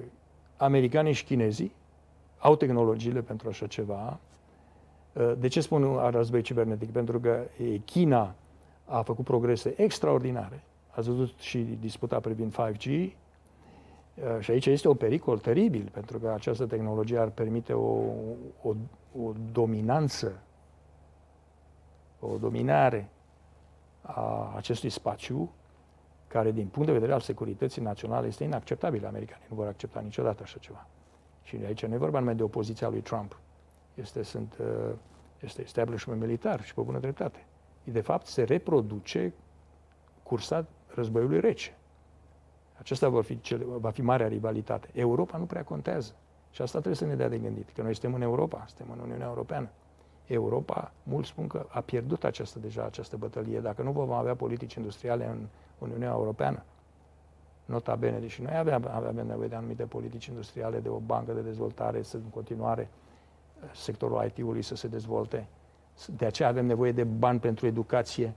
americanii 0.57 1.13
și 1.13 1.25
chinezii, 1.25 1.73
au 2.39 2.57
tehnologiile 2.57 3.21
pentru 3.21 3.49
așa 3.49 3.67
ceva. 3.67 4.19
Uh, 5.13 5.33
de 5.39 5.49
ce 5.49 5.61
spun 5.61 6.11
război 6.11 6.43
cibernetic? 6.43 6.91
Pentru 6.91 7.21
că 7.21 7.41
China 7.85 8.35
a 8.85 9.03
făcut 9.03 9.25
progrese 9.25 9.75
extraordinare. 9.77 10.63
Ați 10.91 11.09
văzut 11.09 11.39
și 11.39 11.59
disputa 11.81 12.21
privind 12.21 12.55
5G, 12.55 13.11
Uh, 14.23 14.41
și 14.41 14.51
aici 14.51 14.67
este 14.67 14.89
un 14.89 14.95
pericol 14.95 15.39
teribil, 15.39 15.89
pentru 15.93 16.19
că 16.19 16.29
această 16.29 16.67
tehnologie 16.67 17.19
ar 17.19 17.29
permite 17.29 17.73
o, 17.73 18.03
o, 18.63 18.75
o 19.23 19.33
dominanță, 19.53 20.41
o 22.21 22.37
dominare 22.41 23.09
a 24.03 24.53
acestui 24.57 24.91
spațiu, 24.91 25.51
care 26.29 26.51
din 26.51 26.67
punct 26.67 26.87
de 26.87 26.95
vedere 26.95 27.13
al 27.13 27.21
securității 27.21 27.83
naționale 27.83 28.27
este 28.27 28.45
inacceptabil. 28.45 29.07
Americanii 29.07 29.47
nu 29.49 29.57
vor 29.57 29.67
accepta 29.67 30.01
niciodată 30.01 30.43
așa 30.43 30.59
ceva. 30.59 30.87
Și 31.43 31.57
aici 31.67 31.87
nu 31.87 31.95
e 31.95 31.99
vorba 31.99 32.19
numai 32.19 32.35
de 32.35 32.43
opoziția 32.43 32.89
lui 32.89 33.01
Trump. 33.01 33.39
Este, 33.95 34.23
sunt, 34.23 34.57
uh, 34.61 34.95
este 35.41 35.63
establishment 35.63 36.21
militar 36.21 36.65
și 36.65 36.75
pe 36.75 36.81
bună 36.81 36.99
dreptate. 36.99 37.45
De 37.85 38.01
fapt, 38.01 38.27
se 38.27 38.43
reproduce 38.43 39.33
cursa 40.23 40.67
războiului 40.95 41.41
rece. 41.41 41.77
Acesta 42.79 43.09
va 43.09 43.23
fi, 43.23 43.41
cele, 43.41 43.65
va 43.65 43.91
fi 43.91 44.03
marea 44.03 44.29
rivalitate. 44.29 44.89
Europa 44.93 45.39
nu 45.39 45.45
prea 45.45 45.65
contează. 45.65 46.15
Și 46.51 46.63
asta 46.63 46.79
trebuie 46.79 46.97
să 46.97 47.07
ne 47.07 47.15
dea 47.15 47.29
de 47.29 47.39
gândit, 47.39 47.71
că 47.75 47.83
noi 47.83 47.93
suntem 47.93 48.15
în 48.15 48.23
Europa, 48.23 48.65
suntem 48.67 48.95
în 48.95 49.03
Uniunea 49.05 49.27
Europeană. 49.27 49.69
Europa, 50.27 50.93
mulți 51.03 51.29
spun 51.29 51.47
că 51.47 51.67
a 51.69 51.81
pierdut 51.81 52.25
această, 52.25 52.59
deja 52.59 52.85
această 52.85 53.17
bătălie. 53.17 53.61
Dacă 53.61 53.83
nu 53.83 53.93
vom 53.93 54.11
avea 54.13 54.35
politici 54.35 54.75
industriale 54.75 55.27
în 55.27 55.47
Uniunea 55.79 56.09
Europeană, 56.09 56.63
nota 57.65 57.95
bene, 57.95 58.19
deși 58.19 58.43
noi 58.43 58.57
aveam, 58.57 58.91
aveam 58.95 59.27
nevoie 59.27 59.49
de 59.49 59.55
anumite 59.55 59.83
politici 59.83 60.27
industriale, 60.27 60.79
de 60.79 60.89
o 60.89 60.99
bancă 60.99 61.33
de 61.33 61.41
dezvoltare, 61.41 62.03
să 62.03 62.17
în 62.17 62.31
continuare 62.31 62.89
sectorul 63.75 64.25
IT-ului 64.27 64.63
să 64.63 64.77
se 64.77 64.89
dezvolte. 64.89 65.47
De 66.17 66.27
aceea 66.27 66.49
avem 66.49 66.67
nevoie 66.67 66.93
de 66.93 67.05
bani 67.05 67.39
pentru 67.39 67.67
educație, 67.67 68.35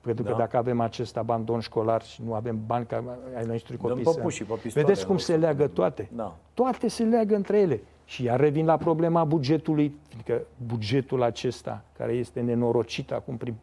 pentru 0.00 0.24
că 0.24 0.30
da. 0.30 0.36
dacă 0.36 0.56
avem 0.56 0.80
acest 0.80 1.16
abandon 1.16 1.60
școlar 1.60 2.02
și 2.02 2.22
nu 2.22 2.34
avem 2.34 2.60
bani 2.66 2.86
ca 2.86 3.04
ai 3.36 3.46
noștri 3.46 3.76
copii 3.76 4.04
să... 4.04 4.10
Păpușii, 4.10 4.46
Vedeți 4.72 5.06
cum 5.06 5.18
se 5.18 5.36
leagă 5.36 5.66
toate? 5.66 6.08
Da. 6.12 6.36
Toate 6.54 6.88
se 6.88 7.04
leagă 7.04 7.34
între 7.34 7.58
ele. 7.58 7.82
Și 8.04 8.22
iar 8.22 8.40
revin 8.40 8.64
la 8.64 8.76
problema 8.76 9.24
bugetului, 9.24 9.94
fiindcă 10.08 10.42
bugetul 10.66 11.22
acesta, 11.22 11.84
care 11.96 12.12
este 12.12 12.40
nenorocit 12.40 13.12
acum 13.12 13.36
prin 13.36 13.54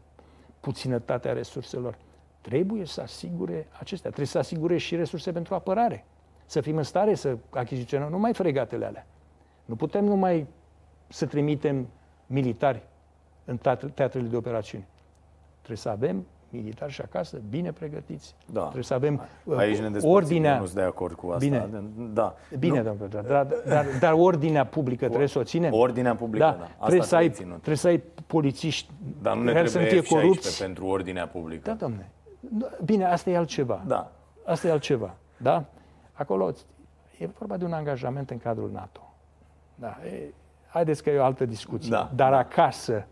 puținătatea 0.59 1.33
resurselor, 1.33 1.97
trebuie 2.47 2.85
să 2.85 3.01
asigure 3.01 3.67
acestea. 3.79 4.09
Trebuie 4.09 4.27
să 4.27 4.37
asigure 4.37 4.77
și 4.77 4.95
resurse 4.95 5.31
pentru 5.31 5.53
apărare. 5.53 6.05
Să 6.45 6.61
fim 6.61 6.77
în 6.77 6.83
stare 6.83 7.15
să 7.15 7.37
achiziționăm 7.49 8.09
numai 8.09 8.33
fregatele 8.33 8.85
alea. 8.85 9.05
Nu 9.65 9.75
putem 9.75 10.05
numai 10.05 10.47
să 11.07 11.25
trimitem 11.25 11.87
militari 12.25 12.81
în 13.45 13.57
teatrele 13.93 14.27
de 14.27 14.35
operațiuni. 14.35 14.87
Trebuie 15.57 15.77
să 15.77 15.89
avem 15.89 16.25
militari 16.49 16.91
și 16.91 17.01
acasă, 17.01 17.41
bine 17.49 17.71
pregătiți. 17.71 18.35
Da. 18.51 18.61
Trebuie 18.61 18.83
să 18.83 18.93
avem 18.93 19.21
Aici 19.55 19.77
ne 19.77 19.97
ordinea. 20.01 20.59
Nu 20.59 20.65
sunt 20.65 20.77
de 20.77 20.83
acord 20.83 21.15
cu 21.15 21.27
asta. 21.27 21.45
Bine, 21.45 21.69
da. 22.13 22.35
bine 22.59 22.81
domnule, 22.81 23.07
dar, 23.07 23.23
dar, 23.23 23.47
dar, 23.67 23.85
dar 23.99 24.13
ordinea 24.13 24.65
publică 24.65 25.05
trebuie 25.05 25.27
să 25.27 25.39
o 25.39 25.43
ținem. 25.43 25.73
Ordinea 25.73 26.15
publică, 26.15 26.45
da. 26.45 26.51
da. 26.51 26.63
Asta 26.63 26.85
trebuie, 26.85 27.07
să 27.07 27.15
ai, 27.15 27.29
trebuie 27.29 27.75
să 27.75 27.87
ai 27.87 28.03
polițiști 28.27 28.91
dar 29.21 29.35
nu 29.35 29.43
ne 29.43 29.53
care 29.53 29.67
să 29.67 29.79
nu 29.79 29.85
fie 29.85 30.03
corupți. 30.03 30.61
pentru 30.61 30.85
ordinea 30.85 31.27
publică. 31.27 31.69
Da, 31.69 31.73
domnule. 31.73 32.09
Bine, 32.85 33.05
asta 33.05 33.29
e 33.29 33.37
altceva. 33.37 33.83
Da. 33.85 34.11
Asta 34.45 34.67
e 34.67 34.71
altceva. 34.71 35.15
Da? 35.37 35.65
Acolo 36.13 36.53
e 37.17 37.25
vorba 37.25 37.57
de 37.57 37.65
un 37.65 37.73
angajament 37.73 38.29
în 38.29 38.37
cadrul 38.37 38.71
NATO. 38.71 39.13
Da. 39.75 39.97
E, 40.05 40.33
haideți 40.67 41.03
că 41.03 41.09
e 41.09 41.19
o 41.19 41.23
altă 41.23 41.45
discuție. 41.45 41.89
Da. 41.89 42.11
Dar 42.15 42.33
acasă, 42.33 43.07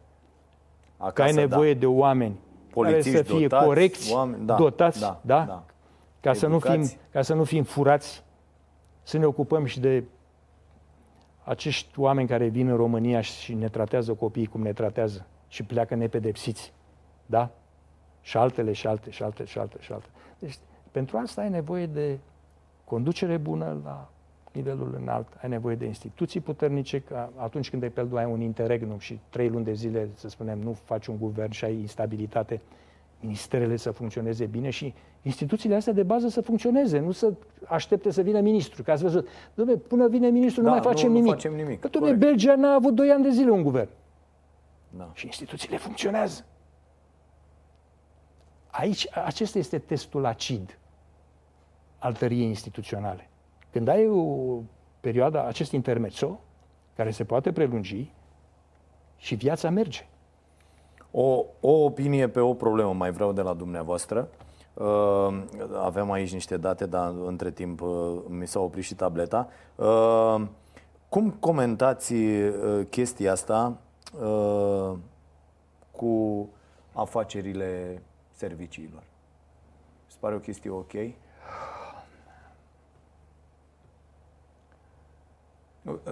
acasă 0.97 1.13
că 1.13 1.21
ai 1.21 1.33
nevoie 1.33 1.73
da. 1.73 1.79
de 1.79 1.85
oameni 1.85 2.39
polițiști 2.69 3.11
care 3.11 3.23
să 3.23 3.33
fie 3.33 3.47
dotați, 3.47 3.65
corecți, 3.65 4.13
oameni, 4.13 4.45
da, 4.45 4.55
dotați, 4.55 4.99
da, 4.99 5.19
da, 5.21 5.43
da. 5.43 5.63
Ca, 6.19 6.33
să 6.33 6.47
nu 6.47 6.59
fim, 6.59 6.91
ca 7.11 7.21
să 7.21 7.33
nu 7.33 7.43
fim 7.43 7.63
furați, 7.63 8.23
să 9.03 9.17
ne 9.17 9.25
ocupăm 9.25 9.65
și 9.65 9.79
de 9.79 10.03
acești 11.43 11.99
oameni 11.99 12.27
care 12.27 12.47
vin 12.47 12.67
în 12.67 12.75
România 12.75 13.21
și 13.21 13.53
ne 13.53 13.69
tratează 13.69 14.13
copiii 14.13 14.45
cum 14.45 14.61
ne 14.61 14.73
tratează 14.73 15.25
și 15.47 15.63
pleacă 15.63 15.95
nepedepsiți. 15.95 16.73
Da? 17.25 17.49
Și 18.25 18.37
altele, 18.37 18.71
și 18.71 18.87
alte, 18.87 19.09
și 19.09 19.23
alte, 19.23 19.45
și 19.45 19.57
alte, 19.57 19.77
și 19.79 19.91
alte. 19.91 20.07
Deci, 20.39 20.57
pentru 20.91 21.17
asta 21.17 21.41
ai 21.41 21.49
nevoie 21.49 21.85
de 21.85 22.17
conducere 22.83 23.37
bună 23.37 23.77
la 23.83 24.09
nivelul 24.51 24.97
înalt, 25.01 25.27
ai 25.41 25.49
nevoie 25.49 25.75
de 25.75 25.85
instituții 25.85 26.39
puternice, 26.39 26.99
că 26.99 27.27
atunci 27.35 27.69
când, 27.69 27.81
de 27.81 27.89
pildă, 27.89 28.17
ai 28.17 28.25
un 28.25 28.41
interregnum 28.41 28.97
și 28.97 29.19
trei 29.29 29.49
luni 29.49 29.63
de 29.63 29.73
zile, 29.73 30.09
să 30.13 30.29
spunem, 30.29 30.59
nu 30.59 30.73
faci 30.73 31.07
un 31.07 31.17
guvern 31.19 31.51
și 31.51 31.65
ai 31.65 31.79
instabilitate, 31.79 32.61
ministerele 33.19 33.75
să 33.75 33.91
funcționeze 33.91 34.45
bine 34.45 34.69
și 34.69 34.93
instituțiile 35.21 35.75
astea 35.75 35.93
de 35.93 36.03
bază 36.03 36.27
să 36.27 36.41
funcționeze, 36.41 36.99
nu 36.99 37.11
să 37.11 37.33
aștepte 37.65 38.11
să 38.11 38.21
vină 38.21 38.39
ministru. 38.39 38.83
Că 38.83 38.91
ați 38.91 39.03
văzut, 39.03 39.27
domnule, 39.53 39.77
până 39.77 40.07
vine 40.07 40.27
ministru 40.27 40.61
da, 40.61 40.67
nu 40.67 40.73
mai 40.73 40.83
facem 40.83 41.07
nu, 41.07 41.13
nimic. 41.13 41.29
Nu 41.29 41.35
facem 41.35 41.55
nimic. 41.55 41.79
Că, 41.79 41.87
domnule, 41.87 42.13
Belgia 42.13 42.55
n-a 42.55 42.73
avut 42.73 42.93
2 42.93 43.09
ani 43.09 43.23
de 43.23 43.29
zile 43.29 43.49
un 43.49 43.63
guvern. 43.63 43.89
Da. 44.97 45.11
Și 45.13 45.25
instituțiile 45.25 45.77
funcționează. 45.77 46.45
Aici, 48.77 49.07
acesta 49.25 49.57
este 49.57 49.79
testul 49.79 50.25
acid 50.25 50.79
al 51.99 52.13
tăriei 52.13 52.47
instituționale. 52.47 53.29
Când 53.71 53.87
ai 53.87 54.07
o 54.07 54.59
perioadă, 54.99 55.45
acest 55.45 55.71
intermezzo, 55.71 56.39
care 56.95 57.11
se 57.11 57.23
poate 57.23 57.51
prelungi 57.51 58.11
și 59.17 59.35
viața 59.35 59.69
merge. 59.69 60.07
O, 61.11 61.45
o 61.59 61.71
opinie 61.71 62.29
pe 62.29 62.39
o 62.39 62.53
problemă 62.53 62.93
mai 62.93 63.11
vreau 63.11 63.33
de 63.33 63.41
la 63.41 63.53
dumneavoastră. 63.53 64.27
Uh, 64.73 65.43
avem 65.81 66.11
aici 66.11 66.33
niște 66.33 66.57
date, 66.57 66.85
dar 66.85 67.13
între 67.25 67.51
timp 67.51 67.81
uh, 67.81 68.17
mi 68.27 68.47
s-a 68.47 68.59
oprit 68.59 68.83
și 68.83 68.95
tableta. 68.95 69.49
Uh, 69.75 70.41
cum 71.09 71.31
comentați 71.31 72.13
uh, 72.13 72.85
chestia 72.89 73.31
asta 73.31 73.77
uh, 74.21 74.97
cu 75.91 76.47
afacerile 76.93 78.01
serviciilor? 78.35 79.03
Se 80.07 80.17
pare 80.19 80.35
o 80.35 80.39
chestie 80.39 80.69
ok? 80.69 80.93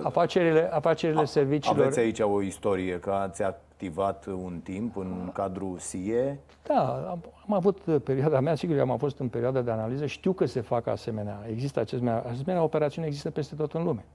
Afacerile, 0.04 0.74
afacerile 0.74 1.22
A, 1.22 1.26
serviciilor... 1.26 1.80
Aveți 1.80 2.00
aici 2.00 2.20
o 2.20 2.42
istorie 2.42 3.00
că 3.00 3.12
ați 3.12 3.44
activat 3.44 4.26
un 4.26 4.60
timp 4.64 4.98
în 4.98 5.30
cadrul 5.34 5.78
SIE? 5.78 6.40
Da, 6.64 7.10
am, 7.10 7.24
am 7.48 7.54
avut 7.54 8.04
perioada 8.04 8.40
mea, 8.40 8.56
sigur, 8.56 8.76
eu 8.76 8.92
am 8.92 8.98
fost 8.98 9.20
în 9.20 9.30
perioada 9.30 9.62
de 9.62 9.72
analiză, 9.72 10.06
știu 10.06 10.34
că 10.34 10.46
se 10.46 10.62
fac 10.62 10.88
asemenea, 10.88 11.46
există 11.50 11.80
asemenea, 11.80 12.24
asemenea 12.32 12.64
operațiuni 12.64 13.08
există 13.08 13.32
peste 13.32 13.56
tot 13.56 13.74
în 13.74 13.84
lume. 13.84 14.06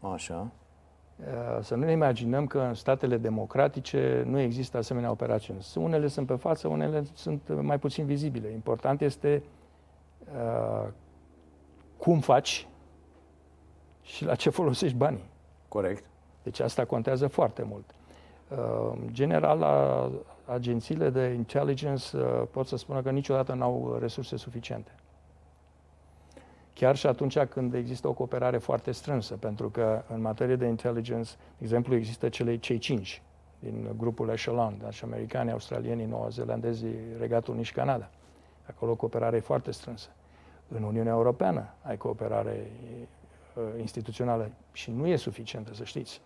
Așa. 0.00 0.50
Uh, 1.20 1.58
să 1.62 1.74
nu 1.74 1.84
ne 1.84 1.92
imaginăm 1.92 2.46
că 2.46 2.58
în 2.58 2.74
statele 2.74 3.16
democratice 3.16 4.22
nu 4.26 4.38
există 4.38 4.76
asemenea 4.76 5.10
operațiuni. 5.10 5.66
Unele 5.74 6.06
sunt 6.06 6.26
pe 6.26 6.34
față, 6.34 6.68
unele 6.68 7.04
sunt 7.14 7.62
mai 7.62 7.78
puțin 7.78 8.04
vizibile. 8.04 8.48
Important 8.48 9.00
este 9.00 9.42
uh, 10.34 10.88
cum 11.98 12.20
faci 12.20 12.68
și 14.02 14.24
la 14.24 14.34
ce 14.34 14.50
folosești 14.50 14.96
banii. 14.96 15.28
Corect. 15.68 16.04
Deci 16.42 16.60
asta 16.60 16.84
contează 16.84 17.26
foarte 17.26 17.62
mult. 17.62 17.84
Uh, 18.48 18.98
în 19.00 19.08
general, 19.12 19.58
la 19.58 20.10
agențiile 20.44 21.10
de 21.10 21.26
intelligence 21.26 22.16
uh, 22.16 22.42
pot 22.50 22.66
să 22.66 22.76
spună 22.76 23.02
că 23.02 23.10
niciodată 23.10 23.54
nu 23.54 23.62
au 23.62 23.96
resurse 24.00 24.36
suficiente. 24.36 24.90
Chiar 26.72 26.96
și 26.96 27.06
atunci 27.06 27.38
când 27.38 27.74
există 27.74 28.08
o 28.08 28.12
cooperare 28.12 28.58
foarte 28.58 28.92
strânsă, 28.92 29.34
pentru 29.34 29.70
că 29.70 30.02
în 30.08 30.20
materie 30.20 30.56
de 30.56 30.66
intelligence, 30.66 31.30
de 31.36 31.64
exemplu, 31.64 31.94
există 31.94 32.28
cele 32.28 32.56
cei 32.56 32.78
cinci 32.78 33.22
din 33.58 33.90
grupul 33.96 34.28
Echelon, 34.28 34.80
deci 34.84 35.02
americani, 35.02 35.50
australienii, 35.50 36.06
neozelandezii, 36.06 36.96
Regatul 37.18 37.54
Unit 37.54 37.66
și 37.66 37.72
Canada. 37.72 38.10
Acolo 38.66 38.94
cooperare 38.94 39.36
e 39.36 39.40
foarte 39.40 39.70
strânsă. 39.70 40.08
În 40.68 40.82
Uniunea 40.82 41.12
Europeană 41.12 41.74
ai 41.82 41.96
cooperare 41.96 42.70
uh, 43.54 43.62
instituțională 43.78 44.50
și 44.72 44.90
nu 44.90 45.06
e 45.06 45.16
suficientă, 45.16 45.74
să 45.74 45.84
știți. 45.84 46.20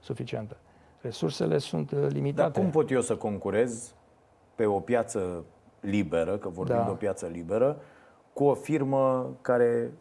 Suficientă. 0.00 0.56
Resursele 1.00 1.58
sunt 1.58 1.90
uh, 1.90 2.06
limitate. 2.08 2.50
Dar 2.50 2.62
cum 2.62 2.70
pot 2.70 2.90
eu 2.90 3.00
să 3.00 3.16
concurez 3.16 3.94
pe 4.54 4.66
o 4.66 4.80
piață 4.80 5.44
liberă, 5.80 6.36
că 6.36 6.48
vorbim 6.48 6.76
da. 6.76 6.84
de 6.84 6.90
o 6.90 6.94
piață 6.94 7.26
liberă, 7.26 7.76
cu 8.34 8.44
o 8.44 8.54
firmă 8.54 9.36
care 9.40 9.92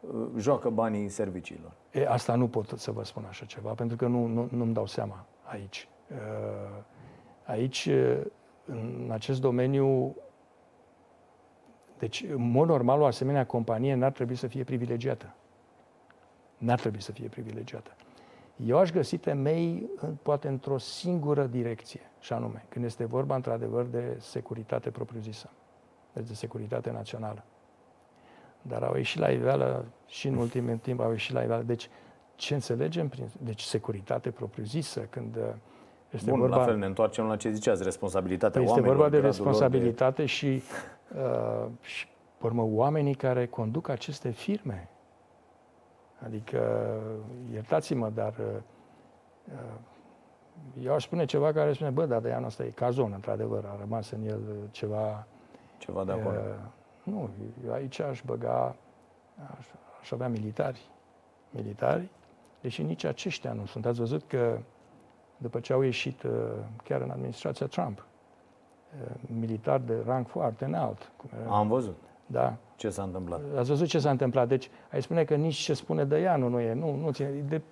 uh, 0.00 0.26
joacă 0.36 0.70
banii 0.70 1.08
serviciilor. 1.08 1.72
E, 1.90 2.06
asta 2.08 2.34
nu 2.34 2.48
pot 2.48 2.72
să 2.76 2.90
vă 2.90 3.04
spun 3.04 3.24
așa 3.24 3.44
ceva, 3.44 3.72
pentru 3.72 3.96
că 3.96 4.06
nu, 4.06 4.26
nu, 4.26 4.48
nu-mi 4.50 4.74
dau 4.74 4.86
seama 4.86 5.26
aici. 5.42 5.88
Uh, 6.10 6.82
aici, 7.44 7.86
uh, 7.86 8.20
în 8.64 9.08
acest 9.12 9.40
domeniu, 9.40 10.16
deci, 11.98 12.24
în 12.30 12.50
mod 12.50 12.68
normal, 12.68 13.00
o 13.00 13.04
asemenea 13.04 13.46
companie 13.46 13.94
n-ar 13.94 14.12
trebui 14.12 14.34
să 14.34 14.46
fie 14.46 14.64
privilegiată. 14.64 15.34
N-ar 16.58 16.80
trebui 16.80 17.00
să 17.00 17.12
fie 17.12 17.28
privilegiată. 17.28 17.90
Eu 18.56 18.78
aș 18.78 18.90
găsi 18.90 19.18
temei, 19.18 19.90
poate, 20.22 20.48
într-o 20.48 20.78
singură 20.78 21.46
direcție, 21.46 22.00
și 22.20 22.32
anume, 22.32 22.64
când 22.68 22.84
este 22.84 23.04
vorba, 23.04 23.34
într-adevăr, 23.34 23.84
de 23.84 24.16
securitate 24.18 24.90
propriu-zisă 24.90 25.50
deci 26.14 26.26
de 26.26 26.34
securitate 26.34 26.90
națională. 26.90 27.44
Dar 28.62 28.82
au 28.82 28.94
ieșit 28.96 29.20
la 29.20 29.30
iveală 29.30 29.84
și 30.06 30.28
în 30.28 30.34
ultimul 30.34 30.76
timp 30.76 31.00
au 31.00 31.10
ieșit 31.10 31.34
la 31.34 31.42
iveală. 31.42 31.62
Deci, 31.62 31.88
ce 32.34 32.54
înțelegem 32.54 33.08
prin 33.08 33.28
deci 33.38 33.60
securitate 33.60 34.30
propriu-zisă, 34.30 35.00
când 35.00 35.36
uh, 35.36 35.42
este 36.10 36.30
Bun, 36.30 36.40
vorba... 36.40 36.56
la 36.56 36.64
fel 36.64 36.76
ne 36.76 36.86
întoarcem 36.86 37.24
la 37.24 37.36
ce 37.36 37.50
ziceați, 37.50 37.82
responsabilitatea 37.82 38.60
este 38.60 38.72
oamenilor. 38.72 38.96
Este 38.96 39.10
vorba 39.10 39.20
de 39.20 39.26
responsabilitate 39.26 40.22
de... 40.22 40.26
și, 40.26 40.62
uh, 41.16 41.66
și, 41.80 42.06
pe 42.38 42.46
urmă, 42.46 42.62
oamenii 42.62 43.14
care 43.14 43.46
conduc 43.46 43.88
aceste 43.88 44.30
firme. 44.30 44.88
Adică, 46.24 46.90
iertați-mă, 47.52 48.10
dar 48.10 48.34
uh, 48.38 48.60
uh, 49.44 50.84
eu 50.84 50.94
aș 50.94 51.04
spune 51.04 51.24
ceva 51.24 51.52
care 51.52 51.72
spune, 51.72 51.90
bă, 51.90 52.06
dar 52.06 52.20
de 52.20 52.32
anul 52.32 52.46
ăsta 52.46 52.64
e 52.64 52.68
cazon, 52.68 53.12
într-adevăr, 53.14 53.64
a 53.64 53.76
rămas 53.80 54.10
în 54.10 54.26
el 54.26 54.40
ceva 54.70 55.26
ceva 55.78 56.04
de 56.04 56.12
acolo? 56.12 56.38
Uh, 56.38 56.54
nu, 57.02 57.30
eu 57.66 57.72
aici 57.72 58.00
aș 58.00 58.22
băga, 58.26 58.76
aș, 59.58 59.66
aș 60.00 60.10
avea 60.10 60.28
militari. 60.28 60.88
Militari, 61.50 62.08
deși 62.60 62.82
nici 62.82 63.04
aceștia 63.04 63.52
nu 63.52 63.66
sunt. 63.66 63.86
Ați 63.86 63.98
văzut 63.98 64.22
că 64.26 64.58
după 65.36 65.60
ce 65.60 65.72
au 65.72 65.82
ieșit 65.82 66.22
uh, 66.22 66.30
chiar 66.84 67.00
în 67.00 67.10
administrația 67.10 67.66
Trump, 67.66 67.98
uh, 67.98 69.14
militari 69.38 69.86
de 69.86 70.02
rang 70.06 70.26
foarte 70.26 70.64
înalt. 70.64 71.12
Uh, 71.24 71.50
Am 71.50 71.68
văzut. 71.68 71.96
Da. 72.26 72.56
Ce 72.76 72.90
s-a 72.90 73.02
întâmplat? 73.02 73.40
Ați 73.56 73.68
văzut 73.68 73.86
ce 73.86 73.98
s-a 73.98 74.10
întâmplat. 74.10 74.48
Deci, 74.48 74.70
ai 74.92 75.02
spune 75.02 75.24
că 75.24 75.34
nici 75.34 75.54
ce 75.54 75.74
spune 75.74 76.04
de 76.04 76.20
ea 76.20 76.36
nu, 76.36 76.48
nu 76.48 76.60
e. 76.60 76.72
Nu, 76.72 76.94
nu 76.94 77.10
ține. 77.10 77.28
De, 77.28 77.62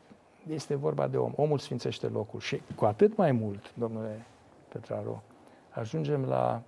este 0.48 0.74
vorba 0.74 1.06
de 1.06 1.16
om. 1.16 1.32
Omul 1.36 1.58
sfințește 1.58 2.06
locul. 2.06 2.40
Și 2.40 2.62
cu 2.76 2.84
atât 2.84 3.16
mai 3.16 3.32
mult, 3.32 3.74
domnule 3.74 4.26
Petraru, 4.68 5.22
ajungem 5.70 6.24
la 6.24 6.62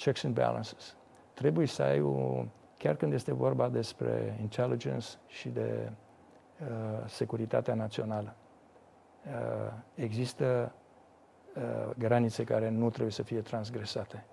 checks 0.00 0.24
and 0.24 0.34
balances. 0.34 0.96
Trebuie 1.34 1.66
să 1.66 1.82
ai 1.82 2.00
o, 2.00 2.44
chiar 2.78 2.96
când 2.96 3.12
este 3.12 3.32
vorba 3.32 3.68
despre 3.68 4.38
intelligence 4.40 5.06
și 5.26 5.48
de 5.48 5.90
uh, 6.60 6.66
securitatea 7.06 7.74
națională, 7.74 8.34
uh, 9.26 9.72
există 9.94 10.72
uh, 11.56 11.94
granițe 11.98 12.44
care 12.44 12.68
nu 12.68 12.88
trebuie 12.88 13.12
să 13.12 13.22
fie 13.22 13.40
transgresate. 13.40 14.24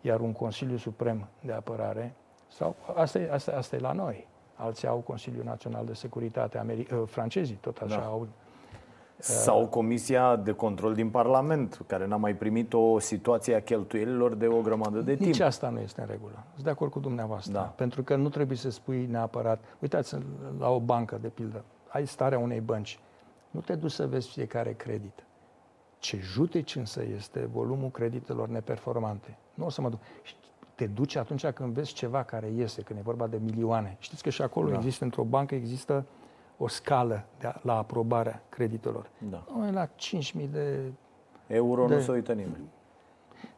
Iar 0.00 0.20
un 0.20 0.32
Consiliu 0.32 0.76
Suprem 0.76 1.28
de 1.40 1.52
Apărare, 1.52 2.14
sau 2.48 2.76
asta 2.94 3.18
e, 3.18 3.32
asta, 3.32 3.52
asta 3.52 3.76
e 3.76 3.78
la 3.78 3.92
noi, 3.92 4.28
alții 4.54 4.88
au 4.88 4.98
Consiliul 4.98 5.44
Național 5.44 5.86
de 5.86 5.92
Securitate, 5.92 6.58
Ameri- 6.58 6.90
uh, 6.90 7.02
francezii 7.06 7.54
tot 7.54 7.78
așa 7.78 7.98
da. 7.98 8.04
au 8.04 8.28
sau 9.18 9.66
Comisia 9.66 10.36
de 10.36 10.52
Control 10.52 10.94
din 10.94 11.10
Parlament, 11.10 11.80
care 11.86 12.06
n-a 12.06 12.16
mai 12.16 12.34
primit 12.34 12.72
o 12.72 12.98
situație 12.98 13.54
a 13.54 13.62
cheltuielilor 13.62 14.34
de 14.34 14.46
o 14.46 14.60
grămadă 14.60 15.00
de 15.00 15.14
timp. 15.14 15.26
Nici 15.26 15.40
asta 15.40 15.68
nu 15.68 15.80
este 15.80 16.00
în 16.00 16.06
regulă. 16.06 16.44
Sunt 16.52 16.64
de 16.64 16.70
acord 16.70 16.90
cu 16.90 16.98
dumneavoastră. 16.98 17.52
Da. 17.52 17.60
Pentru 17.60 18.02
că 18.02 18.16
nu 18.16 18.28
trebuie 18.28 18.56
să 18.56 18.70
spui 18.70 19.06
neapărat... 19.06 19.60
Uitați, 19.78 20.16
la 20.58 20.68
o 20.68 20.80
bancă, 20.80 21.18
de 21.20 21.28
pildă, 21.28 21.64
ai 21.88 22.06
starea 22.06 22.38
unei 22.38 22.60
bănci. 22.60 22.98
Nu 23.50 23.60
te 23.60 23.74
duci 23.74 23.90
să 23.90 24.06
vezi 24.06 24.28
fiecare 24.28 24.72
credit. 24.72 25.24
Ce 25.98 26.18
judeci 26.20 26.76
însă 26.76 27.02
este 27.16 27.48
volumul 27.52 27.90
creditelor 27.90 28.48
neperformante. 28.48 29.38
Nu 29.54 29.64
o 29.64 29.68
să 29.68 29.80
mă 29.80 29.88
duc. 29.88 29.98
Te 30.74 30.86
duci 30.86 31.16
atunci 31.16 31.46
când 31.46 31.72
vezi 31.72 31.92
ceva 31.92 32.22
care 32.22 32.50
iese, 32.56 32.82
când 32.82 32.98
e 32.98 33.02
vorba 33.02 33.26
de 33.26 33.38
milioane. 33.44 33.96
Știți 33.98 34.22
că 34.22 34.30
și 34.30 34.42
acolo 34.42 34.68
da. 34.68 34.76
există, 34.76 35.04
într-o 35.04 35.22
bancă 35.22 35.54
există 35.54 36.04
o 36.58 36.68
scală 36.68 37.24
de, 37.38 37.54
la 37.62 37.76
aprobarea 37.76 38.42
creditelor. 38.48 39.10
Da. 39.30 39.44
Noi 39.58 39.72
la 39.72 39.86
5.000 39.86 39.90
de... 40.50 40.92
Euro 41.46 41.86
de... 41.86 41.94
nu 41.94 42.00
se 42.00 42.12
uită 42.12 42.32
nimeni. 42.32 42.70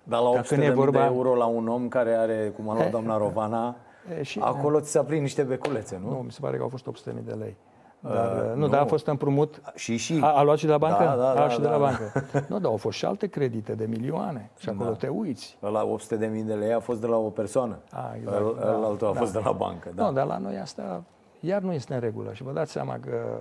Dar 0.02 0.20
la 0.20 0.28
800 0.28 0.60
de, 0.60 0.70
vorba... 0.70 0.98
de 0.98 1.04
euro 1.04 1.34
la 1.34 1.46
un 1.46 1.68
om 1.68 1.88
care 1.88 2.14
are, 2.14 2.52
cum 2.56 2.68
a 2.68 2.74
luat 2.74 2.90
doamna 2.90 3.16
Rovana, 3.16 3.76
e, 4.18 4.22
și, 4.22 4.38
acolo 4.38 4.80
ți 4.80 4.90
se 4.90 4.98
aprind 4.98 5.20
niște 5.20 5.42
beculețe, 5.42 6.00
nu? 6.02 6.10
Nu, 6.10 6.16
mi 6.16 6.32
se 6.32 6.38
pare 6.40 6.56
că 6.56 6.62
au 6.62 6.68
fost 6.68 6.86
800.000 6.86 7.14
de 7.24 7.32
lei. 7.32 7.56
Dar, 8.00 8.36
uh, 8.36 8.54
nu, 8.54 8.54
nu, 8.54 8.68
dar 8.68 8.80
a 8.80 8.84
fost 8.84 9.06
împrumut. 9.06 9.62
Și 9.74 9.96
și. 9.96 10.18
A, 10.22 10.26
a 10.26 10.42
luat 10.42 10.58
și 10.58 10.64
de 10.64 10.70
la 10.70 10.78
bancă? 10.78 11.04
Da, 11.04 11.16
da, 11.16 11.30
a, 11.30 11.34
da, 11.34 11.48
și 11.48 11.60
da, 11.60 11.62
de 11.62 11.68
la 11.68 11.78
da. 11.78 11.84
bancă. 11.84 12.24
nu, 12.50 12.58
dar 12.58 12.70
au 12.70 12.76
fost 12.76 12.98
și 12.98 13.04
alte 13.04 13.26
credite 13.26 13.74
de 13.74 13.86
milioane. 13.86 14.50
Și 14.58 14.68
acolo 14.68 14.90
da. 14.90 14.96
te 14.96 15.08
uiți. 15.08 15.58
La 15.60 15.84
800 15.84 16.16
de 16.16 16.26
mii 16.26 16.42
de 16.42 16.54
lei 16.54 16.72
a 16.72 16.80
fost 16.80 17.00
de 17.00 17.06
la 17.06 17.16
o 17.16 17.28
persoană. 17.28 17.78
A, 17.90 18.12
exact, 18.16 18.36
Al, 18.36 18.56
da, 18.60 18.86
altul 18.86 19.06
a 19.06 19.12
da. 19.12 19.18
fost 19.18 19.32
de 19.32 19.40
la 19.44 19.52
bancă. 19.52 19.90
Da. 19.94 20.04
Nu, 20.04 20.12
dar 20.12 20.26
la 20.26 20.38
noi 20.38 20.58
asta 20.58 21.02
iar 21.40 21.62
nu 21.62 21.72
este 21.72 21.94
în 21.94 22.00
regulă. 22.00 22.32
Și 22.32 22.42
vă 22.42 22.52
dați 22.52 22.72
seama 22.72 22.98
că 22.98 23.40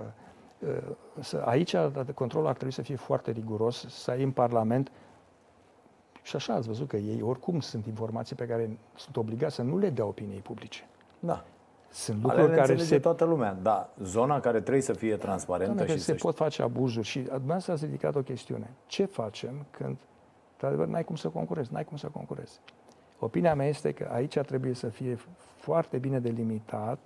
aici 1.44 1.76
controlul 2.14 2.48
ar 2.48 2.54
trebui 2.54 2.72
să 2.72 2.82
fie 2.82 2.96
foarte 2.96 3.30
riguros, 3.30 3.86
să 3.88 4.10
ai 4.10 4.22
în 4.22 4.30
Parlament 4.30 4.90
Și 6.28 6.36
așa 6.36 6.54
ați 6.54 6.66
văzut 6.66 6.88
că 6.88 6.96
ei 6.96 7.22
oricum 7.22 7.60
sunt 7.60 7.86
informații 7.86 8.36
pe 8.36 8.46
care 8.46 8.78
sunt 8.94 9.16
obligați 9.16 9.54
să 9.54 9.62
nu 9.62 9.78
le 9.78 9.90
dea 9.90 10.04
opiniei 10.04 10.40
publice. 10.40 10.88
Da. 11.18 11.44
Sunt 11.90 12.22
Lucruri 12.22 12.42
lucruri 12.42 12.66
care 12.66 12.78
se, 12.78 12.98
toată 12.98 13.24
lumea, 13.24 13.58
da. 13.62 13.90
Zona 14.02 14.40
care 14.40 14.60
trebuie 14.60 14.82
să 14.82 14.92
fie 14.92 15.16
transparentă 15.16 15.72
Doamne, 15.72 15.92
și 15.92 15.98
că 15.98 16.04
se 16.04 16.12
să 16.12 16.24
pot 16.24 16.34
face 16.34 16.62
abuzuri. 16.62 17.06
Și 17.06 17.18
dumneavoastră 17.18 17.72
ați 17.72 17.84
ridicat 17.84 18.14
o 18.14 18.20
chestiune. 18.20 18.70
Ce 18.86 19.04
facem 19.04 19.66
când, 19.70 19.96
într-adevăr, 20.52 20.86
n-ai 20.86 21.04
cum 21.04 21.16
să 21.16 21.28
concurezi? 21.28 21.72
N-ai 21.72 21.84
cum 21.84 21.96
să 21.96 22.06
concurezi. 22.06 22.60
Opinia 23.18 23.54
mea 23.54 23.66
este 23.66 23.92
că 23.92 24.08
aici 24.12 24.38
trebuie 24.38 24.74
să 24.74 24.88
fie 24.88 25.18
foarte 25.56 25.98
bine 25.98 26.18
delimitat 26.18 26.98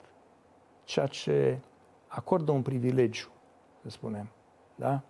ceea 0.85 1.07
ce 1.07 1.59
acordă 2.07 2.51
un 2.51 2.63
privilegiu, 2.63 3.29
să 3.83 3.91
spunem, 3.91 4.29
da? 4.75 5.03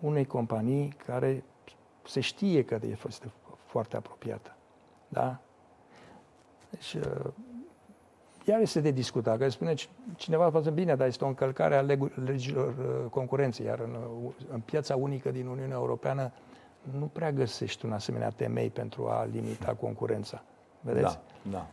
unei 0.00 0.24
companii 0.24 0.88
care 1.06 1.44
se 2.06 2.20
știe 2.20 2.64
că 2.64 2.78
este 2.90 3.32
foarte 3.66 3.96
apropiată. 3.96 4.56
Da? 5.08 5.40
Deci, 6.70 6.94
uh, 6.94 7.32
iar 8.44 8.60
este 8.60 8.80
de 8.80 8.90
discutat, 8.90 9.38
că 9.38 9.48
spune 9.48 9.74
cineva, 10.16 10.50
face 10.50 10.70
bine, 10.70 10.94
dar 10.94 11.06
este 11.06 11.24
o 11.24 11.26
încălcare 11.26 11.76
a 11.76 11.80
legilor 12.24 12.68
uh, 12.78 13.10
concurenței, 13.10 13.66
iar 13.66 13.78
în, 13.78 13.96
uh, 14.24 14.32
în 14.52 14.60
piața 14.60 14.96
unică 14.96 15.30
din 15.30 15.46
Uniunea 15.46 15.76
Europeană 15.76 16.32
nu 16.98 17.06
prea 17.06 17.32
găsești 17.32 17.84
un 17.84 17.92
asemenea 17.92 18.30
temei 18.30 18.70
pentru 18.70 19.08
a 19.08 19.24
limita 19.24 19.74
concurența. 19.74 20.42
Vedeți? 20.80 21.18
Da, 21.42 21.50
da. 21.50 21.66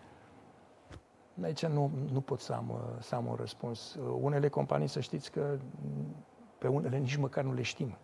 Aici 1.43 1.65
nu, 1.65 1.91
nu 2.11 2.21
pot 2.21 2.39
să 2.39 2.53
am, 2.53 2.79
să 2.99 3.15
am 3.15 3.25
un 3.25 3.35
răspuns. 3.39 3.97
Unele 4.21 4.49
companii, 4.49 4.87
să 4.87 4.99
știți 4.99 5.31
că 5.31 5.57
pe 6.57 6.67
unele 6.67 6.97
nici 6.97 7.15
măcar 7.15 7.43
nu 7.43 7.53
le 7.53 7.61
știm. 7.61 7.97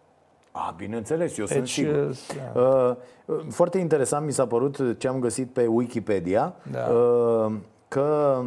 A, 0.52 0.74
bineînțeles, 0.78 1.38
eu 1.38 1.46
deci, 1.46 1.56
sunt 1.56 1.68
sigur. 1.68 2.16
Da. 2.54 2.62
Uh, 2.62 3.40
foarte 3.50 3.78
interesant 3.78 4.26
mi 4.26 4.32
s-a 4.32 4.48
părut 4.48 5.00
ce 5.00 5.08
am 5.08 5.20
găsit 5.20 5.54
pe 5.54 5.66
Wikipedia, 5.66 6.56
da. 6.72 6.88
uh, 6.90 7.56
că 7.88 8.42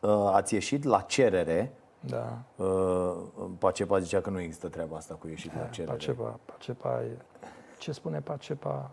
uh, 0.00 0.30
ați 0.32 0.54
ieșit 0.54 0.84
la 0.84 1.00
cerere. 1.00 1.72
Da. 2.00 2.38
Uh, 2.56 3.14
Pacepa 3.58 3.98
zicea 3.98 4.20
că 4.20 4.30
nu 4.30 4.40
există 4.40 4.68
treaba 4.68 4.96
asta 4.96 5.14
cu 5.14 5.28
ieșit 5.28 5.52
da, 5.52 5.60
la 5.60 5.66
cerere. 5.66 5.92
Pacepa, 5.92 6.38
Pacepa, 6.44 7.00
ce 7.78 7.92
spune 7.92 8.20
Pacepa? 8.20 8.90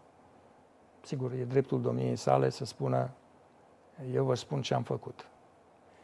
Sigur, 1.02 1.32
e 1.32 1.44
dreptul 1.44 1.82
domniei 1.82 2.16
sale 2.16 2.50
să 2.50 2.66
spună 2.66 3.10
eu 4.14 4.26
vă 4.26 4.36
spun 4.36 4.62
ce 4.62 4.74
am 4.74 4.84
făcut. 4.84 5.28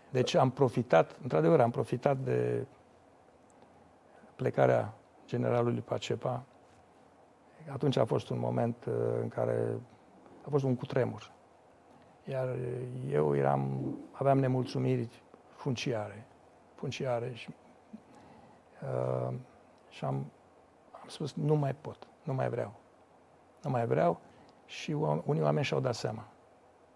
Deci 0.09 0.33
am 0.33 0.49
profitat, 0.49 1.17
într-adevăr, 1.21 1.59
am 1.59 1.71
profitat 1.71 2.17
de 2.17 2.65
plecarea 4.35 4.93
generalului 5.25 5.81
Pacepa. 5.81 6.43
Atunci 7.71 7.97
a 7.97 8.05
fost 8.05 8.29
un 8.29 8.39
moment 8.39 8.85
uh, 8.85 8.93
în 9.21 9.27
care 9.27 9.79
a 10.45 10.49
fost 10.49 10.63
un 10.63 10.75
cutremur. 10.75 11.31
Iar 12.23 12.55
eu 13.09 13.35
eram, 13.35 13.95
aveam 14.11 14.39
nemulțumiri 14.39 15.21
funciare, 15.55 16.25
funciare 16.75 17.31
și, 17.33 17.49
uh, 18.81 19.33
și 19.89 20.05
am, 20.05 20.15
am 20.91 21.07
spus 21.07 21.33
nu 21.33 21.55
mai 21.55 21.75
pot, 21.75 22.07
nu 22.23 22.33
mai 22.33 22.49
vreau. 22.49 22.73
Nu 23.63 23.69
mai 23.69 23.85
vreau 23.85 24.19
și 24.65 24.91
unii 25.25 25.41
oameni 25.41 25.65
și-au 25.65 25.79
dat 25.79 25.95
seama. 25.95 26.27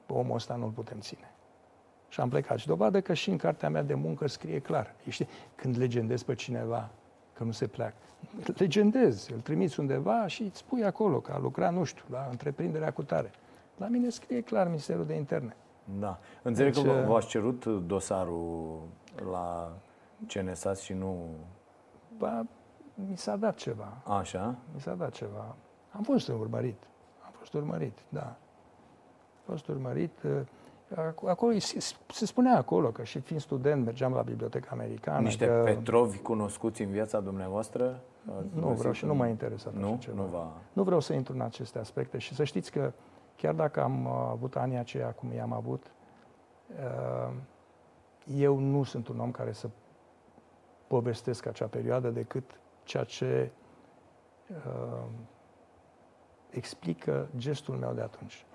Pe 0.10 0.16
omul 0.16 0.36
ăsta 0.36 0.56
nu-l 0.56 0.70
putem 0.70 1.00
ține. 1.00 1.32
Și 2.08 2.20
am 2.20 2.30
plecat. 2.30 2.58
Și 2.58 2.68
dovadă 2.68 3.02
că 3.02 3.14
și 3.14 3.30
în 3.30 3.38
cartea 3.38 3.70
mea 3.70 3.84
de 3.84 3.94
muncă 3.94 4.28
scrie 4.28 4.60
clar. 4.60 4.96
Ești, 5.06 5.28
când 5.56 5.78
legendezi 5.78 6.26
pe 6.26 6.36
cineva 6.36 6.90
că 7.34 7.44
nu 7.44 7.52
se 7.52 7.68
pleacă, 7.68 7.96
legendezi, 8.58 9.34
îl 9.34 9.40
trimiți 9.40 9.80
undeva 9.80 10.28
și 10.28 10.44
îți 10.44 10.58
spui 10.58 10.84
acolo 10.84 11.20
că 11.20 11.32
a 11.32 11.40
lucrat, 11.40 11.74
nu 11.74 11.84
știu, 11.84 12.04
la 12.10 12.28
întreprinderea 12.30 12.92
cu 12.92 13.04
tare. 13.04 13.32
La 13.78 13.88
mine 13.88 14.10
scrie 14.10 14.42
clar 14.42 14.66
Ministerul 14.66 15.06
de 15.06 15.14
Interne. 15.14 15.56
Da. 16.00 16.20
Înțeleg 16.42 16.74
deci, 16.74 16.84
că 16.84 16.92
uh, 16.92 17.06
v-ați 17.06 17.28
cerut 17.28 17.66
dosarul 17.66 18.80
la 19.32 19.74
CNSAS 20.28 20.82
și 20.82 20.94
nu... 20.94 21.30
Ba, 22.18 22.46
mi 22.94 23.18
s-a 23.18 23.36
dat 23.36 23.56
ceva. 23.56 24.02
Așa? 24.04 24.56
Mi 24.74 24.80
s-a 24.82 24.94
dat 24.94 25.12
ceva. 25.12 25.56
Am 25.92 26.04
fost 26.04 26.28
urmărit. 26.28 26.84
Am 27.26 27.32
fost 27.32 27.54
urmărit, 27.54 27.98
da. 28.10 28.38
Am 29.50 29.56
fost 29.56 29.68
urmărit. 29.68 30.24
Uh, 30.24 31.28
acolo, 31.28 31.60
se 32.08 32.26
spunea 32.26 32.58
acolo 32.58 32.90
că 32.90 33.04
și 33.04 33.20
fiind 33.20 33.42
student 33.42 33.86
mergeam 33.86 34.14
la 34.14 34.22
Biblioteca 34.22 34.70
Americană. 34.72 35.20
Niște 35.20 35.46
că... 35.46 35.62
Petrovi 35.66 36.18
cunoscuți 36.18 36.82
în 36.82 36.90
viața 36.90 37.20
dumneavoastră? 37.20 38.02
Nu 38.54 38.68
vreau 38.68 38.94
și 38.94 39.06
nu 39.06 39.16
m-a 39.16 39.28
interesat 39.28 39.74
nu? 39.74 39.98
ceva. 40.00 40.22
Nu, 40.22 40.28
va... 40.28 40.52
nu 40.74 40.84
vreau 40.84 41.00
să 41.00 41.14
intru 41.14 41.34
în 41.34 41.42
aceste 41.42 41.80
aspecte 41.80 42.18
și 42.18 42.36
să 42.36 42.44
știți 42.44 42.72
că 42.72 42.94
chiar 43.36 43.54
dacă 43.54 43.84
am 43.84 44.06
uh, 44.06 44.12
avut 44.30 44.56
anii 44.56 44.78
aceia 44.78 45.12
cum 45.12 45.34
i-am 45.34 45.54
avut, 45.54 45.92
uh, 46.68 47.34
eu 48.36 48.58
nu 48.58 48.84
sunt 48.84 49.08
un 49.08 49.20
om 49.20 49.32
care 49.32 49.52
să 49.52 49.70
povestesc 50.88 51.46
acea 51.46 51.68
perioadă 51.68 52.10
decât 52.10 52.60
ceea 52.84 53.04
ce 53.04 53.52
uh, 54.48 55.06
explică 56.50 57.28
gestul 57.38 57.76
meu 57.76 57.94
de 57.94 58.02
atunci, 58.02 58.46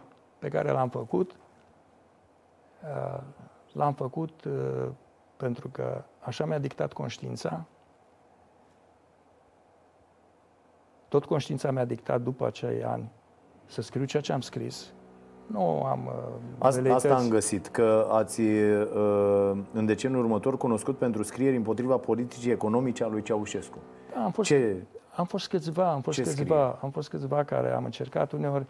pe 0.45 0.51
care 0.51 0.71
l-am 0.71 0.89
făcut. 0.89 1.37
L-am 3.73 3.93
făcut 3.95 4.45
pentru 5.37 5.69
că 5.69 6.05
așa 6.21 6.45
mi-a 6.45 6.59
dictat 6.59 6.93
conștiința. 6.93 7.65
Tot 11.09 11.25
conștiința 11.25 11.71
mi-a 11.71 11.85
dictat 11.85 12.21
după 12.21 12.47
acei 12.47 12.85
ani 12.85 13.11
să 13.66 13.83
scriu 13.83 14.05
ceea 14.05 14.23
ce 14.23 14.33
am 14.33 14.41
scris. 14.41 14.93
Nu 15.47 15.83
am 15.83 16.07
uh, 16.07 16.12
asta, 16.59 16.95
asta 16.95 17.16
am 17.16 17.29
găsit, 17.29 17.66
că 17.66 18.09
ați 18.11 18.41
uh, 18.41 19.59
în 19.73 19.87
deceniul 19.87 20.21
următor 20.21 20.57
cunoscut 20.57 20.99
pentru 20.99 21.23
scrieri 21.23 21.57
împotriva 21.57 21.97
politicii 21.97 22.51
economice 22.51 23.05
a 23.05 23.07
lui 23.07 23.23
Ceaușescu. 23.23 23.79
Da, 24.15 24.25
am 24.25 24.31
fost, 24.31 24.49
Ce? 24.49 24.87
Am 25.15 25.25
fost 25.25 25.49
câțiva, 25.49 25.91
am 25.91 26.01
fost 26.01 26.23
câțiva, 26.23 26.79
am 26.83 26.91
fost 26.91 27.09
câțiva 27.09 27.45
care 27.45 27.73
am 27.73 27.85
încercat 27.85 28.33
uneori. 28.33 28.66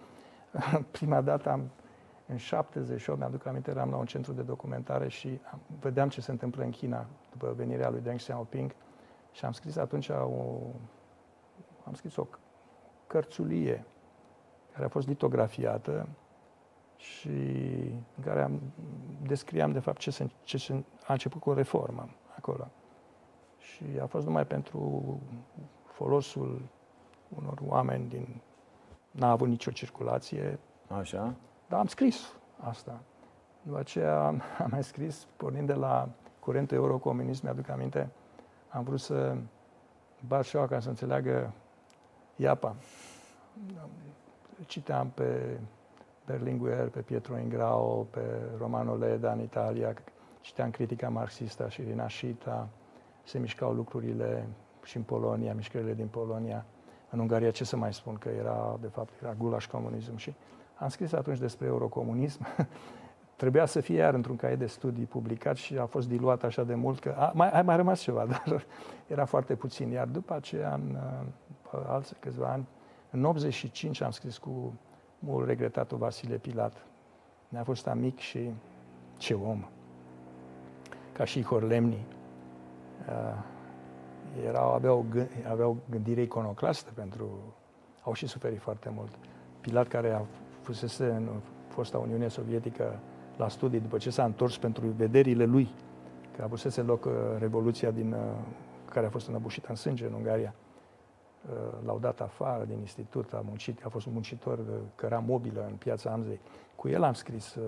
Prima 0.90 1.20
dată 1.20 1.50
am, 1.50 1.70
în 2.26 2.36
78, 2.36 3.18
mi-aduc 3.18 3.46
aminte, 3.46 3.70
eram 3.70 3.90
la 3.90 3.96
un 3.96 4.06
centru 4.06 4.32
de 4.32 4.42
documentare 4.42 5.08
și 5.08 5.40
am, 5.52 5.60
vedeam 5.80 6.08
ce 6.08 6.20
se 6.20 6.30
întâmplă 6.30 6.64
în 6.64 6.70
China 6.70 7.06
după 7.30 7.52
venirea 7.56 7.90
lui 7.90 8.00
Deng 8.00 8.18
Xiaoping 8.18 8.74
și 9.32 9.44
am 9.44 9.52
scris 9.52 9.76
atunci 9.76 10.08
o, 10.08 10.58
am 11.84 11.94
scris 11.94 12.16
o 12.16 12.26
cărțulie 13.06 13.84
care 14.72 14.84
a 14.84 14.88
fost 14.88 15.06
litografiată 15.06 16.08
și 16.96 17.28
în 18.16 18.22
care 18.22 18.42
am, 18.42 18.60
descriam 19.22 19.72
de 19.72 19.78
fapt 19.78 19.98
ce, 19.98 20.10
se, 20.10 20.30
ce 20.42 20.58
se, 20.58 20.84
a 21.06 21.12
început 21.12 21.40
cu 21.40 21.50
o 21.50 21.54
reformă 21.54 22.08
acolo. 22.36 22.68
Și 23.58 23.84
a 24.02 24.06
fost 24.06 24.26
numai 24.26 24.46
pentru 24.46 25.20
folosul 25.84 26.62
unor 27.28 27.58
oameni 27.66 28.08
din... 28.08 28.40
N-a 29.14 29.30
avut 29.30 29.48
nicio 29.48 29.70
circulație. 29.70 30.58
Așa. 30.88 31.34
Dar 31.68 31.78
am 31.78 31.86
scris 31.86 32.32
asta. 32.60 33.00
După 33.62 33.78
aceea 33.78 34.26
am, 34.26 34.42
am 34.64 34.68
mai 34.70 34.84
scris, 34.84 35.26
pornind 35.36 35.66
de 35.66 35.74
la 35.74 36.08
curentul 36.40 36.76
eurocomunism, 36.76 37.40
mi-aduc 37.44 37.68
aminte, 37.68 38.10
am 38.68 38.84
vrut 38.84 39.00
să 39.00 39.36
bat 40.26 40.44
și 40.44 40.56
ca 40.56 40.80
să 40.80 40.88
înțeleagă 40.88 41.52
Iapa 42.36 42.76
citeam 44.66 45.10
pe 45.10 45.58
Berlinguer, 46.26 46.88
pe 46.88 47.00
Pietro 47.00 47.38
Ingrao, 47.38 48.06
pe 48.10 48.20
Romano 48.58 48.96
Leda 48.96 49.32
în 49.32 49.40
Italia, 49.40 49.94
citeam 50.40 50.70
critica 50.70 51.08
marxistă 51.08 51.68
și 51.68 51.82
Rinascita, 51.82 52.68
se 53.24 53.38
mișcau 53.38 53.72
lucrurile 53.72 54.46
și 54.84 54.96
în 54.96 55.02
Polonia, 55.02 55.54
mișcările 55.54 55.94
din 55.94 56.06
Polonia. 56.06 56.64
În 57.14 57.20
Ungaria, 57.20 57.50
ce 57.50 57.64
să 57.64 57.76
mai 57.76 57.94
spun, 57.94 58.14
că 58.14 58.28
era, 58.28 58.78
de 58.80 58.86
fapt, 58.86 59.12
era 59.22 59.34
gulaș 59.38 59.66
comunism 59.66 60.16
și 60.16 60.34
am 60.74 60.88
scris 60.88 61.12
atunci 61.12 61.38
despre 61.38 61.66
eurocomunism. 61.66 62.46
Trebuia 63.36 63.64
să 63.64 63.80
fie 63.80 63.96
iar 63.96 64.14
într-un 64.14 64.36
caiet 64.36 64.58
de 64.58 64.66
studii 64.66 65.04
publicat 65.04 65.56
și 65.56 65.76
a 65.76 65.86
fost 65.86 66.08
diluat 66.08 66.42
așa 66.42 66.64
de 66.64 66.74
mult 66.74 66.98
că 66.98 67.14
a, 67.18 67.32
mai, 67.34 67.50
a 67.50 67.62
mai 67.62 67.76
rămas 67.76 68.00
ceva, 68.00 68.26
dar 68.32 68.66
era 69.06 69.24
foarte 69.24 69.54
puțin. 69.54 69.90
Iar 69.90 70.06
după 70.06 70.34
aceea, 70.34 70.74
în 70.74 70.96
alți 71.86 72.14
câțiva 72.20 72.48
ani, 72.48 72.66
în 73.10 73.24
85 73.24 74.00
am 74.00 74.10
scris 74.10 74.38
cu 74.38 74.72
mult 75.18 75.46
regretatul 75.46 75.98
Vasile 75.98 76.36
Pilat. 76.36 76.86
Ne-a 77.48 77.64
fost 77.64 77.86
amic 77.86 78.18
și 78.18 78.50
ce 79.16 79.34
om. 79.34 79.64
Ca 81.12 81.24
și 81.24 81.42
Horlemni. 81.42 82.06
Uh, 83.08 83.52
erau, 84.42 84.72
aveau, 84.72 85.04
aveau 85.50 85.76
gândire 85.90 86.22
iconoclastă 86.22 86.90
pentru... 86.94 87.54
Au 88.02 88.12
și 88.12 88.26
suferit 88.26 88.60
foarte 88.60 88.92
mult. 88.94 89.10
Pilat, 89.60 89.88
care 89.88 90.12
a 90.12 90.20
fusese 90.60 91.04
în 91.04 91.28
fosta 91.68 91.98
Uniune 91.98 92.28
Sovietică 92.28 92.98
la 93.36 93.48
studii 93.48 93.80
după 93.80 93.98
ce 93.98 94.10
s-a 94.10 94.24
întors 94.24 94.56
pentru 94.56 94.86
vederile 94.86 95.44
lui, 95.44 95.68
că 96.36 96.40
a 96.40 96.44
avusese 96.44 96.80
loc 96.80 97.04
uh, 97.04 97.12
Revoluția 97.38 97.90
din, 97.90 98.12
uh, 98.12 98.18
care 98.90 99.06
a 99.06 99.10
fost 99.10 99.28
înăbușită 99.28 99.66
în 99.68 99.74
sânge 99.74 100.06
în 100.06 100.12
Ungaria 100.12 100.54
l-au 101.84 101.98
dat 101.98 102.20
afară 102.20 102.64
din 102.64 102.78
institut, 102.78 103.32
a 103.32 103.42
muncit, 103.46 103.84
a 103.84 103.88
fost 103.88 104.06
un 104.06 104.12
muncitor 104.12 104.60
căra 104.94 105.18
mobilă 105.18 105.66
în 105.68 105.74
piața 105.76 106.10
Amzei. 106.10 106.40
Cu 106.76 106.88
el 106.88 107.02
am 107.02 107.12
scris 107.12 107.58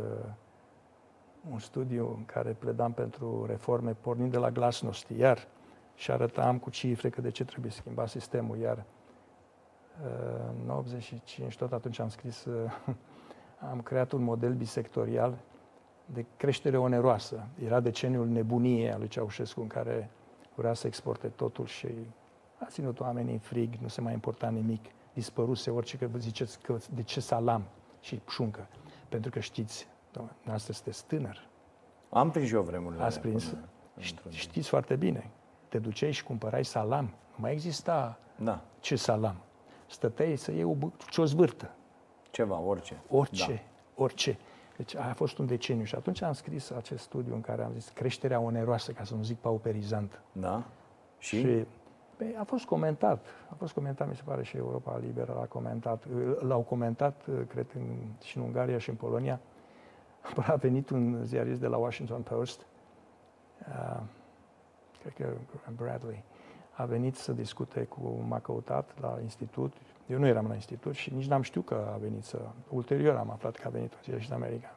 un 1.51 1.59
studiu 1.59 2.15
în 2.17 2.25
care 2.25 2.57
pledam 2.59 2.93
pentru 2.93 3.45
reforme 3.47 3.97
pornind 4.01 4.31
de 4.31 4.37
la 4.37 4.51
glasnost, 4.51 5.09
iar 5.09 5.39
și 5.97 6.11
arătam 6.11 6.59
cu 6.59 6.71
cifre 6.71 7.09
că 7.09 7.21
de 7.21 7.31
ce 7.31 7.45
trebuie 7.45 7.71
schimbat 7.71 8.09
sistemul, 8.09 8.59
iar 8.59 8.85
în 10.63 10.71
85, 10.71 11.57
tot 11.57 11.73
atunci 11.73 11.99
am 11.99 12.09
scris, 12.09 12.47
am 13.71 13.81
creat 13.81 14.13
un 14.13 14.23
model 14.23 14.53
bisectorial 14.53 15.39
de 16.07 16.25
creștere 16.37 16.77
oneroasă. 16.77 17.47
Era 17.65 17.81
deceniul 17.81 18.29
nebuniei 18.29 18.93
al 18.93 18.99
lui 18.99 19.09
Ceaușescu 19.09 19.61
în 19.61 19.67
care 19.67 20.11
vrea 20.55 20.73
să 20.73 20.87
exporte 20.87 21.29
totul 21.29 21.67
și 21.67 21.89
a 22.59 22.67
ținut 22.69 23.01
oamenii 23.01 23.33
în 23.33 23.39
frig, 23.39 23.75
nu 23.75 23.89
se 23.89 24.01
mai 24.01 24.13
importa 24.13 24.49
nimic, 24.49 24.85
dispăruse 25.13 25.71
orice 25.71 25.97
că 25.97 26.07
vă 26.07 26.19
ziceți 26.19 26.61
că 26.61 26.77
de 26.95 27.03
ce 27.03 27.21
salam 27.21 27.63
și 28.01 28.21
șuncă. 28.29 28.67
Pentru 29.09 29.31
că 29.31 29.41
știți, 29.41 29.87
noastră 30.43 30.73
sunteți 30.73 31.07
tânăr. 31.07 31.49
Am 32.11 32.31
prins 32.31 32.51
eu 32.51 32.63
vremurile. 32.63 33.03
Ați 33.03 33.21
prins? 33.21 33.55
Știți 34.29 34.69
foarte 34.69 34.97
bine. 34.97 35.31
Te 35.77 35.83
duceai 35.83 36.13
și 36.13 36.25
cumpărai 36.25 36.65
salam. 36.65 37.05
Nu 37.05 37.37
mai 37.37 37.53
exista 37.53 38.19
da. 38.37 38.61
ce 38.81 38.97
salam. 38.97 39.37
Stăteai 39.87 40.37
să 40.37 40.53
iei 40.53 40.63
o, 40.63 40.75
ce 41.11 41.21
o 41.21 41.25
zvârtă. 41.25 41.71
Ceva, 42.31 42.59
orice. 42.59 43.01
Orice, 43.09 43.53
da. 43.53 44.03
orice. 44.03 44.39
Deci 44.77 44.97
a 44.97 45.13
fost 45.15 45.39
un 45.39 45.47
deceniu 45.47 45.85
și 45.85 45.95
atunci 45.95 46.23
am 46.23 46.33
scris 46.33 46.71
acest 46.71 47.03
studiu 47.03 47.35
în 47.35 47.41
care 47.41 47.63
am 47.63 47.73
zis 47.73 47.89
creșterea 47.89 48.41
oneroasă, 48.41 48.93
ca 48.93 49.05
să 49.05 49.15
nu 49.15 49.23
zic 49.23 49.37
pauperizantă. 49.37 50.19
Da. 50.33 50.63
Și? 51.19 51.39
și 51.39 51.65
pe, 52.17 52.35
a 52.39 52.45
fost 52.45 52.65
comentat, 52.65 53.27
a 53.51 53.55
fost 53.55 53.73
comentat, 53.73 54.09
mi 54.09 54.17
se 54.17 54.23
pare, 54.25 54.43
și 54.43 54.57
Europa 54.57 54.99
Liberă 54.99 55.33
l-a 55.39 55.47
comentat, 55.47 56.05
l-au 56.41 56.61
comentat, 56.61 57.25
cred, 57.49 57.67
în, 57.75 57.97
și 58.23 58.37
în 58.37 58.43
Ungaria 58.43 58.79
și 58.79 58.91
în 58.91 58.97
Polonia. 58.97 59.41
A 60.47 60.55
venit 60.55 60.91
un 60.91 61.21
ziarist 61.25 61.61
de 61.61 61.67
la 61.67 61.77
Washington 61.77 62.23
Post, 62.23 62.67
uh, 63.69 64.01
cred 65.15 65.39
că 65.65 65.71
Bradley, 65.77 66.25
a 66.77 66.85
venit 66.85 67.17
să 67.17 67.33
discute 67.33 67.85
cu, 67.85 68.25
m-a 68.29 68.39
căutat 68.39 69.01
la 69.01 69.19
institut, 69.23 69.73
eu 70.07 70.19
nu 70.19 70.27
eram 70.27 70.47
la 70.47 70.55
institut 70.55 70.95
și 70.95 71.15
nici 71.15 71.27
n-am 71.27 71.43
știut 71.43 71.67
că 71.67 71.91
a 71.95 71.97
venit 71.97 72.25
să... 72.25 72.39
Ulterior 72.69 73.17
am 73.17 73.31
aflat 73.31 73.57
că 73.57 73.67
a 73.67 73.71
venit 73.71 73.93
un 73.93 73.99
ziarist 74.03 74.33
american. 74.33 74.77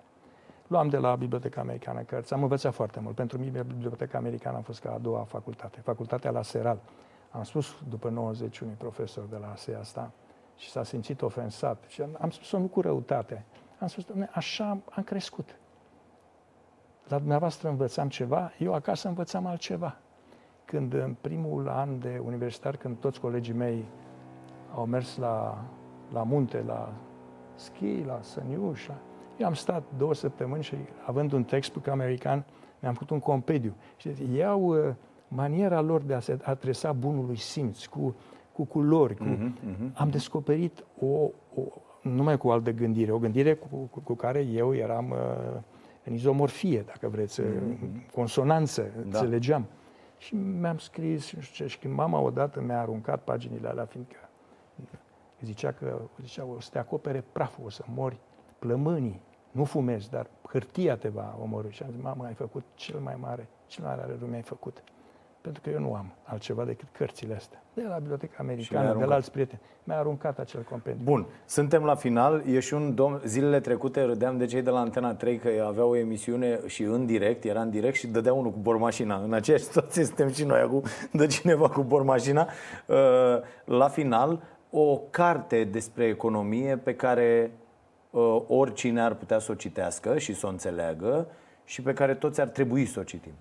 Luam 0.67 0.89
de 0.89 0.97
la 0.97 1.15
Biblioteca 1.15 1.61
Americană 1.61 2.01
cărți, 2.01 2.33
am 2.33 2.41
învățat 2.41 2.73
foarte 2.73 2.99
mult. 2.99 3.15
Pentru 3.15 3.37
mine, 3.37 3.63
Biblioteca 3.63 4.17
Americană 4.17 4.57
a 4.57 4.61
fost 4.61 4.81
ca 4.81 4.93
a 4.93 4.97
doua 4.97 5.23
facultate, 5.23 5.79
facultatea 5.79 6.31
la 6.31 6.41
Seral. 6.41 6.79
Am 7.31 7.43
spus 7.43 7.75
după 7.89 8.09
90 8.09 8.59
unui 8.59 8.73
profesor 8.77 9.25
de 9.25 9.37
la 9.37 9.51
ASE 9.51 9.75
asta 9.79 10.11
și 10.57 10.69
s-a 10.69 10.83
simțit 10.83 11.21
ofensat. 11.21 11.83
Și 11.87 12.03
am 12.19 12.29
spus-o 12.29 12.59
nu 12.59 12.67
cu 12.67 12.81
răutate. 12.81 13.45
Am 13.79 13.87
spus, 13.87 14.05
așa 14.31 14.77
am 14.89 15.03
crescut. 15.03 15.59
La 17.07 17.17
dumneavoastră 17.17 17.69
învățam 17.69 18.09
ceva, 18.09 18.51
eu 18.57 18.73
acasă 18.73 19.07
învățam 19.07 19.45
altceva. 19.45 19.97
Când 20.69 20.93
în 20.93 21.15
primul 21.21 21.67
an 21.67 21.99
de 21.99 22.21
universitar, 22.25 22.77
când 22.77 22.97
toți 22.97 23.19
colegii 23.19 23.53
mei 23.53 23.85
au 24.75 24.85
mers 24.85 25.17
la, 25.17 25.65
la 26.13 26.23
munte, 26.23 26.63
la 26.67 26.93
schi, 27.55 28.03
la 28.05 28.19
Săniuș, 28.21 28.87
eu 29.37 29.47
am 29.47 29.53
stat 29.53 29.83
două 29.97 30.13
săptămâni 30.13 30.63
și 30.63 30.75
având 31.05 31.31
un 31.31 31.43
textbook 31.43 31.87
american, 31.87 32.45
mi-am 32.79 32.93
făcut 32.93 33.09
un 33.09 33.19
compediu. 33.19 33.75
Și 33.97 34.09
iau 34.35 34.61
uh, 34.61 34.93
maniera 35.27 35.81
lor 35.81 36.01
de 36.01 36.13
a 36.13 36.19
se 36.19 36.37
adresa 36.43 36.91
bunului 36.91 37.37
simț, 37.37 37.85
cu, 37.85 38.15
cu 38.51 38.63
culori. 38.63 39.15
Cu... 39.15 39.23
Uh-huh, 39.23 39.51
uh-huh. 39.51 39.93
Am 39.93 40.09
descoperit 40.09 40.83
o, 40.99 41.29
o, 41.55 41.61
numai 42.01 42.37
cu 42.37 42.49
altă 42.49 42.71
gândire, 42.71 43.11
o 43.11 43.17
gândire 43.17 43.53
cu, 43.53 43.75
cu, 43.91 43.99
cu 43.99 44.13
care 44.13 44.39
eu 44.39 44.75
eram 44.75 45.09
uh, 45.09 45.61
în 46.03 46.13
izomorfie, 46.13 46.81
dacă 46.81 47.07
vreți, 47.07 47.41
uh-huh. 47.41 48.11
consonanță, 48.13 48.81
da. 48.95 49.01
înțelegeam. 49.03 49.65
Și 50.19 50.35
mi-am 50.35 50.77
scris, 50.77 51.25
și 51.25 51.35
nu 51.35 51.41
știu 51.41 51.65
ce, 51.65 51.71
și 51.71 51.79
când 51.79 51.93
mama 51.93 52.19
odată 52.19 52.61
mi-a 52.61 52.79
aruncat 52.79 53.23
paginile 53.23 53.67
alea, 53.67 53.85
fiindcă 53.85 54.29
zicea 55.41 55.71
că 55.71 56.01
zicea, 56.21 56.45
o 56.45 56.59
să 56.59 56.69
te 56.71 56.79
acopere 56.79 57.23
praful, 57.31 57.65
o 57.65 57.69
să 57.69 57.83
mori 57.87 58.19
plămânii, 58.59 59.21
nu 59.51 59.63
fumezi, 59.63 60.09
dar 60.09 60.27
hârtia 60.47 60.97
te 60.97 61.09
va 61.09 61.37
omorâ. 61.41 61.69
Și 61.69 61.83
am 61.83 61.91
zis, 61.91 62.01
mamă, 62.01 62.25
ai 62.25 62.33
făcut 62.33 62.63
cel 62.73 62.99
mai 62.99 63.15
mare, 63.15 63.47
cel 63.67 63.83
mai 63.83 63.95
mare 63.95 64.15
rău 64.19 64.27
mi-ai 64.27 64.41
făcut 64.41 64.83
pentru 65.41 65.61
că 65.61 65.69
eu 65.69 65.79
nu 65.79 65.93
am 65.93 66.13
altceva 66.23 66.63
decât 66.63 66.87
cărțile 66.91 67.35
astea. 67.35 67.63
De 67.73 67.83
la 67.87 67.97
Biblioteca 67.97 68.35
Americană, 68.39 68.95
de 68.97 69.05
la 69.05 69.13
alți 69.13 69.31
prieteni. 69.31 69.61
Mi-a 69.83 69.97
aruncat 69.97 70.39
acel 70.39 70.61
compendiu. 70.61 71.03
Bun, 71.03 71.25
suntem 71.45 71.83
la 71.83 71.95
final. 71.95 72.43
E 72.47 72.59
și 72.59 72.73
un 72.73 72.95
domn... 72.95 73.21
Zilele 73.25 73.59
trecute 73.59 74.01
râdeam 74.01 74.37
de 74.37 74.45
cei 74.45 74.61
de 74.61 74.69
la 74.69 74.79
Antena 74.79 75.13
3 75.13 75.37
că 75.37 75.49
avea 75.67 75.85
o 75.85 75.95
emisiune 75.95 76.59
și 76.65 76.83
în 76.83 77.05
direct, 77.05 77.43
era 77.43 77.61
în 77.61 77.69
direct 77.69 77.95
și 77.95 78.07
dădea 78.07 78.33
unul 78.33 78.51
cu 78.51 78.57
bormașina. 78.57 79.21
În 79.23 79.33
aceeași 79.33 79.63
situație 79.63 80.03
suntem 80.03 80.31
și 80.31 80.43
noi 80.43 80.59
acum, 80.59 80.83
dă 81.11 81.25
cineva 81.25 81.69
cu 81.69 81.81
bormașina. 81.81 82.47
Uh, 82.85 82.97
la 83.65 83.87
final, 83.87 84.41
o 84.69 84.97
carte 85.09 85.63
despre 85.63 86.05
economie 86.05 86.77
pe 86.77 86.95
care 86.95 87.51
uh, 88.09 88.41
oricine 88.47 89.01
ar 89.01 89.13
putea 89.13 89.39
să 89.39 89.51
o 89.51 89.55
citească 89.55 90.17
și 90.17 90.33
să 90.33 90.45
o 90.45 90.49
înțeleagă 90.49 91.27
și 91.65 91.81
pe 91.81 91.93
care 91.93 92.15
toți 92.15 92.41
ar 92.41 92.47
trebui 92.47 92.85
să 92.85 92.99
o 92.99 93.03
citim. 93.03 93.33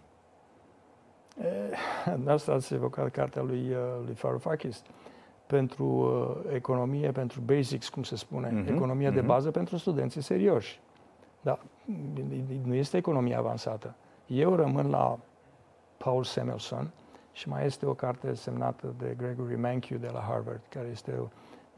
De 2.24 2.30
asta 2.30 2.52
ați 2.52 2.74
evocat 2.74 3.10
cartea 3.10 3.42
lui, 3.42 3.70
uh, 3.70 3.76
lui 4.04 4.14
Varoufakis 4.14 4.82
pentru 5.46 5.84
uh, 5.84 6.52
economie, 6.54 7.10
pentru 7.10 7.40
basics, 7.40 7.88
cum 7.88 8.02
se 8.02 8.16
spune, 8.16 8.48
uh-huh, 8.48 8.74
economia 8.74 9.10
uh-huh. 9.10 9.14
de 9.14 9.20
mhm. 9.20 9.28
bază 9.28 9.50
pentru 9.50 9.76
studenții 9.76 10.20
serioși. 10.20 10.80
Dar 11.40 11.58
nu 12.62 12.74
este 12.74 12.96
economie 12.96 13.34
avansată. 13.34 13.94
Eu 14.26 14.54
rămân 14.54 14.90
la 14.90 15.18
Paul 15.96 16.24
Samuelson 16.24 16.90
și 17.32 17.48
mai 17.48 17.64
este 17.64 17.86
o 17.86 17.94
carte 17.94 18.34
semnată 18.34 18.94
de 18.98 19.14
Gregory 19.16 19.56
Mankiw 19.56 19.98
de 19.98 20.08
la 20.12 20.20
Harvard, 20.20 20.60
care 20.68 20.88
este 20.90 21.14
o 21.20 21.28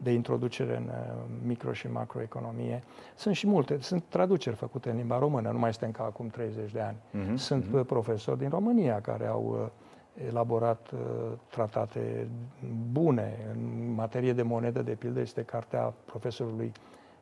de 0.03 0.11
introducere 0.11 0.77
în 0.77 0.85
uh, 0.85 1.25
micro 1.47 1.73
și 1.73 1.91
macroeconomie. 1.91 2.83
Sunt 3.15 3.35
și 3.35 3.47
multe, 3.47 3.79
sunt 3.81 4.05
traduceri 4.09 4.57
făcute 4.57 4.91
în 4.91 4.97
limba 4.97 5.19
română, 5.19 5.51
nu 5.51 5.59
mai 5.59 5.73
suntem 5.73 5.91
ca 5.91 6.05
acum 6.05 6.29
30 6.29 6.73
de 6.73 6.81
ani. 6.81 6.97
Uh-huh, 6.97 7.35
sunt 7.35 7.65
uh-huh. 7.65 7.87
profesori 7.87 8.39
din 8.39 8.49
România 8.49 9.01
care 9.01 9.27
au 9.27 9.59
uh, 9.63 10.27
elaborat 10.27 10.91
tratate 11.49 12.29
bune 12.93 13.39
în 13.53 13.93
materie 13.95 14.33
de 14.33 14.43
monedă, 14.43 14.83
de 14.83 14.93
pildă, 14.93 15.21
este 15.21 15.43
cartea 15.43 15.95
profesorului 16.05 16.73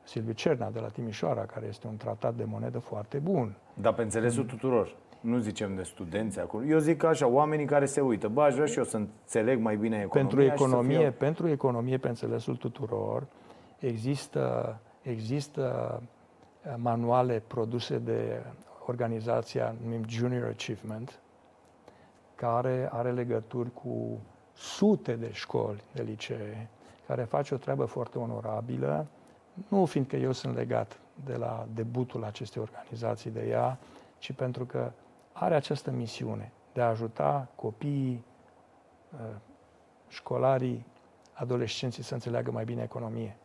Silviu 0.03 0.33
Cerna 0.33 0.71
de 0.71 0.79
la 0.79 0.89
Timișoara, 0.89 1.41
care 1.41 1.67
este 1.67 1.87
un 1.87 1.97
tratat 1.97 2.35
de 2.35 2.45
monedă 2.45 2.79
foarte 2.79 3.19
bun. 3.19 3.57
Dar 3.75 3.95
pe 3.95 4.03
înțelesul 4.03 4.45
tuturor 4.45 4.97
nu 5.21 5.39
zicem 5.39 5.75
de 5.75 5.83
studenți 5.83 6.41
acolo. 6.41 6.65
Eu 6.65 6.79
zic 6.79 7.05
așa, 7.05 7.27
oamenii 7.27 7.67
care 7.67 7.87
se 7.87 8.01
uită, 8.01 8.29
bă, 8.29 8.43
aș 8.43 8.55
vrea 8.55 8.67
și 8.67 8.79
eu 8.79 8.85
să 8.85 8.97
înțeleg 8.97 9.61
mai 9.61 9.77
bine 9.77 9.97
economia. 9.97 10.29
Pentru 10.29 10.43
economie, 10.43 10.99
fiu... 10.99 11.13
pentru 11.19 11.49
economie, 11.49 11.99
pe 11.99 12.09
înțelesul 12.09 12.57
tuturor, 12.57 13.27
există, 13.79 14.77
există 15.03 15.95
uh, 16.67 16.75
manuale 16.77 17.43
produse 17.47 17.99
de 17.99 18.43
organizația 18.87 19.75
numim 19.83 20.03
Junior 20.09 20.45
Achievement, 20.45 21.19
care 22.35 22.89
are 22.93 23.13
legături 23.13 23.73
cu 23.73 24.19
sute 24.55 25.13
de 25.13 25.33
școli, 25.33 25.83
de 25.95 26.03
licee, 26.03 26.69
care 27.07 27.23
face 27.23 27.55
o 27.55 27.57
treabă 27.57 27.85
foarte 27.85 28.19
onorabilă, 28.19 29.07
nu 29.69 29.85
fiindcă 29.85 30.17
eu 30.17 30.33
sunt 30.33 30.55
legat 30.55 31.01
de 31.25 31.37
la 31.37 31.67
debutul 31.75 32.25
acestei 32.25 32.63
organizații 32.63 33.31
de 33.31 33.47
ea, 33.49 33.79
ci 34.19 34.33
pentru 34.33 34.65
că 34.65 34.93
are 35.41 35.55
această 35.55 35.91
misiune 35.91 36.53
de 36.73 36.81
a 36.81 36.89
ajuta 36.89 37.49
copiii, 37.55 38.25
uh, 39.13 39.37
școlarii, 40.09 40.87
adolescenții 41.33 42.03
să 42.03 42.15
înțeleagă 42.15 42.51
mai 42.51 42.65
bine 42.65 42.83
economie. 42.83 43.37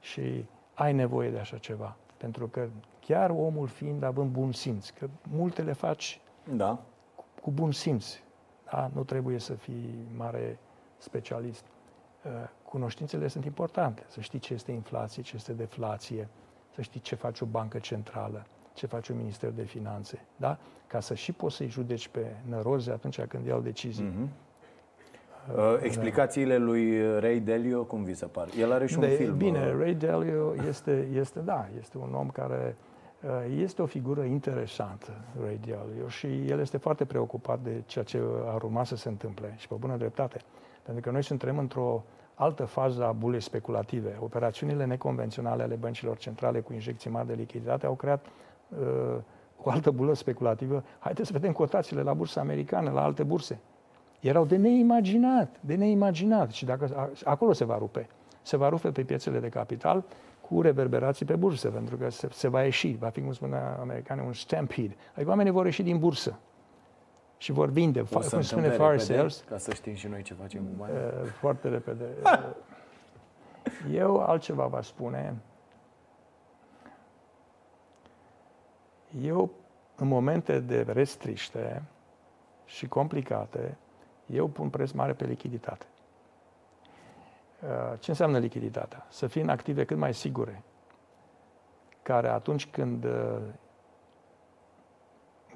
Și 0.00 0.44
ai 0.74 0.92
nevoie 0.92 1.30
de 1.30 1.38
așa 1.38 1.58
ceva. 1.58 1.96
Pentru 2.16 2.48
că 2.48 2.68
chiar 3.00 3.30
omul 3.30 3.66
fiind 3.66 4.02
având 4.02 4.30
bun 4.30 4.52
simț, 4.52 4.88
că 4.88 5.08
multe 5.30 5.62
le 5.62 5.72
faci 5.72 6.20
da. 6.54 6.78
cu, 7.14 7.24
cu 7.42 7.50
bun 7.50 7.72
simț. 7.72 8.14
Da? 8.70 8.90
Nu 8.94 9.04
trebuie 9.04 9.38
să 9.38 9.54
fii 9.54 10.06
mare 10.16 10.58
specialist. 10.98 11.64
Uh, 12.24 12.30
cunoștințele 12.64 13.28
sunt 13.28 13.44
importante. 13.44 14.04
Să 14.08 14.20
știi 14.20 14.38
ce 14.38 14.54
este 14.54 14.72
inflație, 14.72 15.22
ce 15.22 15.36
este 15.36 15.52
deflație, 15.52 16.28
să 16.74 16.82
știi 16.82 17.00
ce 17.00 17.14
face 17.14 17.44
o 17.44 17.46
bancă 17.46 17.78
centrală, 17.78 18.46
ce 18.78 18.86
face 18.86 19.12
un 19.12 19.18
Minister 19.18 19.50
de 19.50 19.62
Finanțe, 19.62 20.24
da? 20.36 20.58
Ca 20.86 21.00
să 21.00 21.14
și 21.14 21.32
poți 21.32 21.56
să-i 21.56 21.68
judeci 21.68 22.08
pe 22.08 22.26
năroze 22.48 22.90
atunci 22.90 23.20
când 23.20 23.46
iau 23.46 23.60
decizii. 23.60 24.04
Mm-hmm. 24.04 24.46
Uh, 25.56 25.78
explicațiile 25.82 26.58
da. 26.58 26.64
lui 26.64 27.18
Ray 27.20 27.40
Dalio, 27.40 27.84
cum 27.84 28.02
vi 28.02 28.14
se 28.14 28.26
par? 28.26 28.48
El 28.58 28.72
are 28.72 28.86
și 28.86 28.98
de, 28.98 29.06
un 29.06 29.16
film. 29.16 29.36
Bine, 29.36 29.72
uh... 29.74 29.78
Ray 29.78 29.94
Dalio 29.94 30.54
este, 30.68 31.08
este, 31.14 31.38
da, 31.38 31.68
este 31.78 31.98
un 31.98 32.14
om 32.14 32.28
care 32.28 32.76
uh, 33.22 33.30
este 33.60 33.82
o 33.82 33.86
figură 33.86 34.22
interesantă, 34.22 35.10
Ray 35.42 35.60
Dalio, 35.66 36.08
și 36.08 36.26
el 36.48 36.60
este 36.60 36.76
foarte 36.76 37.04
preocupat 37.04 37.58
de 37.60 37.82
ceea 37.86 38.04
ce 38.04 38.22
ar 38.46 38.62
urma 38.62 38.84
să 38.84 38.96
se 38.96 39.08
întâmple 39.08 39.54
și 39.56 39.68
pe 39.68 39.74
bună 39.78 39.96
dreptate. 39.96 40.40
Pentru 40.82 41.02
că 41.02 41.10
noi 41.10 41.22
suntem 41.22 41.58
într-o 41.58 42.04
altă 42.34 42.64
fază 42.64 43.04
a 43.04 43.12
bulei 43.12 43.40
speculative. 43.40 44.16
Operațiunile 44.20 44.84
neconvenționale 44.84 45.62
ale 45.62 45.74
băncilor 45.74 46.16
centrale 46.16 46.60
cu 46.60 46.72
injecții 46.72 47.10
mari 47.10 47.26
de 47.26 47.34
lichiditate 47.34 47.86
au 47.86 47.94
creat 47.94 48.26
uh, 48.68 49.18
o 49.62 49.70
altă 49.70 49.90
bulă 49.90 50.14
speculativă. 50.14 50.84
Haideți 50.98 51.26
să 51.26 51.32
vedem 51.32 51.52
cotațiile 51.52 52.02
la 52.02 52.14
bursa 52.14 52.40
americană, 52.40 52.90
la 52.90 53.02
alte 53.02 53.22
burse. 53.22 53.58
Erau 54.20 54.44
de 54.44 54.56
neimaginat, 54.56 55.56
de 55.60 55.74
neimaginat. 55.74 56.50
Și 56.50 56.64
dacă 56.64 57.10
acolo 57.24 57.52
se 57.52 57.64
va 57.64 57.78
rupe. 57.78 58.08
Se 58.42 58.56
va 58.56 58.68
rupe 58.68 58.90
pe 58.90 59.02
piețele 59.02 59.38
de 59.38 59.48
capital 59.48 60.04
cu 60.48 60.60
reverberații 60.60 61.26
pe 61.26 61.36
bursă, 61.36 61.68
pentru 61.68 61.96
că 61.96 62.10
se, 62.10 62.28
se 62.32 62.48
va 62.48 62.62
ieși, 62.62 62.96
va 62.98 63.08
fi, 63.08 63.20
cum 63.20 63.32
spune 63.32 63.56
americanii, 63.80 64.24
un 64.26 64.32
stampede. 64.32 64.96
Adică 65.14 65.28
oamenii 65.28 65.52
vor 65.52 65.64
ieși 65.64 65.82
din 65.82 65.98
bursă 65.98 66.38
și 67.36 67.52
vor 67.52 67.68
vinde, 67.70 68.00
o 68.00 68.18
cum 68.18 68.40
spune 68.40 68.70
fire 68.70 68.98
sales. 68.98 69.44
Ca 69.48 69.58
să 69.58 69.74
știm 69.74 69.94
și 69.94 70.06
noi 70.06 70.22
ce 70.22 70.34
facem 70.34 70.60
cu 70.60 70.70
bani. 70.76 70.92
Uh, 70.92 71.28
foarte 71.40 71.68
repede. 71.68 72.04
Eu 73.92 74.20
altceva 74.20 74.66
vă 74.66 74.80
spune. 74.82 75.36
Eu, 79.22 79.50
în 79.96 80.08
momente 80.08 80.60
de 80.60 80.82
restriște 80.82 81.82
și 82.64 82.88
complicate, 82.88 83.76
eu 84.26 84.48
pun 84.48 84.68
preț 84.68 84.90
mare 84.90 85.12
pe 85.12 85.24
lichiditate. 85.24 85.86
Uh, 87.62 87.98
ce 87.98 88.10
înseamnă 88.10 88.38
lichiditatea? 88.38 89.06
Să 89.08 89.26
fii 89.26 89.42
în 89.42 89.48
active 89.48 89.84
cât 89.84 89.96
mai 89.96 90.14
sigure, 90.14 90.62
care 92.02 92.28
atunci 92.28 92.66
când 92.66 93.04
uh, 93.04 93.38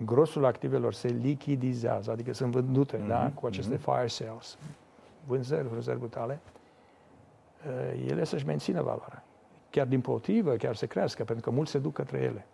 grosul 0.04 0.44
activelor 0.44 0.94
se 0.94 1.08
lichidizează, 1.08 2.10
adică 2.10 2.32
sunt 2.32 2.52
vândute 2.52 2.96
mm-hmm. 2.96 3.06
da, 3.06 3.30
cu 3.34 3.46
aceste 3.46 3.76
mm-hmm. 3.76 3.94
fire 3.94 4.06
sales, 4.06 4.58
vânzări, 5.26 5.68
vânzări 5.68 5.98
brutale, 5.98 6.40
uh, 7.66 8.04
ele 8.06 8.24
să-și 8.24 8.46
mențină 8.46 8.82
valoarea. 8.82 9.24
Chiar 9.70 9.86
din 9.86 10.00
potrivă, 10.00 10.56
chiar 10.56 10.74
să 10.74 10.86
crească, 10.86 11.24
pentru 11.24 11.44
că 11.44 11.56
mulți 11.56 11.70
se 11.70 11.78
duc 11.78 11.92
către 11.92 12.18
ele. 12.18 12.46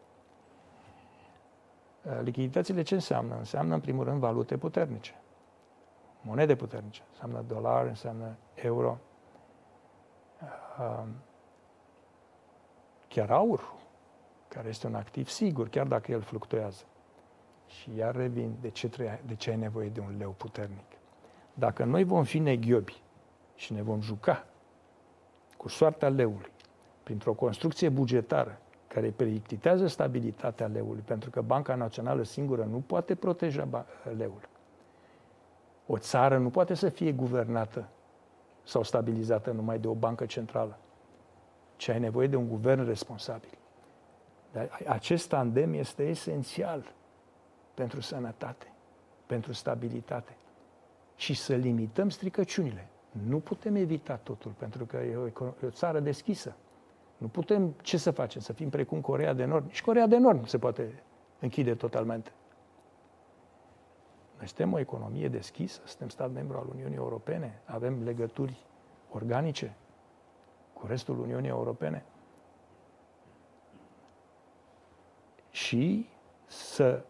Lichiditățile 2.22 2.82
ce 2.82 2.94
înseamnă? 2.94 3.36
Înseamnă, 3.38 3.74
în 3.74 3.80
primul 3.80 4.04
rând, 4.04 4.20
valute 4.20 4.56
puternice. 4.56 5.14
Monede 6.20 6.54
puternice. 6.56 7.02
Înseamnă 7.10 7.44
dolar, 7.46 7.86
înseamnă 7.86 8.36
euro, 8.54 8.98
chiar 13.08 13.30
aur, 13.30 13.72
care 14.48 14.68
este 14.68 14.86
un 14.86 14.94
activ 14.94 15.28
sigur, 15.28 15.68
chiar 15.68 15.86
dacă 15.86 16.12
el 16.12 16.20
fluctuează. 16.20 16.84
Și 17.66 17.94
iar 17.96 18.14
revin, 18.14 18.56
de 18.60 18.70
ce, 18.70 18.88
trebuie, 18.88 19.22
de 19.26 19.34
ce 19.34 19.50
ai 19.50 19.56
nevoie 19.56 19.88
de 19.88 20.00
un 20.00 20.14
leu 20.18 20.30
puternic? 20.30 20.86
Dacă 21.54 21.84
noi 21.84 22.04
vom 22.04 22.24
fi 22.24 22.38
neghiobi 22.38 23.02
și 23.54 23.72
ne 23.72 23.82
vom 23.82 24.00
juca 24.00 24.46
cu 25.56 25.68
soarta 25.68 26.08
leului, 26.08 26.52
printr-o 27.02 27.32
construcție 27.32 27.88
bugetară 27.88 28.60
care 28.88 29.10
periclitează 29.10 29.86
stabilitatea 29.86 30.66
leului, 30.66 31.02
pentru 31.04 31.30
că 31.30 31.40
Banca 31.40 31.74
Națională 31.74 32.22
singură 32.22 32.64
nu 32.64 32.78
poate 32.86 33.14
proteja 33.14 33.86
leul. 34.16 34.48
O 35.86 35.98
țară 35.98 36.38
nu 36.38 36.50
poate 36.50 36.74
să 36.74 36.88
fie 36.88 37.12
guvernată 37.12 37.88
sau 38.62 38.82
stabilizată 38.82 39.50
numai 39.50 39.78
de 39.78 39.86
o 39.88 39.94
bancă 39.94 40.26
centrală, 40.26 40.78
ci 41.76 41.88
ai 41.88 41.98
nevoie 41.98 42.26
de 42.26 42.36
un 42.36 42.48
guvern 42.48 42.84
responsabil. 42.84 43.58
Dar 44.52 44.80
acest 44.86 45.28
tandem 45.28 45.72
este 45.72 46.08
esențial 46.08 46.92
pentru 47.74 48.00
sănătate, 48.00 48.72
pentru 49.26 49.52
stabilitate 49.52 50.36
și 51.16 51.34
să 51.34 51.54
limităm 51.54 52.08
stricăciunile. 52.08 52.88
Nu 53.10 53.38
putem 53.38 53.74
evita 53.74 54.16
totul, 54.16 54.50
pentru 54.58 54.84
că 54.84 54.96
e 54.96 55.16
o, 55.16 55.26
e 55.26 55.32
o 55.66 55.70
țară 55.70 56.00
deschisă. 56.00 56.56
Nu 57.18 57.28
putem, 57.28 57.74
ce 57.82 57.96
să 57.96 58.10
facem? 58.10 58.40
Să 58.40 58.52
fim 58.52 58.68
precum 58.68 59.00
Corea 59.00 59.32
de 59.32 59.44
Nord? 59.44 59.64
Nici 59.64 59.82
Corea 59.82 60.06
de 60.06 60.16
Nord 60.16 60.40
nu 60.40 60.46
se 60.46 60.58
poate 60.58 61.02
închide 61.40 61.74
totalmente. 61.74 62.32
Noi 64.36 64.46
suntem 64.46 64.72
o 64.72 64.78
economie 64.78 65.28
deschisă, 65.28 65.80
suntem 65.84 66.08
stat 66.08 66.32
membru 66.32 66.56
al 66.56 66.66
Uniunii 66.72 66.96
Europene, 66.96 67.62
avem 67.64 68.02
legături 68.04 68.56
organice 69.12 69.76
cu 70.72 70.86
restul 70.86 71.20
Uniunii 71.20 71.48
Europene. 71.48 72.04
Și 75.50 76.08
să 76.46 77.04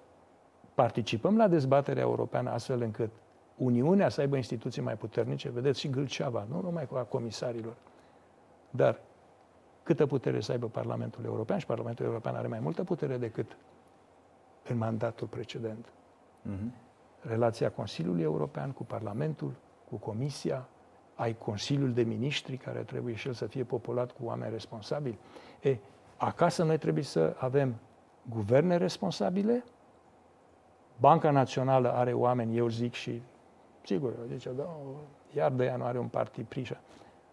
participăm 0.74 1.36
la 1.36 1.48
dezbaterea 1.48 2.02
europeană 2.02 2.50
astfel 2.50 2.82
încât 2.82 3.10
Uniunea 3.56 4.08
să 4.08 4.20
aibă 4.20 4.36
instituții 4.36 4.82
mai 4.82 4.96
puternice, 4.96 5.50
vedeți 5.50 5.80
și 5.80 5.90
Gâlceava, 5.90 6.46
nu 6.50 6.60
numai 6.60 6.86
cu 6.86 6.96
a 6.96 7.02
comisarilor, 7.02 7.76
dar 8.70 9.00
câtă 9.88 10.06
putere 10.06 10.40
să 10.40 10.52
aibă 10.52 10.66
Parlamentul 10.66 11.24
European 11.24 11.58
și 11.58 11.66
Parlamentul 11.66 12.04
European 12.04 12.34
are 12.34 12.48
mai 12.48 12.60
multă 12.60 12.84
putere 12.84 13.16
decât 13.16 13.56
în 14.68 14.76
mandatul 14.76 15.26
precedent. 15.26 15.86
Mm-hmm 15.86 16.86
relația 17.20 17.70
Consiliului 17.70 18.22
European 18.22 18.70
cu 18.70 18.84
Parlamentul, 18.84 19.54
cu 19.88 19.96
Comisia, 19.96 20.68
ai 21.14 21.36
Consiliul 21.36 21.92
de 21.92 22.02
Ministri, 22.02 22.56
care 22.56 22.78
trebuie 22.78 23.14
și 23.14 23.26
el 23.26 23.32
să 23.32 23.46
fie 23.46 23.64
populat 23.64 24.10
cu 24.10 24.24
oameni 24.24 24.52
responsabili. 24.52 25.18
E, 25.60 25.76
acasă 26.16 26.64
noi 26.64 26.78
trebuie 26.78 27.04
să 27.04 27.36
avem 27.38 27.74
guverne 28.28 28.76
responsabile, 28.76 29.64
Banca 31.00 31.30
Națională 31.30 31.92
are 31.92 32.12
oameni, 32.12 32.56
eu 32.56 32.68
zic 32.68 32.92
și, 32.92 33.22
sigur, 33.84 34.12
zice, 34.26 34.50
da, 34.56 34.76
iar 35.36 35.52
de 35.52 35.64
ea 35.64 35.76
nu 35.76 35.84
are 35.84 35.98
un 35.98 36.08
partid 36.08 36.46
prișă, 36.46 36.80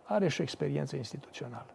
are 0.03 0.27
și 0.27 0.40
o 0.40 0.44
experiență 0.44 0.95
instituțională. 0.95 1.69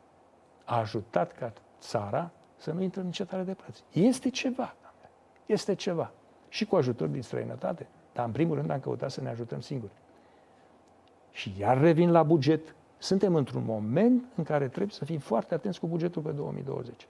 A 0.70 0.78
ajutat 0.78 1.32
ca 1.32 1.52
țara 1.80 2.30
să 2.56 2.72
nu 2.72 2.82
intre 2.82 3.00
în 3.00 3.06
încetare 3.06 3.42
de 3.42 3.54
plăți. 3.54 3.84
Este 3.92 4.30
ceva. 4.30 4.74
Este 5.46 5.74
ceva. 5.74 6.12
Și 6.48 6.64
cu 6.64 6.76
ajutor 6.76 7.08
din 7.08 7.22
străinătate. 7.22 7.88
Dar 8.12 8.26
în 8.26 8.32
primul 8.32 8.56
rând 8.56 8.70
am 8.70 8.80
căutat 8.80 9.10
să 9.10 9.20
ne 9.20 9.28
ajutăm 9.28 9.60
singuri. 9.60 9.92
Și 11.30 11.54
iar 11.58 11.80
revin 11.80 12.10
la 12.10 12.22
buget. 12.22 12.74
Suntem 12.98 13.34
într-un 13.34 13.64
moment 13.64 14.24
în 14.34 14.44
care 14.44 14.68
trebuie 14.68 14.92
să 14.92 15.04
fim 15.04 15.18
foarte 15.18 15.54
atenți 15.54 15.80
cu 15.80 15.86
bugetul 15.86 16.22
pe 16.22 16.30
2020. 16.30 17.06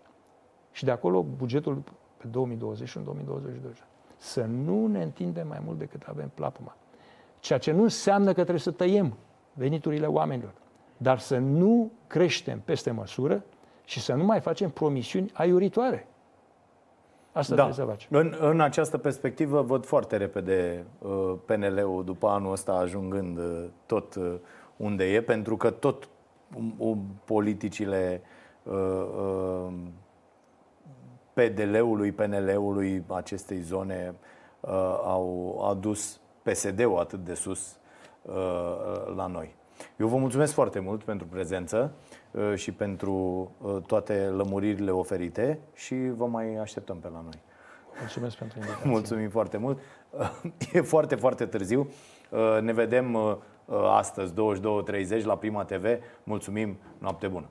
Și 0.72 0.84
de 0.84 0.90
acolo 0.90 1.22
bugetul 1.22 1.82
pe 2.16 2.26
2021 2.26 3.04
2022 3.04 3.72
Să 4.16 4.44
nu 4.44 4.86
ne 4.86 5.02
întindem 5.02 5.46
mai 5.46 5.60
mult 5.64 5.78
decât 5.78 6.02
avem 6.02 6.30
plapuma. 6.34 6.76
Ceea 7.40 7.58
ce 7.58 7.72
nu 7.72 7.82
înseamnă 7.82 8.28
că 8.28 8.40
trebuie 8.40 8.58
să 8.58 8.70
tăiem 8.70 9.16
veniturile 9.52 10.06
oamenilor, 10.06 10.52
dar 11.02 11.18
să 11.18 11.38
nu 11.38 11.90
creștem 12.06 12.60
peste 12.64 12.90
măsură 12.90 13.44
și 13.84 14.00
să 14.00 14.14
nu 14.14 14.24
mai 14.24 14.40
facem 14.40 14.70
promisiuni 14.70 15.30
aiuritoare. 15.34 16.06
Asta 17.32 17.54
da. 17.54 17.62
trebuie 17.62 17.86
să 17.86 17.90
faci. 17.90 18.08
În, 18.10 18.36
în 18.40 18.60
această 18.60 18.98
perspectivă 18.98 19.62
văd 19.62 19.84
foarte 19.84 20.16
repede 20.16 20.86
uh, 20.98 21.34
PNL-ul 21.44 22.04
după 22.04 22.28
anul 22.28 22.52
ăsta 22.52 22.72
ajungând 22.72 23.38
uh, 23.38 23.64
tot 23.86 24.14
uh, 24.14 24.34
unde 24.76 25.04
e, 25.04 25.22
pentru 25.22 25.56
că 25.56 25.70
tot 25.70 26.08
um, 26.76 27.04
politicile 27.24 28.22
uh, 28.62 28.74
uh, 28.74 29.72
PDL-ului, 31.32 32.12
PNL-ului, 32.12 33.04
acestei 33.06 33.60
zone 33.60 34.14
uh, 34.60 34.70
au 35.04 35.60
adus 35.70 36.20
PSD-ul 36.42 36.98
atât 36.98 37.24
de 37.24 37.34
sus 37.34 37.78
uh, 38.22 39.14
la 39.16 39.26
noi. 39.26 39.58
Eu 39.96 40.06
vă 40.06 40.16
mulțumesc 40.16 40.52
foarte 40.52 40.78
mult 40.78 41.02
pentru 41.02 41.26
prezență 41.26 41.92
uh, 42.30 42.54
și 42.54 42.72
pentru 42.72 43.12
uh, 43.60 43.76
toate 43.86 44.14
lămuririle 44.14 44.90
oferite 44.90 45.58
și 45.74 45.94
vă 45.94 46.26
mai 46.26 46.54
așteptăm 46.54 46.96
pe 46.96 47.08
la 47.08 47.20
noi. 47.20 47.40
Mulțumesc 47.98 48.36
pentru 48.36 48.58
invitație. 48.58 48.90
Mulțumim 48.90 49.28
foarte 49.28 49.56
mult. 49.56 49.78
E 50.72 50.80
foarte, 50.80 51.14
foarte 51.14 51.46
târziu. 51.46 51.90
Uh, 52.30 52.58
ne 52.60 52.72
vedem 52.72 53.16
astăzi, 53.90 54.32
22.30 54.32 55.24
la 55.24 55.36
Prima 55.36 55.64
TV. 55.64 55.84
Mulțumim, 56.24 56.76
noapte 56.98 57.26
bună! 57.28 57.46